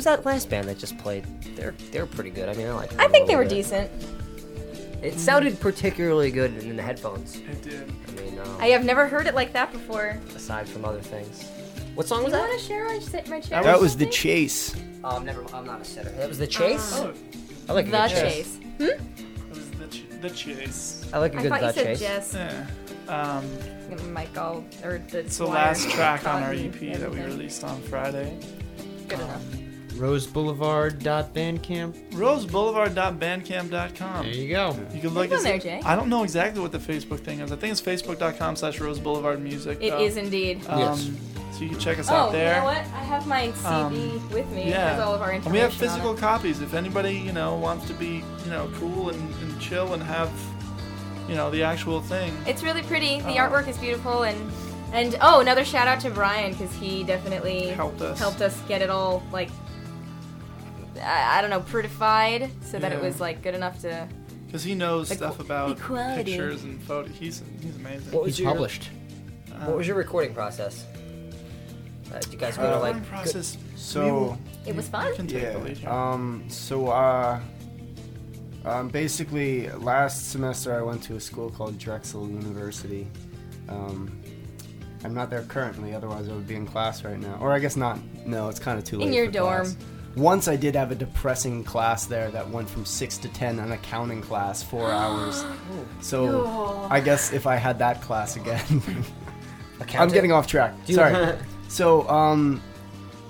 that 0.10 0.26
last 0.26 0.50
band 0.50 0.68
that 0.68 0.78
just 0.78 0.98
played? 0.98 1.26
They're 1.56 1.76
they're 1.92 2.06
pretty 2.06 2.30
good. 2.32 2.50
I 2.50 2.54
mean, 2.54 2.68
I 2.68 2.74
like. 2.74 3.00
I 3.00 3.08
think 3.08 3.28
they 3.28 3.36
were 3.36 3.44
bit. 3.44 3.50
decent. 3.50 3.92
It 5.02 5.18
sounded 5.18 5.60
particularly 5.60 6.30
good 6.30 6.58
in 6.58 6.76
the 6.76 6.84
headphones. 6.84 7.38
It 7.38 7.62
did. 7.62 7.94
I 8.08 8.12
mean, 8.22 8.40
um, 8.40 8.58
I 8.60 8.68
have 8.68 8.84
never 8.84 9.08
heard 9.08 9.28
it 9.28 9.36
like 9.36 9.54
that 9.54 9.72
before. 9.72 10.20
Aside 10.36 10.68
from 10.68 10.84
other 10.84 11.00
things, 11.00 11.48
what 11.96 12.08
song 12.08 12.24
was 12.24 12.34
you 12.34 12.40
that? 12.40 12.50
Want 12.50 12.60
to 12.60 12.66
share 12.66 12.86
my, 12.86 12.94
my 12.94 13.40
chair? 13.40 13.50
That, 13.50 13.58
um, 13.60 13.64
that 13.64 13.80
was 13.80 13.96
the 13.96 14.08
chase. 14.08 14.76
Ah. 14.76 15.12
Oh, 15.12 15.18
I'm 15.18 15.26
never. 15.26 15.46
I'm 15.54 15.66
not 15.66 15.82
a 15.82 15.86
setter. 15.86 16.10
Hmm? 16.10 16.20
That 16.20 16.28
was 16.28 16.38
the 16.38 16.48
chase. 16.48 16.94
Uh, 16.94 17.14
oh. 17.14 17.14
I 17.70 17.74
like 17.74 17.90
the 17.90 18.08
chase. 18.08 18.20
chase. 18.20 18.60
Hmm. 18.78 18.84
It 18.84 19.50
was 19.50 19.72
the, 19.72 20.18
the 20.22 20.30
chase. 20.30 21.10
I 21.14 21.20
like 21.20 21.34
a 21.34 21.42
good 21.42 21.50
thought 21.50 21.76
you 21.78 21.84
chase. 21.84 22.26
Said 22.26 22.68
Yeah. 23.08 23.38
Um, 23.38 24.14
Michael 24.14 24.66
or 24.84 25.00
the. 25.10 25.20
It's 25.20 25.38
the 25.38 25.46
last 25.46 25.90
track 25.90 26.28
on 26.28 26.44
our 26.44 26.54
EP 26.54 26.80
that 27.00 27.10
we 27.10 27.22
released 27.22 27.64
on 27.64 27.82
Friday. 27.84 28.38
Good 29.08 29.20
um, 29.20 29.26
enough 29.26 29.69
roseboulevard.bandcamp. 30.00 32.12
roseboulevard.bandcamp.com. 32.12 34.26
There 34.26 34.34
you 34.34 34.50
go. 34.50 34.76
You 34.94 35.02
can 35.02 35.10
look 35.14 35.32
at 35.32 35.38
on 35.38 35.44
there, 35.44 35.60
Jay. 35.60 35.82
I 35.86 35.96
don't 35.96 36.10
know 36.10 36.24
exactly 36.24 36.62
what 36.62 36.72
the 36.72 36.80
Facebook 36.80 37.20
thing 37.20 37.40
is. 37.40 37.52
I 37.52 37.56
think 37.56 37.72
it's 37.72 37.82
Facebook.com/slash/RoseBoulevardMusic. 37.82 39.82
It 39.82 39.94
is 40.02 40.18
indeed. 40.18 40.62
Um, 40.68 40.80
Yes. 40.80 41.10
So 41.54 41.64
you 41.66 41.72
can 41.72 41.80
check 41.80 42.00
us 42.00 42.10
oh, 42.10 42.14
out 42.16 42.30
oh, 42.30 42.32
there. 42.32 42.54
you 42.56 42.60
know 42.62 42.66
what? 42.68 42.78
I 42.78 43.04
have 43.04 43.28
my 43.28 43.52
CD 43.52 43.68
Um, 43.68 44.30
with 44.32 44.50
me. 44.52 44.70
Yeah. 44.70 45.04
all 45.04 45.14
of 45.14 45.22
our 45.22 45.34
information. 45.34 45.52
we 45.52 45.60
have 45.60 45.74
physical 45.74 46.14
copies. 46.14 46.62
If 46.62 46.74
anybody, 46.74 47.14
you 47.16 47.34
know, 47.34 47.56
wants 47.58 47.86
to 47.88 47.94
be, 47.94 48.24
you 48.46 48.50
know, 48.50 48.70
cool 48.76 49.10
and, 49.10 49.34
and 49.42 49.60
chill 49.60 49.94
and 49.94 50.02
have, 50.02 50.32
you 51.28 51.36
know, 51.36 51.50
the 51.52 51.62
actual 51.64 52.00
thing. 52.00 52.32
It's 52.48 52.64
really 52.64 52.82
pretty. 52.84 53.20
The 53.22 53.38
Uh, 53.40 53.50
artwork 53.50 53.68
is 53.68 53.78
beautiful, 53.78 54.24
and 54.24 54.38
and 54.94 55.18
oh, 55.22 55.42
another 55.42 55.66
shout 55.66 55.88
out 55.88 56.00
to 56.02 56.10
Brian 56.10 56.54
because 56.54 56.74
he 56.76 57.04
definitely 57.04 57.68
Helped 57.68 58.02
us. 58.02 58.18
helped 58.18 58.42
us 58.42 58.58
get 58.70 58.82
it 58.82 58.90
all 58.90 59.22
like 59.34 59.50
I, 60.98 61.38
I 61.38 61.42
don't 61.42 61.50
know 61.50 61.62
prettified 61.62 62.50
so 62.64 62.80
that 62.80 62.92
it 62.92 62.96
Yeah. 63.00 63.06
was 63.06 63.20
like 63.20 63.42
good 63.42 63.56
enough 63.56 63.80
to. 63.82 64.08
Because 64.46 64.64
he 64.64 64.74
knows 64.76 65.10
The 65.10 65.16
stuff 65.16 65.40
about 65.40 65.78
the 65.78 65.84
quality. 65.84 66.24
pictures 66.32 66.64
and 66.64 66.82
photos. 66.84 67.16
He's 67.16 67.44
he's 67.62 67.76
amazing. 67.76 68.12
What 68.12 68.24
was 68.24 68.32
He's 68.38 68.40
your, 68.44 68.52
published. 68.52 68.90
What 69.66 69.78
was 69.78 69.88
your 69.88 69.96
recording 69.98 70.34
process? 70.34 70.86
Uh, 72.12 72.18
did 72.20 72.34
you 72.34 72.40
guys 72.40 72.58
go 72.58 72.64
to 72.64 72.76
Uh, 72.78 72.80
like 72.80 72.96
recording 72.96 73.04
process. 73.10 73.58
So 73.76 74.38
It 74.66 74.76
was 74.76 74.88
fun. 74.90 75.14
can 75.16 75.28
take 75.28 75.52
the 75.54 75.60
lead 75.60 75.78
here. 75.78 75.90
yeah. 75.90 76.12
Um. 76.12 76.46
So 76.50 76.88
uh. 76.90 77.40
Um, 78.66 78.90
basically, 78.90 79.70
last 79.70 80.32
semester 80.32 80.78
I 80.78 80.82
went 80.82 81.02
to 81.04 81.16
a 81.16 81.20
school 81.20 81.50
called 81.50 81.78
Drexel 81.78 82.28
University. 82.28 83.08
Um, 83.70 84.12
I'm 85.06 85.14
not 85.14 85.30
there 85.30 85.44
currently, 85.44 85.94
otherwise 85.94 86.28
I 86.28 86.34
would 86.34 86.48
be 86.48 86.56
in 86.56 86.66
class 86.68 87.06
right 87.06 87.18
now. 87.18 87.38
Or 87.40 87.54
I 87.54 87.60
guess 87.60 87.78
not. 87.78 88.00
No, 88.26 88.50
it's 88.50 88.60
kind 88.60 88.78
of 88.78 88.84
too 88.84 88.98
late. 88.98 89.08
In 89.08 89.14
your 89.14 89.28
for 89.28 89.32
dorm. 89.32 89.62
class. 89.62 89.78
Once 90.16 90.48
I 90.48 90.56
did 90.56 90.76
have 90.76 90.92
a 90.92 90.96
depressing 90.96 91.64
class 91.64 92.06
there 92.06 92.30
that 92.32 92.50
went 92.50 92.70
from 92.70 92.84
six 92.86 93.18
to 93.20 93.30
ten, 93.30 93.60
an 93.60 93.72
accounting 93.72 94.22
class, 94.22 94.62
four 94.64 94.92
hours. 94.92 95.44
So 96.02 96.26
No. 96.26 96.88
I 96.90 97.00
guess 97.00 97.32
if 97.32 97.46
I 97.48 97.56
had 97.56 97.80
that 97.80 98.02
class 98.02 98.36
again, 98.36 98.82
I'm 99.94 100.10
getting 100.10 100.32
off 100.32 100.48
track. 100.48 100.74
Sorry. 100.88 101.38
so 101.68 102.08
um, 102.10 102.62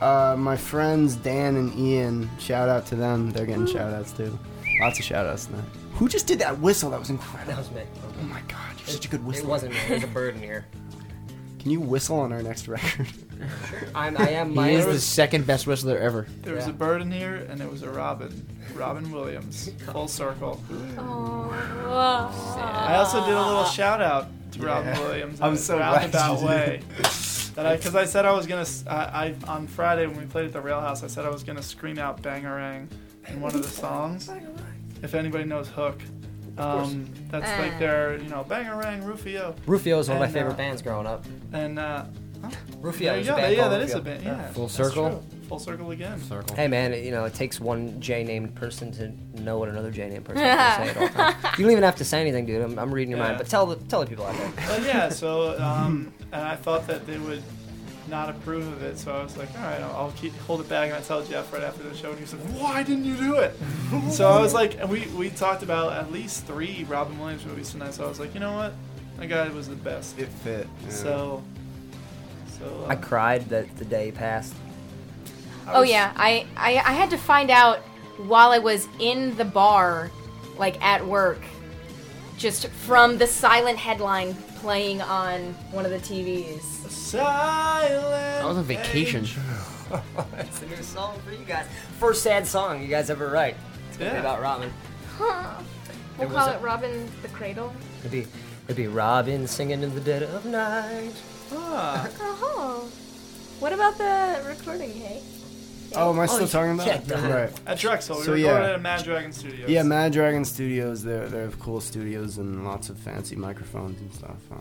uh, 0.01 0.35
my 0.37 0.55
friends 0.57 1.15
Dan 1.15 1.55
and 1.57 1.77
Ian, 1.77 2.29
shout 2.39 2.69
out 2.69 2.85
to 2.87 2.95
them. 2.95 3.31
They're 3.31 3.45
getting 3.45 3.67
shout 3.67 3.93
outs 3.93 4.11
too. 4.11 4.37
Lots 4.81 4.97
of 4.99 5.05
shout 5.05 5.25
outs. 5.27 5.49
Who 5.95 6.07
just 6.07 6.25
did 6.27 6.39
that 6.39 6.57
whistle? 6.59 6.89
That 6.91 6.99
was 6.99 7.09
incredible. 7.09 7.51
That 7.51 7.57
was 7.59 7.71
me. 7.71 7.81
Oh 8.21 8.23
my 8.23 8.39
god, 8.47 8.75
you're 8.79 8.87
such 8.87 9.05
a 9.05 9.09
good 9.09 9.25
whistle. 9.25 9.45
It 9.45 9.49
wasn't 9.49 9.73
me. 9.73 9.79
There's 9.89 10.03
a 10.03 10.07
bird 10.07 10.35
in 10.35 10.41
here. 10.41 10.65
Can 11.59 11.71
you 11.71 11.81
whistle 11.81 12.17
on 12.21 12.31
our 12.31 12.41
next 12.41 12.69
record? 12.69 13.07
I'm, 13.95 14.17
I 14.17 14.29
am. 14.31 14.53
He 14.55 14.73
is 14.73 14.85
the 14.85 14.99
second 14.99 15.47
best 15.47 15.65
whistler 15.67 15.97
ever. 15.97 16.27
There 16.43 16.55
was 16.55 16.65
Yeah. 16.65 16.71
a 16.71 16.73
bird 16.73 17.01
in 17.01 17.11
here, 17.11 17.45
and 17.49 17.61
it 17.61 17.69
was 17.71 17.83
a 17.83 17.89
robin. 17.89 18.45
Robin 18.75 19.09
Williams. 19.11 19.71
Full 19.91 20.07
circle. 20.21 20.61
Oh. 20.97 21.49
I 22.57 22.95
also 22.95 23.25
did 23.25 23.33
a 23.33 23.45
little 23.45 23.65
shout 23.65 24.01
out 24.01 24.27
to 24.53 24.61
Robin 24.61 24.93
Yeah. 24.93 24.99
Williams. 25.01 25.41
I'm 25.41 25.49
in 25.49 25.53
a 25.55 25.57
so 25.57 25.77
glad 25.77 26.13
roundabout 26.13 26.33
you 26.33 26.39
did. 26.39 26.47
way. 26.47 26.81
That 27.55 27.65
I, 27.65 27.75
because 27.77 27.95
I 27.95 28.05
said 28.05 28.25
I 28.25 28.31
was 28.31 28.45
gonna, 28.47 28.61
s- 28.61 28.83
I, 28.87 29.35
I- 29.45 29.51
on 29.51 29.67
Friday 29.67 30.05
when 30.07 30.17
we 30.17 30.25
played 30.25 30.45
at 30.45 30.53
the 30.53 30.61
Rail 30.61 30.79
House, 30.79 31.03
I 31.03 31.07
said 31.07 31.25
I 31.25 31.29
was 31.29 31.43
gonna 31.43 31.63
scream 31.63 31.97
out 31.99 32.21
"Bangarang" 32.21 32.87
in 33.27 33.41
one 33.41 33.53
of 33.55 33.61
the 33.63 33.67
songs. 33.69 34.29
If 35.01 35.13
anybody 35.13 35.45
knows 35.45 35.67
Hook, 35.69 35.99
um, 36.57 37.09
that's 37.29 37.49
like 37.59 37.73
Ah. 37.75 37.79
their, 37.79 38.17
you 38.17 38.29
know, 38.29 38.45
"Bangarang" 38.47 39.03
Rufio. 39.05 39.55
Rufio 39.65 39.99
is 39.99 40.07
one 40.07 40.17
of 40.17 40.19
my 40.21 40.25
And, 40.25 40.33
favorite 40.33 40.53
uh, 40.53 40.57
bands 40.57 40.81
growing 40.81 41.07
up. 41.07 41.25
And 41.53 41.79
uh, 41.79 42.05
Rufio 42.79 43.11
there 43.11 43.19
is 43.19 43.27
you 43.27 43.33
a 43.33 43.35
go. 43.35 43.41
band 43.41 43.53
Yeah, 43.55 43.59
called 43.61 43.73
that 43.73 43.81
is 43.81 43.93
a 43.93 43.97
Rufio. 43.97 44.13
band. 44.13 44.23
Yeah. 44.25 44.37
Yeah, 44.37 44.51
Full 44.53 44.69
circle? 44.69 45.23
Full 45.47 45.59
circle 45.59 45.91
again. 45.91 46.21
Circle. 46.21 46.55
Hey 46.55 46.67
man, 46.67 46.93
you 46.93 47.11
know 47.11 47.25
it 47.25 47.33
takes 47.33 47.59
one 47.59 47.99
J 47.99 48.23
named 48.23 48.55
person 48.55 48.91
to 48.93 49.11
know 49.41 49.57
what 49.57 49.67
another 49.69 49.91
J 49.91 50.09
named 50.09 50.25
person 50.25 50.43
is 50.43 50.55
gonna 50.55 50.85
say 50.85 50.89
at 50.91 50.97
all 50.97 51.09
times. 51.09 51.35
You 51.57 51.63
don't 51.65 51.71
even 51.71 51.83
have 51.83 51.95
to 51.97 52.05
say 52.05 52.21
anything, 52.21 52.45
dude. 52.45 52.61
I'm, 52.61 52.77
I'm 52.79 52.93
reading 52.93 53.09
your 53.11 53.19
mind. 53.19 53.37
But 53.37 53.47
tell 53.47 53.65
the 53.65 53.75
tell 53.87 53.99
the 54.01 54.05
people 54.07 54.25
out 54.25 54.37
there. 54.37 54.51
Well, 54.67 54.83
yeah. 54.85 55.09
So, 55.09 55.59
um, 55.59 56.13
and 56.31 56.41
I 56.43 56.55
thought 56.55 56.87
that 56.87 57.05
they 57.07 57.17
would 57.17 57.41
not 58.07 58.29
approve 58.29 58.67
of 58.71 58.81
it, 58.81 58.97
so 58.97 59.13
I 59.15 59.21
was 59.21 59.37
like, 59.37 59.49
all 59.55 59.63
right, 59.65 59.81
I'll, 59.81 59.95
I'll 59.95 60.11
keep 60.13 60.35
hold 60.37 60.61
it 60.61 60.69
back. 60.69 60.87
And 60.87 60.95
I 60.97 61.01
tell 61.01 61.23
Jeff 61.23 61.51
right 61.53 61.61
after 61.63 61.83
the 61.83 61.95
show, 61.95 62.09
and 62.09 62.17
he 62.17 62.23
was 62.23 62.33
like, 62.33 62.43
why 62.59 62.81
didn't 62.81 63.05
you 63.05 63.15
do 63.17 63.35
it? 63.35 63.53
so 64.11 64.27
I 64.29 64.39
was 64.41 64.53
like, 64.53 64.79
and 64.79 64.89
we 64.89 65.05
we 65.17 65.29
talked 65.29 65.61
about 65.63 65.93
at 65.93 66.11
least 66.11 66.45
three 66.47 66.85
Robin 66.87 67.19
Williams 67.19 67.45
movies 67.45 67.71
tonight. 67.71 67.93
So 67.93 68.05
I 68.05 68.07
was 68.07 68.19
like, 68.19 68.33
you 68.33 68.39
know 68.39 68.53
what, 68.55 68.73
that 69.17 69.27
guy 69.27 69.49
was 69.49 69.67
the 69.67 69.75
best. 69.75 70.17
It 70.19 70.27
fit. 70.29 70.67
yeah. 70.83 70.89
So, 70.89 71.43
so 72.59 72.85
uh, 72.85 72.89
I 72.89 72.95
cried 72.95 73.47
that 73.49 73.75
the 73.77 73.85
day 73.85 74.11
passed. 74.11 74.53
I 75.67 75.73
Oh 75.73 75.81
was- 75.81 75.89
yeah, 75.89 76.13
I, 76.15 76.45
I 76.57 76.71
I 76.77 76.91
had 76.93 77.09
to 77.11 77.17
find 77.17 77.49
out 77.49 77.79
while 78.17 78.51
I 78.51 78.57
was 78.59 78.87
in 78.99 79.35
the 79.37 79.45
bar, 79.45 80.11
like 80.57 80.81
at 80.83 81.05
work, 81.05 81.39
just 82.37 82.67
from 82.67 83.17
the 83.17 83.27
silent 83.27 83.77
headline 83.77 84.35
playing 84.61 85.01
on 85.01 85.53
one 85.71 85.85
of 85.85 85.91
the 85.91 85.99
TVs. 85.99 86.61
Silent. 86.89 88.43
I 88.43 88.45
was 88.45 88.57
on 88.57 88.63
vacation. 88.65 89.25
That's 90.35 90.61
a 90.61 90.65
new 90.67 90.75
song 90.83 91.17
for 91.25 91.31
you 91.31 91.45
guys. 91.45 91.65
First 91.99 92.23
sad 92.23 92.45
song 92.45 92.81
you 92.81 92.87
guys 92.87 93.09
ever 93.09 93.29
write. 93.29 93.55
It's 93.89 93.97
gonna 93.97 94.11
be 94.11 94.15
Yeah. 94.15 94.19
about 94.21 94.41
Robin. 94.41 94.71
Huh. 95.17 95.55
We'll 96.17 96.27
was 96.27 96.37
call 96.37 96.49
a- 96.49 96.55
it 96.57 96.61
Robin 96.61 97.09
the 97.21 97.27
Cradle. 97.29 97.73
It'd 97.99 98.11
be 98.11 98.27
it'd 98.65 98.75
be 98.75 98.87
Robin 98.87 99.47
singing 99.47 99.81
in 99.81 99.93
the 99.95 100.01
dead 100.01 100.23
of 100.23 100.45
night. 100.45 101.13
Ah, 101.51 102.07
Oh. 102.19 102.89
What 103.59 103.73
about 103.73 103.97
the 103.97 104.41
recording, 104.47 104.91
hey? 104.93 105.21
Oh, 105.95 106.11
am 106.11 106.19
I 106.19 106.27
still 106.27 106.43
Oh, 106.43 106.47
talking 106.47 106.73
about? 106.75 106.87
yeah, 106.87 107.01
it? 107.01 107.11
Right. 107.33 107.51
at 107.65 107.79
Drexel, 107.79 108.17
we 108.19 108.23
So, 108.23 108.33
recorded 108.33 108.67
yeah. 108.67 108.73
at 108.75 108.81
Mad 108.81 109.03
Dragon 109.03 109.31
Studios. 109.33 109.69
Yeah, 109.69 109.83
Mad 109.83 110.13
Dragon 110.13 110.45
Studios. 110.45 111.03
They 111.03 111.17
they 111.27 111.39
have 111.39 111.59
cool 111.59 111.81
studios 111.81 112.37
and 112.37 112.63
lots 112.63 112.89
of 112.89 112.97
fancy 112.97 113.35
microphones 113.35 113.99
and 113.99 114.13
stuff. 114.13 114.37
huh. 114.51 114.59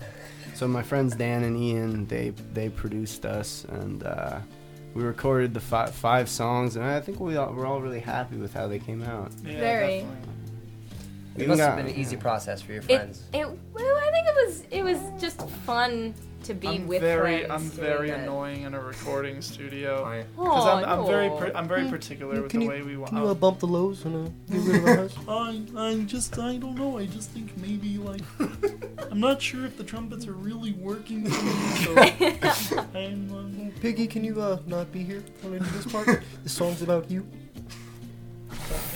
So 0.54 0.66
my 0.66 0.82
friends 0.82 1.14
Dan 1.14 1.44
and 1.44 1.56
Ian, 1.56 2.06
they 2.06 2.30
they 2.54 2.70
produced 2.70 3.26
us, 3.26 3.66
and 3.68 4.02
uh, 4.04 4.38
we 4.94 5.02
recorded 5.04 5.52
the 5.52 5.60
fi- 5.60 5.90
five 5.90 6.28
songs, 6.30 6.76
and 6.76 6.84
I 6.84 6.98
think 7.00 7.20
we 7.20 7.36
all, 7.36 7.52
we're 7.52 7.66
all 7.66 7.80
really 7.82 8.00
happy 8.00 8.36
with 8.36 8.54
how 8.54 8.66
they 8.66 8.78
came 8.78 9.02
out. 9.02 9.30
Yeah, 9.44 9.60
Very. 9.60 9.98
definitely. 10.00 11.44
It 11.44 11.46
must 11.48 11.58
got- 11.58 11.66
have 11.68 11.76
been 11.76 11.94
an 11.94 12.00
easy 12.00 12.16
process 12.16 12.62
for 12.62 12.72
your 12.72 12.82
It, 12.82 12.86
friends. 12.86 13.22
it 13.34 13.46
well, 13.74 13.96
I 14.06 14.10
think 14.10 14.26
it 14.26 14.34
was 14.46 14.62
it 14.70 14.82
was 14.82 14.98
just 15.22 15.46
fun 15.66 16.14
to 16.48 16.54
be 16.54 16.68
I'm 16.68 16.86
with 16.86 17.02
very, 17.02 17.44
friends. 17.46 17.50
I'm 17.50 17.70
very 17.70 18.08
that. 18.08 18.20
annoying 18.20 18.62
in 18.62 18.74
a 18.74 18.80
recording 18.80 19.40
studio. 19.42 20.24
Because 20.34 20.64
Aw, 20.64 20.82
I'm, 20.82 21.00
I'm 21.00 21.06
very, 21.06 21.28
no. 21.28 21.36
par- 21.36 21.52
I'm 21.54 21.68
very 21.68 21.88
particular 21.88 22.42
with 22.42 22.52
the 22.52 22.66
way 22.66 22.82
we 22.82 22.96
want. 22.96 23.10
Can 23.10 23.18
uh, 23.18 23.34
bump 23.34 23.60
the 23.60 23.66
lows 23.66 24.04
and 24.06 24.28
uh, 24.28 24.30
get 24.50 24.62
rid 24.66 24.76
of 24.88 25.14
the 25.14 25.20
highs? 25.26 25.74
I, 25.76 25.88
I 25.88 26.02
just, 26.04 26.38
I 26.38 26.56
don't 26.56 26.74
know. 26.74 26.98
I 26.98 27.04
just 27.04 27.30
think 27.30 27.54
maybe 27.58 27.98
like, 27.98 28.22
I'm 29.10 29.20
not 29.20 29.42
sure 29.42 29.66
if 29.66 29.76
the 29.76 29.84
trumpets 29.84 30.26
are 30.26 30.32
really 30.32 30.72
working 30.72 31.28
for 31.28 31.44
me. 31.44 31.52
So 31.84 32.78
I'm, 32.94 33.30
um, 33.32 33.72
Piggy, 33.82 34.06
can 34.06 34.24
you 34.24 34.40
uh, 34.40 34.58
not 34.66 34.90
be 34.90 35.04
here 35.04 35.22
when 35.42 35.54
I 35.54 35.58
do 35.58 35.70
this 35.70 35.86
part? 35.92 36.22
the 36.42 36.48
song's 36.48 36.80
about 36.80 37.10
you. 37.10 37.26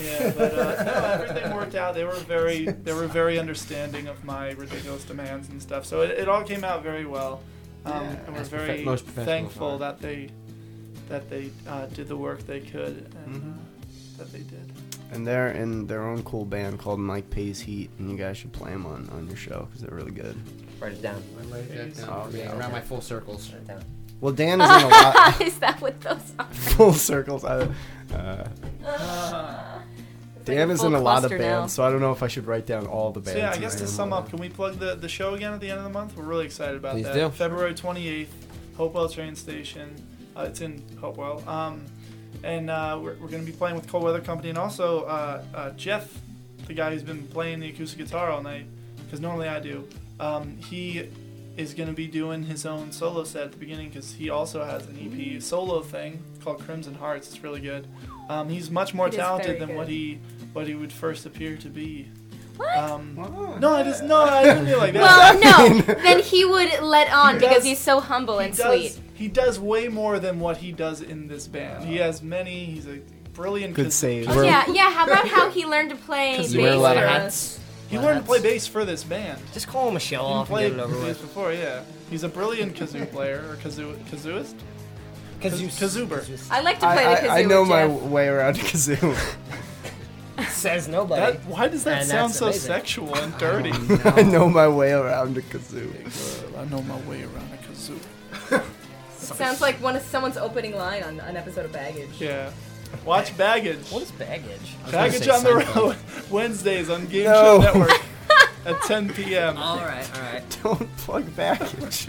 Yeah, 0.02 0.32
but 0.36 0.52
uh, 0.54 0.84
no, 0.84 0.92
everything 1.24 1.54
worked 1.54 1.74
out. 1.74 1.94
They 1.94 2.04
were 2.04 2.12
very, 2.14 2.66
they 2.66 2.92
were 2.92 3.06
very 3.06 3.38
understanding 3.38 4.06
of 4.08 4.22
my 4.24 4.50
ridiculous 4.52 5.04
demands 5.04 5.48
and 5.48 5.60
stuff. 5.62 5.86
So 5.86 6.00
it, 6.02 6.10
it 6.10 6.28
all 6.28 6.42
came 6.44 6.64
out 6.64 6.82
very 6.82 7.06
well, 7.06 7.40
um, 7.84 7.92
Yeah, 8.04 8.10
and 8.26 8.34
we're 8.34 8.40
as 8.40 8.48
profe- 8.48 8.66
very 8.66 8.84
most 8.84 9.04
thankful 9.06 9.78
that 9.78 10.00
they, 10.00 10.28
that 11.08 11.28
they 11.30 11.50
uh, 11.68 11.86
did 11.86 12.08
the 12.08 12.16
work 12.16 12.46
they 12.46 12.60
could 12.60 13.10
and 13.26 13.34
Mhm. 13.42 13.52
uh, 13.54 14.18
that 14.18 14.32
they 14.32 14.40
did. 14.40 14.72
And 15.12 15.26
they're 15.26 15.50
in 15.52 15.86
their 15.86 16.04
own 16.06 16.22
cool 16.22 16.46
band 16.46 16.78
called 16.78 16.98
Mike 16.98 17.28
Pays 17.28 17.60
Heat, 17.60 17.90
and 17.98 18.10
you 18.10 18.16
guys 18.16 18.38
should 18.38 18.52
play 18.52 18.70
them 18.70 18.86
on, 18.86 19.08
on 19.10 19.26
your 19.28 19.36
show 19.36 19.66
because 19.68 19.82
they're 19.82 19.94
really 19.94 20.10
good. 20.12 20.34
Write 20.80 20.92
it 20.92 21.02
down. 21.02 21.22
Oh, 22.08 22.28
yeah, 22.32 22.38
yeah, 22.38 22.58
around 22.58 22.72
my 22.72 22.80
full 22.80 23.00
circles. 23.02 23.50
Write 23.50 23.58
it 23.60 23.66
down. 23.68 23.84
Well, 24.22 24.32
Dan 24.32 24.60
is 24.60 24.70
in 24.70 24.82
a 24.84 24.88
lot 24.88 25.40
Is 25.48 25.58
that 25.58 25.80
what 25.82 26.00
those 26.00 26.32
are? 26.38 26.46
full 26.46 26.92
circles. 26.94 27.44
I, 27.44 27.56
uh, 27.58 28.48
It's 28.52 28.62
like 28.82 29.41
Dan 30.44 30.70
is 30.70 30.82
in 30.82 30.94
a 30.94 31.00
lot 31.00 31.18
of 31.24 31.30
cluster 31.30 31.38
now. 31.38 31.60
bands, 31.60 31.72
so 31.72 31.82
I 31.82 31.90
don't 31.90 32.00
know 32.00 32.12
if 32.12 32.22
I 32.22 32.28
should 32.28 32.46
write 32.46 32.66
down 32.66 32.86
all 32.86 33.12
the 33.12 33.20
bands. 33.20 33.32
So 33.32 33.38
yeah, 33.38 33.50
I 33.50 33.58
guess 33.58 33.74
to 33.76 33.86
sum 33.86 34.12
up, 34.12 34.28
can 34.30 34.38
we 34.38 34.48
plug 34.48 34.78
the, 34.78 34.94
the 34.94 35.08
show 35.08 35.34
again 35.34 35.52
at 35.52 35.60
the 35.60 35.70
end 35.70 35.78
of 35.78 35.84
the 35.84 35.90
month? 35.90 36.16
We're 36.16 36.24
really 36.24 36.46
excited 36.46 36.76
about 36.76 36.92
Please 36.94 37.06
that. 37.06 37.14
do. 37.14 37.30
February 37.30 37.74
28th, 37.74 38.28
Hopewell 38.76 39.08
train 39.08 39.36
station. 39.36 39.94
Uh, 40.36 40.46
it's 40.48 40.60
in 40.60 40.82
Hopewell. 41.00 41.46
Um, 41.48 41.84
and 42.42 42.70
uh, 42.70 42.98
we're, 43.00 43.14
we're 43.14 43.28
going 43.28 43.44
to 43.44 43.50
be 43.50 43.56
playing 43.56 43.76
with 43.76 43.86
Cold 43.88 44.04
Weather 44.04 44.20
Company 44.20 44.48
and 44.48 44.58
also 44.58 45.04
uh, 45.04 45.42
uh, 45.54 45.70
Jeff, 45.70 46.12
the 46.66 46.74
guy 46.74 46.90
who's 46.90 47.02
been 47.02 47.26
playing 47.28 47.60
the 47.60 47.68
acoustic 47.68 47.98
guitar 47.98 48.30
all 48.30 48.42
night, 48.42 48.66
because 49.04 49.20
normally 49.20 49.48
I 49.48 49.60
do. 49.60 49.86
Um, 50.18 50.56
he 50.58 51.08
is 51.56 51.74
going 51.74 51.88
to 51.88 51.94
be 51.94 52.06
doing 52.06 52.42
his 52.42 52.64
own 52.64 52.92
solo 52.92 53.24
set 53.24 53.44
at 53.44 53.52
the 53.52 53.58
beginning 53.58 53.88
because 53.88 54.14
he 54.14 54.30
also 54.30 54.64
has 54.64 54.86
an 54.86 54.96
EP 54.98 55.42
solo 55.42 55.82
thing 55.82 56.22
called 56.42 56.60
Crimson 56.60 56.94
Hearts. 56.94 57.28
It's 57.28 57.42
really 57.42 57.60
good. 57.60 57.86
Um, 58.32 58.48
he's 58.48 58.70
much 58.70 58.94
more 58.94 59.06
It 59.08 59.14
is 59.14 59.18
talented 59.20 59.60
than 59.60 59.68
good. 59.68 59.76
what 59.76 59.88
he 59.88 60.18
what 60.52 60.66
he 60.66 60.74
would 60.74 60.92
first 60.92 61.26
appear 61.26 61.56
to 61.56 61.68
be. 61.68 62.08
What? 62.56 62.76
Um, 62.76 63.14
no, 63.60 63.74
I 63.74 63.82
just 63.82 64.02
no, 64.04 64.22
I 64.22 64.42
didn't 64.44 64.64
mean 64.66 64.76
like 64.78 64.92
that. 64.94 65.38
Well, 65.40 65.74
no. 65.74 65.94
then 65.94 66.20
he 66.20 66.44
would 66.44 66.80
let 66.82 67.10
on 67.12 67.34
He 67.34 67.40
because 67.40 67.56
does- 67.56 67.64
he's 67.64 67.78
so 67.78 68.00
humble 68.00 68.38
he 68.38 68.46
and 68.46 68.56
does, 68.56 68.66
sweet. 68.94 69.00
He 69.14 69.28
does 69.28 69.58
way 69.60 69.88
more 69.88 70.18
than 70.18 70.38
what 70.40 70.56
he 70.58 70.72
does 70.72 71.00
in 71.00 71.28
this 71.28 71.46
band. 71.46 71.84
He 71.84 71.96
has 71.96 72.22
many. 72.22 72.64
He's 72.66 72.86
a 72.86 73.00
brilliant. 73.34 73.74
Good 73.74 73.84
cons- 73.86 73.94
save. 73.94 74.28
Oh, 74.28 74.42
yeah, 74.42 74.64
yeah. 74.70 74.90
How 74.92 75.04
about 75.06 75.26
how 75.28 75.50
he 75.56 75.64
learned 75.64 75.90
to 75.90 75.96
play 75.96 76.36
bass? 76.38 76.52
You 76.52 76.62
wear 76.62 76.72
a 76.72 76.76
lot 76.76 76.96
of 76.96 77.02
for 77.04 77.08
hats. 77.08 77.26
us? 77.56 77.58
He 77.88 77.98
learned 77.98 78.20
to 78.20 78.26
play 78.26 78.40
bass 78.40 78.66
for 78.66 78.84
this 78.84 79.04
band. 79.04 79.38
Just 79.52 79.68
call 79.68 79.88
him 79.88 79.96
a 79.96 80.00
show 80.00 80.16
He 80.18 80.24
off 80.32 80.48
and 80.48 80.54
played 80.54 80.70
get 80.70 80.78
it 80.78 80.82
over 80.82 80.94
bass 80.96 81.04
with. 81.08 81.20
before, 81.22 81.52
yeah. 81.52 81.82
He's 82.10 82.22
a 82.24 82.28
brilliant 82.28 82.74
kazoo 82.74 83.10
player 83.12 83.44
or 83.50 83.56
kazoo 83.56 83.94
kazooist. 84.06 84.54
Kazoo- 85.42 86.06
kazoober. 86.06 86.48
I 86.50 86.60
like 86.60 86.78
to 86.80 86.86
play 86.92 87.04
I, 87.06 87.14
the 87.20 87.26
kazoo. 87.26 87.30
I, 87.30 87.38
I 87.38 87.42
know 87.44 87.60
with 87.62 87.70
my 87.70 87.86
Jeff. 87.86 88.02
way 88.02 88.28
around 88.28 88.56
a 88.58 88.60
kazoo. 88.60 89.36
Says 90.48 90.88
nobody. 90.88 91.20
That, 91.38 91.44
why 91.46 91.68
does 91.68 91.84
that 91.84 92.00
And 92.02 92.08
sound 92.08 92.30
that's 92.30 92.38
so 92.38 92.46
amazing. 92.46 92.66
sexual 92.68 93.14
and 93.16 93.36
dirty? 93.38 93.72
I 94.04 94.22
know 94.22 94.48
my 94.48 94.66
way 94.68 94.92
around 94.92 95.36
a 95.36 95.42
kazoo. 95.42 95.90
I 96.58 96.64
know 96.66 96.82
my 96.82 96.96
way 97.08 97.22
around 97.22 97.50
a 97.52 97.56
kazoo. 97.58 98.64
Sounds 99.18 99.60
like 99.60 99.76
one 99.76 99.96
of 99.96 100.02
someone's 100.02 100.36
opening 100.36 100.74
line 100.76 101.02
on 101.02 101.20
an 101.20 101.36
episode 101.36 101.64
of 101.64 101.72
Baggage. 101.72 102.10
Yeah. 102.18 102.50
Watch 103.04 103.36
Baggage. 103.36 103.86
What 103.90 104.02
is 104.02 104.10
baggage? 104.12 104.74
Baggage 104.90 105.22
say 105.24 105.30
on 105.30 105.42
the 105.44 105.50
Seinfeld. 105.50 105.76
road 105.76 105.96
Wednesdays 106.30 106.90
on 106.90 107.06
Game 107.06 107.24
No. 107.24 107.60
Show 107.62 107.78
Network 107.78 108.00
at 108.66 108.82
10 108.82 109.12
p.m. 109.14 109.56
All 109.56 109.78
right, 109.78 110.08
all 110.16 110.20
right. 110.22 110.58
Don't 110.62 110.96
plug 110.98 111.34
baggage. 111.36 112.06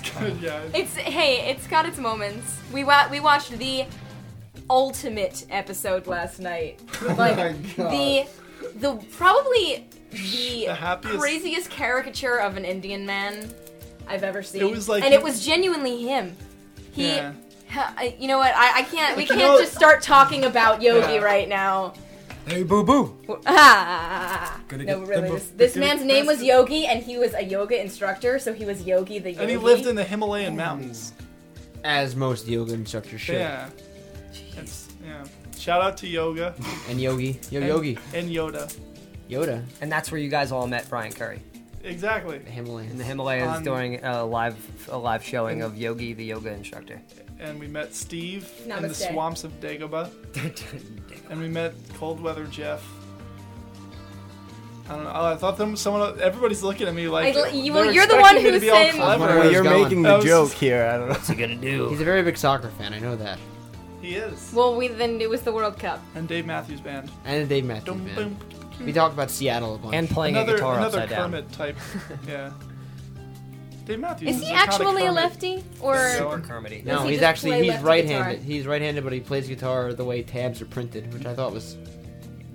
It's 0.00 0.10
good, 0.18 0.40
yeah. 0.40 0.62
It's 0.74 0.94
hey, 0.96 1.50
it's 1.50 1.66
got 1.66 1.86
its 1.86 1.98
moments. 1.98 2.56
We 2.72 2.84
wa- 2.84 3.08
we 3.10 3.20
watched 3.20 3.50
the 3.58 3.84
ultimate 4.68 5.44
episode 5.50 6.06
last 6.06 6.38
night. 6.40 6.80
Oh 7.02 7.14
like 7.14 7.36
my 7.36 7.52
God. 7.76 7.90
the 7.92 8.26
the 8.76 8.94
probably 9.16 9.86
the, 10.10 10.66
The 10.66 10.74
happiest- 10.74 11.18
craziest 11.18 11.70
caricature 11.70 12.36
of 12.40 12.56
an 12.56 12.64
Indian 12.64 13.06
man 13.06 13.52
I've 14.08 14.22
ever 14.22 14.42
seen. 14.42 14.62
It 14.62 14.70
was 14.70 14.88
like- 14.88 15.04
and 15.04 15.14
it 15.14 15.22
was 15.22 15.44
genuinely 15.44 16.02
him. 16.02 16.36
He, 16.92 17.08
Yeah. 17.16 17.32
ha- 17.70 17.94
I- 17.96 18.16
you 18.18 18.26
know 18.28 18.38
what? 18.38 18.52
I, 18.54 18.80
I 18.80 18.82
can't. 18.82 19.16
We 19.16 19.22
you 19.22 19.28
can't 19.28 19.40
know- 19.40 19.58
just 19.60 19.74
start 19.74 20.02
talking 20.02 20.44
about 20.44 20.82
Yogi 20.82 21.14
Yeah. 21.14 21.20
right 21.20 21.48
now. 21.48 21.94
Hey, 22.50 22.64
boo 22.64 22.82
boo. 22.82 23.16
Ah, 23.46 24.60
Gonna 24.68 24.82
no, 24.82 25.02
really. 25.02 25.30
This, 25.30 25.50
this 25.50 25.76
man's 25.76 26.02
name 26.02 26.26
was. 26.26 26.42
Yogi, 26.42 26.84
and 26.86 27.00
he 27.00 27.16
was 27.16 27.32
a 27.34 27.42
yoga 27.44 27.80
instructor, 27.80 28.40
so 28.40 28.52
he 28.52 28.64
was 28.64 28.82
Yogi 28.82 29.20
the 29.20 29.30
Yogi. 29.30 29.40
And 29.42 29.50
he 29.50 29.56
lived 29.56 29.86
in 29.86 29.94
the 29.94 30.02
Himalayan 30.02 30.56
mountains. 30.56 31.12
As 31.84 32.16
most 32.16 32.48
yoga 32.48 32.74
instructors 32.74 33.20
should. 33.20 33.36
Yeah. 33.36 33.70
It's, 34.56 34.88
yeah. 35.06 35.24
Shout 35.56 35.80
out 35.80 35.96
to 35.98 36.08
Yoga. 36.08 36.54
And 36.88 37.00
Yogi. 37.00 37.38
Yo, 37.50 37.60
and, 37.60 37.68
Yogi. 37.68 37.98
And 38.14 38.28
Yoda. 38.30 38.76
Yoda. 39.28 39.64
And 39.80 39.92
that's 39.92 40.10
where 40.10 40.20
you 40.20 40.28
guys 40.28 40.50
all 40.50 40.66
met 40.66 40.88
Brian 40.90 41.12
Curry 41.12 41.40
Exactly. 41.84 42.38
The 42.38 42.50
Himalayas. 42.50 42.90
in 42.90 42.98
the 42.98 43.04
Himalayas 43.04 43.58
On- 43.58 43.62
during 43.62 44.04
a 44.04 44.24
live 44.24 44.56
a 44.88 44.98
live 44.98 45.22
showing 45.22 45.62
of 45.62 45.78
Yogi, 45.78 46.14
the 46.14 46.24
yoga 46.24 46.52
instructor. 46.52 47.00
And 47.40 47.58
we 47.58 47.66
met 47.68 47.94
Steve 47.94 48.50
in 48.66 48.82
the 48.82 48.94
swamps 48.94 49.44
of 49.44 49.52
Dagobah. 49.60 50.10
and 51.30 51.40
we 51.40 51.48
met 51.48 51.72
Cold 51.94 52.20
Weather 52.20 52.44
Jeff. 52.46 52.84
I 54.88 54.94
don't 54.94 55.04
know. 55.04 55.10
I 55.10 55.36
thought 55.36 55.56
them 55.56 55.76
someone. 55.76 56.20
Everybody's 56.20 56.62
looking 56.62 56.88
at 56.88 56.94
me 56.94 57.08
like. 57.08 57.36
I- 57.36 57.48
you- 57.50 57.72
they're 57.72 57.82
well, 57.84 57.92
you're 57.92 58.06
the 58.06 58.16
one 58.16 58.36
expecting 58.36 58.44
me 58.44 58.50
to 58.50 58.52
who's 58.52 58.60
be 58.60 58.70
all 58.70 58.76
saying- 58.76 58.94
clever. 58.94 59.26
Well, 59.26 59.52
you're 59.52 59.62
going. 59.62 59.82
making 59.84 60.04
I 60.06 60.10
the 60.10 60.16
was 60.16 60.24
joke 60.24 60.52
here. 60.52 60.84
I 60.86 60.96
don't 60.98 61.08
know. 61.08 61.14
What's 61.14 61.28
he 61.28 61.34
gonna 61.36 61.54
do? 61.56 61.88
He's 61.90 62.00
a 62.00 62.04
very 62.04 62.22
big 62.22 62.36
soccer 62.36 62.70
fan. 62.70 62.92
I 62.92 62.98
know 62.98 63.14
that. 63.16 63.38
He 64.02 64.16
is. 64.16 64.52
Well, 64.52 64.74
we 64.76 64.88
then 64.88 65.20
it 65.20 65.30
was 65.30 65.42
the 65.42 65.52
World 65.52 65.78
Cup. 65.78 66.00
And 66.14 66.26
Dave 66.26 66.44
Matthews 66.46 66.80
Band. 66.80 67.10
And 67.24 67.48
Dave 67.48 67.64
Matthews 67.64 67.84
Dum, 67.86 68.04
Band. 68.04 68.38
bum. 68.38 68.84
We 68.86 68.92
talked 68.92 69.12
about 69.14 69.30
Seattle 69.30 69.74
a 69.74 69.78
bunch. 69.78 69.94
and 69.94 70.08
playing 70.08 70.36
another 70.36 70.54
a 70.54 70.56
guitar 70.56 70.78
another 70.78 71.00
upside 71.00 71.10
down. 71.10 71.30
Kermit 71.30 71.52
type. 71.52 71.76
yeah. 72.28 72.50
Dave 73.84 73.98
Matthews. 74.00 74.36
Is 74.36 74.42
is 74.42 74.48
he 74.48 74.52
a 74.54 74.56
actually 74.56 75.06
a 75.06 75.12
lefty 75.12 75.64
or? 75.80 75.96
So- 76.10 76.30
Super 76.30 76.40
Kermity. 76.46 76.82
no, 76.84 76.94
Does 76.96 77.02
he 77.04 77.08
he's 77.10 77.18
just 77.20 77.28
actually 77.28 77.58
he's 77.60 77.68
lefty 77.70 77.84
right-handed. 77.86 78.30
guitar? 78.38 78.44
He's 78.46 78.66
right-handed, 78.66 79.04
but 79.04 79.12
he 79.12 79.20
plays 79.20 79.48
guitar 79.48 79.92
the 79.92 80.04
way 80.04 80.22
tabs 80.22 80.60
are 80.62 80.66
printed, 80.66 81.12
which 81.12 81.26
I 81.26 81.34
thought 81.34 81.52
was 81.52 81.76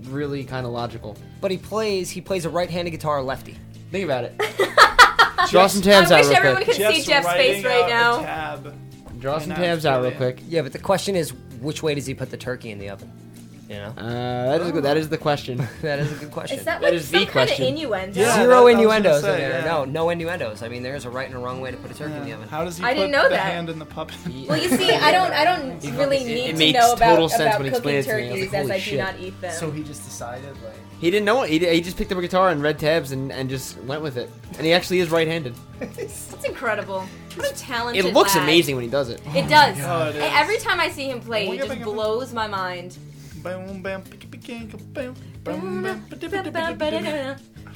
really 0.04 0.44
kind 0.44 0.66
of 0.66 0.72
logical. 0.72 1.18
But 1.42 1.52
he 1.52 1.58
plays 1.58 2.10
he 2.10 2.22
plays 2.22 2.46
a 2.46 2.50
right-handed 2.50 2.92
guitar 2.92 3.22
lefty. 3.22 3.58
Think 3.92 4.06
about 4.06 4.24
it. 4.26 4.38
Draw 5.50 5.68
some 5.68 5.82
tabs 5.82 6.12
out 6.12 6.16
there. 6.16 6.18
I 6.18 6.22
out 6.22 6.22
wish 6.22 6.28
real 6.30 6.38
everyone 6.38 6.64
quick. 6.64 6.78
could 6.78 6.96
see 6.96 7.02
Jeff's 7.04 7.28
face 7.34 7.64
writing 7.64 7.64
right 7.64 7.92
out 7.92 8.22
now. 8.22 8.26
Tab. 8.26 9.20
Draw 9.22 9.40
some 9.40 9.52
And 9.52 9.60
now 9.62 9.66
tabs 9.68 9.86
out 9.86 10.02
real 10.02 10.12
quick. 10.12 10.40
Yeah, 10.48 10.62
but 10.62 10.72
the 10.74 10.80
question 10.80 11.16
is, 11.16 11.32
which 11.62 11.82
way 11.84 11.96
does 11.96 12.06
he 12.06 12.14
put 12.14 12.32
the 12.32 12.38
turkey 12.38 12.72
in 12.72 12.80
the 12.80 12.90
oven? 12.90 13.12
You 13.68 13.78
know, 13.78 13.94
Uh, 13.98 14.04
that 14.52 14.62
is 14.62 14.72
good. 14.72 14.84
That 14.84 14.96
is 14.98 15.10
the 15.10 15.18
question. 15.18 15.68
that 15.82 15.98
is 15.98 16.12
a 16.12 16.16
good 16.16 16.32
question. 16.32 16.60
Is 16.60 16.66
that 16.66 16.82
That 16.82 16.86
like 16.88 16.94
is 16.94 17.10
the 17.10 17.18
some 17.26 17.28
kind 17.28 17.50
of 17.50 17.60
innuendo? 17.60 18.20
Yeah. 18.20 18.36
Zero 18.36 18.48
that- 18.48 18.56
I 18.58 18.62
was 18.62 18.74
gonna 18.76 18.82
innuendos 18.84 19.22
say, 19.22 19.34
in 19.34 19.38
there. 19.50 19.60
yeah. 19.60 19.66
No, 19.66 19.86
no 19.86 20.10
innuendos. 20.12 20.62
I 20.62 20.68
mean, 20.70 20.84
there's 20.84 21.06
a 21.06 21.10
right 21.10 21.26
and 21.28 21.36
a 21.36 21.40
wrong 21.40 21.62
way 21.62 21.72
to 21.72 21.78
put 21.78 21.90
a 21.90 21.96
turkey 21.96 22.14
in 22.14 22.26
the 22.26 22.32
oven. 22.34 22.48
How 22.48 22.64
does 22.64 22.78
he 22.78 22.84
I 22.84 22.90
put 22.94 22.96
didn't 23.00 23.12
know 23.12 23.24
the 23.24 23.30
that. 23.30 23.40
hand 23.54 23.70
in 23.70 23.80
the 23.80 23.86
puppet? 23.86 24.18
Well, 24.48 24.62
you 24.62 24.70
see, 24.70 24.92
I 24.92 25.12
don't, 25.12 25.32
I 25.32 25.44
don't 25.46 25.98
really 25.98 26.18
it 26.18 26.26
need 26.28 26.52
to 26.52 26.58
makes 26.58 26.78
know 26.80 26.94
about 26.94 27.10
total 27.10 27.30
sense 27.30 27.42
about 27.42 27.58
when 27.60 27.66
he 27.66 27.72
cooking 27.76 27.96
explained 27.96 27.98
it 27.98 28.04
to 28.04 28.16
me. 28.18 28.30
I 28.30 28.32
was 28.32 28.52
turkeys 28.52 28.54
like, 28.54 28.62
as 28.64 28.70
I 28.72 28.76
do 28.76 28.82
shit." 28.82 29.00
not 29.00 29.20
eat 29.20 29.42
them. 29.42 29.52
So 29.54 29.72
he 29.72 29.84
just 29.84 30.04
decided, 30.04 30.54
like. 30.64 30.74
He 31.02 31.10
didn't 31.12 31.26
know 31.26 31.42
it. 31.42 31.50
He, 31.50 31.60
he 31.68 31.82
just 31.82 31.98
picked 31.98 32.12
up 32.12 32.18
a 32.20 32.22
guitar 32.22 32.52
and 32.52 32.62
read 32.62 32.78
tabs 32.80 33.12
and, 33.12 33.32
and 33.32 33.50
just 33.50 33.78
went 33.84 34.02
with 34.04 34.16
it. 34.18 34.30
And 34.58 34.66
he 34.66 34.74
actually 34.74 35.00
is 35.00 35.10
right-handed. 35.10 35.54
That's 35.80 36.44
incredible. 36.46 37.02
What 37.36 37.52
a 37.52 37.56
talented. 37.56 38.06
It 38.06 38.14
looks 38.14 38.36
lad. 38.36 38.44
amazing 38.44 38.76
when 38.76 38.84
he 38.86 38.90
does 38.92 39.10
it. 39.10 39.20
It 39.36 39.50
does. 39.50 39.78
Oh, 39.82 40.08
it 40.10 40.16
is. 40.16 40.24
Every 40.24 40.58
time 40.60 40.80
I 40.80 40.90
see 40.90 41.10
him 41.10 41.20
play, 41.20 41.48
Boing, 41.48 41.56
it 41.56 41.58
just 41.68 41.72
boing, 41.72 41.80
boing. 41.82 41.84
blows 41.84 42.34
my 42.34 42.48
mind. 42.48 42.96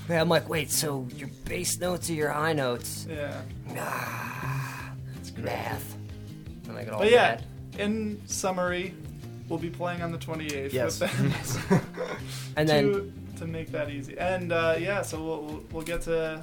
Yeah, 0.09 0.21
I'm 0.21 0.29
like, 0.29 0.49
wait, 0.49 0.71
so 0.71 1.07
your 1.15 1.29
bass 1.45 1.77
notes 1.79 2.09
are 2.09 2.13
your 2.13 2.29
high 2.31 2.53
notes? 2.53 3.05
Yeah. 3.09 3.41
Ah, 3.77 4.91
it's 5.19 5.35
math. 5.37 5.95
And 6.67 6.77
I 6.77 6.83
get 6.83 6.93
all 6.93 6.99
But 6.99 7.11
yeah, 7.11 7.39
mad. 7.75 7.79
in 7.79 8.21
summary, 8.25 8.95
we'll 9.47 9.59
be 9.59 9.69
playing 9.69 10.01
on 10.01 10.11
the 10.11 10.17
28th. 10.17 10.73
Yes. 10.73 10.99
With 10.99 11.69
them 11.69 11.81
And 12.57 12.67
then 12.67 12.91
to, 12.91 13.13
to 13.39 13.45
make 13.47 13.71
that 13.71 13.89
easy. 13.91 14.17
And 14.17 14.51
uh, 14.51 14.75
yeah, 14.79 15.03
so 15.03 15.23
we'll, 15.23 15.41
we'll, 15.43 15.63
we'll 15.71 15.83
get 15.83 16.01
to, 16.03 16.41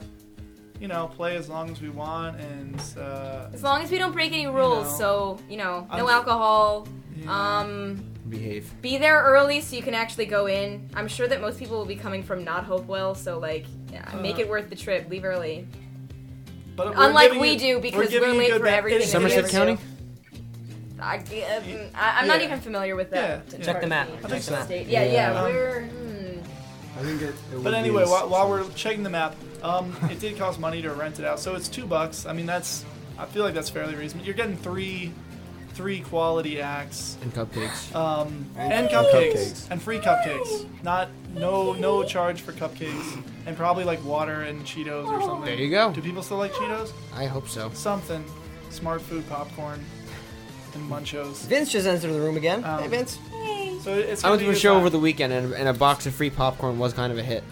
you 0.80 0.88
know, 0.88 1.08
play 1.16 1.36
as 1.36 1.48
long 1.48 1.70
as 1.70 1.80
we 1.80 1.88
want 1.88 2.38
and. 2.40 2.80
Uh, 2.98 3.48
As 3.52 3.62
long 3.62 3.82
as 3.82 3.90
we 3.90 3.98
don't 3.98 4.12
break 4.12 4.32
any 4.32 4.46
rules, 4.46 4.86
know. 4.92 4.98
so 4.98 5.38
you 5.48 5.56
know, 5.56 5.86
no 5.90 6.06
I'm- 6.06 6.08
alcohol. 6.08 6.86
Yeah. 7.16 7.60
Um, 7.60 8.04
Behave. 8.28 8.70
be 8.82 8.98
there 8.98 9.22
early 9.22 9.60
so 9.62 9.74
you 9.76 9.82
can 9.82 9.94
actually 9.94 10.26
go 10.26 10.46
in. 10.46 10.90
I'm 10.94 11.08
sure 11.08 11.26
that 11.28 11.40
most 11.40 11.58
people 11.58 11.78
will 11.78 11.86
be 11.86 11.96
coming 11.96 12.22
from 12.22 12.44
not 12.44 12.64
Hopewell, 12.64 13.14
so 13.14 13.38
like, 13.38 13.64
yeah, 13.92 14.04
make 14.20 14.36
Uh, 14.36 14.40
it 14.40 14.48
worth 14.50 14.68
the 14.68 14.76
trip. 14.76 15.08
Leave 15.08 15.24
early. 15.24 15.66
but 16.76 16.92
Unlike 16.94 17.40
we 17.40 17.52
you- 17.52 17.58
do, 17.58 17.78
because 17.80 18.10
giving 18.10 18.28
we're 18.30 18.34
you 18.34 18.38
late 18.52 18.58
for 18.58 18.64
ma- 18.64 18.70
everything 18.70 18.98
it's- 19.00 19.12
that 19.12 19.22
we 19.22 19.30
Somerset 19.30 19.50
County? 19.50 19.78
I, 21.00 21.16
um, 21.16 21.22
I, 21.94 22.20
I'm 22.20 22.26
not 22.26 22.40
Yeah. 22.40 22.46
even 22.46 22.60
familiar 22.60 22.96
with 22.96 23.10
that. 23.12 23.44
Yeah, 23.52 23.58
Check 23.64 23.80
the 23.80 23.86
map. 23.86 24.08
Check 24.28 24.42
the 24.42 24.50
map. 24.52 24.64
state. 24.64 24.86
Yeah, 24.88 25.04
yeah, 25.04 25.12
Yeah. 25.12 25.42
we're. 25.44 25.80
Hmm. 25.84 26.98
I 26.98 27.02
think 27.02 27.22
it. 27.22 27.28
it 27.52 27.62
But 27.62 27.72
anyway, 27.74 28.04
while, 28.04 28.28
while 28.28 28.48
we're 28.50 28.68
checking 28.70 29.02
the 29.02 29.10
map, 29.10 29.34
um, 29.62 29.96
it 30.10 30.20
did 30.20 30.36
cost 30.38 30.58
money 30.60 30.82
to 30.82 30.90
rent 30.92 31.18
it 31.18 31.24
out, 31.24 31.40
so 31.40 31.54
it's 31.54 31.68
two 31.68 31.86
bucks. 31.86 32.26
I 32.26 32.32
mean, 32.32 32.46
that's 32.46 32.84
I 33.18 33.24
feel 33.26 33.44
like 33.44 33.54
that's 33.54 33.70
fairly 33.70 33.94
reasonable. 33.94 34.26
You're 34.26 34.34
getting 34.34 34.56
three, 34.56 35.12
three 35.74 36.00
quality 36.00 36.60
acts, 36.60 37.16
And 37.22 37.32
cupcakes. 37.32 37.94
um, 37.94 38.46
And 38.56 38.72
and, 38.72 38.88
cupcakes, 38.88 39.32
cupcakes. 39.34 39.70
and 39.70 39.80
free 39.82 39.98
cupcakes. 39.98 40.66
Not 40.82 41.08
no 41.34 41.72
no 41.74 42.02
charge 42.04 42.40
for 42.42 42.52
cupcakes, 42.52 43.22
and 43.46 43.56
probably 43.56 43.84
like 43.84 44.04
water 44.04 44.42
and 44.42 44.64
Cheetos 44.64 45.06
or 45.06 45.20
something. 45.22 45.44
There 45.46 45.54
you 45.54 45.70
go. 45.70 45.92
Do 45.92 46.00
people 46.02 46.22
still 46.22 46.38
like 46.38 46.52
Cheetos? 46.52 46.92
I 47.14 47.26
hope 47.26 47.48
so. 47.48 47.70
Something, 47.74 48.24
smart 48.70 49.00
food, 49.02 49.28
popcorn, 49.28 49.84
and 50.74 50.90
Munchos. 50.90 51.46
Vince 51.46 51.70
just 51.72 51.86
entered 51.86 52.12
the 52.12 52.20
room 52.20 52.36
again. 52.36 52.64
Um, 52.64 52.80
hey, 52.82 52.88
Vince. 52.88 53.18
So 53.82 53.94
it's 53.94 54.24
I 54.24 54.30
went 54.30 54.42
to 54.42 54.50
a 54.50 54.54
show 54.54 54.70
time. 54.72 54.80
over 54.80 54.90
the 54.90 54.98
weekend, 54.98 55.32
and, 55.32 55.52
and 55.52 55.68
a 55.68 55.72
box 55.72 56.06
of 56.06 56.14
free 56.14 56.28
popcorn 56.30 56.76
was 56.78 56.92
kind 56.92 57.12
of 57.12 57.18
a 57.18 57.22
hit. 57.22 57.44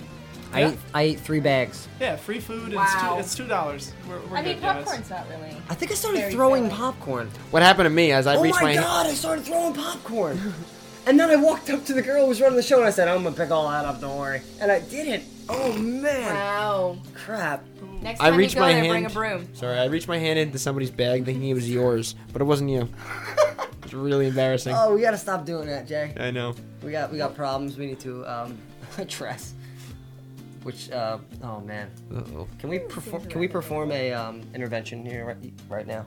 I 0.55 0.64
ate, 0.64 0.78
I 0.94 1.02
ate 1.02 1.20
three 1.20 1.40
bags. 1.40 1.89
Yeah, 2.01 2.16
free 2.16 2.40
food. 2.40 2.66
and 2.66 2.74
Wow. 2.74 2.85
It's 2.85 2.94
two, 3.02 3.20
it's 3.20 3.35
two 3.35 3.47
dollars. 3.48 3.93
We're, 4.09 4.20
we're 4.31 4.36
I 4.36 4.43
mean, 4.43 4.55
good, 4.55 4.62
guys. 4.62 4.85
popcorn's 4.85 5.10
not 5.10 5.26
really. 5.28 5.56
I 5.68 5.74
think 5.74 5.90
I 5.93 5.94
started 5.94 6.32
throwing 6.32 6.64
filling. 6.64 6.70
popcorn. 6.70 7.31
What 7.51 7.62
happened 7.62 7.86
to 7.86 7.90
me 7.90 8.12
as 8.12 8.26
I 8.26 8.36
oh 8.36 8.43
reached 8.43 8.60
my 8.60 8.72
Oh 8.72 8.76
my 8.76 8.82
god, 8.82 9.06
I 9.06 9.14
started 9.14 9.44
throwing 9.44 9.74
popcorn. 9.74 10.40
and 11.06 11.18
then 11.18 11.31
I 11.31 11.36
walked 11.36 11.70
up 11.70 11.85
to 11.86 11.93
the 11.93 12.02
girl 12.02 12.22
who 12.22 12.28
was 12.28 12.40
running 12.40 12.56
the 12.56 12.62
show 12.62 12.78
and 12.78 12.86
I 12.86 12.90
said, 12.90 13.09
I'm 13.09 13.22
gonna 13.22 13.36
pick 13.36 13.51
all 13.51 13.68
that 13.68 13.85
up, 13.85 14.01
don't 14.01 14.18
worry. 14.18 14.43
And 14.60 14.70
I 14.70 14.81
didn't. 14.81 15.24
Oh 15.48 15.72
man. 15.76 16.35
Wow. 16.35 16.98
Crap. 17.14 17.64
Next 18.01 18.20
I 18.20 18.31
time 18.31 18.39
reached 18.39 18.55
you 18.55 18.60
go 18.60 18.66
my 18.66 18.72
there, 18.72 18.82
hand. 18.85 18.90
bring 18.93 19.06
a 19.06 19.10
broom. 19.10 19.55
Sorry, 19.55 19.78
I 19.78 19.86
reached 19.86 20.09
my 20.09 20.18
hand 20.18 20.39
into 20.39 20.59
somebody's 20.59 20.90
bag 20.90 21.24
thinking 21.24 21.48
it 21.48 21.55
was 21.55 21.70
yours, 21.70 22.14
but 22.32 22.40
it 22.43 22.44
wasn't 22.44 22.70
you. 22.70 22.89
It's 23.82 23.93
really 23.93 24.28
embarrassing. 24.28 24.74
Oh, 24.74 24.94
we 24.94 25.02
gotta 25.02 25.18
stop 25.18 25.44
doing 25.44 25.66
that, 25.66 25.86
Jay. 25.86 26.14
I 26.18 26.31
know. 26.31 26.55
We 26.82 26.90
got 26.90 27.12
we 27.12 27.18
got 27.18 27.35
problems 27.35 27.76
we 27.76 27.85
need 27.86 28.01
to 28.01 28.24
um, 28.24 28.59
address. 28.98 29.52
Which 30.65 30.91
uh, 30.91 31.19
oh 31.43 31.61
man, 31.61 31.91
Uh-oh. 32.15 32.49
can 32.59 32.70
we 32.70 32.81
perform? 32.81 33.24
Can 33.27 33.39
we 33.41 33.47
perform 33.49 33.93
a 33.93 34.12
um, 34.12 34.43
intervention 34.55 35.05
here 35.05 35.27
right, 35.27 35.53
right 35.69 35.86
now? 35.86 36.05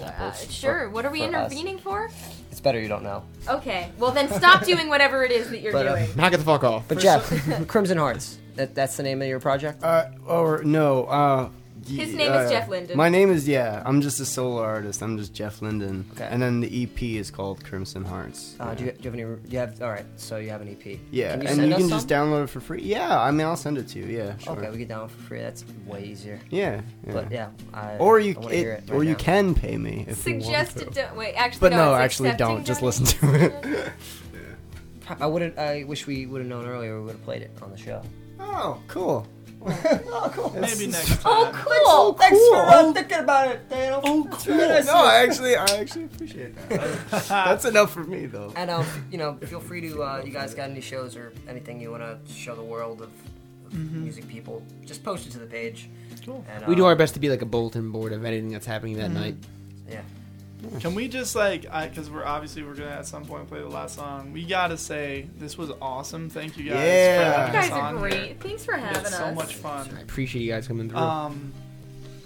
Uh, 0.00 0.32
sure. 0.32 0.90
What 0.90 1.04
are 1.04 1.10
we 1.10 1.20
for 1.20 1.34
us. 1.36 1.52
intervening 1.52 1.78
for? 1.78 2.10
It's 2.50 2.60
better 2.60 2.80
you 2.80 2.88
don't 2.88 3.04
know. 3.04 3.24
Okay. 3.48 3.90
Well, 3.98 4.10
then 4.10 4.28
stop 4.32 4.64
doing 4.66 4.88
whatever 4.88 5.24
it 5.24 5.30
is 5.30 5.48
that 5.50 5.60
you're 5.60 5.72
But, 5.72 5.86
uh, 5.86 5.96
doing. 5.96 6.16
Knock 6.16 6.32
it 6.32 6.38
the 6.38 6.44
fuck 6.44 6.64
off. 6.64 6.88
But 6.88 6.98
Jeff, 6.98 7.66
Crimson 7.68 7.98
Hearts. 7.98 8.38
That 8.56 8.74
that's 8.74 8.96
the 8.96 9.02
name 9.02 9.22
of 9.22 9.28
your 9.28 9.40
project. 9.40 9.82
Uh, 9.82 10.10
or 10.26 10.62
no, 10.64 11.04
uh, 11.04 11.48
His 11.86 12.14
name 12.14 12.32
is 12.32 12.50
Jeff 12.50 12.68
Linden. 12.68 12.96
My 12.96 13.08
name 13.08 13.30
is 13.30 13.46
yeah. 13.48 13.82
I'm 13.84 14.00
just 14.00 14.20
a 14.20 14.24
solo 14.24 14.62
artist. 14.62 15.02
I'm 15.02 15.18
just 15.18 15.34
Jeff 15.34 15.60
Linden. 15.62 16.04
Okay. 16.12 16.28
And 16.30 16.40
then 16.40 16.60
the 16.60 16.82
EP 16.84 17.02
is 17.02 17.30
called 17.30 17.64
Crimson 17.64 18.04
Hearts. 18.04 18.56
Uh, 18.60 18.74
do, 18.74 18.84
you, 18.84 18.92
do 18.92 18.98
you 18.98 19.04
have 19.10 19.14
any? 19.14 19.24
Do 19.24 19.40
you 19.48 19.58
have? 19.58 19.82
All 19.82 19.90
right. 19.90 20.06
So 20.16 20.36
you 20.36 20.50
have 20.50 20.60
an 20.60 20.68
EP. 20.68 20.98
Yeah, 21.10 21.32
Can 21.32 21.42
you 21.42 21.48
and 21.48 21.56
send 21.56 21.68
you 21.68 21.74
us 21.74 21.80
can 21.80 21.88
some? 21.88 21.98
just 21.98 22.08
download 22.08 22.44
it 22.44 22.46
for 22.50 22.60
free. 22.60 22.82
Yeah, 22.82 23.18
I 23.20 23.30
mean 23.30 23.46
I'll 23.46 23.56
send 23.56 23.78
it 23.78 23.88
to 23.88 23.98
you. 23.98 24.06
Yeah, 24.06 24.36
sure. 24.38 24.56
Okay, 24.56 24.70
we 24.70 24.78
get 24.78 24.88
down 24.88 25.08
for 25.08 25.22
free. 25.22 25.40
That's 25.40 25.64
way 25.86 26.04
easier. 26.04 26.38
Yeah, 26.50 26.82
yeah. 27.06 27.12
But 27.12 27.30
yeah, 27.32 27.48
I, 27.74 27.96
or 27.98 28.20
you 28.20 28.34
I 28.36 28.38
wanna 28.40 28.54
it- 28.54 28.58
hear 28.58 28.72
it 28.72 28.90
or 28.90 28.98
right 29.00 29.08
you 29.08 29.14
can 29.16 29.54
pay 29.54 29.76
me 29.76 30.04
if 30.08 30.24
you 30.26 30.34
want 30.34 30.44
Suggested. 30.44 30.92
to. 30.94 31.08
Do- 31.08 31.16
wait, 31.16 31.34
actually, 31.34 31.60
But 31.70 31.72
no, 31.76 31.94
it's 31.94 32.00
actually 32.04 32.32
don't. 32.32 32.64
Just 32.64 32.80
donations. 32.80 33.22
listen 33.22 33.28
to 33.30 33.44
it. 33.86 33.92
I 35.20 35.26
wouldn't. 35.26 35.58
I 35.58 35.84
wish 35.84 36.06
we 36.06 36.26
would 36.26 36.40
have 36.42 36.48
known 36.48 36.64
earlier. 36.66 36.98
We 37.00 37.06
would 37.06 37.12
have 37.16 37.24
played 37.24 37.42
it 37.42 37.50
on 37.60 37.70
the 37.70 37.76
show. 37.76 38.02
Oh, 38.38 38.80
cool. 38.88 39.26
Oh, 39.66 40.30
cool. 40.34 40.50
Maybe 40.60 40.86
next 40.86 41.20
Oh, 41.24 41.50
time. 41.50 41.54
cool. 41.64 42.12
Thanks 42.14 42.38
for 42.48 42.56
uh, 42.56 42.92
thinking 42.92 43.18
about 43.18 43.48
it, 43.48 43.68
Daniel. 43.68 44.00
Oh, 44.04 44.28
cool. 44.30 44.54
Really 44.54 44.68
nice 44.68 44.86
no. 44.86 44.94
I 44.94 45.16
actually, 45.22 45.56
I 45.56 45.64
actually 45.78 46.04
appreciate 46.04 46.54
that. 46.68 47.08
That's 47.28 47.64
enough 47.64 47.92
for 47.92 48.04
me, 48.04 48.26
though. 48.26 48.52
And 48.56 48.70
um, 48.70 48.86
you 49.10 49.18
know, 49.18 49.36
feel 49.46 49.60
free 49.60 49.80
to. 49.82 50.02
Uh, 50.02 50.22
you 50.24 50.32
guys 50.32 50.54
got 50.54 50.70
any 50.70 50.80
shows 50.80 51.16
or 51.16 51.32
anything 51.48 51.80
you 51.80 51.90
want 51.90 52.02
to 52.02 52.18
show 52.32 52.54
the 52.54 52.62
world 52.62 53.00
of, 53.02 53.10
of 53.66 53.72
Mhm. 53.72 54.02
music 54.02 54.28
people? 54.28 54.62
Just 54.84 55.02
post 55.04 55.26
it 55.26 55.30
to 55.32 55.38
the 55.38 55.46
page. 55.46 55.88
Cool. 56.24 56.44
And, 56.54 56.66
We 56.66 56.74
do 56.74 56.84
uh, 56.84 56.88
our 56.88 56.96
best 56.96 57.14
to 57.14 57.20
be 57.20 57.28
like 57.28 57.42
a 57.42 57.46
bulletin 57.46 57.90
board 57.90 58.12
of 58.12 58.24
anything 58.24 58.50
that's 58.52 58.66
happening 58.66 58.96
that 58.98 59.10
Mhm. 59.10 59.14
night. 59.14 59.36
Yeah. 59.90 60.02
Can 60.80 60.94
we 60.94 61.08
just 61.08 61.34
like, 61.34 61.62
because 61.62 62.08
we're 62.10 62.24
obviously 62.24 62.62
we're 62.62 62.74
gonna 62.74 62.90
at 62.90 63.06
some 63.06 63.24
point 63.24 63.48
play 63.48 63.60
the 63.60 63.68
last 63.68 63.96
song. 63.96 64.32
We 64.32 64.44
gotta 64.44 64.76
say 64.76 65.26
this 65.38 65.58
was 65.58 65.70
awesome. 65.80 66.30
Thank 66.30 66.56
you 66.56 66.70
guys. 66.70 66.74
Yeah. 66.86 67.46
for 67.46 67.46
You 67.48 67.52
guys 67.52 67.70
us 67.70 67.76
are 67.76 67.94
great. 67.96 68.14
here. 68.14 68.36
Thanks 68.40 68.64
for 68.64 68.74
We 68.74 68.80
had 68.80 68.96
having 68.96 69.12
so 69.12 69.32
much 69.34 69.54
fun. 69.56 69.88
I 69.96 70.00
appreciate 70.02 70.42
you 70.42 70.52
guys 70.52 70.68
coming 70.68 70.88
through. 70.88 70.98
Um, 70.98 71.52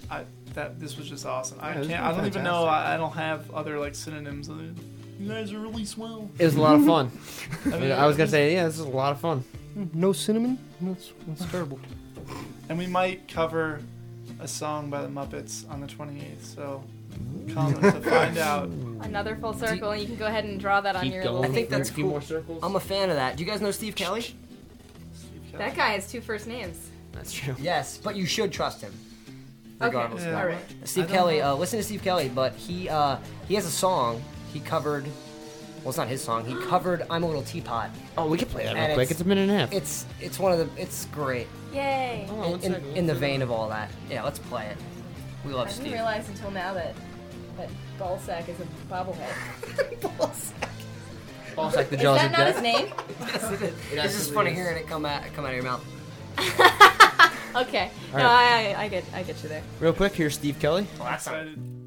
I 0.09 0.23
that 0.53 0.79
this 0.79 0.97
was 0.97 1.09
just 1.09 1.25
awesome. 1.25 1.59
I 1.61 1.69
Yeah, 1.69 1.77
this 1.79 1.87
can't. 1.87 2.03
I 2.03 2.11
don't 2.11 2.25
even 2.25 2.43
know. 2.43 2.65
I, 2.65 2.93
I 2.93 2.97
don't 2.97 3.13
have 3.13 3.51
other 3.51 3.79
like 3.79 3.95
synonyms. 3.95 4.49
Of 4.49 4.61
it. 4.61 4.75
You 5.19 5.29
guys 5.29 5.51
are 5.51 5.59
really 5.59 5.85
swell. 5.85 6.29
it 6.37 6.45
was 6.45 6.55
a 6.55 6.61
lot 6.61 6.75
of 6.75 6.85
fun. 6.85 7.11
I 7.73 7.79
mean, 7.79 7.91
I 7.91 8.05
was 8.05 8.17
gonna 8.17 8.29
say, 8.29 8.53
yeah, 8.53 8.65
this 8.65 8.75
is 8.75 8.85
a 8.85 8.89
lot 8.89 9.11
of 9.13 9.19
fun. 9.19 9.43
No 9.93 10.13
cinnamon. 10.13 10.57
That's, 10.81 11.11
that's 11.27 11.51
terrible. 11.51 11.79
And 12.69 12.77
we 12.77 12.87
might 12.87 13.27
cover 13.27 13.81
a 14.39 14.47
song 14.47 14.89
by 14.89 15.01
the 15.01 15.07
Muppets 15.07 15.69
on 15.71 15.81
the 15.81 15.87
28th. 15.87 16.43
So 16.43 16.83
come 17.53 17.73
to 17.81 17.91
find 18.01 18.37
out. 18.37 18.69
Another 19.01 19.35
full 19.35 19.53
circle, 19.53 19.91
and 19.91 20.01
you 20.01 20.07
can 20.07 20.15
go 20.17 20.25
ahead 20.25 20.43
and 20.45 20.59
draw 20.59 20.81
that 20.81 20.95
on 20.95 21.03
Keep 21.03 21.13
your 21.13 21.23
going. 21.23 21.35
little 21.35 21.51
I 21.51 21.53
think 21.55 21.69
that's 21.69 21.89
a 21.89 21.93
few 21.93 22.03
cool. 22.05 22.11
more 22.11 22.21
circles. 22.21 22.59
I'm 22.63 22.75
a 22.75 22.79
fan 22.79 23.09
of 23.09 23.15
that. 23.15 23.37
Do 23.37 23.43
you 23.43 23.49
guys 23.49 23.61
know 23.61 23.71
Steve 23.71 23.95
Kelly? 23.95 24.35
That 25.53 25.75
guy 25.75 25.89
has 25.93 26.09
two 26.11 26.21
first 26.21 26.47
names. 26.47 26.89
That's 27.13 27.33
true. 27.33 27.55
Yes, 27.59 27.97
but 27.97 28.15
you 28.15 28.25
should 28.25 28.51
trust 28.51 28.81
him. 28.81 28.93
Okay, 29.81 29.95
Yeah. 29.95 30.39
all 30.39 30.45
right. 30.47 30.57
Steve 30.85 31.07
Kelly. 31.07 31.41
Uh, 31.41 31.55
listen 31.55 31.77
to 31.79 31.83
Steve 31.83 32.01
Kelly, 32.03 32.29
but 32.33 32.53
he 32.53 32.89
uh, 32.89 33.17
he 33.47 33.55
has 33.55 33.65
a 33.65 33.71
song 33.71 34.23
he 34.53 34.59
covered. 34.59 35.05
Well, 35.05 35.89
it's 35.89 35.97
not 35.97 36.07
his 36.07 36.21
song. 36.23 36.45
He 36.45 36.55
covered 36.67 37.05
"I'm 37.09 37.23
a 37.23 37.27
Little 37.27 37.43
Teapot." 37.43 37.89
Oh, 38.17 38.27
we 38.27 38.37
can 38.37 38.47
play 38.47 38.63
that 38.65 38.73
real 38.73 38.83
And 38.83 38.93
quick. 38.95 39.05
it's- 39.05 39.11
It's 39.11 39.21
a 39.21 39.25
minute 39.27 39.41
and 39.43 39.51
a 39.51 39.55
half. 39.59 39.73
It's 39.73 40.05
it's 40.19 40.39
one 40.39 40.51
of 40.51 40.57
the 40.59 40.81
it's 40.81 41.05
great 41.05 41.47
Yay! 41.73 42.27
Oh, 42.29 42.55
in, 42.55 42.73
in, 42.73 42.83
in 42.97 43.07
the 43.07 43.13
vein 43.15 43.41
of 43.43 43.51
all 43.51 43.69
that. 43.69 43.89
Yeah, 44.09 44.23
let's 44.23 44.39
play 44.39 44.65
it. 44.67 44.77
We 45.45 45.53
love 45.53 45.53
Steve. 45.53 45.53
I 45.53 45.57
love 45.57 45.67
didn't 45.67 45.81
Steve. 45.81 45.93
realize 45.93 46.29
until 46.29 46.51
now 46.51 46.73
that 46.73 46.95
that 47.57 47.69
ballsack 47.99 48.47
is 48.49 48.59
a 48.59 48.93
bobblehead. 48.93 49.33
Balls 51.55 51.75
like 51.75 51.89
the 51.89 51.95
Is 51.97 52.03
that 52.03 52.31
not 52.31 52.53
his 52.53 52.61
name? 52.61 52.87
Yes, 53.19 53.51
it 53.51 53.61
is. 53.63 53.73
It's 53.91 54.13
just 54.13 54.33
funny 54.33 54.51
is. 54.51 54.57
hearing 54.57 54.77
it 54.77 54.87
come 54.87 55.05
out 55.05 55.23
come 55.33 55.43
out 55.43 55.49
of 55.49 55.55
your 55.55 55.63
mouth. 55.63 55.83
Okay. 57.55 57.89
All 58.13 58.19
no, 58.19 58.25
right. 58.25 58.75
I, 58.77 58.81
I 58.81 58.83
I 58.83 58.87
get 58.87 59.03
I 59.15 59.23
get 59.23 59.41
you 59.41 59.49
there. 59.49 59.63
Real 59.79 59.93
quick, 59.93 60.13
here's 60.13 60.35
Steve 60.35 60.59
Kelly. 60.59 60.85
I'm 61.01 61.86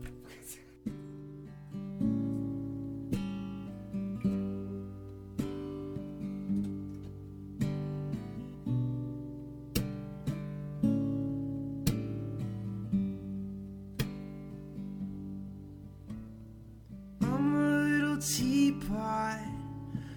teapot, 18.21 19.39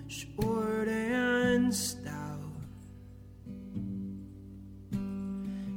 short 0.08 0.90
and 0.90 1.74
stout. 1.74 2.12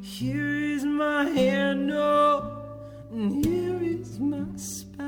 Here 0.02 0.56
is 0.56 0.84
my 0.84 1.24
handle, 1.24 2.64
and 3.12 3.44
here 3.44 3.80
is 3.80 4.18
my 4.18 4.44
spout. 4.56 5.05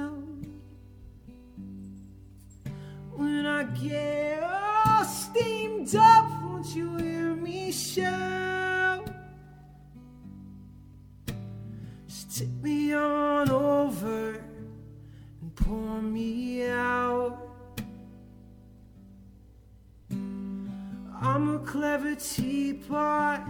Teapot, 22.18 23.46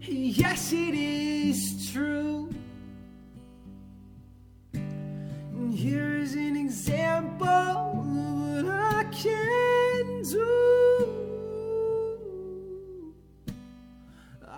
yes, 0.00 0.72
it 0.72 0.94
is 0.94 1.90
true. 1.90 2.50
And 4.74 5.72
here's 5.74 6.34
an 6.34 6.56
example 6.56 7.46
of 7.46 7.94
what 7.94 8.66
I 8.68 9.04
can 9.04 10.22
do. 10.22 11.14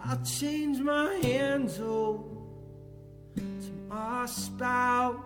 I'll 0.04 0.24
change 0.24 0.80
my 0.80 1.14
handle 1.22 2.28
to 3.36 3.72
my 3.88 4.26
spout. 4.26 5.22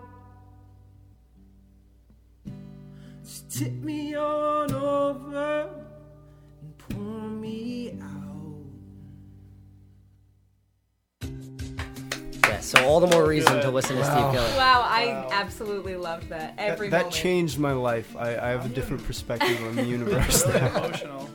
Just 3.23 3.49
tip 3.51 3.73
me 3.73 4.15
on 4.15 4.71
over 4.73 5.80
so 12.71 12.83
all 12.85 12.99
the 12.99 13.07
more 13.07 13.27
reason 13.27 13.55
to 13.57 13.61
good. 13.63 13.73
listen 13.73 13.95
to 13.97 14.01
Wow. 14.01 14.31
Steve 14.31 14.41
Kelly. 14.41 14.57
Wow, 14.57 14.81
I 14.85 15.27
absolutely 15.31 15.95
loved 15.95 16.29
that. 16.29 16.57
That, 16.57 16.69
Every 16.71 16.89
that 16.89 16.97
moment. 17.03 17.15
changed 17.15 17.59
my 17.59 17.73
life. 17.73 18.15
I, 18.17 18.35
I 18.37 18.49
have 18.49 18.65
a 18.65 18.69
different 18.69 19.03
perspective 19.03 19.61
on 19.65 19.75
the 19.75 19.83
universe 19.85 20.45
really 20.47 20.59
now. 20.61 20.77
emotional. 20.85 21.29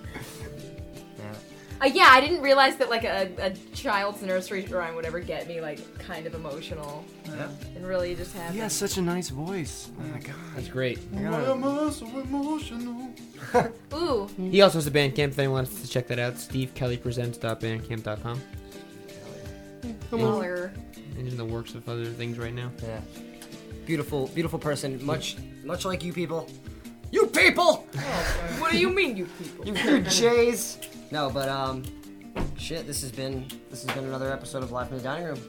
Uh, 1.79 1.85
yeah, 1.93 2.09
I 2.11 2.23
didn't 2.23 2.41
realize 2.41 2.77
that 2.77 2.89
like 2.89 3.05
a, 3.05 3.29
a 3.39 3.51
child's 3.75 4.23
nursery 4.23 4.65
rhyme 4.65 4.95
would 4.95 5.05
ever 5.05 5.21
get 5.21 5.47
me 5.47 5.61
like 5.61 5.79
kind 5.99 6.27
of 6.27 6.35
emotional. 6.35 7.05
Yeah. 7.27 7.51
It 7.77 7.83
really 7.83 8.15
just 8.15 8.35
have. 8.35 8.55
He 8.55 8.61
has 8.61 8.73
such 8.73 8.97
a 8.97 9.03
nice 9.03 9.29
voice. 9.29 9.91
Oh 10.01 10.05
my 10.05 10.19
god. 10.21 10.37
That's 10.55 10.69
great. 10.69 10.99
Why 11.11 11.43
am 11.45 11.63
I 11.65 11.91
so 11.91 12.07
emotional? 12.07 13.11
Ooh, 13.95 14.27
He 14.39 14.63
also 14.63 14.79
has 14.79 14.87
a 14.87 14.91
Bandcamp. 14.91 15.19
If 15.29 15.39
anyone 15.39 15.57
wants 15.65 15.83
to 15.83 15.89
check 15.89 16.07
that 16.07 16.19
out, 16.19 16.37
stevekellypresents.bandcamp.com. 16.37 18.41
holler. 20.11 20.73
And 21.19 21.27
in 21.29 21.37
the 21.37 21.45
works 21.45 21.75
of 21.75 21.89
other 21.89 22.07
things 22.07 22.39
right 22.39 22.53
now. 22.55 22.71
Yeah. 22.83 23.01
Beautiful, 23.87 24.29
beautiful 24.29 24.59
person. 24.59 25.05
Much, 25.05 25.37
much 25.65 25.85
like 25.85 26.03
you 26.05 26.13
people. 26.13 26.49
You 27.13 27.27
people! 27.27 27.87
What 28.59 28.73
do 28.73 28.79
you 28.79 28.91
mean, 28.91 29.17
you 29.17 29.27
people? 29.27 29.67
You 29.67 29.75
you 29.75 30.01
Jays. 30.03 30.79
No, 31.13 31.31
but 31.31 31.49
um, 31.49 31.85
shit. 32.59 32.87
This 32.87 33.01
has 33.03 33.13
been 33.13 33.47
this 33.71 33.85
has 33.85 33.95
been 33.95 34.05
another 34.05 34.33
episode 34.33 34.63
of 34.65 34.73
Live 34.73 34.89
from 34.89 34.99
the 34.99 35.05
Dining 35.05 35.27
Room, 35.29 35.41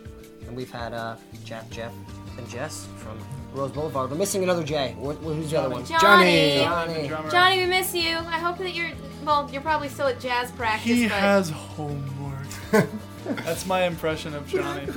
and 0.45 0.55
we've 0.55 0.71
had 0.71 0.93
uh, 0.93 1.15
Jeff, 1.43 1.67
Jeff, 1.71 1.91
and 2.37 2.47
Jess 2.47 2.87
from 2.97 3.17
Rose 3.53 3.71
Boulevard. 3.71 4.11
We're 4.11 4.17
missing 4.17 4.43
another 4.43 4.63
J. 4.63 4.95
Wh- 4.99 5.15
wh- 5.15 5.33
who's 5.35 5.49
the 5.49 5.59
other 5.59 5.69
one? 5.69 5.85
Johnny. 5.85 6.57
Johnny. 6.59 7.07
Drummer. 7.07 7.31
Johnny, 7.31 7.57
we 7.61 7.65
miss 7.65 7.95
you. 7.95 8.17
I 8.17 8.39
hope 8.39 8.59
that 8.59 8.75
you're 8.75 8.91
well. 9.25 9.49
You're 9.51 9.63
probably 9.63 9.89
still 9.89 10.07
at 10.07 10.19
jazz 10.19 10.51
practice. 10.51 10.85
He 10.85 11.07
but 11.07 11.17
has 11.17 11.49
homework. 11.49 12.45
That's 13.35 13.65
my 13.65 13.83
impression 13.83 14.33
of 14.33 14.47
Johnny. 14.47 14.87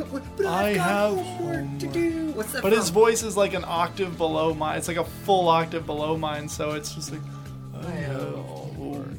I 0.46 0.70
have 0.74 1.16
homework 1.16 1.78
to 1.80 1.86
do. 1.88 2.32
What's 2.32 2.52
that 2.52 2.62
But 2.62 2.72
his 2.72 2.90
voice 2.90 3.22
is 3.22 3.36
like 3.36 3.54
an 3.54 3.64
octave 3.66 4.16
below 4.16 4.54
mine. 4.54 4.78
It's 4.78 4.88
like 4.88 4.96
a 4.96 5.04
full 5.04 5.48
octave 5.48 5.86
below 5.86 6.16
mine, 6.16 6.48
so 6.48 6.72
it's 6.72 6.94
just 6.94 7.12
like 7.12 7.20
I 7.74 7.90
have 7.90 8.34
homework. 8.34 9.10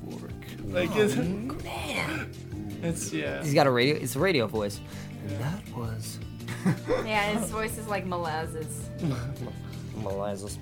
Like 0.66 0.90
it's, 0.96 1.16
it's 2.84 3.14
yeah. 3.14 3.44
He's 3.44 3.54
got 3.54 3.68
a 3.68 3.72
radio. 3.72 3.96
It's 3.96 4.16
a 4.16 4.20
radio 4.20 4.48
voice. 4.48 4.80
That 5.28 5.62
was 5.76 6.20
yeah, 7.06 7.38
his 7.38 7.50
voice 7.50 7.78
is 7.78 7.88
like 7.88 8.06
molasses. 8.06 8.90
molasses. 9.96 10.60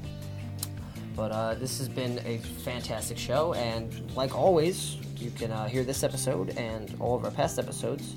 But 1.15 1.31
uh, 1.31 1.53
this 1.55 1.77
has 1.79 1.89
been 1.89 2.19
a 2.25 2.37
fantastic 2.63 3.17
show, 3.17 3.53
and 3.53 4.11
like 4.15 4.35
always, 4.35 4.95
you 5.17 5.31
can 5.31 5.51
uh, 5.51 5.67
hear 5.67 5.83
this 5.83 6.03
episode 6.03 6.57
and 6.57 6.95
all 6.99 7.15
of 7.15 7.25
our 7.25 7.31
past 7.31 7.59
episodes 7.59 8.15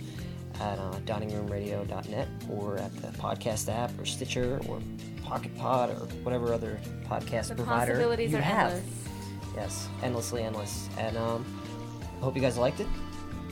at 0.61 0.79
uh, 0.79 0.93
diningroomradio.net 1.07 2.29
or 2.51 2.79
at 2.79 2.95
the 3.03 3.09
podcast 3.19 3.73
app 3.73 3.91
or 3.99 4.05
Stitcher 4.05 4.61
or 4.69 4.81
Pocket 5.25 5.57
Pod 5.57 5.91
or 5.91 6.07
whatever 6.25 6.53
other 6.53 6.79
podcast 7.09 7.49
The 7.49 7.55
provider 7.57 7.93
possibilities 7.93 8.33
you 8.33 8.39
are 8.39 8.43
have. 8.43 8.73
endless. 8.73 9.09
Yes, 9.55 9.89
endlessly 10.03 10.43
endless. 10.43 10.89
And 10.99 11.17
um, 11.17 11.45
I 12.19 12.25
hope 12.25 12.35
you 12.37 12.43
guys 12.43 12.57
liked 12.59 12.81
it. 12.81 12.87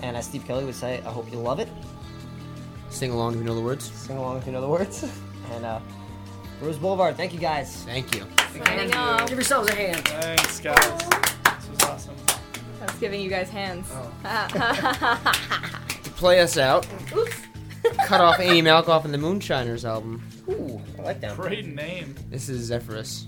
And 0.02 0.16
as 0.16 0.24
Steve 0.27 0.44
Kelly 0.47 0.64
would 0.64 0.74
say, 0.74 0.98
I 1.05 1.10
hope 1.10 1.31
you 1.31 1.39
love 1.39 1.60
it. 1.60 1.68
Sing 2.89 3.10
along 3.12 3.35
if 3.35 3.39
you 3.39 3.44
know 3.44 3.55
the 3.55 3.60
words. 3.60 3.85
Sing 3.93 4.16
along 4.16 4.39
if 4.39 4.47
you 4.47 4.52
know 4.52 4.60
the 4.60 4.68
words. 4.68 5.05
and 5.52 5.64
uh, 5.64 5.81
Rose 6.60 6.78
Boulevard, 6.78 7.16
thank 7.16 7.32
you 7.32 7.39
guys. 7.39 7.85
Thank 7.85 8.14
you. 8.14 8.27
Signing 8.64 8.94
off. 8.94 9.28
Give 9.28 9.39
yourselves 9.39 9.68
a 9.70 9.74
hand. 9.74 10.06
Thanks, 10.09 10.60
guys. 10.60 10.77
This 10.77 11.68
was 11.70 11.82
awesome. 11.85 12.14
I 12.81 12.86
was 12.86 12.94
giving 12.97 13.20
you 13.20 13.31
guys 13.31 13.48
hands. 13.51 13.89
To 13.90 15.81
play 16.20 16.40
us 16.40 16.59
out, 16.59 16.86
Oops. 17.16 17.34
cut 18.06 18.20
off 18.20 18.38
Amy 18.40 18.60
Malkoff 18.60 19.06
and 19.06 19.14
the 19.14 19.18
Moonshiners 19.18 19.86
album. 19.86 20.22
Ooh, 20.51 20.78
I 20.98 21.02
like 21.02 21.20
that. 21.22 21.34
Great 21.34 21.64
name. 21.66 22.14
This 22.28 22.51
is 22.51 22.66
Zephyrus. 22.66 23.26